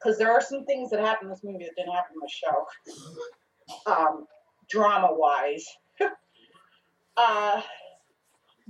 because 0.00 0.18
there 0.18 0.30
are 0.32 0.40
some 0.40 0.64
things 0.64 0.90
that 0.90 1.00
happen 1.00 1.26
in 1.26 1.30
this 1.30 1.44
movie 1.44 1.64
that 1.64 1.76
didn't 1.76 1.94
happen 1.94 2.14
in 2.14 2.20
the 2.20 2.30
show, 3.86 3.92
um, 3.92 4.26
drama 4.68 5.08
wise. 5.10 5.66
uh, 7.16 7.60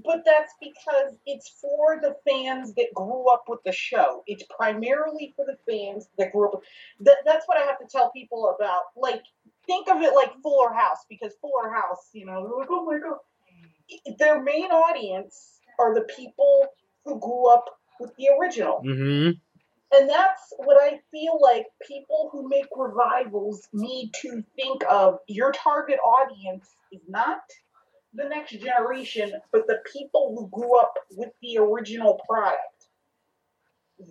but 0.04 0.22
that's 0.24 0.54
because 0.60 1.16
it's 1.26 1.48
for 1.60 2.00
the 2.00 2.16
fans 2.28 2.74
that 2.74 2.88
grew 2.94 3.30
up 3.32 3.44
with 3.48 3.60
the 3.64 3.72
show. 3.72 4.22
It's 4.26 4.44
primarily 4.56 5.34
for 5.36 5.44
the 5.44 5.58
fans 5.70 6.08
that 6.18 6.32
grew 6.32 6.50
up. 6.50 6.62
That, 7.00 7.18
that's 7.24 7.46
what 7.46 7.58
I 7.58 7.66
have 7.66 7.78
to 7.78 7.86
tell 7.90 8.10
people 8.10 8.54
about. 8.56 8.84
Like, 8.96 9.22
think 9.70 9.88
of 9.88 10.02
it 10.02 10.14
like 10.14 10.32
Fuller 10.42 10.72
House, 10.72 11.04
because 11.08 11.32
Fuller 11.40 11.72
House, 11.72 12.10
you 12.12 12.26
know, 12.26 12.42
they're 12.42 12.58
like, 12.58 12.68
oh 12.70 12.84
my 12.84 12.98
god. 12.98 13.18
Their 14.18 14.42
main 14.42 14.70
audience 14.70 15.60
are 15.78 15.94
the 15.94 16.06
people 16.16 16.66
who 17.04 17.18
grew 17.20 17.52
up 17.52 17.64
with 17.98 18.10
the 18.16 18.28
original. 18.38 18.82
mm-hmm. 18.84 19.30
And 19.92 20.08
that's 20.08 20.52
what 20.58 20.76
I 20.80 21.00
feel 21.10 21.40
like 21.42 21.66
people 21.86 22.28
who 22.30 22.48
make 22.48 22.66
revivals 22.76 23.68
need 23.72 24.12
to 24.22 24.44
think 24.54 24.82
of. 24.88 25.18
Your 25.26 25.50
target 25.50 25.98
audience 25.98 26.68
is 26.92 27.00
not 27.08 27.40
the 28.14 28.28
next 28.28 28.52
generation, 28.52 29.32
but 29.50 29.66
the 29.66 29.80
people 29.92 30.36
who 30.38 30.48
grew 30.56 30.78
up 30.78 30.94
with 31.16 31.30
the 31.42 31.58
original 31.58 32.20
product. 32.28 32.60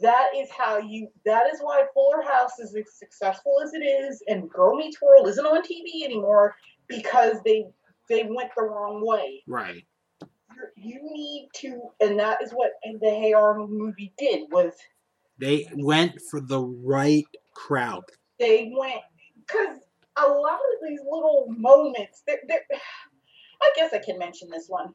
That 0.01 0.29
is 0.35 0.49
how 0.55 0.77
you, 0.77 1.07
that 1.25 1.43
is 1.53 1.59
why 1.61 1.83
Fuller 1.93 2.21
House 2.21 2.59
is 2.59 2.75
as 2.75 2.97
successful 2.97 3.55
as 3.63 3.73
it 3.73 3.83
is, 3.83 4.21
and 4.27 4.49
Girl 4.49 4.75
Meets 4.75 5.01
World 5.01 5.27
isn't 5.27 5.45
on 5.45 5.61
TV 5.63 6.03
anymore 6.05 6.55
because 6.87 7.37
they 7.43 7.65
they 8.07 8.23
went 8.23 8.49
the 8.55 8.63
wrong 8.63 9.05
way. 9.05 9.41
right. 9.47 9.83
You're, 10.55 10.71
you 10.75 10.99
need 11.13 11.49
to, 11.57 11.79
and 12.01 12.19
that 12.19 12.41
is 12.41 12.51
what 12.51 12.71
the 12.83 13.09
Hey 13.09 13.33
Arnold 13.33 13.71
movie 13.71 14.11
did 14.17 14.47
was 14.51 14.73
They 15.39 15.67
went 15.75 16.19
for 16.29 16.39
the 16.41 16.59
right 16.61 17.25
crowd. 17.55 18.03
they 18.39 18.71
went 18.77 19.01
because 19.35 19.77
a 20.17 20.27
lot 20.27 20.53
of 20.55 20.87
these 20.89 20.99
little 20.99 21.45
moments 21.49 22.23
they're, 22.27 22.39
i 23.61 23.71
guess 23.75 23.93
i 23.93 23.97
can 23.99 24.17
mention 24.17 24.49
this 24.49 24.65
one 24.67 24.93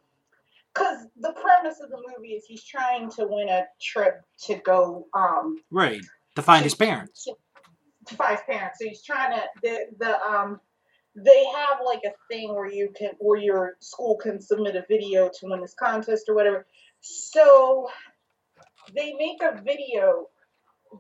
because 0.74 1.06
the 1.20 1.32
premise 1.32 1.78
of 1.80 1.90
the 1.90 1.98
movie 2.16 2.32
is 2.34 2.44
he's 2.46 2.64
trying 2.64 3.09
to 3.10 3.26
win 3.28 3.48
a 3.48 3.64
trip 3.80 4.20
to 4.46 4.56
go 4.56 5.06
um 5.14 5.56
Right. 5.70 6.02
To 6.36 6.42
find 6.42 6.64
his 6.64 6.74
parents. 6.74 7.26
to 8.06 8.14
find 8.16 8.32
his 8.32 8.40
parents 8.46 8.78
so 8.80 8.88
he's 8.88 9.02
trying 9.02 9.32
to 9.36 9.42
the 9.62 9.86
the 9.98 10.20
um 10.22 10.60
they 11.16 11.44
have 11.44 11.78
like 11.84 12.01
a 12.05 12.12
thing 12.28 12.55
where 12.55 12.70
you 12.70 12.92
can 12.96 13.10
where 13.18 13.38
your 13.38 13.76
school 13.80 14.16
can 14.16 14.40
submit 14.40 14.74
a 14.74 14.84
video 14.88 15.28
to 15.28 15.46
win 15.46 15.60
this 15.60 15.74
contest 15.78 16.24
or 16.28 16.34
whatever. 16.34 16.66
So 17.01 17.88
they 18.94 19.12
make 19.14 19.40
a 19.42 19.62
video. 19.62 20.26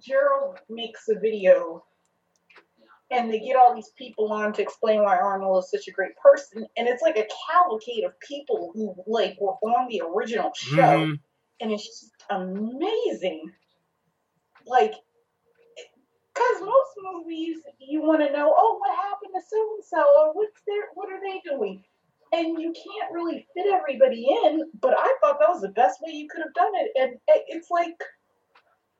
Gerald 0.06 0.58
makes 0.68 1.08
a 1.08 1.18
video 1.18 1.84
and 3.10 3.30
they 3.32 3.38
get 3.40 3.56
all 3.56 3.74
these 3.74 3.90
people 3.96 4.32
on 4.32 4.52
to 4.54 4.62
explain 4.62 5.02
why 5.02 5.16
Arnold 5.16 5.62
is 5.62 5.70
such 5.70 5.88
a 5.88 5.92
great 5.92 6.16
person, 6.16 6.66
and 6.76 6.88
it's 6.88 7.02
like 7.02 7.16
a 7.16 7.28
cavalcade 7.50 8.04
of 8.04 8.18
people 8.20 8.72
who 8.74 8.94
like 9.06 9.36
were 9.40 9.52
on 9.62 9.88
the 9.88 10.02
original 10.02 10.52
show, 10.54 10.98
Mhm. 11.06 11.20
and 11.60 11.72
it's 11.72 11.86
just 11.86 12.12
amazing. 12.30 13.52
Like, 14.66 14.94
because 16.34 16.60
most 16.62 16.90
movies 17.02 17.58
you 17.78 18.02
want 18.02 18.20
to 18.22 18.32
know, 18.32 18.52
oh, 18.56 18.78
what 18.78 18.96
happened 18.96 19.32
to 19.34 19.42
so 19.48 19.74
and 19.74 19.84
so, 19.84 20.04
or 20.18 20.32
what's 20.32 20.60
their, 20.66 20.88
what 20.94 21.12
are 21.12 21.20
they 21.20 21.40
doing, 21.48 21.84
and 22.32 22.60
you 22.60 22.72
can't 22.72 23.12
really 23.12 23.46
fit 23.54 23.66
everybody 23.72 24.26
in. 24.44 24.70
But 24.80 24.94
I 24.98 25.16
thought 25.20 25.38
that 25.40 25.50
was 25.50 25.60
the 25.60 25.68
best 25.68 26.00
way 26.00 26.12
you 26.12 26.28
could 26.28 26.42
have 26.42 26.54
done 26.54 26.72
it, 26.74 26.90
and 26.96 27.20
it's 27.48 27.70
like. 27.70 27.96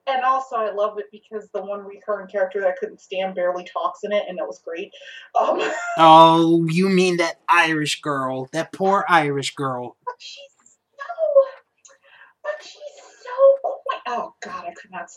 And 0.06 0.22
also, 0.22 0.56
I 0.56 0.70
love 0.70 0.98
it 0.98 1.06
because 1.10 1.48
the 1.54 1.62
one 1.62 1.80
recurring 1.80 2.26
character 2.28 2.60
that 2.60 2.68
I 2.68 2.74
couldn't 2.78 3.00
stand 3.00 3.34
barely 3.34 3.64
talks 3.64 4.00
in 4.04 4.12
it, 4.12 4.24
and 4.28 4.36
that 4.38 4.46
was 4.46 4.58
great. 4.58 4.92
Um, 5.38 5.60
Oh, 5.98 6.66
you 6.68 6.88
mean 6.90 7.16
that 7.18 7.40
Irish 7.48 8.00
girl? 8.02 8.48
That 8.52 8.72
poor 8.72 9.04
Irish 9.08 9.54
girl. 9.54 9.96
but 10.04 10.14
she's 10.18 10.40
so, 10.98 11.04
but 12.42 12.52
she's 12.60 13.22
so. 13.22 13.78
Oh 14.06 14.34
God, 14.42 14.64
I 14.66 14.72
could 14.74 14.90
not. 14.90 15.08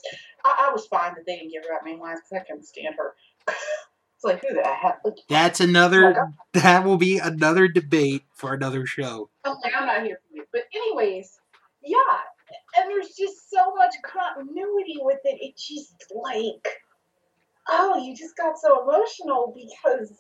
I, 0.46 0.68
I 0.70 0.72
was 0.72 0.86
fine 0.88 1.16
that 1.16 1.26
they 1.26 1.38
didn't 1.38 1.52
give 1.52 1.64
her 1.64 1.70
that 1.74 1.84
main 1.84 2.00
lines 2.00 2.20
because 2.22 2.42
I 2.44 2.46
couldn't 2.48 2.66
stand 2.66 2.96
her. 2.98 3.14
it's 3.48 4.24
like 4.24 4.42
who 4.48 4.54
the 4.56 4.64
heck? 4.64 5.00
Like, 5.04 5.16
That's 5.28 5.60
another. 5.60 6.32
That 6.54 6.86
will 6.86 6.98
be 6.98 7.18
another 7.18 7.68
debate 7.68 8.24
for 8.34 8.54
another 8.54 8.86
show. 8.86 9.30
I'm 9.44 9.58
like, 9.64 9.74
I'm 9.78 9.86
not 9.86 10.04
here 10.04 10.20
for 10.28 10.36
you. 10.36 10.46
But 10.54 10.64
anyways, 10.74 11.40
yeah, 11.84 11.98
and 12.78 12.90
there's 12.92 13.16
just 13.18 13.50
so 13.52 13.74
much 13.76 13.96
continuity 14.04 14.98
with 15.02 15.20
it. 15.26 15.40
It 15.42 15.58
just 15.58 16.06
like, 16.14 16.68
oh, 17.70 17.98
you 18.04 18.16
just 18.16 18.38
got 18.38 18.58
so 18.60 18.84
emotional 18.84 19.54
because 19.56 20.14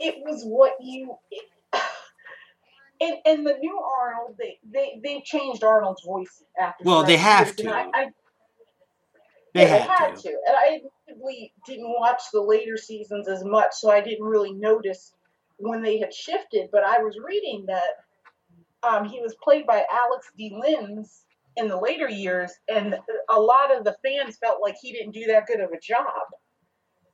it 0.00 0.16
was 0.24 0.44
what 0.44 0.74
you. 0.80 1.16
It, 1.30 1.44
and, 3.00 3.16
and 3.26 3.46
the 3.46 3.56
new 3.60 3.80
Arnold, 4.00 4.36
they 4.38 4.58
they 4.72 5.00
they 5.04 5.22
changed 5.24 5.64
Arnold's 5.64 6.04
voice 6.04 6.42
after. 6.60 6.84
Well, 6.84 7.04
they 7.04 7.16
have 7.18 7.56
to. 7.56 7.68
I, 7.70 7.86
I, 7.94 8.06
They 9.54 9.66
yeah, 9.66 9.78
had 9.86 10.16
to. 10.16 10.28
and 10.28 10.56
I 10.56 10.80
admittedly 11.08 11.52
didn't 11.66 11.90
watch 12.00 12.22
the 12.32 12.40
later 12.42 12.76
seasons 12.76 13.28
as 13.28 13.44
much, 13.44 13.72
so 13.74 13.90
I 13.90 14.00
didn't 14.00 14.26
really 14.26 14.52
notice 14.52 15.12
when 15.58 15.82
they 15.82 15.98
had 15.98 16.14
shifted. 16.14 16.70
But 16.72 16.84
I 16.84 16.98
was 16.98 17.18
reading 17.24 17.66
that 17.68 18.03
um, 18.86 19.04
he 19.04 19.20
was 19.20 19.34
played 19.42 19.66
by 19.66 19.84
Alex 19.90 20.30
D. 20.36 20.56
Linz 20.58 21.22
in 21.56 21.68
the 21.68 21.76
later 21.76 22.08
years, 22.08 22.52
and 22.68 22.96
a 23.30 23.38
lot 23.38 23.74
of 23.76 23.84
the 23.84 23.96
fans 24.04 24.36
felt 24.36 24.60
like 24.60 24.76
he 24.80 24.92
didn't 24.92 25.12
do 25.12 25.26
that 25.26 25.46
good 25.46 25.60
of 25.60 25.70
a 25.70 25.80
job. 25.80 26.06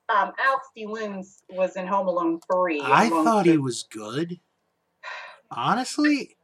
Um, 0.09 0.33
Alex 0.39 0.69
D. 0.75 0.87
Linz 0.87 1.43
was 1.51 1.77
in 1.77 1.87
Home 1.87 2.09
Alone 2.09 2.41
3. 2.51 2.81
I 2.85 3.09
thought 3.09 3.47
he 3.47 3.59
was 3.59 3.85
good. 3.85 4.41
Honestly, 5.51 6.37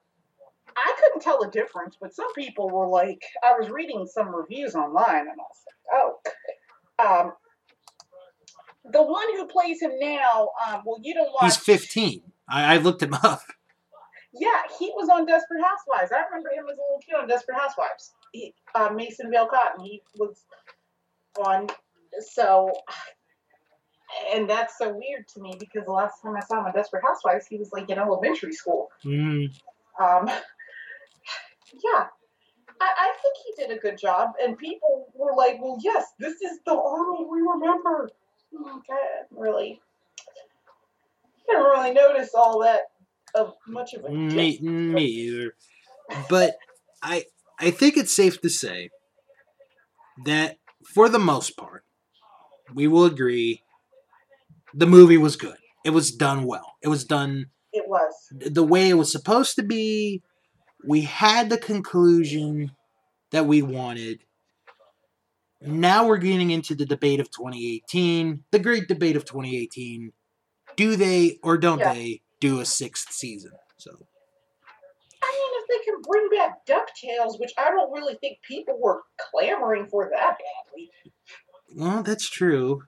I 0.76 0.94
couldn't 1.00 1.22
tell 1.22 1.38
the 1.40 1.50
difference, 1.50 1.96
but 2.00 2.14
some 2.14 2.32
people 2.34 2.68
were 2.68 2.86
like, 2.86 3.22
I 3.42 3.54
was 3.58 3.70
reading 3.70 4.06
some 4.06 4.34
reviews 4.34 4.74
online, 4.74 5.20
and 5.20 5.30
I 5.30 5.34
was 5.36 5.64
like, 5.66 5.92
oh. 5.92 6.18
Um, 6.98 7.32
the 8.92 9.02
one 9.02 9.36
who 9.36 9.46
plays 9.46 9.80
him 9.80 9.92
now, 9.98 10.50
um, 10.66 10.82
well, 10.84 10.98
you 11.02 11.14
don't 11.14 11.32
watch. 11.32 11.44
he's 11.44 11.56
15. 11.56 12.22
I, 12.48 12.74
I 12.74 12.76
looked 12.78 13.02
him 13.02 13.14
up. 13.14 13.42
Yeah, 14.38 14.62
he 14.78 14.92
was 14.96 15.08
on 15.08 15.26
Desperate 15.26 15.62
Housewives. 15.62 16.12
I 16.12 16.24
remember 16.26 16.50
him 16.50 16.64
as 16.70 16.76
a 16.76 16.80
little 16.80 17.00
kid 17.04 17.14
on 17.20 17.28
Desperate 17.28 17.56
Housewives. 17.58 18.12
He, 18.32 18.54
uh, 18.74 18.90
Mason 18.94 19.30
Vale 19.30 19.46
Cotton, 19.46 19.84
he 19.84 20.02
was 20.16 20.44
on. 21.38 21.68
So, 22.20 22.72
and 24.34 24.48
that's 24.48 24.78
so 24.78 24.90
weird 24.90 25.28
to 25.34 25.40
me 25.40 25.54
because 25.58 25.84
the 25.84 25.92
last 25.92 26.22
time 26.22 26.34
I 26.36 26.40
saw 26.40 26.60
him 26.60 26.66
on 26.66 26.72
Desperate 26.72 27.02
Housewives, 27.02 27.46
he 27.46 27.56
was 27.58 27.70
like 27.72 27.88
in 27.90 27.98
elementary 27.98 28.52
school. 28.52 28.88
Mm, 29.04 29.48
Um, 30.00 30.26
yeah, 31.72 32.06
I, 32.80 32.92
I 32.98 33.12
think 33.22 33.34
he 33.44 33.62
did 33.62 33.76
a 33.76 33.80
good 33.80 33.98
job, 33.98 34.32
and 34.42 34.56
people 34.58 35.08
were 35.14 35.34
like, 35.36 35.60
"Well, 35.60 35.78
yes, 35.82 36.06
this 36.18 36.40
is 36.42 36.58
the 36.66 36.72
Arnold 36.72 37.28
we 37.30 37.40
remember." 37.40 38.08
Okay, 38.54 39.08
really, 39.30 39.80
didn't 41.48 41.62
really 41.64 41.92
notice 41.92 42.30
all 42.34 42.60
that 42.60 42.82
of 43.36 43.54
much 43.66 43.94
of 43.94 44.04
a 44.04 44.10
me, 44.10 44.58
me 44.60 45.04
either. 45.04 45.54
But 46.28 46.56
I, 47.02 47.24
I 47.58 47.70
think 47.70 47.96
it's 47.96 48.14
safe 48.14 48.40
to 48.40 48.48
say 48.48 48.90
that 50.24 50.56
for 50.94 51.08
the 51.08 51.18
most 51.18 51.56
part, 51.56 51.84
we 52.74 52.86
will 52.86 53.04
agree 53.04 53.62
the 54.74 54.86
movie 54.86 55.18
was 55.18 55.36
good. 55.36 55.56
It 55.84 55.90
was 55.90 56.10
done 56.10 56.44
well. 56.44 56.74
It 56.82 56.88
was 56.88 57.04
done 57.04 57.46
It 57.72 57.84
was. 57.88 58.12
the 58.32 58.64
way 58.64 58.88
it 58.88 58.94
was 58.94 59.10
supposed 59.12 59.56
to 59.56 59.62
be. 59.62 60.22
We 60.84 61.02
had 61.02 61.48
the 61.50 61.58
conclusion 61.58 62.72
that 63.32 63.46
we 63.46 63.62
wanted. 63.62 64.20
Now 65.60 66.06
we're 66.06 66.18
getting 66.18 66.50
into 66.50 66.74
the 66.74 66.86
debate 66.86 67.18
of 67.18 67.30
2018, 67.30 68.44
the 68.50 68.58
great 68.58 68.88
debate 68.88 69.16
of 69.16 69.24
2018. 69.24 70.12
Do 70.76 70.96
they 70.96 71.38
or 71.42 71.56
don't 71.56 71.78
Yeah. 71.78 71.94
they 71.94 72.20
do 72.40 72.60
a 72.60 72.64
sixth 72.64 73.12
season? 73.12 73.52
So 73.78 73.90
I 75.22 75.32
mean, 75.32 75.62
if 75.62 75.68
they 75.68 75.84
can 75.84 76.02
bring 76.02 76.28
back 76.30 76.66
Ducktales, 76.66 77.40
which 77.40 77.52
I 77.58 77.70
don't 77.70 77.92
really 77.92 78.14
think 78.16 78.38
people 78.42 78.78
were 78.80 79.02
clamoring 79.30 79.86
for 79.86 80.10
that 80.12 80.36
badly. 80.38 80.90
Well, 81.74 82.02
that's 82.02 82.28
true. 82.28 82.82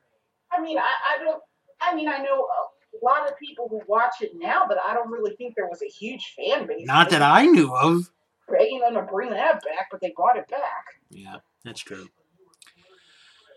I 0.53 0.61
mean, 0.61 0.79
I, 0.79 0.83
I 0.83 1.25
don't. 1.25 1.43
I 1.81 1.95
mean, 1.95 2.09
I 2.09 2.19
know 2.19 2.47
a 2.47 3.05
lot 3.05 3.29
of 3.29 3.39
people 3.39 3.69
who 3.69 3.81
watch 3.87 4.15
it 4.21 4.33
now, 4.35 4.65
but 4.69 4.79
I 4.87 4.95
don't 4.95 5.11
really 5.11 5.35
think 5.37 5.55
there 5.57 5.69
was 5.69 5.83
a 5.83 5.89
huge 5.89 6.35
fan 6.37 6.67
base. 6.67 6.87
Not 6.87 7.11
that 7.11 7.23
I 7.23 7.47
knew 7.47 7.75
of. 7.75 8.11
begging 8.51 8.81
them 8.81 8.95
to 8.95 9.03
bring 9.03 9.31
that 9.31 9.55
back, 9.65 9.89
but 9.91 10.01
they 10.01 10.13
brought 10.17 10.37
it 10.37 10.49
back. 10.49 10.85
Yeah, 11.11 11.37
that's 11.65 11.81
true. 11.81 12.09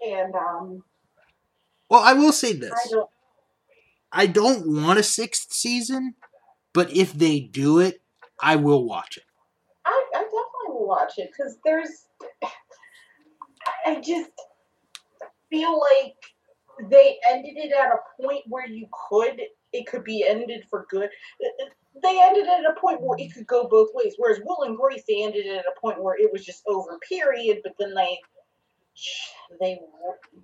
And 0.07 0.34
um, 0.35 0.84
Well, 1.89 2.01
I 2.01 2.13
will 2.13 2.31
say 2.34 2.53
this. 2.53 2.72
I 2.73 2.89
don't. 2.89 3.09
I 4.11 4.27
don't 4.27 4.83
want 4.83 4.99
a 4.99 5.03
sixth 5.03 5.53
season, 5.53 6.15
but 6.73 6.91
if 6.95 7.13
they 7.13 7.39
do 7.39 7.79
it, 7.79 8.01
I 8.41 8.55
will 8.55 8.85
watch 8.85 9.17
it. 9.17 9.23
I, 9.85 10.03
I 10.15 10.19
definitely 10.19 10.69
will 10.69 10.88
watch 10.88 11.13
it 11.17 11.29
because 11.31 11.57
there's. 11.63 12.07
I 13.85 13.95
just 14.01 14.31
feel 15.49 15.79
like 15.79 16.15
they 16.89 17.17
ended 17.29 17.57
it 17.57 17.71
at 17.71 17.91
a 17.91 18.21
point 18.21 18.43
where 18.47 18.67
you 18.67 18.88
could. 19.09 19.41
It 19.73 19.88
could 19.88 20.03
be 20.03 20.25
ended 20.27 20.65
for 20.69 20.85
good. 20.89 21.09
They 22.01 22.21
ended 22.21 22.45
it 22.45 22.65
at 22.65 22.71
a 22.71 22.79
point 22.79 23.01
where 23.01 23.17
it 23.19 23.33
could 23.33 23.47
go 23.47 23.67
both 23.67 23.89
ways. 23.93 24.15
Whereas 24.17 24.41
Will 24.45 24.63
and 24.63 24.77
Grace, 24.77 25.03
they 25.07 25.23
ended 25.23 25.45
it 25.45 25.57
at 25.57 25.65
a 25.65 25.79
point 25.79 26.01
where 26.01 26.17
it 26.17 26.31
was 26.31 26.43
just 26.45 26.63
over. 26.67 26.99
Period. 27.07 27.59
But 27.63 27.73
then 27.79 27.93
they. 27.93 28.17
They 29.60 29.80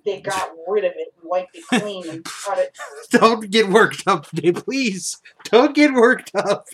they 0.06 0.22
got 0.22 0.52
rid 0.68 0.86
of 0.86 0.94
it 0.96 1.14
and 1.20 1.30
wiped 1.30 1.56
it 1.56 1.64
clean 1.68 2.10
and 2.10 2.24
brought 2.46 2.60
it 2.60 2.76
Don't 3.12 3.50
get 3.50 3.70
worked 3.70 4.04
up, 4.08 4.28
please. 4.32 5.18
Don't 5.46 5.76
get 5.76 5.94
worked 5.94 6.32
up. 6.36 6.68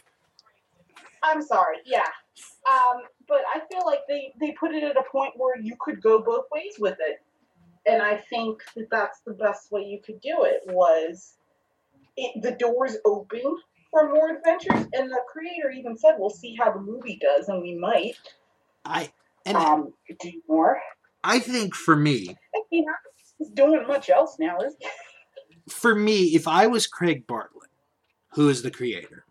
I'm 1.22 1.42
sorry, 1.42 1.78
yeah. 1.86 2.08
Um, 2.70 3.04
but 3.28 3.42
I 3.54 3.62
feel 3.72 3.86
like 3.86 4.02
they, 4.08 4.34
they 4.40 4.52
put 4.52 4.74
it 4.74 4.84
at 4.84 4.98
a 4.98 5.04
point 5.12 5.34
where 5.36 5.60
you 5.60 5.76
could 5.80 6.02
go 6.02 6.22
both 6.22 6.46
ways 6.52 6.76
with 6.80 6.98
it. 7.00 7.22
And 7.86 8.02
I 8.02 8.18
think 8.18 8.62
that 8.76 8.90
that's 8.90 9.22
the 9.26 9.34
best 9.34 9.72
way 9.72 9.82
you 9.82 10.00
could 10.06 10.22
do 10.22 10.44
it 10.44 10.62
was 10.68 11.36
it, 12.16 12.42
the 12.42 12.52
doors 12.52 12.98
open 13.06 13.58
for 13.92 14.14
more 14.14 14.36
adventures. 14.36 14.88
And 14.94 15.10
the 15.10 15.22
creator 15.32 15.72
even 15.72 15.98
said, 15.98 16.16
we'll 16.18 16.30
see 16.30 16.56
how 16.60 16.72
the 16.72 16.80
movie 16.80 17.20
does, 17.22 17.50
and 17.50 17.62
we 17.62 17.76
might 17.76 18.16
I 18.86 19.12
and 19.46 19.58
um, 19.58 19.94
do 20.20 20.32
more. 20.48 20.80
I 21.24 21.40
think 21.40 21.76
for 21.76 21.96
me, 21.96 22.36
he's 22.70 23.50
doing 23.54 23.86
much 23.88 24.10
else 24.10 24.38
now, 24.40 24.58
is 24.60 24.76
he? 24.80 24.88
for 25.70 25.96
me, 25.96 26.36
if 26.36 26.48
I 26.48 26.68
was 26.68 26.88
Craig 26.88 27.26
Bartlett, 27.28 27.70
who 28.34 28.50
is 28.50 28.62
the 28.62 28.72
creator, 28.72 29.26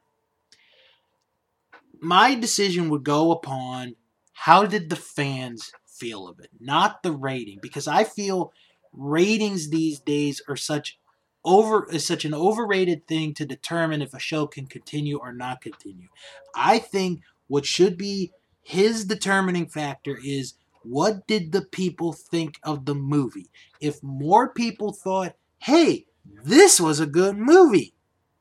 my 2.00 2.34
decision 2.34 2.88
would 2.90 3.04
go 3.04 3.30
upon 3.30 3.96
how 4.32 4.64
did 4.64 4.90
the 4.90 4.96
fans 4.96 5.70
feel 5.86 6.26
of 6.26 6.40
it, 6.40 6.50
not 6.58 7.02
the 7.02 7.12
rating, 7.12 7.58
because 7.62 7.86
I 7.86 8.04
feel 8.04 8.52
ratings 8.92 9.70
these 9.70 10.00
days 10.00 10.42
are 10.48 10.56
such 10.56 10.98
over 11.44 11.88
is 11.90 12.06
such 12.06 12.24
an 12.24 12.34
overrated 12.34 13.06
thing 13.08 13.34
to 13.34 13.44
determine 13.44 14.00
if 14.00 14.14
a 14.14 14.18
show 14.20 14.46
can 14.46 14.66
continue 14.66 15.18
or 15.18 15.32
not 15.32 15.60
continue. 15.60 16.08
I 16.54 16.78
think 16.78 17.20
what 17.48 17.66
should 17.66 17.98
be 17.98 18.32
his 18.62 19.04
determining 19.04 19.66
factor 19.66 20.18
is 20.24 20.54
what 20.84 21.26
did 21.26 21.52
the 21.52 21.62
people 21.62 22.12
think 22.12 22.58
of 22.62 22.84
the 22.86 22.94
movie? 22.94 23.50
If 23.80 24.02
more 24.02 24.52
people 24.52 24.92
thought, 24.92 25.34
"Hey, 25.58 26.06
this 26.24 26.80
was 26.80 27.00
a 27.00 27.06
good 27.06 27.36
movie. 27.36 27.94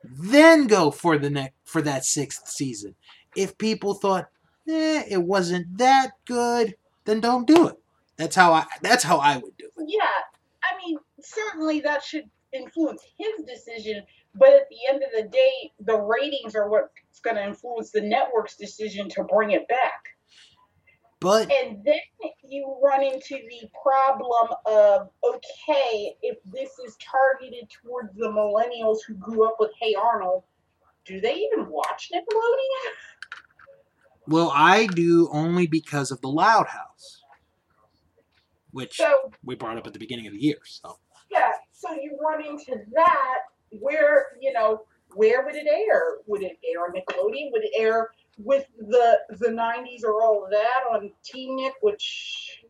Then 0.04 0.68
go 0.68 0.92
for 0.92 1.18
the 1.18 1.30
next 1.30 1.56
for 1.64 1.82
that 1.82 2.06
sixth 2.06 2.48
season. 2.48 2.96
If 3.36 3.58
people 3.58 3.94
thought, 3.94 4.30
eh, 4.68 5.04
it 5.10 5.24
wasn't 5.24 5.78
that 5.78 6.12
good, 6.26 6.76
then 7.06 7.20
don't 7.20 7.48
do 7.48 7.68
it. 7.68 7.80
That's 8.18 8.36
how 8.36 8.54
I 8.54 8.66
that's 8.82 9.04
how 9.04 9.18
I 9.18 9.38
would 9.38 9.58
do 9.58 9.66
it. 9.78 9.86
Yeah, 9.88 10.04
I 10.64 10.78
mean, 10.84 10.98
certainly 11.22 11.82
that 11.82 12.04
should 12.04 12.30
influence 12.52 13.04
his 13.18 13.46
decision, 13.46 14.04
but 14.36 14.50
at 14.50 14.70
the 14.70 14.78
end 14.90 15.04
of 15.04 15.10
the 15.16 15.30
day, 15.30 15.72
the 15.80 16.00
ratings 16.00 16.56
are 16.56 16.70
what's 16.70 17.20
going 17.24 17.38
to 17.38 17.46
influence 17.46 17.92
the 17.92 18.02
network's 18.02 18.58
decision 18.58 19.10
to 19.10 19.24
bring 19.24 19.52
it 19.52 19.68
back. 19.68 20.10
But 21.22 21.52
And 21.52 21.86
then 21.86 22.00
you 22.44 22.78
run 22.84 23.04
into 23.04 23.36
the 23.36 23.70
problem 23.82 24.50
of 24.66 25.10
okay, 25.24 26.16
if 26.24 26.38
this 26.52 26.72
is 26.86 26.98
targeted 26.98 27.70
towards 27.70 28.14
the 28.16 28.28
millennials 28.28 28.98
who 29.08 29.14
grew 29.14 29.48
up 29.48 29.56
with 29.60 29.70
Hey 29.80 29.94
Arnold, 29.94 30.44
do 31.06 31.22
they 31.22 31.36
even 31.36 31.70
watch 31.70 32.10
Nickelodeon? 32.14 32.92
well, 34.28 34.52
I 34.54 34.88
do 34.88 35.30
only 35.32 35.68
because 35.68 36.12
of 36.12 36.22
the 36.22 36.30
Loud 36.30 36.68
House, 36.68 37.22
which 38.72 38.98
So 38.98 39.32
we 39.44 39.56
brought 39.56 39.78
up 39.78 39.86
at 39.88 39.94
the 39.94 40.00
beginning 40.00 40.26
of 40.28 40.34
the 40.34 40.40
year. 40.42 40.58
So 40.66 40.98
yeah, 41.30 41.52
so 41.72 41.92
you 41.94 42.18
run 42.20 42.44
into 42.46 42.82
that 42.94 43.38
where 43.80 44.28
you 44.42 44.52
know 44.54 44.86
where 45.14 45.46
would 45.46 45.56
it 45.56 45.68
air? 45.68 46.18
Would 46.26 46.42
it 46.42 46.58
air 46.68 46.84
on 46.84 46.94
Nickelodeon? 46.94 47.52
Would 47.52 47.64
it 47.64 47.72
air 47.78 48.10
with 48.44 48.66
the 48.78 49.20
the 49.40 49.48
'90s 49.50 50.04
or 50.04 50.22
all 50.22 50.44
of 50.46 50.52
that 50.52 50.82
on 50.92 51.12
Teen 51.24 51.56
Nick, 51.56 51.74
which 51.82 52.64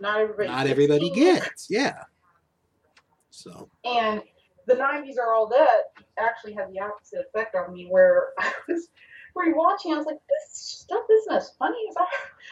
not 0.00 0.20
everybody 0.20 0.48
not 0.48 0.62
gets 0.62 0.70
everybody 0.70 1.10
Teen 1.10 1.24
Nick. 1.24 1.42
gets, 1.44 1.66
yeah. 1.70 2.02
So 3.30 3.68
and 3.84 4.22
the 4.66 4.74
90s 4.74 5.18
are 5.18 5.34
all 5.34 5.46
that 5.48 5.82
actually 6.18 6.54
had 6.54 6.72
the 6.72 6.80
opposite 6.80 7.20
effect 7.28 7.54
on 7.54 7.72
me 7.72 7.86
where 7.90 8.28
I 8.38 8.50
was 8.68 8.88
rewatching 9.36 9.92
I 9.92 9.98
was 9.98 10.06
like 10.06 10.20
this 10.28 10.52
stuff 10.52 11.02
isn't 11.10 11.36
as 11.36 11.50
funny 11.58 11.76
as 11.90 11.96
I 11.98 12.06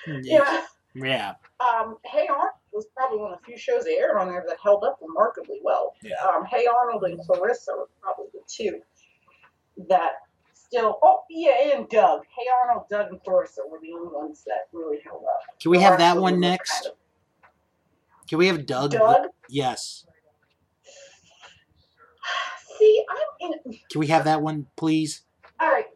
yeah, 0.07 0.21
yeah 0.25 0.67
yeah. 0.95 1.33
um 1.65 1.97
Hey 2.05 2.27
Arnold 2.29 2.51
was 2.73 2.87
probably 2.97 3.19
one 3.19 3.33
of 3.33 3.39
the 3.39 3.45
few 3.47 3.57
shows 3.57 3.85
they 3.85 3.97
aired 3.97 4.19
on 4.19 4.27
there 4.29 4.45
that 4.47 4.59
held 4.63 4.83
up 4.85 4.99
remarkably 5.01 5.61
well 5.63 5.95
Yeah. 6.03 6.17
um 6.29 6.45
Hey 6.45 6.67
Arnold 6.67 7.05
and 7.05 7.19
Clarissa 7.21 7.73
were 7.77 7.89
probably 8.03 8.27
the 8.35 8.41
two 8.49 8.81
that 9.89 10.11
still 10.73 10.99
oh 11.03 11.21
yeah 11.29 11.77
and 11.77 11.89
Doug 11.89 12.23
Hey 12.37 12.47
Arnold 12.65 12.87
Doug 12.89 13.11
and 13.11 13.23
Clarissa 13.23 13.61
were 13.71 13.79
the 13.83 13.93
only 13.93 14.09
ones 14.15 14.43
that 14.47 14.69
really 14.73 14.99
held 15.05 15.23
up 15.25 15.61
Can 15.61 15.71
we 15.71 15.79
have 15.81 15.99
that 15.99 16.17
one 16.17 16.41
next? 16.41 16.71
kind 16.85 16.87
of- 16.87 18.29
Can 18.29 18.39
we 18.39 18.47
have 18.47 18.65
Doug? 18.67 18.93
Doug 18.93 19.27
Yes. 19.51 20.07
see 22.79 23.05
I'm 23.11 23.51
in 23.51 23.79
Can 23.91 23.99
we 24.01 24.07
have 24.07 24.25
that 24.25 24.41
one, 24.41 24.67
please? 24.77 25.23
All 25.61 25.69
right, 25.71 25.87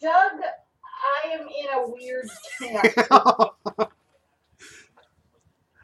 Doug, 0.00 0.32
I 1.24 1.28
am 1.34 1.42
in 1.42 1.66
a 1.74 1.88
weird 1.88 2.28
camp. 2.58 3.52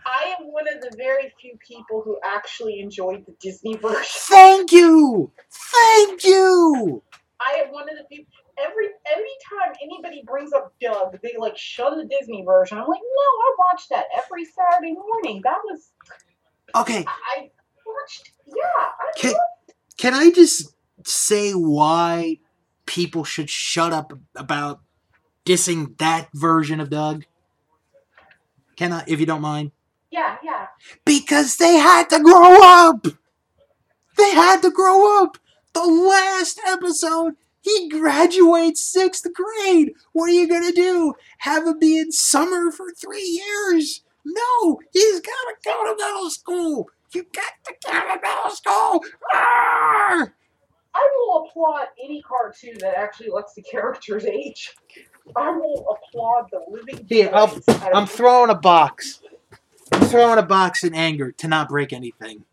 I 0.05 0.35
am 0.39 0.53
one 0.53 0.67
of 0.69 0.81
the 0.83 0.95
very 0.97 1.33
few 1.41 1.57
people 1.67 2.03
who 2.05 2.19
actually 2.25 2.81
enjoyed 2.81 3.25
the 3.25 3.35
Disney 3.41 3.77
version. 3.77 4.05
Thank 4.05 4.73
you. 4.73 5.31
Thank 5.51 6.25
you. 6.25 7.03
I 7.45 7.63
am 7.65 7.73
one 7.73 7.89
of 7.89 7.97
the 7.97 8.05
people. 8.05 8.27
Every 8.59 8.87
every 9.11 9.35
time 9.49 9.75
anybody 9.83 10.23
brings 10.27 10.53
up 10.53 10.75
Doug, 10.81 11.19
they 11.23 11.35
like 11.39 11.57
shun 11.57 11.99
the 11.99 12.05
Disney 12.05 12.45
version. 12.45 12.79
I'm 12.79 12.87
like, 12.87 13.01
no, 13.01 13.29
I 13.45 13.55
watched 13.59 13.89
that 13.91 14.05
every 14.17 14.45
Saturday 14.45 14.95
morning. 14.95 15.41
That 15.45 15.59
was 15.65 15.91
Okay. 16.75 17.05
I 17.07 17.51
watched. 17.87 18.31
Yeah, 18.47 18.63
I 18.77 19.19
Can, 19.19 19.35
can 19.99 20.15
I 20.15 20.31
just 20.31 20.75
say 21.07 21.53
why 21.53 22.39
people 22.87 23.25
should 23.25 23.51
shut 23.51 23.93
up 23.93 24.13
about 24.35 24.81
dissing 25.45 25.97
that 25.99 26.29
version 26.35 26.81
of 26.81 26.91
Doug? 26.91 27.25
Can 28.77 28.93
I, 28.93 29.05
if 29.07 29.21
you 29.21 29.27
don't 29.27 29.43
mind? 29.43 29.73
yeah, 30.11 30.37
yeah. 30.43 30.67
Because 31.05 31.57
they 31.57 31.77
had 31.77 32.09
to 32.11 32.21
grow 32.21 32.59
up. 32.63 33.07
They 34.17 34.31
had 34.31 34.61
to 34.63 34.71
grow 34.71 35.23
up. 35.23 35.39
The 35.75 35.85
last 35.87 36.61
episode, 36.67 37.35
he 37.61 37.89
graduates 37.89 38.85
sixth 38.85 39.27
grade. 39.33 39.93
What 40.13 40.27
are 40.29 40.33
you 40.33 40.49
gonna 40.49 40.73
do? 40.73 41.15
Have 41.39 41.67
him 41.67 41.79
be 41.79 41.99
in 41.99 42.13
summer 42.13 42.71
for 42.71 42.91
three 42.91 43.41
years? 43.43 44.03
No, 44.25 44.81
he's 44.93 45.21
gotta 45.21 45.55
go 45.65 45.85
to 45.85 45.97
middle 45.97 46.31
school. 46.31 46.89
You 47.15 47.25
got 47.35 47.53
to 47.65 47.75
go 47.87 47.93
to 47.93 48.21
middle 48.23 48.51
school. 48.51 49.05
Arr! 49.35 50.35
I 50.95 51.09
will 51.17 51.47
applaud 51.47 51.87
any 52.03 52.23
cartoon 52.23 52.77
that 52.81 52.97
actually 52.99 53.31
lets 53.31 53.55
the 53.55 53.63
characters 53.63 54.25
age. 54.25 54.75
I 55.37 55.51
will 55.51 55.87
applaud 55.97 56.49
the 56.51 56.61
living. 56.69 57.07
Here, 57.09 57.31
I'll- 57.33 57.47
daylights 57.49 57.69
out 57.69 57.93
of 57.93 57.97
I'm 57.97 58.07
throwing 58.07 58.51
a 58.51 58.55
box. 58.55 59.21
I'm 59.93 60.03
throwing 60.07 60.39
a 60.39 60.43
box 60.43 60.85
in 60.85 60.95
anger 60.95 61.33
to 61.33 61.49
not 61.49 61.69
break 61.69 61.93
anything. 61.93 62.45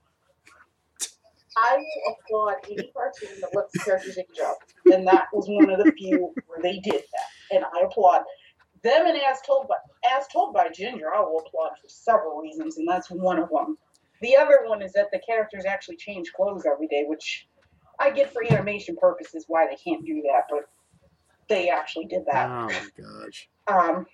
I 1.61 1.77
will 1.77 2.15
applaud 2.15 2.56
any 2.69 2.91
cartoon 2.94 3.40
that 3.41 3.53
lets 3.53 3.73
the 3.73 3.80
characters 3.80 4.18
age 4.18 4.40
up, 4.44 4.57
and 4.91 5.06
that 5.07 5.27
was 5.34 5.48
one 5.48 5.69
of 5.69 5.84
the 5.84 5.91
few 5.91 6.34
where 6.48 6.61
they 6.61 6.80
did 6.80 7.02
that, 7.02 7.56
and 7.56 7.65
I 7.65 7.86
applaud 7.86 8.23
them. 8.84 9.07
And 9.07 9.18
as 9.18 9.41
told 9.45 9.68
by 9.68 9.76
as 10.18 10.27
told 10.27 10.53
by 10.53 10.69
Ginger, 10.69 11.14
I 11.14 11.19
will 11.19 11.44
applaud 11.45 11.72
for 11.81 11.88
several 11.88 12.38
reasons, 12.38 12.77
and 12.77 12.88
that's 12.88 13.11
one 13.11 13.40
of 13.40 13.49
them. 13.49 13.77
The 14.22 14.38
other 14.38 14.60
one 14.65 14.81
is 14.81 14.94
that 14.94 15.10
the 15.11 15.19
characters 15.19 15.65
actually 15.65 15.98
change 15.98 16.31
clothes 16.34 16.65
every 16.65 16.88
day, 16.88 17.03
which 17.07 17.48
I 17.99 18.11
get 18.11 18.31
for 18.31 18.44
animation 18.44 18.95
purposes 18.99 19.45
why 19.48 19.68
they 19.68 19.76
can't 19.76 20.06
do 20.06 20.22
that, 20.23 20.44
but 20.49 20.69
they 21.49 21.69
actually 21.69 22.06
did 22.06 22.23
that. 22.31 22.49
Oh 22.49 22.68
my 22.68 22.88
gosh. 22.98 23.49
Um, 23.68 24.06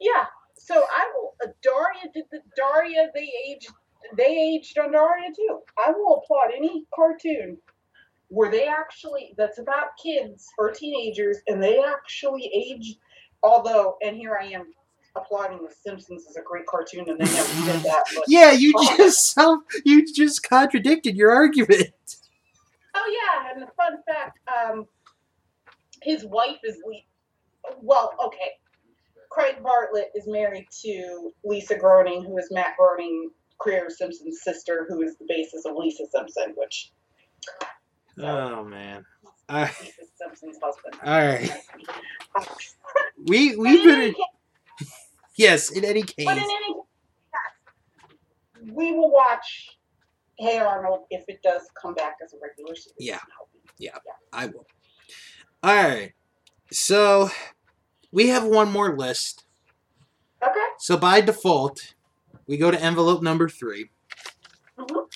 yeah. 0.00 0.26
So 0.58 0.74
I 0.74 1.10
will. 1.14 1.34
Uh, 1.44 1.52
Daria 1.62 2.10
did 2.12 2.24
the 2.32 2.40
Daria. 2.56 3.08
They 3.14 3.30
aged. 3.48 3.70
They 4.16 4.26
aged 4.54 4.78
on 4.78 4.92
Daria 4.92 5.30
too. 5.34 5.60
I 5.84 5.90
will 5.92 6.22
applaud 6.22 6.50
any 6.56 6.84
cartoon 6.94 7.58
where 8.28 8.50
they 8.50 8.66
actually 8.66 9.34
that's 9.38 9.58
about 9.58 9.96
kids 10.02 10.46
or 10.58 10.70
teenagers 10.72 11.38
and 11.46 11.62
they 11.62 11.82
actually 11.82 12.50
aged. 12.54 12.98
Although, 13.42 13.96
and 14.02 14.16
here 14.16 14.38
I 14.40 14.46
am 14.46 14.66
applauding 15.14 15.58
The 15.62 15.72
Simpsons 15.84 16.26
as 16.28 16.36
a 16.36 16.42
great 16.42 16.66
cartoon, 16.66 17.08
and 17.08 17.18
they 17.20 17.24
never 17.32 17.72
did 17.72 17.82
that. 17.84 18.04
Yeah, 18.28 18.50
you 18.52 18.72
Oh. 18.76 18.96
just 18.96 19.32
self, 19.32 19.62
you 19.84 20.04
just 20.12 20.42
contradicted 20.48 21.16
your 21.16 21.30
argument. 21.30 21.92
oh 22.94 23.18
yeah, 23.44 23.52
and 23.52 23.62
the 23.62 23.68
fun 23.76 23.98
fact, 24.06 24.38
um, 24.48 24.86
his 26.02 26.24
wife 26.24 26.58
is 26.64 26.78
Lee. 26.86 27.06
Well, 27.80 28.12
okay. 28.26 28.52
Craig 29.30 29.56
Bartlett 29.62 30.10
is 30.14 30.26
married 30.26 30.66
to 30.82 31.32
Lisa 31.44 31.76
Groening, 31.76 32.24
who 32.24 32.38
is 32.38 32.48
Matt 32.50 32.74
Groening, 32.78 33.30
Creator 33.58 33.90
Simpson's 33.90 34.40
sister, 34.42 34.86
who 34.88 35.02
is 35.02 35.16
the 35.18 35.24
basis 35.28 35.64
of 35.64 35.74
Lisa 35.76 36.04
Simpson, 36.12 36.52
which 36.56 36.92
Oh 38.20 38.64
man. 38.64 39.04
Uh, 39.48 39.68
Lisa 39.80 39.92
Simpson's 40.16 40.58
husband. 40.62 40.94
all 41.04 41.26
right. 41.26 41.50
We 43.26 43.56
we've 43.56 43.80
in 43.80 43.86
been 43.86 44.14
case- 44.14 44.86
yes. 45.36 45.70
In 45.70 45.84
any 45.84 46.02
case, 46.02 46.26
But 46.26 46.36
in 46.36 46.44
any 46.44 46.74
case, 46.74 46.82
we 48.72 48.92
will 48.92 49.10
watch 49.10 49.78
Hey 50.38 50.58
Arnold 50.58 51.04
if 51.10 51.24
it 51.28 51.40
does 51.42 51.62
come 51.80 51.94
back 51.94 52.16
as 52.22 52.34
a 52.34 52.36
regular 52.42 52.74
series. 52.76 52.94
Yeah. 52.98 53.16
I'm 53.16 53.20
hoping. 53.38 54.02
I 54.32 54.46
will. 54.46 54.66
All 55.62 55.74
right. 55.74 56.12
So 56.70 57.30
we 58.12 58.28
have 58.28 58.44
one 58.44 58.70
more 58.70 58.96
list. 58.96 59.44
Okay. 60.42 60.60
So 60.78 60.96
by 60.98 61.20
default, 61.22 61.94
we 62.46 62.56
go 62.56 62.70
to 62.70 62.80
envelope 62.80 63.22
number 63.22 63.48
three. 63.48 63.90
Mhm. 64.78 65.08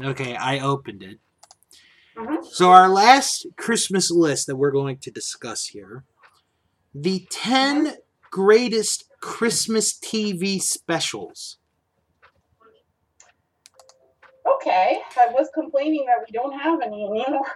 Okay, 0.00 0.36
I 0.36 0.58
opened 0.60 1.02
it. 1.02 1.20
Mhm. 2.16 2.44
So 2.44 2.70
our 2.70 2.88
last 2.88 3.46
Christmas 3.56 4.10
list 4.10 4.46
that 4.46 4.56
we're 4.56 4.70
going 4.70 4.98
to 4.98 5.10
discuss 5.10 5.66
here, 5.66 6.04
the 6.94 7.26
10 7.30 7.96
greatest 8.30 9.08
Christmas 9.20 9.98
TV 9.98 10.58
specials. 10.58 11.58
Okay. 14.56 15.00
I 15.18 15.26
was 15.28 15.48
complaining 15.54 16.04
that 16.06 16.24
we 16.26 16.32
don't 16.32 16.58
have 16.58 16.80
any 16.80 17.04
anymore. 17.04 17.46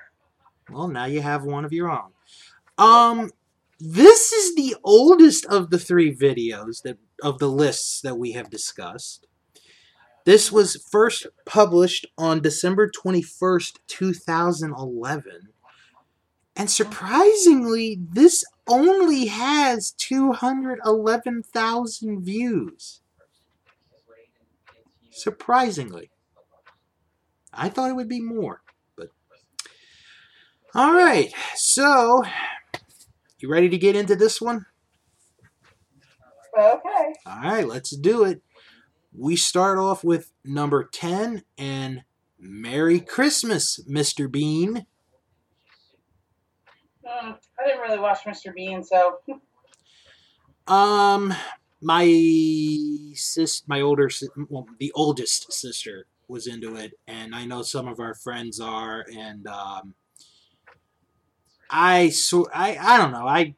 Well, 0.71 0.89
now 0.89 1.05
you 1.05 1.21
have 1.21 1.45
one 1.45 1.65
of 1.65 1.73
your 1.73 1.91
own. 1.91 2.13
Um 2.79 3.31
this 3.79 4.33
is 4.33 4.55
the 4.55 4.75
oldest 4.83 5.45
of 5.47 5.71
the 5.71 5.79
three 5.79 6.15
videos 6.15 6.83
that 6.83 6.99
of 7.23 7.39
the 7.39 7.49
lists 7.49 8.03
that 8.03 8.19
we 8.19 8.33
have 8.33 8.51
discussed. 8.51 9.27
This 10.25 10.51
was 10.51 10.85
first 10.91 11.29
published 11.45 12.07
on 12.19 12.43
December 12.43 12.91
21st, 12.91 13.79
2011. 13.87 15.51
And 16.57 16.69
surprisingly, 16.71 17.99
this 18.01 18.43
only 18.67 19.27
has 19.27 19.91
211,000 19.93 22.25
views. 22.25 23.03
Surprisingly. 25.11 26.11
I 27.53 27.69
thought 27.69 27.91
it 27.91 27.97
would 27.97 28.09
be 28.09 28.21
more, 28.21 28.63
but 28.97 29.11
all 30.75 30.93
right. 30.93 31.33
So, 31.55 32.25
you 33.39 33.49
ready 33.49 33.69
to 33.69 33.79
get 33.79 33.95
into 33.97 34.17
this 34.17 34.41
one? 34.41 34.67
Okay. 36.57 37.15
All 37.27 37.41
right, 37.43 37.67
let's 37.67 37.91
do 37.97 38.25
it. 38.25 38.43
We 39.13 39.37
start 39.37 39.79
off 39.79 40.05
with 40.05 40.33
number 40.45 40.89
10 40.91 41.43
and 41.59 42.05
Merry 42.39 43.01
Christmas, 43.01 43.81
Mr. 43.89 44.31
Bean. 44.31 44.87
Hmm, 47.05 47.33
I 47.61 47.67
didn't 47.67 47.81
really 47.81 47.99
watch 47.99 48.21
Mr. 48.25 48.55
Bean, 48.55 48.83
so 48.83 49.19
Um, 50.67 51.33
my 51.81 52.07
sis, 53.15 53.63
my 53.69 53.81
older, 53.81 54.11
well, 54.49 54.67
the 54.79 54.93
oldest 54.93 55.53
sister 55.53 56.07
was 56.29 56.47
into 56.47 56.77
it, 56.77 56.99
and 57.07 57.35
I 57.35 57.45
know 57.45 57.63
some 57.63 57.87
of 57.87 58.01
our 58.01 58.15
friends 58.15 58.61
are, 58.61 59.07
and 59.17 59.47
um, 59.47 59.95
I 61.71 62.09
so 62.11 62.49
I 62.53 62.77
I 62.77 62.99
don't 62.99 63.13
know 63.13 63.27
I 63.27 63.55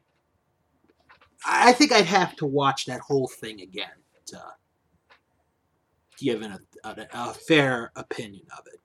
I 1.45 1.71
think 1.73 1.91
I'd 1.91 2.05
have 2.05 2.35
to 2.37 2.45
watch 2.45 2.85
that 2.85 3.01
whole 3.01 3.27
thing 3.27 3.61
again 3.61 3.87
to 4.27 4.41
give 6.17 6.41
an, 6.41 6.57
a, 6.83 7.07
a 7.13 7.33
fair 7.33 7.91
opinion 7.95 8.45
of 8.57 8.65
it. 8.67 8.79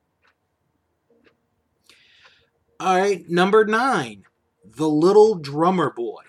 All 2.81 2.97
right, 2.97 3.29
number 3.29 3.65
nine, 3.65 4.25
the 4.65 4.89
little 4.89 5.37
drummer 5.37 5.91
boy. 5.91 6.23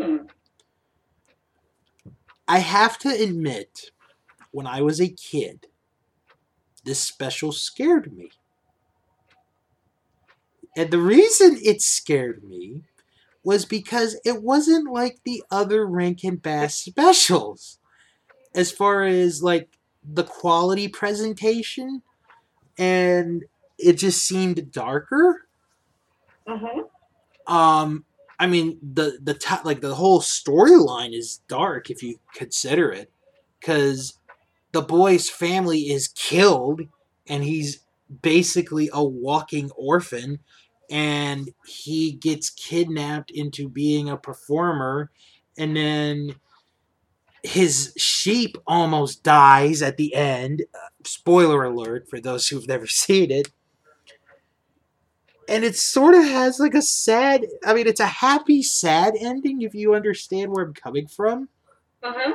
hmm. 0.00 0.16
I 2.46 2.60
have 2.60 2.98
to 3.00 3.10
admit, 3.10 3.90
when 4.52 4.66
I 4.66 4.80
was 4.80 5.00
a 5.00 5.08
kid, 5.08 5.66
this 6.84 7.00
special 7.00 7.52
scared 7.52 8.16
me. 8.16 8.30
And 10.74 10.90
the 10.90 10.98
reason 11.00 11.58
it 11.62 11.82
scared 11.82 12.42
me 12.44 12.84
was 13.44 13.64
because 13.64 14.18
it 14.24 14.42
wasn't 14.42 14.92
like 14.92 15.20
the 15.24 15.42
other 15.50 15.86
Rankin 15.86 16.36
Bass 16.36 16.74
specials. 16.74 17.78
As 18.54 18.72
far 18.72 19.04
as 19.04 19.42
like 19.42 19.78
the 20.02 20.24
quality 20.24 20.88
presentation, 20.88 22.02
and 22.78 23.44
it 23.78 23.94
just 23.94 24.26
seemed 24.26 24.72
darker. 24.72 25.46
hmm 26.46 26.80
Um, 27.46 28.04
I 28.38 28.46
mean 28.46 28.78
the 28.82 29.18
the 29.22 29.34
top 29.34 29.64
like 29.64 29.80
the 29.80 29.94
whole 29.94 30.20
storyline 30.20 31.12
is 31.12 31.40
dark 31.48 31.90
if 31.90 32.02
you 32.02 32.18
consider 32.34 32.90
it, 32.90 33.12
because 33.60 34.18
the 34.72 34.82
boy's 34.82 35.28
family 35.30 35.90
is 35.90 36.08
killed 36.08 36.82
and 37.26 37.44
he's 37.44 37.80
basically 38.22 38.88
a 38.92 39.04
walking 39.04 39.70
orphan, 39.76 40.40
and 40.90 41.50
he 41.66 42.12
gets 42.12 42.50
kidnapped 42.50 43.30
into 43.30 43.68
being 43.68 44.08
a 44.08 44.16
performer, 44.16 45.10
and 45.56 45.76
then 45.76 46.34
his 47.42 47.92
sheep 47.96 48.56
almost 48.66 49.22
dies 49.22 49.82
at 49.82 49.96
the 49.96 50.14
end. 50.14 50.62
Uh, 50.74 50.88
spoiler 51.04 51.64
alert 51.64 52.08
for 52.08 52.20
those 52.20 52.48
who've 52.48 52.68
never 52.68 52.86
seen 52.88 53.30
it. 53.30 53.48
And 55.48 55.64
it 55.64 55.76
sort 55.76 56.14
of 56.14 56.24
has 56.24 56.60
like 56.60 56.74
a 56.74 56.82
sad 56.82 57.46
i 57.64 57.72
mean 57.72 57.86
it's 57.86 58.00
a 58.00 58.06
happy 58.06 58.62
sad 58.62 59.14
ending 59.18 59.62
if 59.62 59.74
you 59.74 59.94
understand 59.94 60.50
where 60.52 60.62
i'm 60.64 60.74
coming 60.74 61.06
from. 61.06 61.48
Hmm 62.02 62.32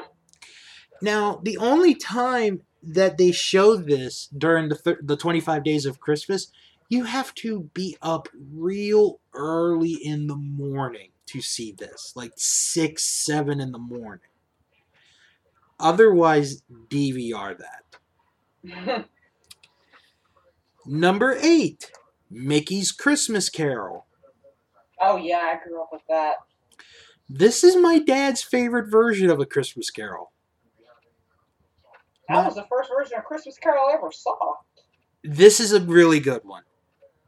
now 1.03 1.41
the 1.43 1.57
only 1.57 1.93
time 1.93 2.61
that 2.81 3.17
they 3.17 3.31
show 3.31 3.75
this 3.75 4.27
during 4.35 4.69
the, 4.69 4.75
thir- 4.75 4.99
the 5.03 5.17
25 5.17 5.63
days 5.63 5.85
of 5.85 5.99
christmas 5.99 6.47
you 6.93 7.03
have 7.03 7.33
to 7.35 7.69
be 7.73 7.97
up 8.01 8.29
real 8.53 9.19
early 9.33 9.93
in 9.93 10.27
the 10.27 10.35
morning 10.35 11.09
to 11.25 11.41
see 11.41 11.71
this 11.71 12.13
like 12.15 12.31
6 12.35 13.03
7 13.03 13.59
in 13.59 13.71
the 13.71 13.79
morning 13.79 14.29
otherwise 15.79 16.63
dvr 16.89 17.57
that 17.57 19.05
number 20.85 21.37
8 21.41 21.91
mickey's 22.29 22.91
christmas 22.91 23.49
carol 23.49 24.05
oh 25.03 25.17
yeah, 25.17 25.53
I 25.53 25.59
grew 25.63 25.81
up 25.81 25.89
with 25.91 26.01
that. 26.09 26.35
This 27.29 27.63
is 27.63 27.75
my 27.75 27.99
dad's 27.99 28.41
favorite 28.41 28.89
version 28.89 29.29
of 29.29 29.39
a 29.39 29.45
Christmas 29.45 29.89
Carol. 29.89 30.31
That 32.29 32.45
was 32.45 32.55
the 32.55 32.65
first 32.69 32.89
version 32.89 33.17
of 33.17 33.25
Christmas 33.25 33.57
Carol 33.57 33.85
I 33.89 33.95
ever 33.95 34.11
saw. 34.11 34.55
This 35.23 35.59
is 35.59 35.73
a 35.73 35.81
really 35.81 36.19
good 36.19 36.41
one. 36.43 36.63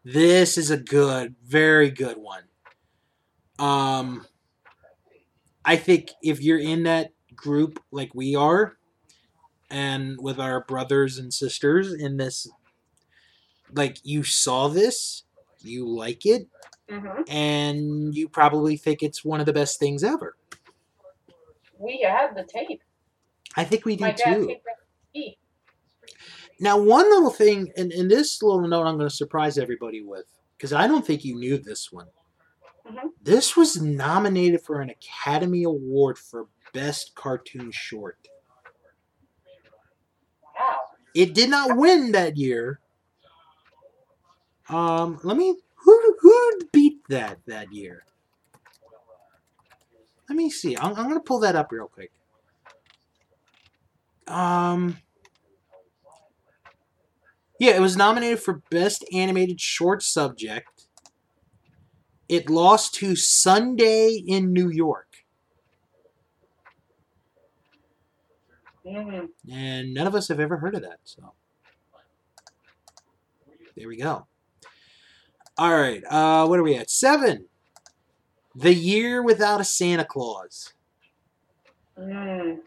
This 0.05 0.59
is 0.59 0.69
a 0.69 0.77
good, 0.77 1.35
very 1.43 1.89
good 1.89 2.17
one. 2.17 2.43
Um, 3.57 4.27
I 5.65 5.77
think 5.77 6.11
if 6.21 6.43
you're 6.43 6.59
in 6.59 6.83
that 6.83 7.11
group 7.35 7.79
like 7.91 8.13
we 8.13 8.35
are, 8.35 8.77
and 9.71 10.15
with 10.21 10.39
our 10.39 10.63
brothers 10.63 11.17
and 11.17 11.33
sisters 11.33 11.91
in 11.91 12.17
this, 12.17 12.47
like 13.73 13.97
you 14.03 14.23
saw 14.23 14.67
this, 14.67 15.23
you 15.61 15.87
like 15.87 16.27
it, 16.27 16.47
hmm 16.87 17.23
and 17.27 18.13
you 18.13 18.29
probably 18.29 18.77
think 18.77 19.01
it's 19.01 19.25
one 19.25 19.39
of 19.39 19.47
the 19.47 19.53
best 19.53 19.79
things 19.79 20.03
ever. 20.03 20.37
We 21.79 22.05
had 22.07 22.35
the 22.35 22.43
tape. 22.43 22.83
I 23.57 23.63
think 23.63 23.85
we 23.85 23.95
do 23.95 24.05
My 24.05 24.11
too. 24.11 24.55
Taped 26.59 26.61
that 26.61 26.73
tape. 26.73 26.77
Now, 26.77 26.77
one 26.77 27.09
little 27.09 27.29
thing, 27.29 27.71
and, 27.77 27.91
and 27.91 28.09
this 28.11 28.41
little 28.41 28.67
note 28.67 28.85
I'm 28.85 28.97
going 28.97 29.09
to 29.09 29.15
surprise 29.15 29.57
everybody 29.57 30.01
with, 30.01 30.25
because 30.57 30.73
I 30.73 30.87
don't 30.87 31.05
think 31.05 31.23
you 31.25 31.35
knew 31.35 31.57
this 31.57 31.91
one. 31.91 32.07
Mhm. 32.87 33.09
This 33.21 33.55
was 33.57 33.81
nominated 33.81 34.61
for 34.61 34.81
an 34.81 34.89
Academy 34.91 35.63
Award 35.63 36.17
for 36.17 36.47
Best 36.73 37.15
Cartoon 37.15 37.71
Short. 37.71 38.17
Wow. 40.59 40.77
It 41.15 41.33
did 41.33 41.49
not 41.49 41.77
win 41.77 42.11
that 42.11 42.37
year. 42.37 42.79
Um, 44.69 45.19
let 45.23 45.37
me. 45.37 45.55
Who 45.75 46.17
who 46.19 46.59
beat 46.71 47.07
that 47.09 47.39
that 47.45 47.71
year? 47.71 48.05
Let 50.29 50.35
me 50.35 50.49
see. 50.49 50.75
I'm, 50.75 50.95
I'm 50.95 51.03
going 51.03 51.13
to 51.13 51.19
pull 51.19 51.39
that 51.41 51.55
up 51.55 51.71
real 51.71 51.87
quick. 51.87 52.11
Um. 54.27 54.97
Yeah, 57.59 57.75
it 57.75 57.81
was 57.81 57.95
nominated 57.95 58.39
for 58.39 58.61
Best 58.69 59.05
Animated 59.13 59.61
Short 59.61 60.03
Subject. 60.03 60.87
It 62.27 62.49
lost 62.49 62.95
to 62.95 63.15
Sundae 63.15 64.23
in 64.27 64.51
New 64.51 64.69
York. 64.69 65.07
hmm 68.85 69.25
And 69.51 69.93
none 69.93 70.07
of 70.07 70.15
us 70.15 70.27
have 70.27 70.39
ever 70.39 70.57
heard 70.57 70.75
of 70.75 70.81
that, 70.81 70.99
so. 71.03 71.33
There 73.75 73.87
we 73.87 73.97
go. 73.97 74.27
All 75.57 75.73
right, 75.73 76.03
uh, 76.09 76.45
what 76.47 76.59
are 76.59 76.63
we 76.63 76.75
at? 76.75 76.89
Seven. 76.89 77.45
The 78.55 78.73
Year 78.73 79.21
Without 79.21 79.61
a 79.61 79.65
Santa 79.65 80.05
Claus. 80.05 80.73
Mm. 81.97 82.59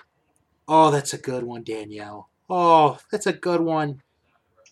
Oh, 0.66 0.90
that's 0.90 1.14
a 1.14 1.18
good 1.18 1.44
one, 1.44 1.62
Danielle. 1.64 2.28
Oh, 2.48 2.98
that's 3.10 3.26
a 3.26 3.32
good 3.32 3.60
one. 3.60 4.02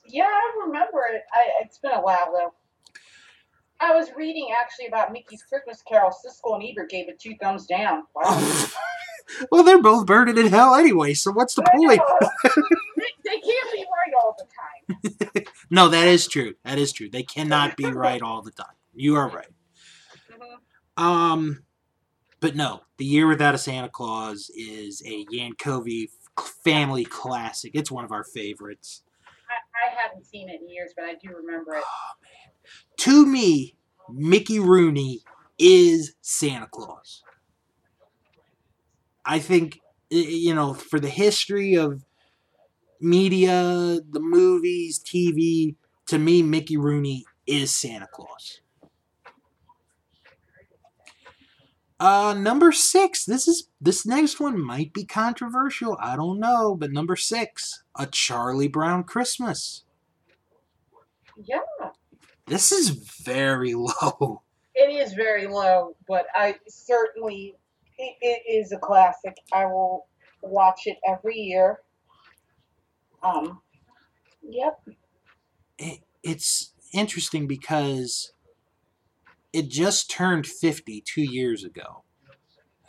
Yeah, 0.08 0.24
I 0.24 0.66
remember 0.66 1.00
it. 1.12 1.22
I, 1.32 1.64
it's 1.64 1.78
been 1.78 1.92
a 1.92 2.00
while 2.00 2.32
though. 2.32 2.52
I 3.80 3.94
was 3.94 4.08
reading 4.16 4.48
actually 4.58 4.86
about 4.86 5.12
Mickey's 5.12 5.42
Christmas 5.42 5.82
Carol. 5.82 6.10
Siskel 6.10 6.54
and 6.54 6.64
Ebert 6.64 6.88
gave 6.88 7.08
it 7.08 7.20
two 7.20 7.34
thumbs 7.40 7.66
down. 7.66 8.04
Wow. 8.14 8.66
well, 9.50 9.64
they're 9.64 9.82
both 9.82 10.06
burning 10.06 10.38
in 10.38 10.46
hell 10.46 10.74
anyway, 10.74 11.12
so 11.14 11.30
what's 11.30 11.54
the 11.54 11.62
I 11.62 11.76
point? 11.76 12.00
they, 12.96 13.02
they 13.24 13.40
can't 13.40 13.72
be 13.72 13.84
right 13.84 14.14
all 14.22 14.36
the 14.38 14.44
time. 14.44 15.44
No, 15.70 15.88
that 15.88 16.06
is 16.06 16.28
true. 16.28 16.54
That 16.64 16.78
is 16.78 16.92
true. 16.92 17.10
They 17.10 17.24
cannot 17.24 17.76
be 17.76 17.86
right 17.86 18.22
all 18.22 18.40
the 18.40 18.52
time. 18.52 18.76
You 18.94 19.16
are 19.16 19.28
right. 19.28 19.48
Mhm. 20.32 21.02
Um, 21.02 21.64
but 22.40 22.54
no, 22.54 22.82
The 22.98 23.04
Year 23.04 23.26
Without 23.26 23.54
a 23.54 23.58
Santa 23.58 23.88
Claus 23.88 24.48
is 24.56 25.02
a 25.04 25.24
Yankovi 25.26 26.10
family 26.64 27.04
classic. 27.04 27.72
It's 27.74 27.90
one 27.90 28.04
of 28.04 28.12
our 28.12 28.22
favorites. 28.24 29.02
I, 29.84 30.02
haven't 30.02 30.26
seen 30.26 30.48
it 30.48 30.60
in 30.60 30.68
years, 30.68 30.92
but 30.96 31.04
I 31.04 31.14
do 31.14 31.34
remember 31.34 31.74
it. 31.74 31.82
Oh, 31.84 32.26
to 32.98 33.26
me, 33.26 33.76
Mickey 34.10 34.58
Rooney 34.58 35.20
is 35.58 36.14
Santa 36.20 36.66
Claus. 36.66 37.22
I 39.24 39.38
think, 39.38 39.80
you 40.10 40.54
know, 40.54 40.74
for 40.74 41.00
the 41.00 41.08
history 41.08 41.74
of 41.74 42.04
media, 43.00 43.98
the 44.08 44.20
movies, 44.20 45.00
TV, 45.00 45.74
to 46.06 46.18
me, 46.18 46.42
Mickey 46.42 46.76
Rooney 46.76 47.24
is 47.46 47.74
Santa 47.74 48.06
Claus. 48.12 48.60
Uh, 51.98 52.34
number 52.36 52.72
six. 52.72 53.24
This 53.24 53.48
is 53.48 53.68
this 53.80 54.04
next 54.04 54.38
one 54.38 54.60
might 54.60 54.92
be 54.92 55.04
controversial. 55.04 55.96
I 56.00 56.16
don't 56.16 56.38
know, 56.38 56.74
but 56.74 56.92
number 56.92 57.16
six, 57.16 57.82
a 57.98 58.06
Charlie 58.06 58.68
Brown 58.68 59.04
Christmas. 59.04 59.84
Yeah. 61.42 61.60
This 62.46 62.70
is 62.70 62.90
very 62.90 63.74
low. 63.74 64.42
It 64.74 64.90
is 64.90 65.14
very 65.14 65.46
low, 65.46 65.96
but 66.06 66.26
I 66.34 66.56
certainly 66.68 67.54
it, 67.98 68.16
it 68.20 68.42
is 68.46 68.72
a 68.72 68.78
classic. 68.78 69.36
I 69.52 69.64
will 69.64 70.06
watch 70.42 70.82
it 70.86 70.98
every 71.08 71.36
year. 71.36 71.80
Um. 73.22 73.60
Yep. 74.42 74.80
It, 75.78 76.00
it's 76.22 76.74
interesting 76.92 77.46
because 77.46 78.32
it 79.56 79.70
just 79.70 80.10
turned 80.10 80.46
50 80.46 81.00
two 81.00 81.22
years 81.22 81.64
ago. 81.64 82.02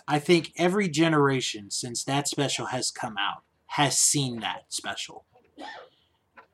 I 0.06 0.20
think 0.20 0.52
every 0.58 0.90
generation 0.90 1.72
since 1.72 2.04
that 2.04 2.28
special 2.28 2.66
has 2.66 2.92
come 2.92 3.16
out 3.18 3.44
has 3.68 3.98
seen 3.98 4.42
that 4.42 4.66
special. 4.68 5.24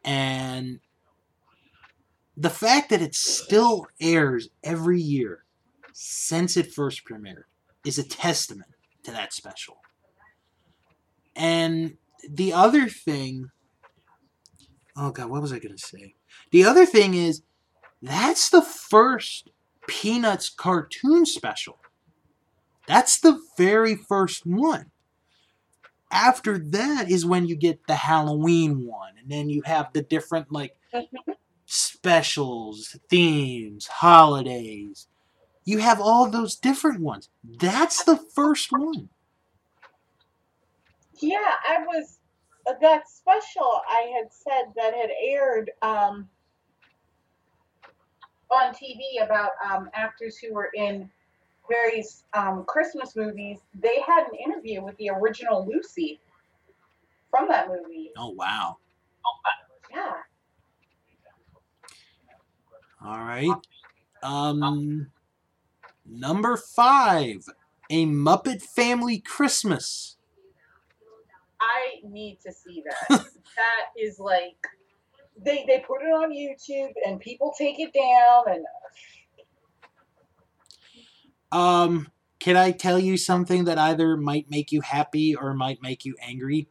And 0.05 0.81
the 2.37 2.51
fact 2.51 2.91
that 2.91 3.01
it 3.01 3.15
still 3.15 3.87
airs 3.99 4.49
every 4.63 5.01
year 5.01 5.45
since 5.93 6.57
it 6.57 6.71
first 6.71 7.05
premiered 7.05 7.45
is 7.83 7.97
a 7.97 8.07
testament 8.07 8.69
to 9.05 9.11
that 9.11 9.33
special. 9.33 9.77
And 11.35 11.97
the 12.29 12.53
other 12.53 12.87
thing, 12.87 13.49
oh 14.95 15.09
god, 15.09 15.31
what 15.31 15.41
was 15.41 15.51
I 15.51 15.57
going 15.57 15.75
to 15.75 15.83
say? 15.83 16.13
The 16.51 16.65
other 16.65 16.85
thing 16.85 17.15
is 17.15 17.41
that's 17.99 18.49
the 18.49 18.61
first 18.61 19.49
Peanuts 19.87 20.49
cartoon 20.49 21.25
special. 21.25 21.77
That's 22.87 23.19
the 23.19 23.39
very 23.57 23.95
first 23.95 24.45
one. 24.45 24.91
After 26.11 26.57
that 26.57 27.09
is 27.09 27.25
when 27.25 27.47
you 27.47 27.55
get 27.55 27.87
the 27.87 27.95
Halloween 27.95 28.85
one, 28.85 29.13
and 29.19 29.31
then 29.31 29.49
you 29.49 29.61
have 29.65 29.91
the 29.93 30.03
different 30.03 30.51
like 30.51 30.75
specials, 31.65 32.97
themes, 33.09 33.87
holidays. 33.87 35.07
You 35.65 35.79
have 35.79 36.01
all 36.01 36.29
those 36.29 36.55
different 36.55 36.99
ones. 36.99 37.29
That's 37.43 38.03
the 38.03 38.17
first 38.35 38.71
one. 38.71 39.09
Yeah, 41.19 41.53
I 41.67 41.79
was 41.79 42.19
uh, 42.67 42.73
that 42.81 43.09
special 43.09 43.81
I 43.89 44.11
had 44.15 44.31
said 44.31 44.73
that 44.75 44.93
had 44.93 45.09
aired 45.21 45.71
um, 45.81 46.29
on 48.53 48.73
TV 48.73 49.23
about 49.23 49.51
um, 49.69 49.89
actors 49.93 50.37
who 50.37 50.53
were 50.53 50.69
in 50.75 51.09
various 51.69 52.23
um, 52.33 52.63
Christmas 52.67 53.15
movies. 53.15 53.59
They 53.79 54.01
had 54.05 54.25
an 54.27 54.35
interview 54.45 54.83
with 54.83 54.97
the 54.97 55.09
original 55.09 55.65
Lucy 55.65 56.19
from 57.29 57.47
that 57.49 57.67
movie. 57.67 58.11
Oh 58.17 58.29
wow. 58.29 58.77
Yeah. 59.91 60.13
All 63.03 63.19
right. 63.19 63.49
Um 64.21 65.07
number 66.05 66.57
5, 66.57 67.45
A 67.89 68.05
Muppet 68.05 68.61
Family 68.61 69.19
Christmas. 69.19 70.17
I 71.59 72.07
need 72.07 72.39
to 72.45 72.51
see 72.51 72.83
that. 72.85 73.09
that 73.09 73.85
is 73.97 74.19
like 74.19 74.67
they 75.43 75.65
they 75.67 75.83
put 75.85 76.01
it 76.01 76.11
on 76.11 76.31
YouTube 76.31 76.93
and 77.05 77.19
people 77.19 77.53
take 77.57 77.79
it 77.79 77.93
down 77.93 78.43
and 78.47 78.65
Um 81.51 82.07
can 82.39 82.57
I 82.57 82.71
tell 82.71 82.99
you 82.99 83.15
something 83.15 83.63
that 83.65 83.77
either 83.77 84.17
might 84.17 84.49
make 84.49 84.71
you 84.71 84.81
happy 84.81 85.33
or 85.35 85.53
might 85.53 85.81
make 85.81 86.03
you 86.03 86.15
angry? 86.21 86.67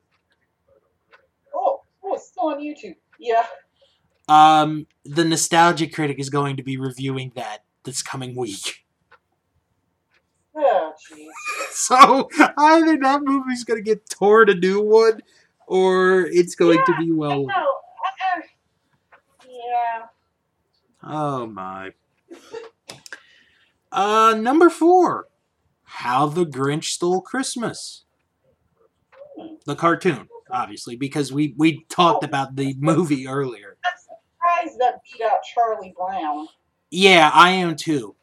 oh, 1.54 1.80
oh, 2.04 2.14
it's 2.14 2.28
still 2.28 2.48
on 2.48 2.60
YouTube. 2.60 2.96
Yeah. 3.18 3.46
Um 4.28 4.86
the 5.04 5.24
Nostalgia 5.24 5.88
Critic 5.88 6.18
is 6.18 6.30
going 6.30 6.56
to 6.56 6.62
be 6.62 6.76
reviewing 6.76 7.32
that 7.36 7.64
this 7.84 8.02
coming 8.02 8.34
week. 8.36 8.78
Oh, 10.54 10.92
jeez. 11.10 11.28
So 11.70 12.28
either 12.58 12.98
that 12.98 13.22
movie's 13.22 13.64
going 13.64 13.78
to 13.78 13.82
get 13.82 14.08
torn 14.10 14.50
a 14.50 14.54
new 14.54 14.82
one 14.82 15.22
or 15.66 16.26
it's 16.26 16.54
going 16.54 16.78
to 16.84 16.96
be 16.98 17.10
well 17.10 17.46
No. 17.46 17.54
Uh, 17.54 18.42
yeah. 19.48 20.06
Oh 21.02 21.46
my. 21.46 21.92
Uh, 23.90 24.34
number 24.38 24.70
four, 24.70 25.26
How 25.84 26.26
the 26.26 26.46
Grinch 26.46 26.84
Stole 26.84 27.20
Christmas. 27.20 28.04
The 29.66 29.74
cartoon, 29.74 30.28
obviously, 30.50 30.96
because 30.96 31.32
we 31.32 31.54
we 31.56 31.84
talked 31.88 32.24
about 32.24 32.56
the 32.56 32.74
movie 32.78 33.26
earlier. 33.26 33.76
I'm 33.84 33.92
surprised 33.98 34.78
that 34.80 35.00
beat 35.04 35.24
out 35.24 35.38
Charlie 35.54 35.94
Brown. 35.96 36.48
Yeah, 36.90 37.30
I 37.32 37.50
am 37.50 37.76
too. 37.76 38.14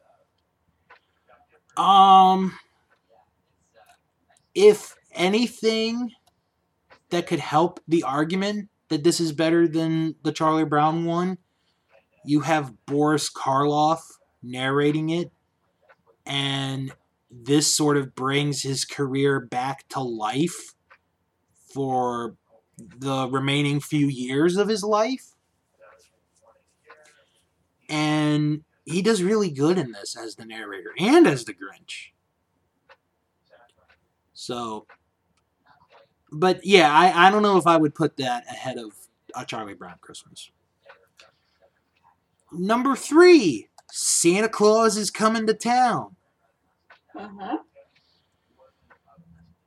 Um, 1.76 2.58
if 4.54 4.96
anything 5.12 6.12
that 7.10 7.26
could 7.26 7.40
help 7.40 7.80
the 7.88 8.02
argument 8.02 8.68
that 8.88 9.04
this 9.04 9.20
is 9.20 9.32
better 9.32 9.66
than 9.66 10.14
the 10.22 10.32
Charlie 10.32 10.64
Brown 10.64 11.04
one, 11.04 11.38
you 12.24 12.40
have 12.40 12.74
Boris 12.86 13.30
Karloff 13.30 14.02
narrating 14.42 15.10
it, 15.10 15.30
and 16.26 16.92
this 17.30 17.74
sort 17.74 17.96
of 17.96 18.14
brings 18.14 18.62
his 18.62 18.84
career 18.84 19.40
back 19.40 19.88
to 19.88 20.00
life 20.00 20.74
for 21.72 22.36
the 22.78 23.28
remaining 23.28 23.80
few 23.80 24.06
years 24.06 24.56
of 24.56 24.68
his 24.68 24.82
life. 24.82 25.34
And 27.88 28.64
he 28.84 29.02
does 29.02 29.22
really 29.22 29.50
good 29.50 29.78
in 29.78 29.92
this 29.92 30.16
as 30.16 30.36
the 30.36 30.44
narrator 30.44 30.92
and 30.98 31.26
as 31.26 31.44
the 31.44 31.52
Grinch. 31.52 32.10
So, 34.32 34.86
but 36.32 36.64
yeah, 36.64 36.92
I, 36.92 37.26
I 37.26 37.30
don't 37.30 37.42
know 37.42 37.58
if 37.58 37.66
I 37.66 37.76
would 37.76 37.94
put 37.94 38.16
that 38.16 38.44
ahead 38.48 38.78
of 38.78 38.92
a 39.34 39.44
Charlie 39.44 39.74
Brown 39.74 39.96
Christmas. 40.00 40.50
Number 42.52 42.96
three, 42.96 43.68
Santa 43.90 44.48
Claus 44.48 44.96
is 44.96 45.10
coming 45.10 45.46
to 45.46 45.54
town. 45.54 46.16
Uh-huh. 47.16 47.58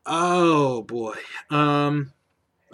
Oh 0.05 0.81
boy. 0.83 1.15
Um, 1.49 2.11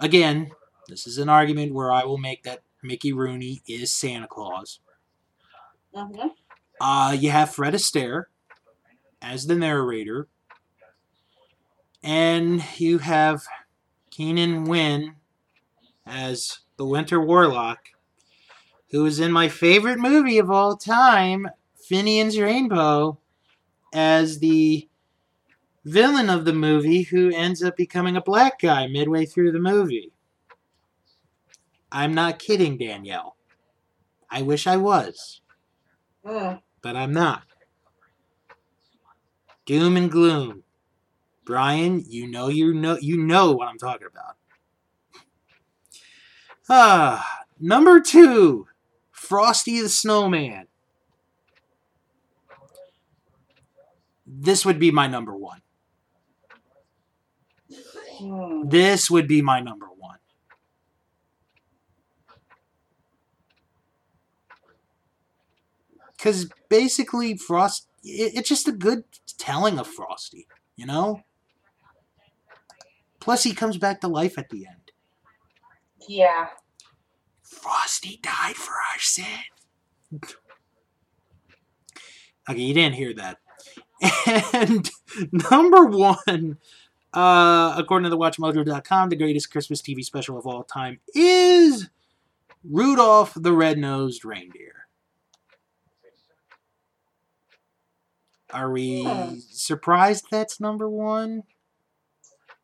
again, 0.00 0.50
this 0.88 1.06
is 1.06 1.18
an 1.18 1.28
argument 1.28 1.74
where 1.74 1.92
I 1.92 2.04
will 2.04 2.18
make 2.18 2.42
that 2.42 2.62
Mickey 2.82 3.12
Rooney 3.12 3.62
is 3.68 3.92
Santa 3.92 4.26
Claus. 4.26 4.80
Uh-huh. 5.94 6.30
Uh, 6.80 7.16
you 7.18 7.30
have 7.30 7.54
Fred 7.54 7.74
Astaire 7.74 8.24
as 9.20 9.46
the 9.46 9.54
narrator, 9.54 10.28
and 12.02 12.64
you 12.78 12.98
have 12.98 13.42
Keenan 14.10 14.64
Wynn 14.64 15.16
as 16.06 16.60
the 16.76 16.86
Winter 16.86 17.20
Warlock, 17.20 17.90
who 18.90 19.06
is 19.06 19.20
in 19.20 19.32
my 19.32 19.48
favorite 19.48 19.98
movie 19.98 20.38
of 20.38 20.50
all 20.50 20.76
time, 20.76 21.48
Finian's 21.76 22.38
Rainbow, 22.38 23.18
as 23.94 24.38
the 24.38 24.88
villain 25.84 26.28
of 26.30 26.44
the 26.44 26.52
movie 26.52 27.02
who 27.02 27.30
ends 27.34 27.62
up 27.62 27.76
becoming 27.76 28.16
a 28.16 28.20
black 28.22 28.60
guy 28.60 28.86
midway 28.86 29.24
through 29.26 29.52
the 29.52 29.58
movie. 29.60 30.12
I'm 31.92 32.14
not 32.14 32.38
kidding, 32.38 32.78
Danielle. 32.78 33.36
I 34.30 34.42
wish 34.42 34.66
I 34.66 34.76
was 34.76 35.40
Mm. 36.24 36.60
but 36.82 36.96
I'm 36.96 37.12
not. 37.12 37.44
Doom 39.66 39.96
and 39.96 40.10
gloom. 40.10 40.64
Brian, 41.44 42.04
you 42.06 42.28
know 42.28 42.48
you 42.48 42.74
know 42.74 42.98
you 43.00 43.16
know 43.16 43.52
what 43.52 43.68
I'm 43.68 43.78
talking 43.78 44.06
about. 44.06 44.36
Ah, 46.68 47.44
number 47.58 48.00
two, 48.00 48.66
Frosty 49.20 49.82
the 49.82 49.88
Snowman. 49.90 50.66
This 54.26 54.64
would 54.64 54.78
be 54.78 54.90
my 54.90 55.06
number 55.06 55.36
one. 55.36 55.60
Hmm. 58.18 58.68
This 58.68 59.10
would 59.10 59.28
be 59.28 59.42
my 59.42 59.60
number 59.60 59.86
one. 59.94 60.16
Because 66.16 66.48
basically, 66.70 67.36
Frost, 67.36 67.88
it, 68.02 68.32
it's 68.34 68.48
just 68.48 68.66
a 68.66 68.72
good 68.72 69.04
telling 69.36 69.78
of 69.78 69.86
Frosty, 69.86 70.48
you 70.76 70.86
know? 70.86 71.22
Plus, 73.20 73.44
he 73.44 73.52
comes 73.52 73.76
back 73.76 74.00
to 74.00 74.08
life 74.08 74.38
at 74.38 74.48
the 74.48 74.66
end. 74.66 74.92
Yeah. 76.08 76.48
Frosty 77.62 78.18
died 78.22 78.56
for 78.56 78.72
our 78.72 78.98
sin. 78.98 80.20
Okay, 82.48 82.60
you 82.60 82.74
didn't 82.74 82.94
hear 82.96 83.14
that. 83.14 83.38
And 84.54 84.90
number 85.50 85.84
one, 85.84 86.56
uh, 87.12 87.74
according 87.76 88.04
to 88.04 88.10
the 88.10 88.16
WatchMojo.com, 88.16 89.08
the 89.10 89.16
greatest 89.16 89.50
Christmas 89.50 89.82
TV 89.82 90.02
special 90.04 90.38
of 90.38 90.46
all 90.46 90.62
time 90.64 91.00
is 91.14 91.90
Rudolph 92.64 93.32
the 93.36 93.52
Red-Nosed 93.52 94.24
Reindeer. 94.24 94.86
Are 98.52 98.70
we 98.70 99.04
Hmm. 99.04 99.34
surprised 99.50 100.26
that's 100.30 100.60
number 100.60 100.88
one? 100.88 101.42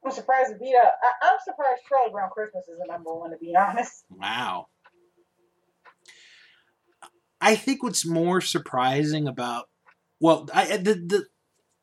I'm 0.05 0.11
surprised 0.13 0.53
Vita. 0.59 0.79
I, 1.03 1.29
I'm 1.29 1.39
surprised 1.45 1.83
Charlie 1.89 2.11
Brown 2.13 2.31
Christmas 2.31 2.67
is 2.69 2.79
the 2.79 2.87
number 2.91 3.13
one, 3.15 3.31
to 3.31 3.37
be 3.39 3.55
honest. 3.57 4.05
Wow. 4.11 4.69
I 7.47 7.55
think 7.55 7.85
what's 7.85 8.05
more 8.05 8.41
surprising 8.41 9.29
about 9.29 9.69
well, 10.19 10.49
I 10.53 10.79
the, 10.79 10.95
the 10.95 11.27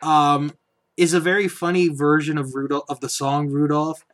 um, 0.01 0.53
is 0.97 1.13
a 1.13 1.19
very 1.19 1.47
funny 1.47 1.87
version 1.87 2.37
of 2.37 2.55
Rudolph 2.55 2.85
of 2.89 2.99
the 2.99 3.09
song 3.09 3.49
Rudolph, 3.49 4.05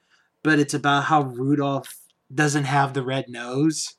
but 0.44 0.60
it's 0.60 0.74
about 0.74 1.06
how 1.06 1.24
Rudolph 1.24 1.98
doesn't 2.34 2.66
have 2.66 2.94
the 2.94 3.04
red 3.04 3.30
nose. 3.30 3.96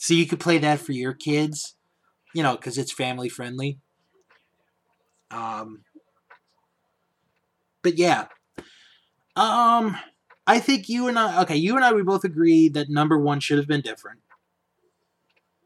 So 0.00 0.14
you 0.14 0.26
could 0.26 0.40
play 0.40 0.56
that 0.56 0.80
for 0.80 0.92
your 0.92 1.12
kids, 1.12 1.76
you 2.34 2.42
know, 2.42 2.56
because 2.56 2.78
it's 2.78 2.90
family 2.90 3.28
friendly. 3.28 3.78
Um, 5.30 5.84
but 7.82 7.98
yeah, 7.98 8.28
um, 9.36 9.98
I 10.46 10.58
think 10.58 10.88
you 10.88 11.06
and 11.08 11.18
I, 11.18 11.42
okay, 11.42 11.56
you 11.56 11.76
and 11.76 11.84
I, 11.84 11.92
we 11.92 12.02
both 12.02 12.24
agree 12.24 12.70
that 12.70 12.88
number 12.88 13.18
one 13.18 13.40
should 13.40 13.58
have 13.58 13.68
been 13.68 13.82
different. 13.82 14.20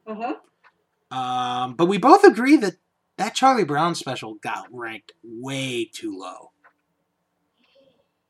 Mm-hmm. 0.09 1.17
Um, 1.17 1.75
but 1.75 1.87
we 1.87 1.99
both 1.99 2.25
agree 2.25 2.57
that 2.57 2.75
that 3.19 3.37
Charlie 3.37 3.63
Brown 3.63 3.95
special 3.95 4.35
got 4.35 4.67
ranked 4.73 5.13
way 5.23 5.85
too 5.85 6.19
low. 6.19 6.51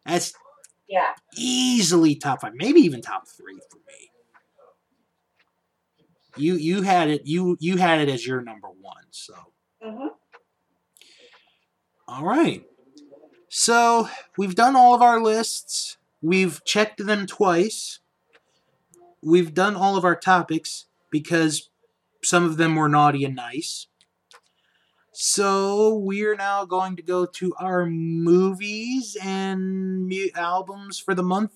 That's 0.05 0.35
Yeah. 0.87 1.15
easily 1.35 2.15
top 2.15 2.43
five, 2.43 2.53
maybe 2.55 2.81
even 2.81 3.01
top 3.01 3.27
three 3.27 3.59
for 3.71 3.79
me. 3.79 4.11
You 6.37 6.55
you 6.55 6.83
had 6.83 7.09
it 7.11 7.23
you 7.27 7.57
you 7.61 7.77
had 7.77 8.01
it 8.01 8.09
as 8.09 8.27
your 8.27 8.41
number 8.43 8.69
one, 8.69 9.05
so 9.11 9.35
Mm-hmm. 9.85 10.09
all 12.09 12.25
right. 12.25 12.65
So 13.49 14.09
we've 14.39 14.55
done 14.55 14.75
all 14.77 14.95
of 14.95 15.03
our 15.03 15.21
lists. 15.21 15.99
We've 16.23 16.65
checked 16.65 17.05
them 17.05 17.27
twice. 17.27 18.01
We've 19.23 19.53
done 19.55 19.77
all 19.77 19.97
of 19.97 20.05
our 20.05 20.17
topics 20.17 20.87
because 21.11 21.69
some 22.23 22.45
of 22.45 22.57
them 22.57 22.77
were 22.77 22.89
naughty 22.89 23.25
and 23.25 23.37
nice. 23.37 23.87
So 25.13 25.95
we're 25.95 26.35
now 26.35 26.65
going 26.65 26.97
to 26.97 27.03
go 27.03 27.25
to 27.27 27.55
our 27.61 27.87
movies 27.87 29.17
and 29.23 30.09
mu- 30.09 30.31
albums 30.35 30.99
for 30.99 31.15
the 31.15 31.23
month 31.23 31.53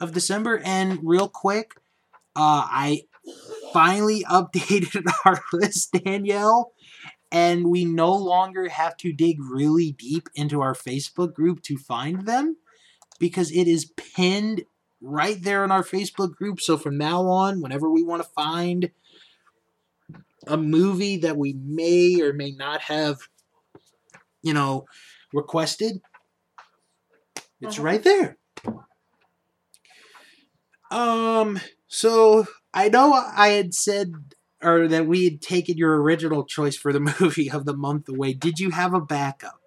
of 0.00 0.12
December. 0.12 0.60
And 0.64 1.00
real 1.02 1.28
quick, 1.28 1.72
uh, 2.36 2.62
I 2.70 3.02
finally 3.74 4.24
updated 4.30 5.04
our 5.26 5.42
list, 5.52 5.92
Danielle, 6.04 6.72
and 7.32 7.68
we 7.68 7.84
no 7.84 8.14
longer 8.14 8.70
have 8.70 8.96
to 8.98 9.12
dig 9.12 9.38
really 9.42 9.92
deep 9.92 10.30
into 10.36 10.62
our 10.62 10.74
Facebook 10.74 11.34
group 11.34 11.62
to 11.64 11.76
find 11.76 12.26
them 12.26 12.56
because 13.18 13.52
it 13.52 13.68
is 13.68 13.92
pinned 13.96 14.64
right 15.02 15.42
there 15.42 15.64
in 15.64 15.72
our 15.72 15.84
Facebook 15.84 16.34
group. 16.36 16.60
So 16.60 16.78
from 16.78 16.98
now 16.98 17.26
on, 17.26 17.60
whenever 17.60 17.90
we 17.90 18.02
want 18.04 18.22
to 18.22 18.28
find 18.30 18.90
a 20.46 20.56
movie 20.56 21.18
that 21.18 21.36
we 21.36 21.54
may 21.54 22.20
or 22.22 22.32
may 22.32 22.52
not 22.52 22.82
have, 22.82 23.18
you 24.42 24.54
know, 24.54 24.86
requested, 25.32 26.00
it's 27.60 27.76
Mhm. 27.78 27.84
right 27.84 28.02
there. 28.02 28.38
Um, 30.90 31.60
so 31.88 32.46
I 32.74 32.88
know 32.88 33.12
I 33.12 33.48
had 33.50 33.72
said 33.72 34.12
or 34.62 34.88
that 34.88 35.06
we 35.06 35.24
had 35.24 35.40
taken 35.40 35.76
your 35.76 36.00
original 36.02 36.44
choice 36.44 36.76
for 36.76 36.92
the 36.92 37.00
movie 37.20 37.50
of 37.50 37.64
the 37.64 37.76
month 37.76 38.08
away. 38.08 38.34
Did 38.34 38.58
you 38.58 38.70
have 38.70 38.92
a 38.94 39.00
backup? 39.00 39.60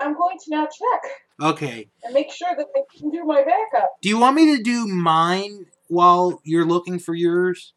I'm 0.00 0.14
going 0.14 0.38
to 0.38 0.50
now 0.50 0.64
check 0.66 1.10
Okay. 1.40 1.90
and 2.02 2.14
make 2.14 2.32
sure 2.32 2.54
that 2.56 2.66
I 2.74 2.80
can 2.98 3.10
do 3.10 3.24
my 3.24 3.44
backup. 3.44 3.90
Do 4.02 4.08
you 4.08 4.18
want 4.18 4.34
me 4.36 4.56
to 4.56 4.62
do 4.62 4.86
mine 4.86 5.66
while 5.88 6.40
you're 6.42 6.64
looking 6.66 6.98
for 6.98 7.14
yours? 7.14 7.74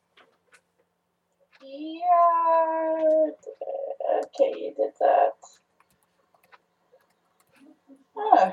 Yeah. 1.62 3.30
Okay, 4.18 4.60
you 4.60 4.74
did 4.76 4.92
that. 5.00 5.32
Huh. 8.16 8.52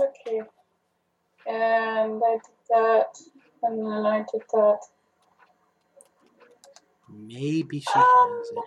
Okay. 0.00 0.42
And 1.46 2.20
I 2.24 2.32
did 2.32 2.42
that. 2.70 3.18
And 3.62 3.86
then 3.86 4.06
I 4.06 4.18
did 4.32 4.42
that. 4.52 4.78
Maybe 7.08 7.80
she 7.80 7.92
Um, 7.98 8.04
has 8.04 8.50
it. 8.50 8.58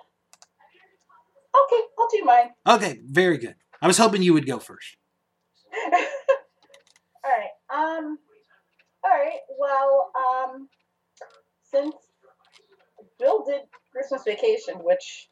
Okay, 1.55 1.81
I'll 1.97 2.07
do 2.11 2.23
mine. 2.25 2.49
Okay, 2.67 2.99
very 3.05 3.37
good. 3.37 3.55
I 3.81 3.87
was 3.87 3.97
hoping 3.97 4.21
you 4.21 4.33
would 4.33 4.45
go 4.47 4.59
first. 4.59 4.97
all 5.73 5.91
right. 7.25 7.49
Um. 7.73 8.17
All 9.03 9.11
right. 9.11 9.39
Well. 9.57 10.11
Um. 10.15 10.69
Since 11.71 11.95
Bill 13.19 13.43
did 13.45 13.61
Christmas 13.91 14.23
Vacation, 14.25 14.75
which 14.83 15.29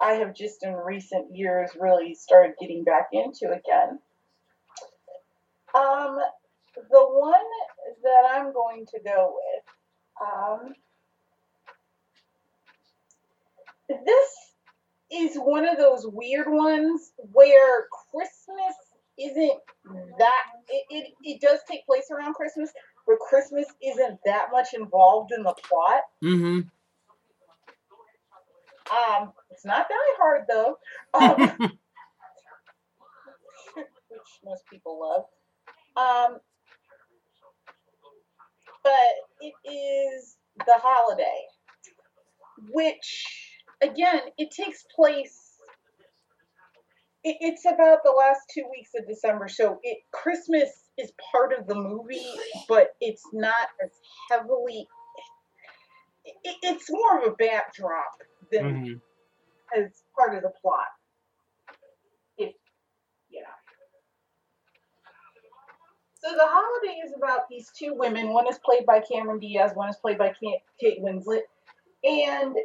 I 0.00 0.12
have 0.14 0.34
just 0.34 0.62
in 0.62 0.72
recent 0.74 1.34
years 1.36 1.70
really 1.78 2.14
started 2.14 2.54
getting 2.60 2.84
back 2.84 3.08
into 3.12 3.46
again. 3.52 3.98
Um. 5.74 6.18
The 6.90 7.06
one 7.06 7.32
that 8.02 8.30
I'm 8.30 8.52
going 8.52 8.86
to 8.86 9.00
go 9.04 9.34
with. 9.34 9.64
Um. 10.20 10.74
This 13.88 14.48
is 15.10 15.36
one 15.36 15.66
of 15.66 15.78
those 15.78 16.06
weird 16.06 16.46
ones 16.48 17.12
where 17.16 17.86
Christmas 18.10 18.74
isn't 19.18 19.58
that 20.18 20.42
it, 20.68 20.84
it, 20.90 21.12
it 21.22 21.40
does 21.40 21.60
take 21.68 21.84
place 21.86 22.04
around 22.10 22.34
Christmas, 22.34 22.70
but 23.06 23.18
Christmas 23.18 23.66
isn't 23.82 24.18
that 24.24 24.48
much 24.52 24.74
involved 24.74 25.32
in 25.32 25.42
the 25.42 25.54
plot. 25.54 26.02
Mm-hmm. 26.22 26.60
Um, 28.90 29.32
it's 29.50 29.64
not 29.64 29.88
Die 29.88 29.94
Hard 30.18 30.44
though, 30.48 30.78
um, 31.14 31.36
which 33.74 34.40
most 34.44 34.62
people 34.70 35.00
love. 35.00 35.24
Um, 35.96 36.38
but 38.88 39.46
it 39.46 39.54
is 39.68 40.36
the 40.66 40.74
holiday, 40.82 41.42
which 42.70 43.26
again 43.82 44.20
it 44.38 44.50
takes 44.50 44.84
place. 44.94 45.56
It, 47.24 47.36
it's 47.40 47.66
about 47.66 47.98
the 48.04 48.14
last 48.16 48.40
two 48.52 48.64
weeks 48.70 48.90
of 48.96 49.06
December, 49.06 49.48
so 49.48 49.78
it 49.82 49.98
Christmas 50.12 50.70
is 50.96 51.12
part 51.32 51.52
of 51.52 51.66
the 51.66 51.74
movie, 51.74 52.32
but 52.68 52.94
it's 53.00 53.24
not 53.32 53.68
as 53.84 53.90
heavily. 54.30 54.88
It, 56.24 56.56
it's 56.62 56.90
more 56.90 57.18
of 57.18 57.32
a 57.32 57.36
backdrop 57.36 58.22
than 58.50 58.64
mm-hmm. 58.64 59.82
as 59.82 59.90
part 60.16 60.34
of 60.34 60.42
the 60.42 60.52
plot. 60.62 60.88
If 62.38 62.54
you 63.30 63.42
know. 63.42 63.48
So 66.20 66.32
the 66.32 66.46
holiday 66.46 67.00
is 67.06 67.12
about 67.16 67.48
these 67.48 67.70
two 67.76 67.94
women. 67.94 68.32
One 68.32 68.48
is 68.48 68.58
played 68.64 68.84
by 68.84 69.00
Cameron 69.00 69.38
Diaz. 69.38 69.72
One 69.74 69.88
is 69.88 69.96
played 69.96 70.18
by 70.18 70.34
Kate 70.80 71.00
Winslet, 71.00 71.42
and 72.02 72.56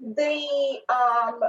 they 0.00 0.80
um, 0.88 1.40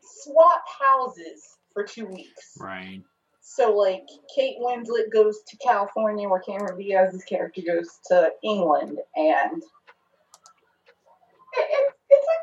swap 0.00 0.62
houses 0.80 1.58
for 1.72 1.82
two 1.82 2.06
weeks. 2.06 2.56
Right. 2.60 3.02
So 3.40 3.74
like 3.74 4.06
Kate 4.32 4.58
Winslet 4.60 5.10
goes 5.12 5.40
to 5.48 5.56
California, 5.56 6.28
where 6.28 6.40
Cameron 6.40 6.78
Diaz's 6.78 7.24
character 7.24 7.62
goes 7.66 7.98
to 8.06 8.30
England, 8.44 8.98
and 9.16 9.62
it, 11.54 11.94
it's 12.10 12.26
a 12.26 12.38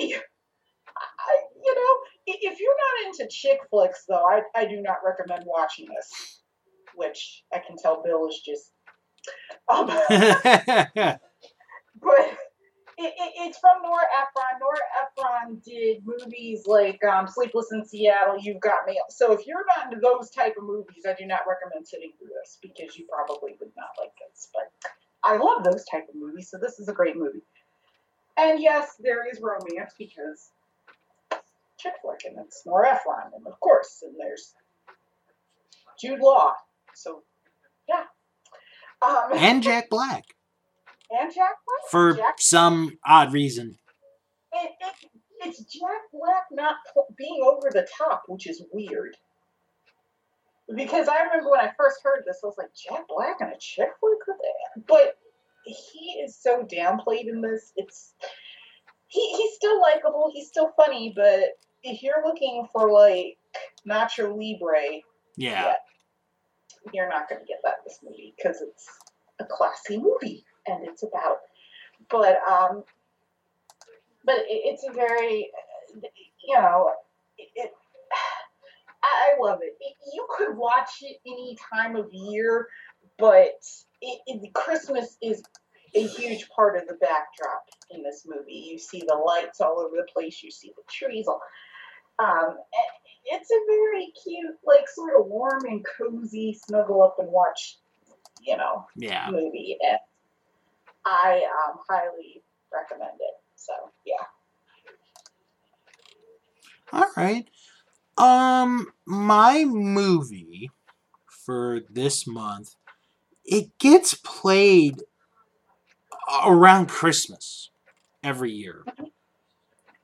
good 0.00 0.08
movie. 0.08 0.14
I, 0.16 1.38
you 1.64 1.74
know, 1.74 1.96
if 2.26 2.58
you're 2.58 2.74
not 2.74 3.06
into 3.06 3.28
chick 3.30 3.60
flicks, 3.70 4.04
though, 4.08 4.24
I, 4.24 4.42
I 4.56 4.64
do 4.64 4.80
not 4.80 4.98
recommend 5.06 5.44
watching 5.46 5.86
this. 5.86 6.37
Which 6.98 7.44
I 7.54 7.60
can 7.60 7.76
tell 7.76 8.02
Bill 8.02 8.28
is 8.28 8.40
just. 8.44 8.72
Um, 9.68 9.86
but 10.08 11.18
it, 12.98 13.14
it, 13.14 13.32
it's 13.46 13.58
from 13.58 13.80
Nora 13.82 14.02
Ephron. 14.18 14.58
Nora 14.60 14.78
Ephron 15.00 15.62
did 15.64 16.02
movies 16.04 16.64
like 16.66 17.02
um, 17.04 17.28
Sleepless 17.28 17.68
in 17.72 17.84
Seattle, 17.84 18.36
You've 18.40 18.60
Got 18.60 18.86
Mail. 18.86 19.04
So 19.08 19.32
if 19.32 19.46
you're 19.46 19.64
not 19.76 19.86
into 19.92 20.00
those 20.00 20.30
type 20.30 20.54
of 20.58 20.64
movies, 20.64 21.04
I 21.06 21.14
do 21.14 21.24
not 21.24 21.42
recommend 21.48 21.86
sitting 21.86 22.10
through 22.18 22.30
this 22.42 22.58
because 22.60 22.98
you 22.98 23.06
probably 23.08 23.52
would 23.60 23.70
not 23.76 23.90
like 24.00 24.10
this. 24.18 24.48
But 24.52 24.90
I 25.22 25.36
love 25.36 25.62
those 25.62 25.84
type 25.84 26.08
of 26.08 26.16
movies, 26.16 26.50
so 26.50 26.58
this 26.58 26.80
is 26.80 26.88
a 26.88 26.92
great 26.92 27.16
movie. 27.16 27.42
And 28.36 28.60
yes, 28.60 28.94
there 28.98 29.30
is 29.30 29.40
romance 29.40 29.94
because 29.96 30.50
chick 31.78 31.94
flick, 32.02 32.20
and 32.24 32.36
it's 32.44 32.62
Nora 32.66 32.94
Ephron, 32.94 33.32
and 33.36 33.46
of 33.46 33.58
course, 33.60 34.02
and 34.02 34.14
there's 34.18 34.54
Jude 36.00 36.20
Law. 36.20 36.54
So, 36.98 37.22
yeah. 37.88 38.04
Um, 39.06 39.30
and 39.34 39.62
Jack 39.62 39.88
Black. 39.88 40.24
And 41.10 41.32
Jack 41.32 41.54
Black. 41.66 41.90
For 41.90 42.14
Jack, 42.14 42.40
some 42.40 42.98
odd 43.06 43.32
reason. 43.32 43.78
It, 44.52 44.70
it, 44.80 45.10
it's 45.44 45.58
Jack 45.60 46.02
Black 46.12 46.44
not 46.50 46.76
being 47.16 47.40
over 47.42 47.70
the 47.70 47.86
top, 47.96 48.24
which 48.26 48.46
is 48.46 48.62
weird. 48.72 49.16
Because 50.74 51.08
I 51.08 51.22
remember 51.22 51.50
when 51.50 51.60
I 51.60 51.72
first 51.78 52.00
heard 52.02 52.24
this, 52.26 52.40
I 52.44 52.46
was 52.46 52.58
like, 52.58 52.74
Jack 52.74 53.08
Black 53.08 53.36
and 53.40 53.52
a 53.52 53.58
chick 53.58 53.88
flick? 54.00 54.18
But 54.86 55.16
he 55.64 56.20
is 56.22 56.36
so 56.36 56.62
downplayed 56.64 57.28
in 57.28 57.40
this. 57.40 57.72
It's 57.76 58.12
he, 59.06 59.34
he's 59.36 59.54
still 59.54 59.80
likable, 59.80 60.30
he's 60.34 60.48
still 60.48 60.72
funny, 60.76 61.12
but 61.16 61.58
if 61.82 62.02
you're 62.02 62.22
looking 62.24 62.66
for 62.70 62.92
like 62.92 63.38
Nacho 63.86 64.36
Libre, 64.36 65.00
yeah, 65.36 65.64
yeah 65.64 65.72
you're 66.92 67.08
not 67.08 67.28
going 67.28 67.40
to 67.40 67.46
get 67.46 67.60
that 67.64 67.78
in 67.78 67.84
this 67.86 67.98
movie 68.02 68.34
because 68.36 68.60
it's 68.60 68.86
a 69.40 69.44
classy 69.44 69.98
movie 69.98 70.44
and 70.66 70.86
it's 70.86 71.02
about. 71.02 71.38
But 72.10 72.38
um, 72.50 72.84
but 74.24 74.36
it, 74.36 74.44
it's 74.48 74.84
a 74.88 74.92
very, 74.92 75.50
you 76.46 76.54
know, 76.54 76.92
it, 77.36 77.48
it 77.54 77.72
I 79.02 79.36
love 79.40 79.60
it. 79.62 79.76
it. 79.80 79.96
You 80.12 80.26
could 80.36 80.56
watch 80.56 81.02
it 81.02 81.18
any 81.26 81.56
time 81.72 81.96
of 81.96 82.08
year, 82.12 82.68
but 83.18 83.60
it, 84.00 84.20
it, 84.26 84.54
Christmas 84.54 85.16
is 85.22 85.42
a 85.94 86.06
huge 86.06 86.48
part 86.50 86.76
of 86.76 86.86
the 86.86 86.94
backdrop 86.94 87.64
in 87.90 88.02
this 88.02 88.26
movie. 88.26 88.68
You 88.70 88.78
see 88.78 89.02
the 89.06 89.14
lights 89.14 89.60
all 89.60 89.78
over 89.78 89.96
the 89.96 90.06
place. 90.12 90.42
You 90.42 90.50
see 90.50 90.72
the 90.76 90.82
trees. 90.90 91.26
All, 91.26 91.40
um, 92.18 92.56
it's 93.26 93.50
a 93.50 93.60
very 93.66 94.12
cute, 94.24 94.56
like 94.64 94.88
sort 94.88 95.18
of 95.18 95.26
warm 95.26 95.64
and 95.66 95.84
cozy, 95.98 96.58
snuggle 96.66 97.02
up 97.02 97.16
and 97.18 97.30
watch, 97.30 97.78
you 98.42 98.56
know, 98.56 98.86
yeah. 98.96 99.28
movie. 99.30 99.76
And 99.88 99.98
I 101.04 101.42
um, 101.66 101.78
highly 101.88 102.42
recommend 102.72 103.14
it. 103.20 103.34
So 103.56 103.72
yeah. 104.06 104.24
All 106.92 107.10
right. 107.16 107.48
Um, 108.16 108.88
my 109.06 109.64
movie 109.64 110.70
for 111.26 111.80
this 111.88 112.26
month, 112.26 112.74
it 113.44 113.78
gets 113.78 114.14
played 114.14 115.02
around 116.44 116.88
Christmas 116.88 117.70
every 118.22 118.52
year. 118.52 118.84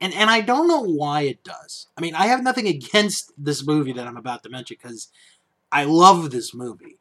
And 0.05 0.12
and 0.12 0.28
I 0.28 0.42
don't 0.42 0.68
know 0.68 0.83
why 0.83 1.23
it 1.23 1.42
does. 1.42 1.86
I 1.97 2.02
mean, 2.02 2.15
I 2.15 2.26
have 2.26 2.42
nothing 2.42 2.68
against 2.76 3.33
this 3.39 3.66
movie 3.66 3.94
that 3.94 4.07
I'm 4.07 4.18
about 4.18 4.42
to 4.42 4.50
mention 4.50 4.76
because 4.78 5.08
I 5.73 5.84
love 5.84 6.31
this 6.31 6.52
movie. 6.52 6.99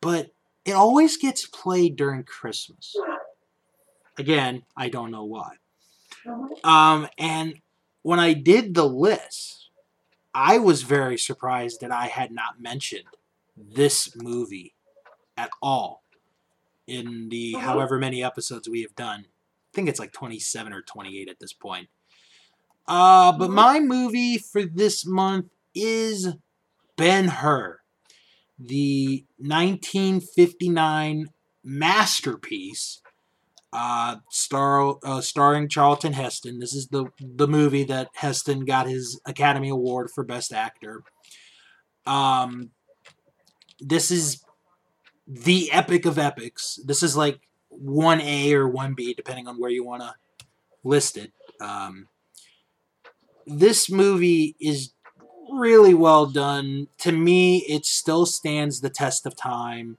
But 0.00 0.32
it 0.64 0.72
always 0.72 1.16
gets 1.16 1.46
played 1.46 1.94
during 1.94 2.24
Christmas. 2.24 2.96
Again, 4.18 4.64
I 4.76 4.88
don't 4.88 5.12
know 5.12 5.22
why. 5.22 5.52
Um, 6.64 7.06
and 7.16 7.60
when 8.02 8.18
I 8.18 8.32
did 8.32 8.74
the 8.74 8.88
list, 8.88 9.68
I 10.34 10.58
was 10.58 10.82
very 10.82 11.16
surprised 11.16 11.80
that 11.80 11.92
I 11.92 12.06
had 12.06 12.32
not 12.32 12.60
mentioned 12.60 13.04
this 13.56 14.16
movie 14.16 14.74
at 15.36 15.50
all 15.62 16.02
in 16.88 17.28
the 17.28 17.54
uh-huh. 17.54 17.64
however 17.64 17.98
many 17.98 18.24
episodes 18.24 18.68
we 18.68 18.82
have 18.82 18.96
done. 18.96 19.26
I 19.26 19.72
think 19.72 19.88
it's 19.88 20.00
like 20.00 20.12
27 20.12 20.72
or 20.72 20.82
28 20.82 21.28
at 21.28 21.38
this 21.38 21.52
point. 21.52 21.88
Uh, 22.88 23.32
but 23.32 23.46
mm-hmm. 23.46 23.54
my 23.54 23.80
movie 23.80 24.38
for 24.38 24.64
this 24.64 25.04
month 25.06 25.46
is 25.74 26.28
Ben 26.96 27.28
Hur, 27.28 27.80
the 28.58 29.24
1959 29.38 31.28
masterpiece, 31.64 33.02
uh, 33.72 34.16
star 34.30 34.96
uh, 35.04 35.20
starring 35.20 35.68
Charlton 35.68 36.12
Heston. 36.14 36.60
This 36.60 36.72
is 36.72 36.88
the 36.88 37.06
the 37.20 37.48
movie 37.48 37.84
that 37.84 38.08
Heston 38.14 38.64
got 38.64 38.88
his 38.88 39.20
Academy 39.26 39.68
Award 39.68 40.10
for 40.10 40.24
Best 40.24 40.52
Actor. 40.52 41.02
Um, 42.06 42.70
this 43.80 44.10
is 44.10 44.42
the 45.26 45.70
epic 45.72 46.06
of 46.06 46.18
epics. 46.18 46.78
This 46.84 47.02
is 47.02 47.16
like 47.16 47.40
1A 47.72 48.52
or 48.52 48.70
1B, 48.70 49.16
depending 49.16 49.48
on 49.48 49.58
where 49.58 49.70
you 49.70 49.84
want 49.84 50.02
to 50.02 50.14
list 50.84 51.16
it. 51.16 51.32
Um, 51.60 52.08
this 53.46 53.90
movie 53.90 54.56
is 54.60 54.92
really 55.52 55.94
well 55.94 56.26
done. 56.26 56.88
To 56.98 57.12
me, 57.12 57.58
it 57.68 57.86
still 57.86 58.26
stands 58.26 58.80
the 58.80 58.90
test 58.90 59.26
of 59.26 59.36
time. 59.36 59.98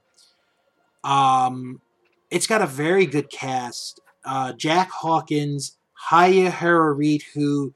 Um, 1.03 1.81
it's 2.29 2.47
got 2.47 2.61
a 2.61 2.67
very 2.67 3.05
good 3.05 3.29
cast. 3.29 4.01
Uh, 4.25 4.53
Jack 4.53 4.91
Hawkins, 4.91 5.77
Haya 5.93 6.51
Harareet, 6.51 7.23
who 7.33 7.73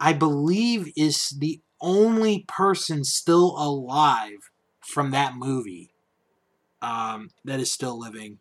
I 0.00 0.12
believe 0.12 0.92
is 0.96 1.30
the 1.30 1.60
only 1.80 2.44
person 2.48 3.04
still 3.04 3.54
alive 3.56 4.50
from 4.80 5.12
that 5.12 5.36
movie 5.36 5.90
um, 6.80 7.30
that 7.44 7.60
is 7.60 7.70
still 7.70 7.98
living. 7.98 8.38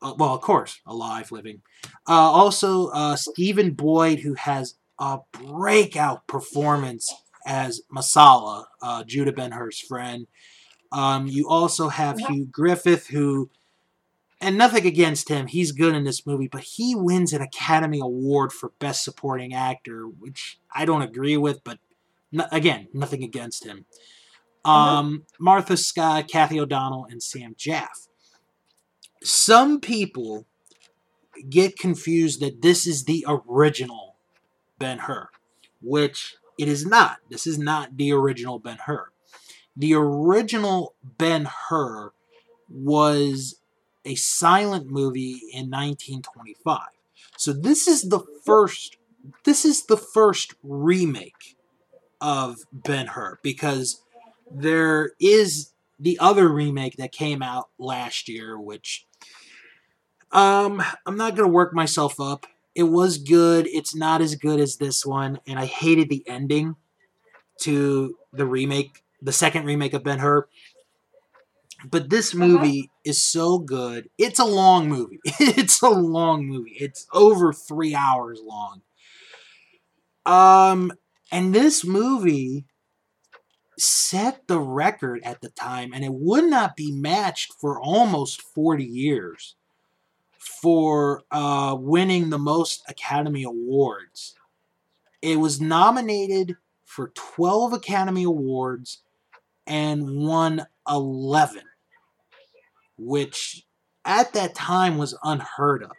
Uh, 0.00 0.14
well, 0.16 0.34
of 0.34 0.40
course, 0.40 0.80
alive, 0.86 1.32
living. 1.32 1.62
Uh, 2.06 2.12
also, 2.12 2.88
uh, 2.88 3.16
Stephen 3.16 3.72
Boyd, 3.72 4.20
who 4.20 4.34
has 4.34 4.74
a 4.98 5.18
breakout 5.32 6.26
performance 6.26 7.12
as 7.46 7.82
Messala, 7.94 8.64
uh, 8.82 9.04
Judah 9.04 9.32
Ben 9.32 9.52
Hur's 9.52 9.80
friend. 9.80 10.26
Um, 10.92 11.26
you 11.26 11.48
also 11.48 11.88
have 11.88 12.18
Hugh 12.18 12.46
Griffith, 12.46 13.08
who, 13.08 13.50
and 14.40 14.56
nothing 14.56 14.86
against 14.86 15.28
him, 15.28 15.46
he's 15.46 15.72
good 15.72 15.94
in 15.94 16.04
this 16.04 16.26
movie, 16.26 16.48
but 16.48 16.62
he 16.62 16.94
wins 16.94 17.32
an 17.32 17.42
Academy 17.42 18.00
Award 18.00 18.52
for 18.52 18.70
Best 18.78 19.02
Supporting 19.02 19.54
Actor, 19.54 20.06
which 20.06 20.58
I 20.72 20.84
don't 20.84 21.02
agree 21.02 21.36
with, 21.36 21.64
but 21.64 21.78
no, 22.30 22.46
again, 22.52 22.88
nothing 22.92 23.24
against 23.24 23.64
him. 23.64 23.86
Mm-hmm. 24.64 24.70
Um, 24.70 25.26
Martha 25.38 25.76
Scott, 25.76 26.28
Cathy 26.28 26.60
O'Donnell, 26.60 27.06
and 27.10 27.22
Sam 27.22 27.54
Jaffe. 27.56 28.08
Some 29.22 29.80
people 29.80 30.46
get 31.48 31.78
confused 31.78 32.40
that 32.40 32.62
this 32.62 32.86
is 32.86 33.04
the 33.04 33.26
original 33.28 34.03
Ben 34.84 34.98
Hur, 34.98 35.30
which 35.80 36.36
it 36.58 36.68
is 36.68 36.84
not. 36.84 37.16
This 37.30 37.46
is 37.46 37.58
not 37.58 37.96
the 37.96 38.12
original 38.12 38.58
Ben 38.58 38.76
Hur. 38.84 39.08
The 39.74 39.94
original 39.94 40.94
Ben 41.02 41.48
Hur 41.70 42.12
was 42.68 43.60
a 44.04 44.14
silent 44.14 44.90
movie 44.90 45.40
in 45.54 45.70
1925. 45.70 46.80
So 47.38 47.54
this 47.54 47.88
is 47.88 48.10
the 48.10 48.20
first 48.44 48.98
this 49.44 49.64
is 49.64 49.86
the 49.86 49.96
first 49.96 50.52
remake 50.62 51.56
of 52.20 52.58
Ben 52.70 53.06
Hur 53.06 53.38
because 53.42 54.02
there 54.50 55.12
is 55.18 55.72
the 55.98 56.18
other 56.18 56.50
remake 56.50 56.98
that 56.98 57.10
came 57.10 57.42
out 57.42 57.70
last 57.78 58.28
year, 58.28 58.60
which 58.60 59.06
um, 60.30 60.82
I'm 61.06 61.16
not 61.16 61.36
gonna 61.36 61.48
work 61.48 61.72
myself 61.72 62.20
up. 62.20 62.46
It 62.74 62.84
was 62.84 63.18
good. 63.18 63.68
It's 63.68 63.94
not 63.94 64.20
as 64.20 64.34
good 64.34 64.60
as 64.60 64.76
this 64.76 65.06
one, 65.06 65.38
and 65.46 65.58
I 65.58 65.66
hated 65.66 66.08
the 66.08 66.24
ending 66.26 66.76
to 67.60 68.16
the 68.32 68.46
remake, 68.46 69.02
the 69.22 69.32
second 69.32 69.64
remake 69.64 69.94
of 69.94 70.02
Ben 70.02 70.18
Hur. 70.18 70.48
But 71.88 72.10
this 72.10 72.34
uh-huh. 72.34 72.46
movie 72.46 72.90
is 73.04 73.22
so 73.22 73.58
good. 73.58 74.08
It's 74.18 74.38
a 74.38 74.44
long 74.44 74.88
movie. 74.88 75.20
it's 75.24 75.82
a 75.82 75.88
long 75.88 76.46
movie. 76.46 76.76
It's 76.80 77.06
over 77.12 77.52
three 77.52 77.94
hours 77.94 78.40
long. 78.42 78.82
Um, 80.26 80.92
and 81.30 81.54
this 81.54 81.84
movie 81.84 82.64
set 83.78 84.46
the 84.46 84.60
record 84.60 85.20
at 85.24 85.40
the 85.40 85.50
time, 85.50 85.92
and 85.92 86.04
it 86.04 86.12
would 86.12 86.44
not 86.44 86.76
be 86.76 86.92
matched 86.92 87.52
for 87.60 87.80
almost 87.80 88.40
40 88.40 88.84
years 88.84 89.56
for 90.44 91.22
uh, 91.30 91.76
winning 91.78 92.30
the 92.30 92.38
most 92.38 92.82
Academy 92.88 93.44
Awards. 93.44 94.34
It 95.22 95.40
was 95.40 95.60
nominated 95.60 96.56
for 96.84 97.08
12 97.14 97.72
Academy 97.72 98.24
Awards 98.24 99.02
and 99.66 100.16
won 100.16 100.66
11, 100.88 101.62
which 102.98 103.64
at 104.04 104.34
that 104.34 104.54
time 104.54 104.98
was 104.98 105.16
unheard 105.24 105.82
of. 105.82 105.92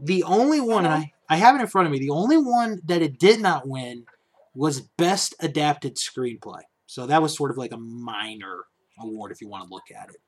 The 0.00 0.22
only 0.22 0.60
one, 0.60 0.86
I, 0.86 1.12
I 1.28 1.36
have 1.36 1.56
it 1.56 1.60
in 1.60 1.66
front 1.66 1.86
of 1.86 1.92
me, 1.92 1.98
the 1.98 2.10
only 2.10 2.36
one 2.36 2.80
that 2.84 3.02
it 3.02 3.18
did 3.18 3.40
not 3.40 3.66
win 3.66 4.06
was 4.54 4.80
Best 4.80 5.34
Adapted 5.40 5.96
Screenplay. 5.96 6.62
So 6.86 7.06
that 7.06 7.20
was 7.20 7.36
sort 7.36 7.50
of 7.50 7.58
like 7.58 7.72
a 7.72 7.76
minor 7.76 8.64
award 9.00 9.32
if 9.32 9.40
you 9.40 9.48
want 9.48 9.68
to 9.68 9.74
look 9.74 9.90
at 9.90 10.10
it. 10.10 10.20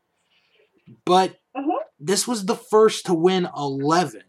But. 1.04 1.39
This 2.00 2.26
was 2.26 2.46
the 2.46 2.56
first 2.56 3.06
to 3.06 3.14
win 3.14 3.48
11. 3.56 4.22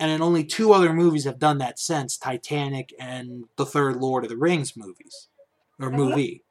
And 0.00 0.10
then 0.10 0.20
only 0.20 0.42
two 0.44 0.72
other 0.72 0.92
movies 0.92 1.24
have 1.24 1.38
done 1.38 1.58
that 1.58 1.78
since 1.78 2.16
Titanic 2.16 2.92
and 2.98 3.44
the 3.56 3.64
third 3.64 3.96
Lord 3.96 4.24
of 4.24 4.30
the 4.30 4.36
Rings 4.36 4.76
movies. 4.76 5.28
Or 5.78 5.90
Mhm. 5.90 5.96
movie. 5.96 6.42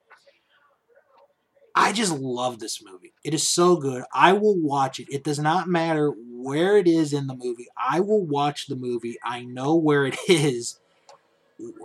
I 1.75 1.93
just 1.93 2.11
love 2.13 2.59
this 2.59 2.83
movie. 2.83 3.13
It 3.23 3.33
is 3.33 3.47
so 3.47 3.77
good. 3.77 4.03
I 4.13 4.33
will 4.33 4.57
watch 4.57 4.99
it. 4.99 5.07
It 5.09 5.23
does 5.23 5.39
not 5.39 5.69
matter 5.69 6.09
where 6.09 6.77
it 6.77 6.87
is 6.87 7.13
in 7.13 7.27
the 7.27 7.35
movie. 7.35 7.67
I 7.77 7.99
will 8.01 8.25
watch 8.25 8.67
the 8.67 8.75
movie. 8.75 9.17
I 9.23 9.43
know 9.43 9.75
where 9.75 10.05
it 10.05 10.17
is. 10.29 10.79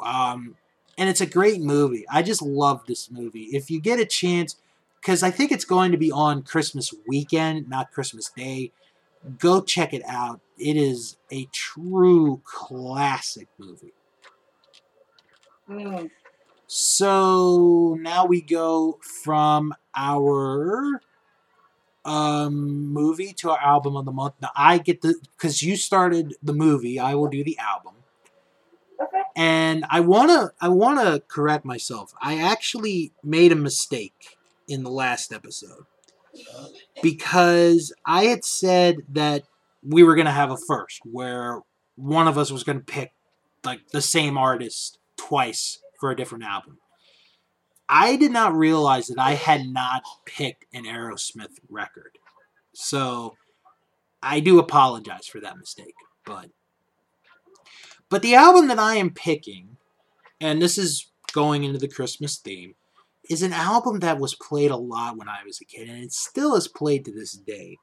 Um, 0.02 0.56
and 0.98 1.08
it's 1.08 1.20
a 1.20 1.26
great 1.26 1.60
movie. 1.60 2.04
I 2.08 2.22
just 2.22 2.42
love 2.42 2.82
this 2.86 3.10
movie. 3.10 3.44
If 3.52 3.70
you 3.70 3.80
get 3.80 4.00
a 4.00 4.06
chance, 4.06 4.56
because 5.00 5.22
I 5.22 5.30
think 5.30 5.52
it's 5.52 5.64
going 5.64 5.92
to 5.92 5.98
be 5.98 6.10
on 6.10 6.42
Christmas 6.42 6.92
weekend, 7.06 7.68
not 7.68 7.92
Christmas 7.92 8.30
Day, 8.36 8.72
go 9.38 9.60
check 9.60 9.92
it 9.92 10.02
out. 10.06 10.40
It 10.58 10.76
is 10.76 11.16
a 11.30 11.46
true 11.52 12.40
classic 12.44 13.48
movie. 13.58 13.92
Mm. 15.68 16.10
So 16.66 17.96
now 18.00 18.26
we 18.26 18.40
go 18.40 18.98
from 19.02 19.74
our 19.94 21.00
um, 22.04 22.92
movie 22.92 23.32
to 23.34 23.50
our 23.50 23.60
album 23.60 23.96
of 23.96 24.04
the 24.04 24.12
month. 24.12 24.34
Now 24.40 24.50
I 24.56 24.78
get 24.78 25.02
the 25.02 25.14
because 25.36 25.62
you 25.62 25.76
started 25.76 26.34
the 26.42 26.52
movie. 26.52 26.98
I 26.98 27.14
will 27.14 27.28
do 27.28 27.44
the 27.44 27.58
album, 27.58 27.94
Okay. 29.00 29.22
and 29.34 29.84
I 29.90 30.00
wanna 30.00 30.52
I 30.60 30.68
wanna 30.68 31.20
correct 31.20 31.64
myself. 31.64 32.14
I 32.20 32.38
actually 32.38 33.12
made 33.22 33.52
a 33.52 33.56
mistake 33.56 34.35
in 34.68 34.82
the 34.82 34.90
last 34.90 35.32
episode 35.32 35.84
because 37.02 37.92
I 38.04 38.24
had 38.24 38.44
said 38.44 38.98
that 39.10 39.44
we 39.82 40.02
were 40.02 40.14
gonna 40.14 40.32
have 40.32 40.50
a 40.50 40.56
first 40.56 41.00
where 41.04 41.60
one 41.96 42.28
of 42.28 42.38
us 42.38 42.50
was 42.50 42.64
gonna 42.64 42.80
pick 42.80 43.12
like 43.64 43.88
the 43.88 44.00
same 44.00 44.36
artist 44.36 44.98
twice 45.16 45.80
for 45.98 46.10
a 46.10 46.16
different 46.16 46.44
album. 46.44 46.78
I 47.88 48.16
did 48.16 48.32
not 48.32 48.54
realize 48.54 49.06
that 49.08 49.18
I 49.18 49.32
had 49.32 49.66
not 49.66 50.02
picked 50.24 50.66
an 50.74 50.84
Aerosmith 50.84 51.58
record. 51.68 52.18
So 52.74 53.36
I 54.22 54.40
do 54.40 54.58
apologize 54.58 55.26
for 55.26 55.40
that 55.40 55.58
mistake, 55.58 55.94
but 56.24 56.50
but 58.08 58.22
the 58.22 58.34
album 58.34 58.68
that 58.68 58.78
I 58.78 58.96
am 58.96 59.10
picking 59.10 59.76
and 60.40 60.60
this 60.60 60.78
is 60.78 61.06
going 61.32 61.64
into 61.64 61.78
the 61.78 61.88
Christmas 61.88 62.36
theme 62.36 62.74
is 63.28 63.42
an 63.42 63.52
album 63.52 64.00
that 64.00 64.18
was 64.18 64.34
played 64.34 64.70
a 64.70 64.76
lot 64.76 65.16
when 65.16 65.28
I 65.28 65.42
was 65.44 65.60
a 65.60 65.64
kid 65.64 65.88
and 65.88 66.02
it 66.02 66.12
still 66.12 66.54
is 66.54 66.68
played 66.68 67.04
to 67.04 67.12
this 67.12 67.32
day. 67.32 67.78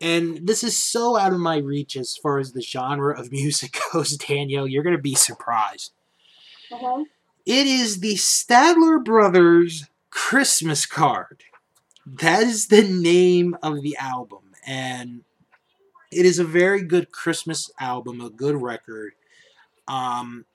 And 0.00 0.46
this 0.46 0.62
is 0.62 0.82
so 0.82 1.16
out 1.16 1.32
of 1.32 1.40
my 1.40 1.56
reach 1.58 1.96
as 1.96 2.16
far 2.16 2.38
as 2.38 2.52
the 2.52 2.60
genre 2.62 3.18
of 3.18 3.32
music 3.40 3.78
goes, 3.92 4.16
Danielle. 4.16 4.66
You're 4.66 4.82
going 4.82 4.96
to 4.96 5.02
be 5.02 5.14
surprised. 5.14 5.92
Mhm. 6.70 7.04
It 7.46 7.66
is 7.66 8.00
the 8.00 8.14
Statler 8.14 9.04
Brothers 9.04 9.84
Christmas 10.10 10.86
Card. 10.86 11.44
That 12.06 12.42
is 12.42 12.68
the 12.68 12.82
name 12.82 13.56
of 13.62 13.82
the 13.82 13.96
album. 13.98 14.52
And 14.66 15.24
it 16.10 16.24
is 16.24 16.38
a 16.38 16.44
very 16.44 16.82
good 16.82 17.10
Christmas 17.12 17.70
album, 17.78 18.20
a 18.20 18.30
good 18.30 18.60
record. 18.60 19.12
Um, 19.88 20.46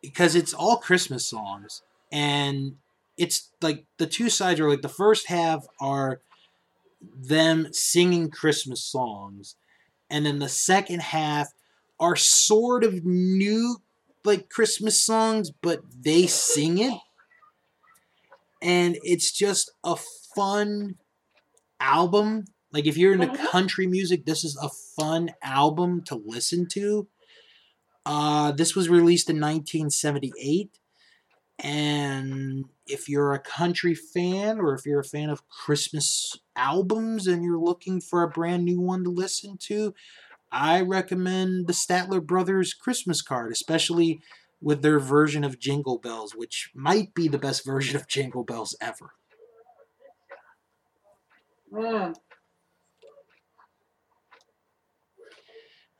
because 0.00 0.34
it's 0.34 0.52
all 0.52 0.76
Christmas 0.76 1.26
songs. 1.26 1.82
And 2.10 2.76
it's 3.16 3.50
like 3.60 3.86
the 3.98 4.06
two 4.06 4.30
sides 4.30 4.60
are 4.60 4.68
like 4.68 4.82
the 4.82 4.88
first 4.88 5.28
half 5.28 5.66
are 5.80 6.20
them 7.00 7.72
singing 7.72 8.30
Christmas 8.30 8.84
songs. 8.84 9.56
And 10.10 10.26
then 10.26 10.38
the 10.38 10.48
second 10.48 11.02
half 11.02 11.48
are 11.98 12.16
sort 12.16 12.84
of 12.84 13.04
new 13.04 13.78
like 14.24 14.48
Christmas 14.48 15.02
songs, 15.02 15.50
but 15.50 15.80
they 16.00 16.26
sing 16.26 16.78
it. 16.78 16.98
And 18.60 18.96
it's 19.02 19.32
just 19.32 19.72
a 19.84 19.96
fun 19.96 20.96
album. 21.80 22.46
Like 22.72 22.86
if 22.86 22.96
you're 22.96 23.12
into 23.14 23.26
Mhm. 23.26 23.50
country 23.50 23.86
music, 23.86 24.24
this 24.24 24.44
is 24.44 24.56
a 24.56 24.68
fun 24.68 25.32
album 25.42 26.02
to 26.04 26.14
listen 26.14 26.66
to. 26.68 27.08
Uh, 28.06 28.52
this 28.52 28.74
was 28.74 28.88
released 28.88 29.28
in 29.30 29.38
1978. 29.40 30.78
And 31.58 32.64
if 32.86 33.08
you're 33.08 33.32
a 33.32 33.38
country 33.38 33.94
fan 33.94 34.58
or 34.58 34.74
if 34.74 34.84
you're 34.84 35.00
a 35.00 35.04
fan 35.04 35.30
of 35.30 35.48
Christmas 35.48 36.38
albums 36.56 37.26
and 37.26 37.44
you're 37.44 37.58
looking 37.58 38.00
for 38.00 38.22
a 38.22 38.28
brand 38.28 38.64
new 38.64 38.80
one 38.80 39.04
to 39.04 39.10
listen 39.10 39.56
to, 39.58 39.94
I 40.50 40.80
recommend 40.80 41.66
the 41.66 41.72
Statler 41.72 42.24
Brothers 42.24 42.74
Christmas 42.74 43.22
card, 43.22 43.52
especially 43.52 44.20
with 44.60 44.82
their 44.82 44.98
version 44.98 45.44
of 45.44 45.58
Jingle 45.58 45.98
Bells, 45.98 46.34
which 46.34 46.70
might 46.74 47.14
be 47.14 47.28
the 47.28 47.38
best 47.38 47.64
version 47.66 47.96
of 47.96 48.08
Jingle 48.08 48.44
Bells 48.44 48.76
ever. 48.80 49.12
Mm. 51.72 52.14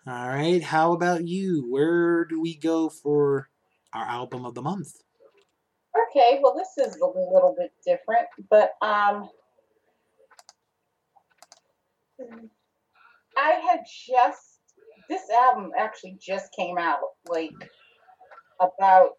All 0.05 0.29
right, 0.29 0.63
how 0.63 0.93
about 0.93 1.29
you? 1.29 1.65
Where 1.71 2.25
do 2.25 2.41
we 2.41 2.57
go 2.57 2.89
for 2.89 3.49
our 3.95 4.05
album 4.05 4.45
of 4.45 4.55
the 4.55 4.63
month? 4.63 4.97
Okay, 5.97 6.41
well, 6.43 6.55
this 6.55 6.87
is 6.87 6.97
a 6.97 7.07
little 7.07 7.55
bit 7.59 7.73
different, 7.85 8.27
but 8.49 8.73
um, 8.81 9.29
I 13.37 13.51
had 13.53 13.81
just 14.07 14.61
this 15.09 15.23
album 15.31 15.73
actually 15.79 16.17
just 16.21 16.53
came 16.55 16.79
out 16.79 17.01
like 17.27 17.51
about 18.61 19.11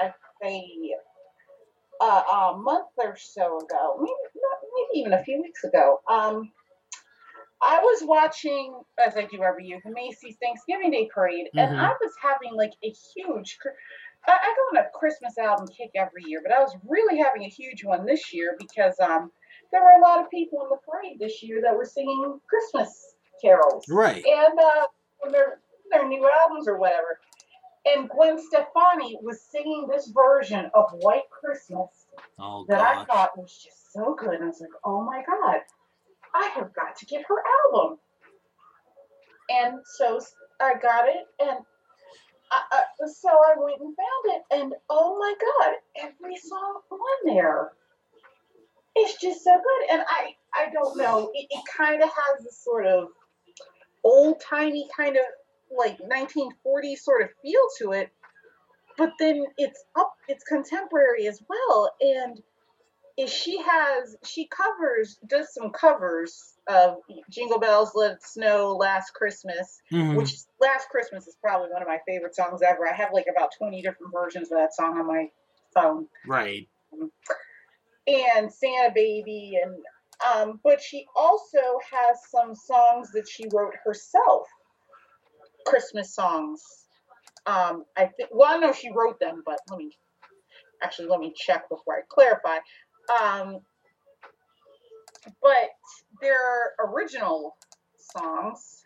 I'd 0.00 0.14
say 0.42 0.94
a, 2.00 2.04
a 2.04 2.56
month 2.58 2.88
or 2.96 3.16
so 3.16 3.58
ago, 3.58 3.96
maybe 4.00 4.12
not, 4.36 4.58
maybe 4.74 5.00
even 5.00 5.12
a 5.12 5.22
few 5.24 5.40
weeks 5.42 5.64
ago. 5.64 6.00
Um, 6.08 6.50
I 7.62 7.78
was 7.78 8.02
watching, 8.02 8.78
as 9.04 9.16
I 9.16 9.26
do 9.26 9.42
every 9.42 9.66
year, 9.66 9.80
the 9.84 9.90
Macy's 9.90 10.36
Thanksgiving 10.42 10.90
Day 10.90 11.08
Parade, 11.12 11.48
and 11.54 11.70
Mhm. 11.70 11.78
I 11.78 11.94
was 12.00 12.12
having 12.20 12.54
like 12.54 12.72
a 12.82 12.90
huge. 13.14 13.58
I, 14.26 14.32
I 14.32 14.54
go 14.56 14.78
on 14.78 14.84
a 14.84 14.88
Christmas 14.98 15.36
album 15.38 15.66
kick 15.68 15.90
every 15.94 16.22
year, 16.26 16.40
but 16.42 16.52
I 16.52 16.60
was 16.60 16.76
really 16.88 17.18
having 17.18 17.42
a 17.44 17.48
huge 17.48 17.84
one 17.84 18.04
this 18.06 18.32
year 18.32 18.56
because 18.58 18.98
um, 19.00 19.30
there 19.72 19.82
were 19.82 19.98
a 19.98 20.02
lot 20.02 20.20
of 20.20 20.30
people 20.30 20.62
in 20.62 20.68
the 20.70 20.76
parade 20.88 21.18
this 21.18 21.42
year 21.42 21.60
that 21.62 21.76
were 21.76 21.84
singing 21.84 22.38
Christmas 22.48 23.14
carols 23.42 23.84
Right. 23.88 24.24
and 24.24 24.58
uh, 24.58 25.30
their 25.30 25.60
their 25.90 26.08
new 26.08 26.28
albums 26.42 26.66
or 26.68 26.78
whatever. 26.78 27.20
And 27.86 28.08
Gwen 28.08 28.38
Stefani 28.38 29.18
was 29.22 29.42
singing 29.42 29.86
this 29.90 30.10
version 30.14 30.70
of 30.74 30.90
White 31.00 31.28
Christmas 31.30 32.06
Oh 32.38 32.64
that 32.68 32.80
I 32.80 33.04
thought 33.04 33.36
was 33.36 33.52
just 33.62 33.92
so 33.92 34.16
good. 34.18 34.34
And 34.34 34.44
I 34.44 34.46
was 34.46 34.60
like, 34.60 34.70
oh 34.84 35.02
my 35.04 35.22
god, 35.26 35.60
I 36.34 36.48
have 36.54 36.72
got 36.74 36.96
to 36.96 37.06
get 37.06 37.24
her 37.28 37.36
album. 37.74 37.98
And 39.50 39.80
so 39.98 40.18
I 40.60 40.74
got 40.80 41.06
it, 41.08 41.26
and 41.40 41.58
I, 42.70 42.82
so 43.06 43.28
I 43.28 43.54
went 43.58 43.80
and 43.80 43.94
found 43.96 44.36
it, 44.36 44.42
and 44.50 44.74
oh 44.90 45.18
my 45.18 45.34
god, 45.40 45.74
every 46.08 46.36
song 46.36 46.80
on 46.90 47.34
there. 47.34 47.72
It's 48.96 49.20
just 49.20 49.42
so 49.42 49.50
good. 49.50 49.90
And 49.94 50.02
I 50.08 50.36
I 50.54 50.70
don't 50.72 50.96
know, 50.96 51.30
it, 51.34 51.46
it 51.50 51.64
kind 51.76 52.02
of 52.02 52.08
has 52.08 52.44
this 52.44 52.58
sort 52.58 52.86
of 52.86 53.08
old 54.04 54.40
timey 54.40 54.88
kind 54.96 55.16
of 55.16 55.22
like 55.76 55.98
1940s 55.98 56.98
sort 56.98 57.22
of 57.22 57.30
feel 57.42 57.60
to 57.78 57.92
it 57.92 58.12
but 58.96 59.12
then 59.18 59.44
it's 59.58 59.84
up 59.96 60.14
it's 60.28 60.44
contemporary 60.44 61.26
as 61.26 61.42
well 61.48 61.90
and 62.00 62.42
is 63.16 63.32
she 63.32 63.58
has 63.62 64.16
she 64.24 64.48
covers 64.48 65.18
does 65.28 65.52
some 65.54 65.70
covers 65.70 66.54
of 66.68 66.96
jingle 67.30 67.60
bells 67.60 67.92
let 67.94 68.12
it 68.12 68.22
snow 68.22 68.74
last 68.76 69.12
christmas 69.14 69.80
Mhm. 69.92 70.16
which 70.16 70.32
is, 70.32 70.48
last 70.60 70.88
christmas 70.88 71.26
is 71.26 71.36
probably 71.40 71.70
one 71.70 71.82
of 71.82 71.88
my 71.88 72.00
favorite 72.06 72.34
songs 72.34 72.60
ever 72.62 72.88
i 72.88 72.92
have 72.92 73.12
like 73.12 73.26
about 73.30 73.50
20 73.56 73.82
different 73.82 74.12
versions 74.12 74.50
of 74.50 74.58
that 74.58 74.74
song 74.74 74.98
on 74.98 75.06
my 75.06 75.30
phone. 75.74 76.06
Right. 76.26 76.68
And 78.06 78.52
Santa 78.52 78.92
Baby 78.94 79.58
and 79.62 79.74
um, 80.32 80.60
but 80.62 80.80
she 80.80 81.04
also 81.16 81.58
has 81.90 82.18
some 82.30 82.54
songs 82.54 83.10
that 83.12 83.28
she 83.28 83.44
wrote 83.52 83.74
herself. 83.84 84.46
Christmas 85.66 86.14
songs. 86.14 86.62
Um, 87.46 87.84
I 87.96 88.06
think 88.06 88.30
well 88.32 88.54
I 88.54 88.58
know 88.58 88.72
she 88.72 88.90
wrote 88.94 89.18
them, 89.18 89.42
but 89.44 89.58
let 89.68 89.78
me 89.78 89.90
actually 90.82 91.08
let 91.08 91.20
me 91.20 91.34
check 91.36 91.68
before 91.68 91.96
I 91.96 92.00
clarify. 92.08 92.58
Um, 93.10 93.60
but 95.42 95.70
they're 96.20 96.72
original 96.78 97.56
songs 97.96 98.82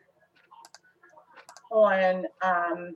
on 1.71 2.25
um, 2.43 2.95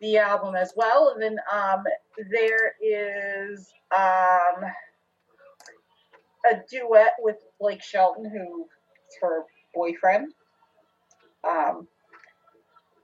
the 0.00 0.18
album 0.18 0.54
as 0.54 0.72
well. 0.76 1.12
And 1.14 1.22
then 1.22 1.38
um, 1.52 1.84
there 2.30 2.74
is 2.82 3.72
um, 3.96 4.64
a 6.50 6.56
duet 6.70 7.12
with 7.20 7.36
Blake 7.60 7.82
Shelton, 7.82 8.30
who 8.30 8.64
is 9.08 9.16
her 9.20 9.44
boyfriend, 9.74 10.32
um, 11.48 11.88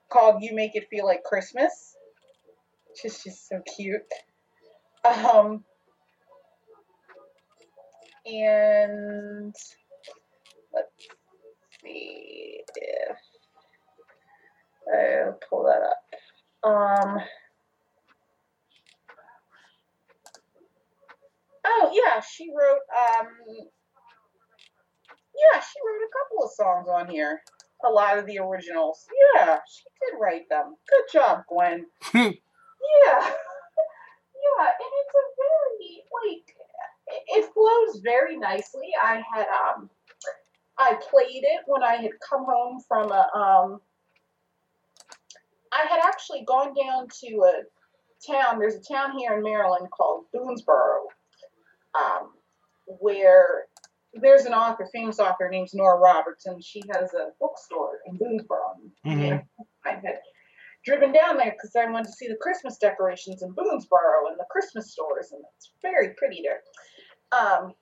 called 0.09 0.43
"You 0.43 0.55
Make 0.55 0.77
It 0.77 0.89
Feel 0.91 1.07
Like 1.07 1.25
Christmas," 1.25 1.97
which 2.89 3.13
is 3.13 3.23
just 3.23 3.49
so 3.49 3.63
cute. 3.77 4.03
Um, 5.05 5.65
and 8.31 9.55
let's 10.73 10.89
see 11.83 12.61
if 12.77 13.17
I'll 14.93 15.39
pull 15.49 15.65
that 15.65 15.83
up. 15.83 16.05
Um, 16.63 17.19
oh 21.65 21.91
yeah, 21.93 22.21
she 22.21 22.51
wrote 22.51 22.81
um, 23.21 23.29
yeah, 25.41 25.61
she 25.61 25.79
wrote 25.81 26.05
a 26.05 26.13
couple 26.19 26.45
of 26.45 26.53
songs 26.53 26.89
on 26.89 27.09
here. 27.11 27.43
A 27.85 27.89
lot 27.89 28.19
of 28.19 28.27
the 28.27 28.39
originals. 28.39 29.07
Yeah, 29.35 29.59
she 29.67 29.85
did 30.01 30.19
write 30.21 30.49
them. 30.51 30.77
Good 30.89 31.19
job, 31.19 31.45
Gwen. 31.49 31.87
yeah. 32.15 32.31
yeah, 33.15 34.67
and 34.69 34.93
it's 35.01 35.15
a 35.17 35.25
very 35.41 36.05
like 36.13 36.60
it 37.29 37.53
flows 37.53 38.01
very 38.03 38.37
nicely. 38.37 38.89
I 39.01 39.23
had 39.33 39.47
um 39.49 39.91
I 40.79 40.95
played 41.11 41.43
it 41.45 41.63
when 41.67 41.83
I 41.83 41.97
had 41.97 42.13
come 42.29 42.45
home 42.45 42.81
from 42.89 43.11
a 43.13 43.29
um 43.35 43.81
I 45.73 45.87
had 45.89 46.01
actually 46.05 46.45
gone 46.45 46.75
down 46.75 47.07
to 47.21 47.45
a 47.45 47.53
town. 48.27 48.59
There's 48.59 48.75
a 48.75 48.93
town 48.93 49.17
here 49.17 49.35
in 49.35 49.43
Maryland 49.43 49.89
called 49.91 50.25
Boonsboro, 50.35 51.07
um, 51.95 52.33
where 52.87 53.67
there's 54.15 54.47
an 54.47 54.53
author, 54.53 54.89
famous 54.93 55.21
author 55.21 55.49
named 55.49 55.69
Nora 55.73 55.99
Roberts, 55.99 56.47
and 56.47 56.63
she 56.63 56.83
has 56.93 57.15
a 57.15 57.29
bookstore 57.41 58.01
in 58.07 58.19
Boonsboro. 58.19 58.81
Mhm. 59.07 59.29
Yeah, 59.29 59.41
I 59.85 59.91
had 59.91 60.21
driven 60.85 61.13
down 61.13 61.37
there 61.37 61.53
because 61.53 61.77
I 61.77 61.85
wanted 61.85 62.07
to 62.07 62.13
see 62.13 62.27
the 62.27 62.37
Christmas 62.37 62.79
decorations 62.79 63.43
in 63.43 63.55
Boonsboro 63.55 64.29
and 64.29 64.39
the 64.39 64.47
Christmas 64.51 64.91
stores, 64.93 65.31
and 65.33 65.45
it's 65.57 65.73
very 65.83 66.15
pretty 66.15 66.43
there. 66.43 66.63
Um, 67.33 67.75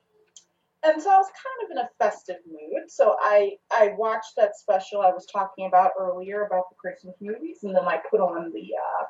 and 0.83 1.01
so 1.01 1.09
I 1.11 1.17
was 1.17 1.27
kind 1.27 1.65
of 1.65 1.71
in 1.71 1.77
a 1.77 1.89
festive 1.99 2.37
mood. 2.47 2.89
So 2.89 3.17
I 3.19 3.57
I 3.71 3.93
watched 3.97 4.35
that 4.37 4.55
special 4.55 5.01
I 5.01 5.11
was 5.11 5.25
talking 5.25 5.67
about 5.67 5.91
earlier 5.99 6.45
about 6.45 6.69
the 6.69 6.75
Christmas 6.75 7.15
movies, 7.19 7.59
and 7.63 7.75
then 7.75 7.85
I 7.85 7.99
put 8.09 8.21
on 8.21 8.51
the 8.53 8.71
uh, 8.75 9.05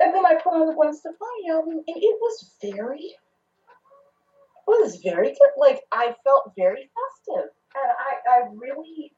and 0.00 0.14
then 0.14 0.24
I 0.24 0.34
put 0.34 0.52
on 0.52 0.66
the 0.66 0.74
Gwen 0.74 0.94
Stefani 0.94 1.50
album, 1.50 1.82
and 1.86 1.96
it 1.96 2.18
was 2.20 2.54
very 2.62 3.16
it 4.68 4.80
was 4.80 4.96
very 5.02 5.28
good. 5.30 5.52
Like 5.58 5.80
I 5.90 6.14
felt 6.22 6.52
very 6.56 6.88
festive, 7.26 7.50
and 7.74 7.92
I 7.98 8.30
I 8.30 8.42
really 8.54 9.12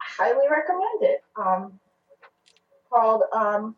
highly 0.00 0.48
recommend 0.48 1.02
it. 1.02 1.22
Um, 1.36 1.80
called 2.90 3.22
um, 3.32 3.74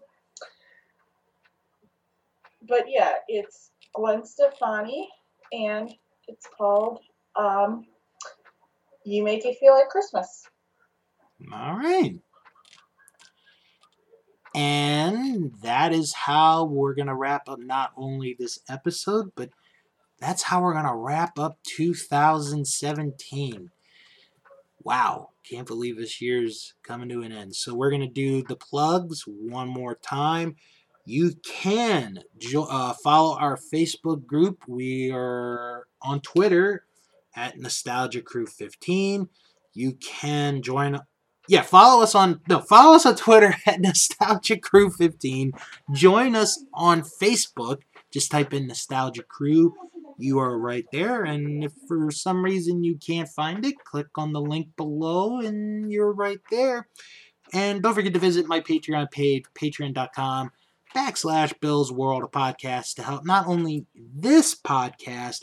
but 2.69 2.85
yeah, 2.89 3.15
it's 3.28 3.70
Gwen 3.97 4.25
Stefani, 4.25 5.08
and 5.52 5.92
it's 6.28 6.47
called 6.57 7.00
um, 7.34 7.86
"You 9.05 9.25
Make 9.25 9.44
It 9.44 9.57
Feel 9.58 9.75
Like 9.75 9.89
Christmas." 9.89 10.47
All 11.52 11.76
right. 11.76 12.15
And 14.55 15.52
that 15.62 15.92
is 15.92 16.15
how 16.15 16.65
we're 16.65 16.94
going 16.94 17.08
to 17.08 17.15
wrap 17.15 17.49
up 17.49 17.58
not 17.58 17.92
only 17.97 18.36
this 18.39 18.60
episode, 18.70 19.33
but 19.34 19.50
that's 20.18 20.44
how 20.44 20.62
we're 20.62 20.73
going 20.73 20.86
to 20.86 20.94
wrap 20.94 21.39
up 21.39 21.58
2017. 21.65 23.70
Wow. 24.83 25.28
Can't 25.49 25.66
believe 25.66 25.99
this 25.99 26.23
year's 26.23 26.73
coming 26.83 27.10
to 27.10 27.20
an 27.20 27.33
end. 27.33 27.55
So 27.55 27.75
we're 27.75 27.91
going 27.91 28.00
to 28.00 28.08
do 28.08 28.42
the 28.42 28.57
plugs 28.57 29.25
one 29.26 29.68
more 29.68 29.94
time. 29.94 30.57
You 31.09 31.35
can 31.44 32.18
jo- 32.36 32.67
uh, 32.68 32.93
follow 32.93 33.39
our 33.39 33.57
Facebook 33.57 34.26
group. 34.26 34.65
We 34.67 35.12
are 35.12 35.86
on 36.02 36.20
Twitter 36.20 36.85
at 37.36 37.57
Nostalgia 37.57 38.23
Crew 38.23 38.47
15. 38.47 39.28
You 39.73 39.93
can 39.93 40.62
join 40.62 40.99
yeah, 41.49 41.62
follow 41.62 42.02
us 42.02 42.17
on 42.17 42.41
no, 42.49 42.60
follow 42.60 42.97
us 42.97 43.07
on 43.07 43.15
Twitter 43.15 43.55
at 43.67 43.81
Nostalgia 43.81 44.59
Crew 44.59 44.91
15. 44.91 45.52
Join 45.93 46.35
us 46.35 46.65
on 46.75 47.02
Facebook. 47.02 47.83
Just 48.12 48.33
type 48.33 48.52
in 48.52 48.67
Nostalgia 48.67 49.23
Crew. 49.23 49.76
You 50.18 50.41
are 50.41 50.59
right 50.59 50.86
there. 50.91 51.23
And 51.23 51.62
if 51.62 51.73
for 51.86 52.10
some 52.10 52.44
reason 52.44 52.83
you 52.83 52.97
can't 52.97 53.28
find 53.28 53.65
it, 53.65 53.76
click 53.85 54.09
on 54.17 54.33
the 54.33 54.41
link 54.41 54.75
below 54.76 55.39
and 55.39 55.93
you're 55.93 56.12
right 56.12 56.41
there. 56.51 56.89
And 57.52 57.81
don't 57.81 57.94
forget 57.94 58.15
to 58.15 58.18
visit 58.18 58.49
my 58.49 58.60
Patreon 58.60 59.09
page, 59.12 59.44
patreon.com 59.55 60.51
backslash 60.97 61.52
Bill's 61.60 61.92
World 61.92 62.23
of 62.23 62.31
Podcasts 62.31 62.94
to 62.94 63.02
help 63.02 63.26
not 63.26 63.47
only 63.47 63.84
this 63.94 64.55
podcast, 64.55 65.42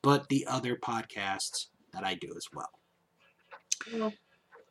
but 0.00 0.28
the 0.30 0.46
other 0.46 0.76
podcasts 0.76 1.66
that 1.92 2.04
I 2.04 2.14
do 2.14 2.32
as 2.34 2.48
well. 2.54 2.70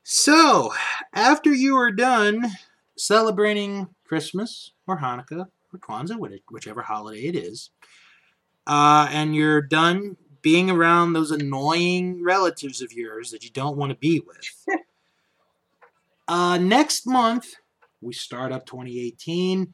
So, 0.01 0.73
after 1.13 1.53
you 1.53 1.75
are 1.75 1.91
done 1.91 2.49
celebrating 2.97 3.87
Christmas 4.05 4.71
or 4.87 4.97
Hanukkah 4.97 5.47
or 5.71 5.79
Kwanzaa, 5.79 6.17
whichever 6.49 6.81
holiday 6.81 7.27
it 7.27 7.35
is, 7.35 7.69
uh, 8.65 9.07
and 9.11 9.35
you're 9.35 9.61
done 9.61 10.17
being 10.41 10.71
around 10.71 11.13
those 11.13 11.31
annoying 11.31 12.23
relatives 12.23 12.81
of 12.81 12.91
yours 12.91 13.29
that 13.31 13.43
you 13.43 13.51
don't 13.51 13.77
want 13.77 13.91
to 13.91 13.97
be 13.97 14.19
with, 14.19 14.79
uh, 16.27 16.57
next 16.57 17.05
month 17.05 17.53
we 18.01 18.13
start 18.13 18.51
up 18.51 18.65
2018 18.65 19.73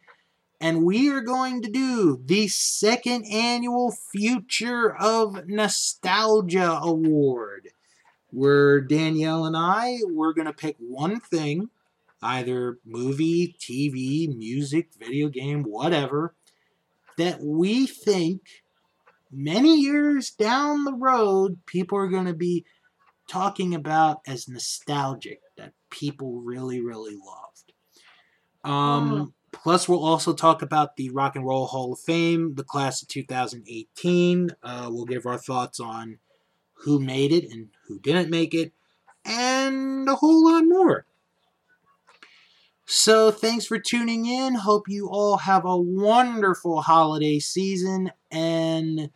and 0.62 0.84
we 0.84 1.10
are 1.10 1.22
going 1.22 1.62
to 1.62 1.70
do 1.70 2.22
the 2.26 2.48
second 2.48 3.26
annual 3.26 3.92
Future 3.92 4.96
of 4.96 5.48
Nostalgia 5.48 6.80
Award 6.82 7.70
where 8.32 8.82
Danielle 8.82 9.46
and 9.46 9.58
I 9.58 9.98
we're 10.06 10.34
gonna 10.34 10.54
pick 10.54 10.76
one 10.80 11.20
thing, 11.20 11.70
either 12.22 12.80
movie, 12.86 13.56
TV, 13.60 14.36
music, 14.36 14.90
video 14.98 15.30
game, 15.30 15.64
whatever, 15.64 16.36
that 17.18 17.42
we 17.42 17.88
think 17.88 18.42
many 19.32 19.80
years 19.80 20.32
down 20.32 20.84
the 20.84 20.94
road 20.94 21.60
people 21.66 21.98
are 21.98 22.08
gonna 22.08 22.34
be 22.34 22.66
talking 23.28 23.76
about 23.76 24.22
as 24.28 24.48
nostalgic 24.48 25.42
that 25.58 25.74
people 25.90 26.42
really, 26.42 26.82
really 26.82 27.16
loved. 27.16 27.74
Um, 28.64 29.34
Plus, 29.52 29.90
we'll 29.90 30.04
also 30.04 30.34
talk 30.34 30.62
about 30.62 30.96
the 30.96 31.10
Rock 31.10 31.36
and 31.36 31.46
Roll 31.46 31.68
Hall 31.68 31.94
of 31.94 32.00
Fame, 32.00 32.56
the 32.56 32.64
class 32.64 33.02
of 33.02 33.08
2018. 33.08 34.52
Uh, 34.64 34.90
we'll 34.92 35.06
give 35.06 35.26
our 35.26 35.38
thoughts 35.38 35.80
on 35.80 36.20
who 36.74 37.00
made 37.00 37.32
it 37.32 37.50
and 37.52 37.70
who 37.88 38.00
didn't 38.00 38.30
make 38.30 38.54
it, 38.54 38.72
and 39.26 40.08
a 40.08 40.16
whole 40.16 40.46
lot 40.46 40.64
more. 40.66 41.06
So, 42.86 43.32
thanks 43.32 43.66
for 43.66 43.78
tuning 43.78 44.26
in. 44.26 44.56
Hope 44.56 44.88
you 44.88 45.10
all 45.10 45.38
have 45.38 45.66
a 45.66 45.78
wonderful 45.78 46.82
holiday 46.82 47.40
season, 47.40 48.12
and 48.32 49.12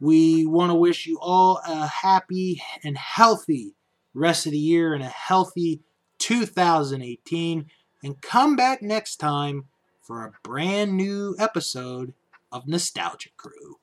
we 0.00 0.46
want 0.46 0.70
to 0.70 0.74
wish 0.74 1.06
you 1.06 1.18
all 1.20 1.60
a 1.66 1.86
happy 1.86 2.60
and 2.82 2.98
healthy 2.98 3.74
rest 4.14 4.46
of 4.46 4.52
the 4.52 4.58
year 4.58 4.94
and 4.94 5.02
a 5.02 5.08
healthy 5.08 5.82
2018. 6.18 7.66
And 8.04 8.20
come 8.20 8.54
back 8.54 8.82
next 8.82 9.16
time 9.16 9.64
for 10.02 10.26
a 10.26 10.32
brand 10.42 10.94
new 10.94 11.34
episode 11.38 12.12
of 12.52 12.68
Nostalgia 12.68 13.30
Crew. 13.38 13.78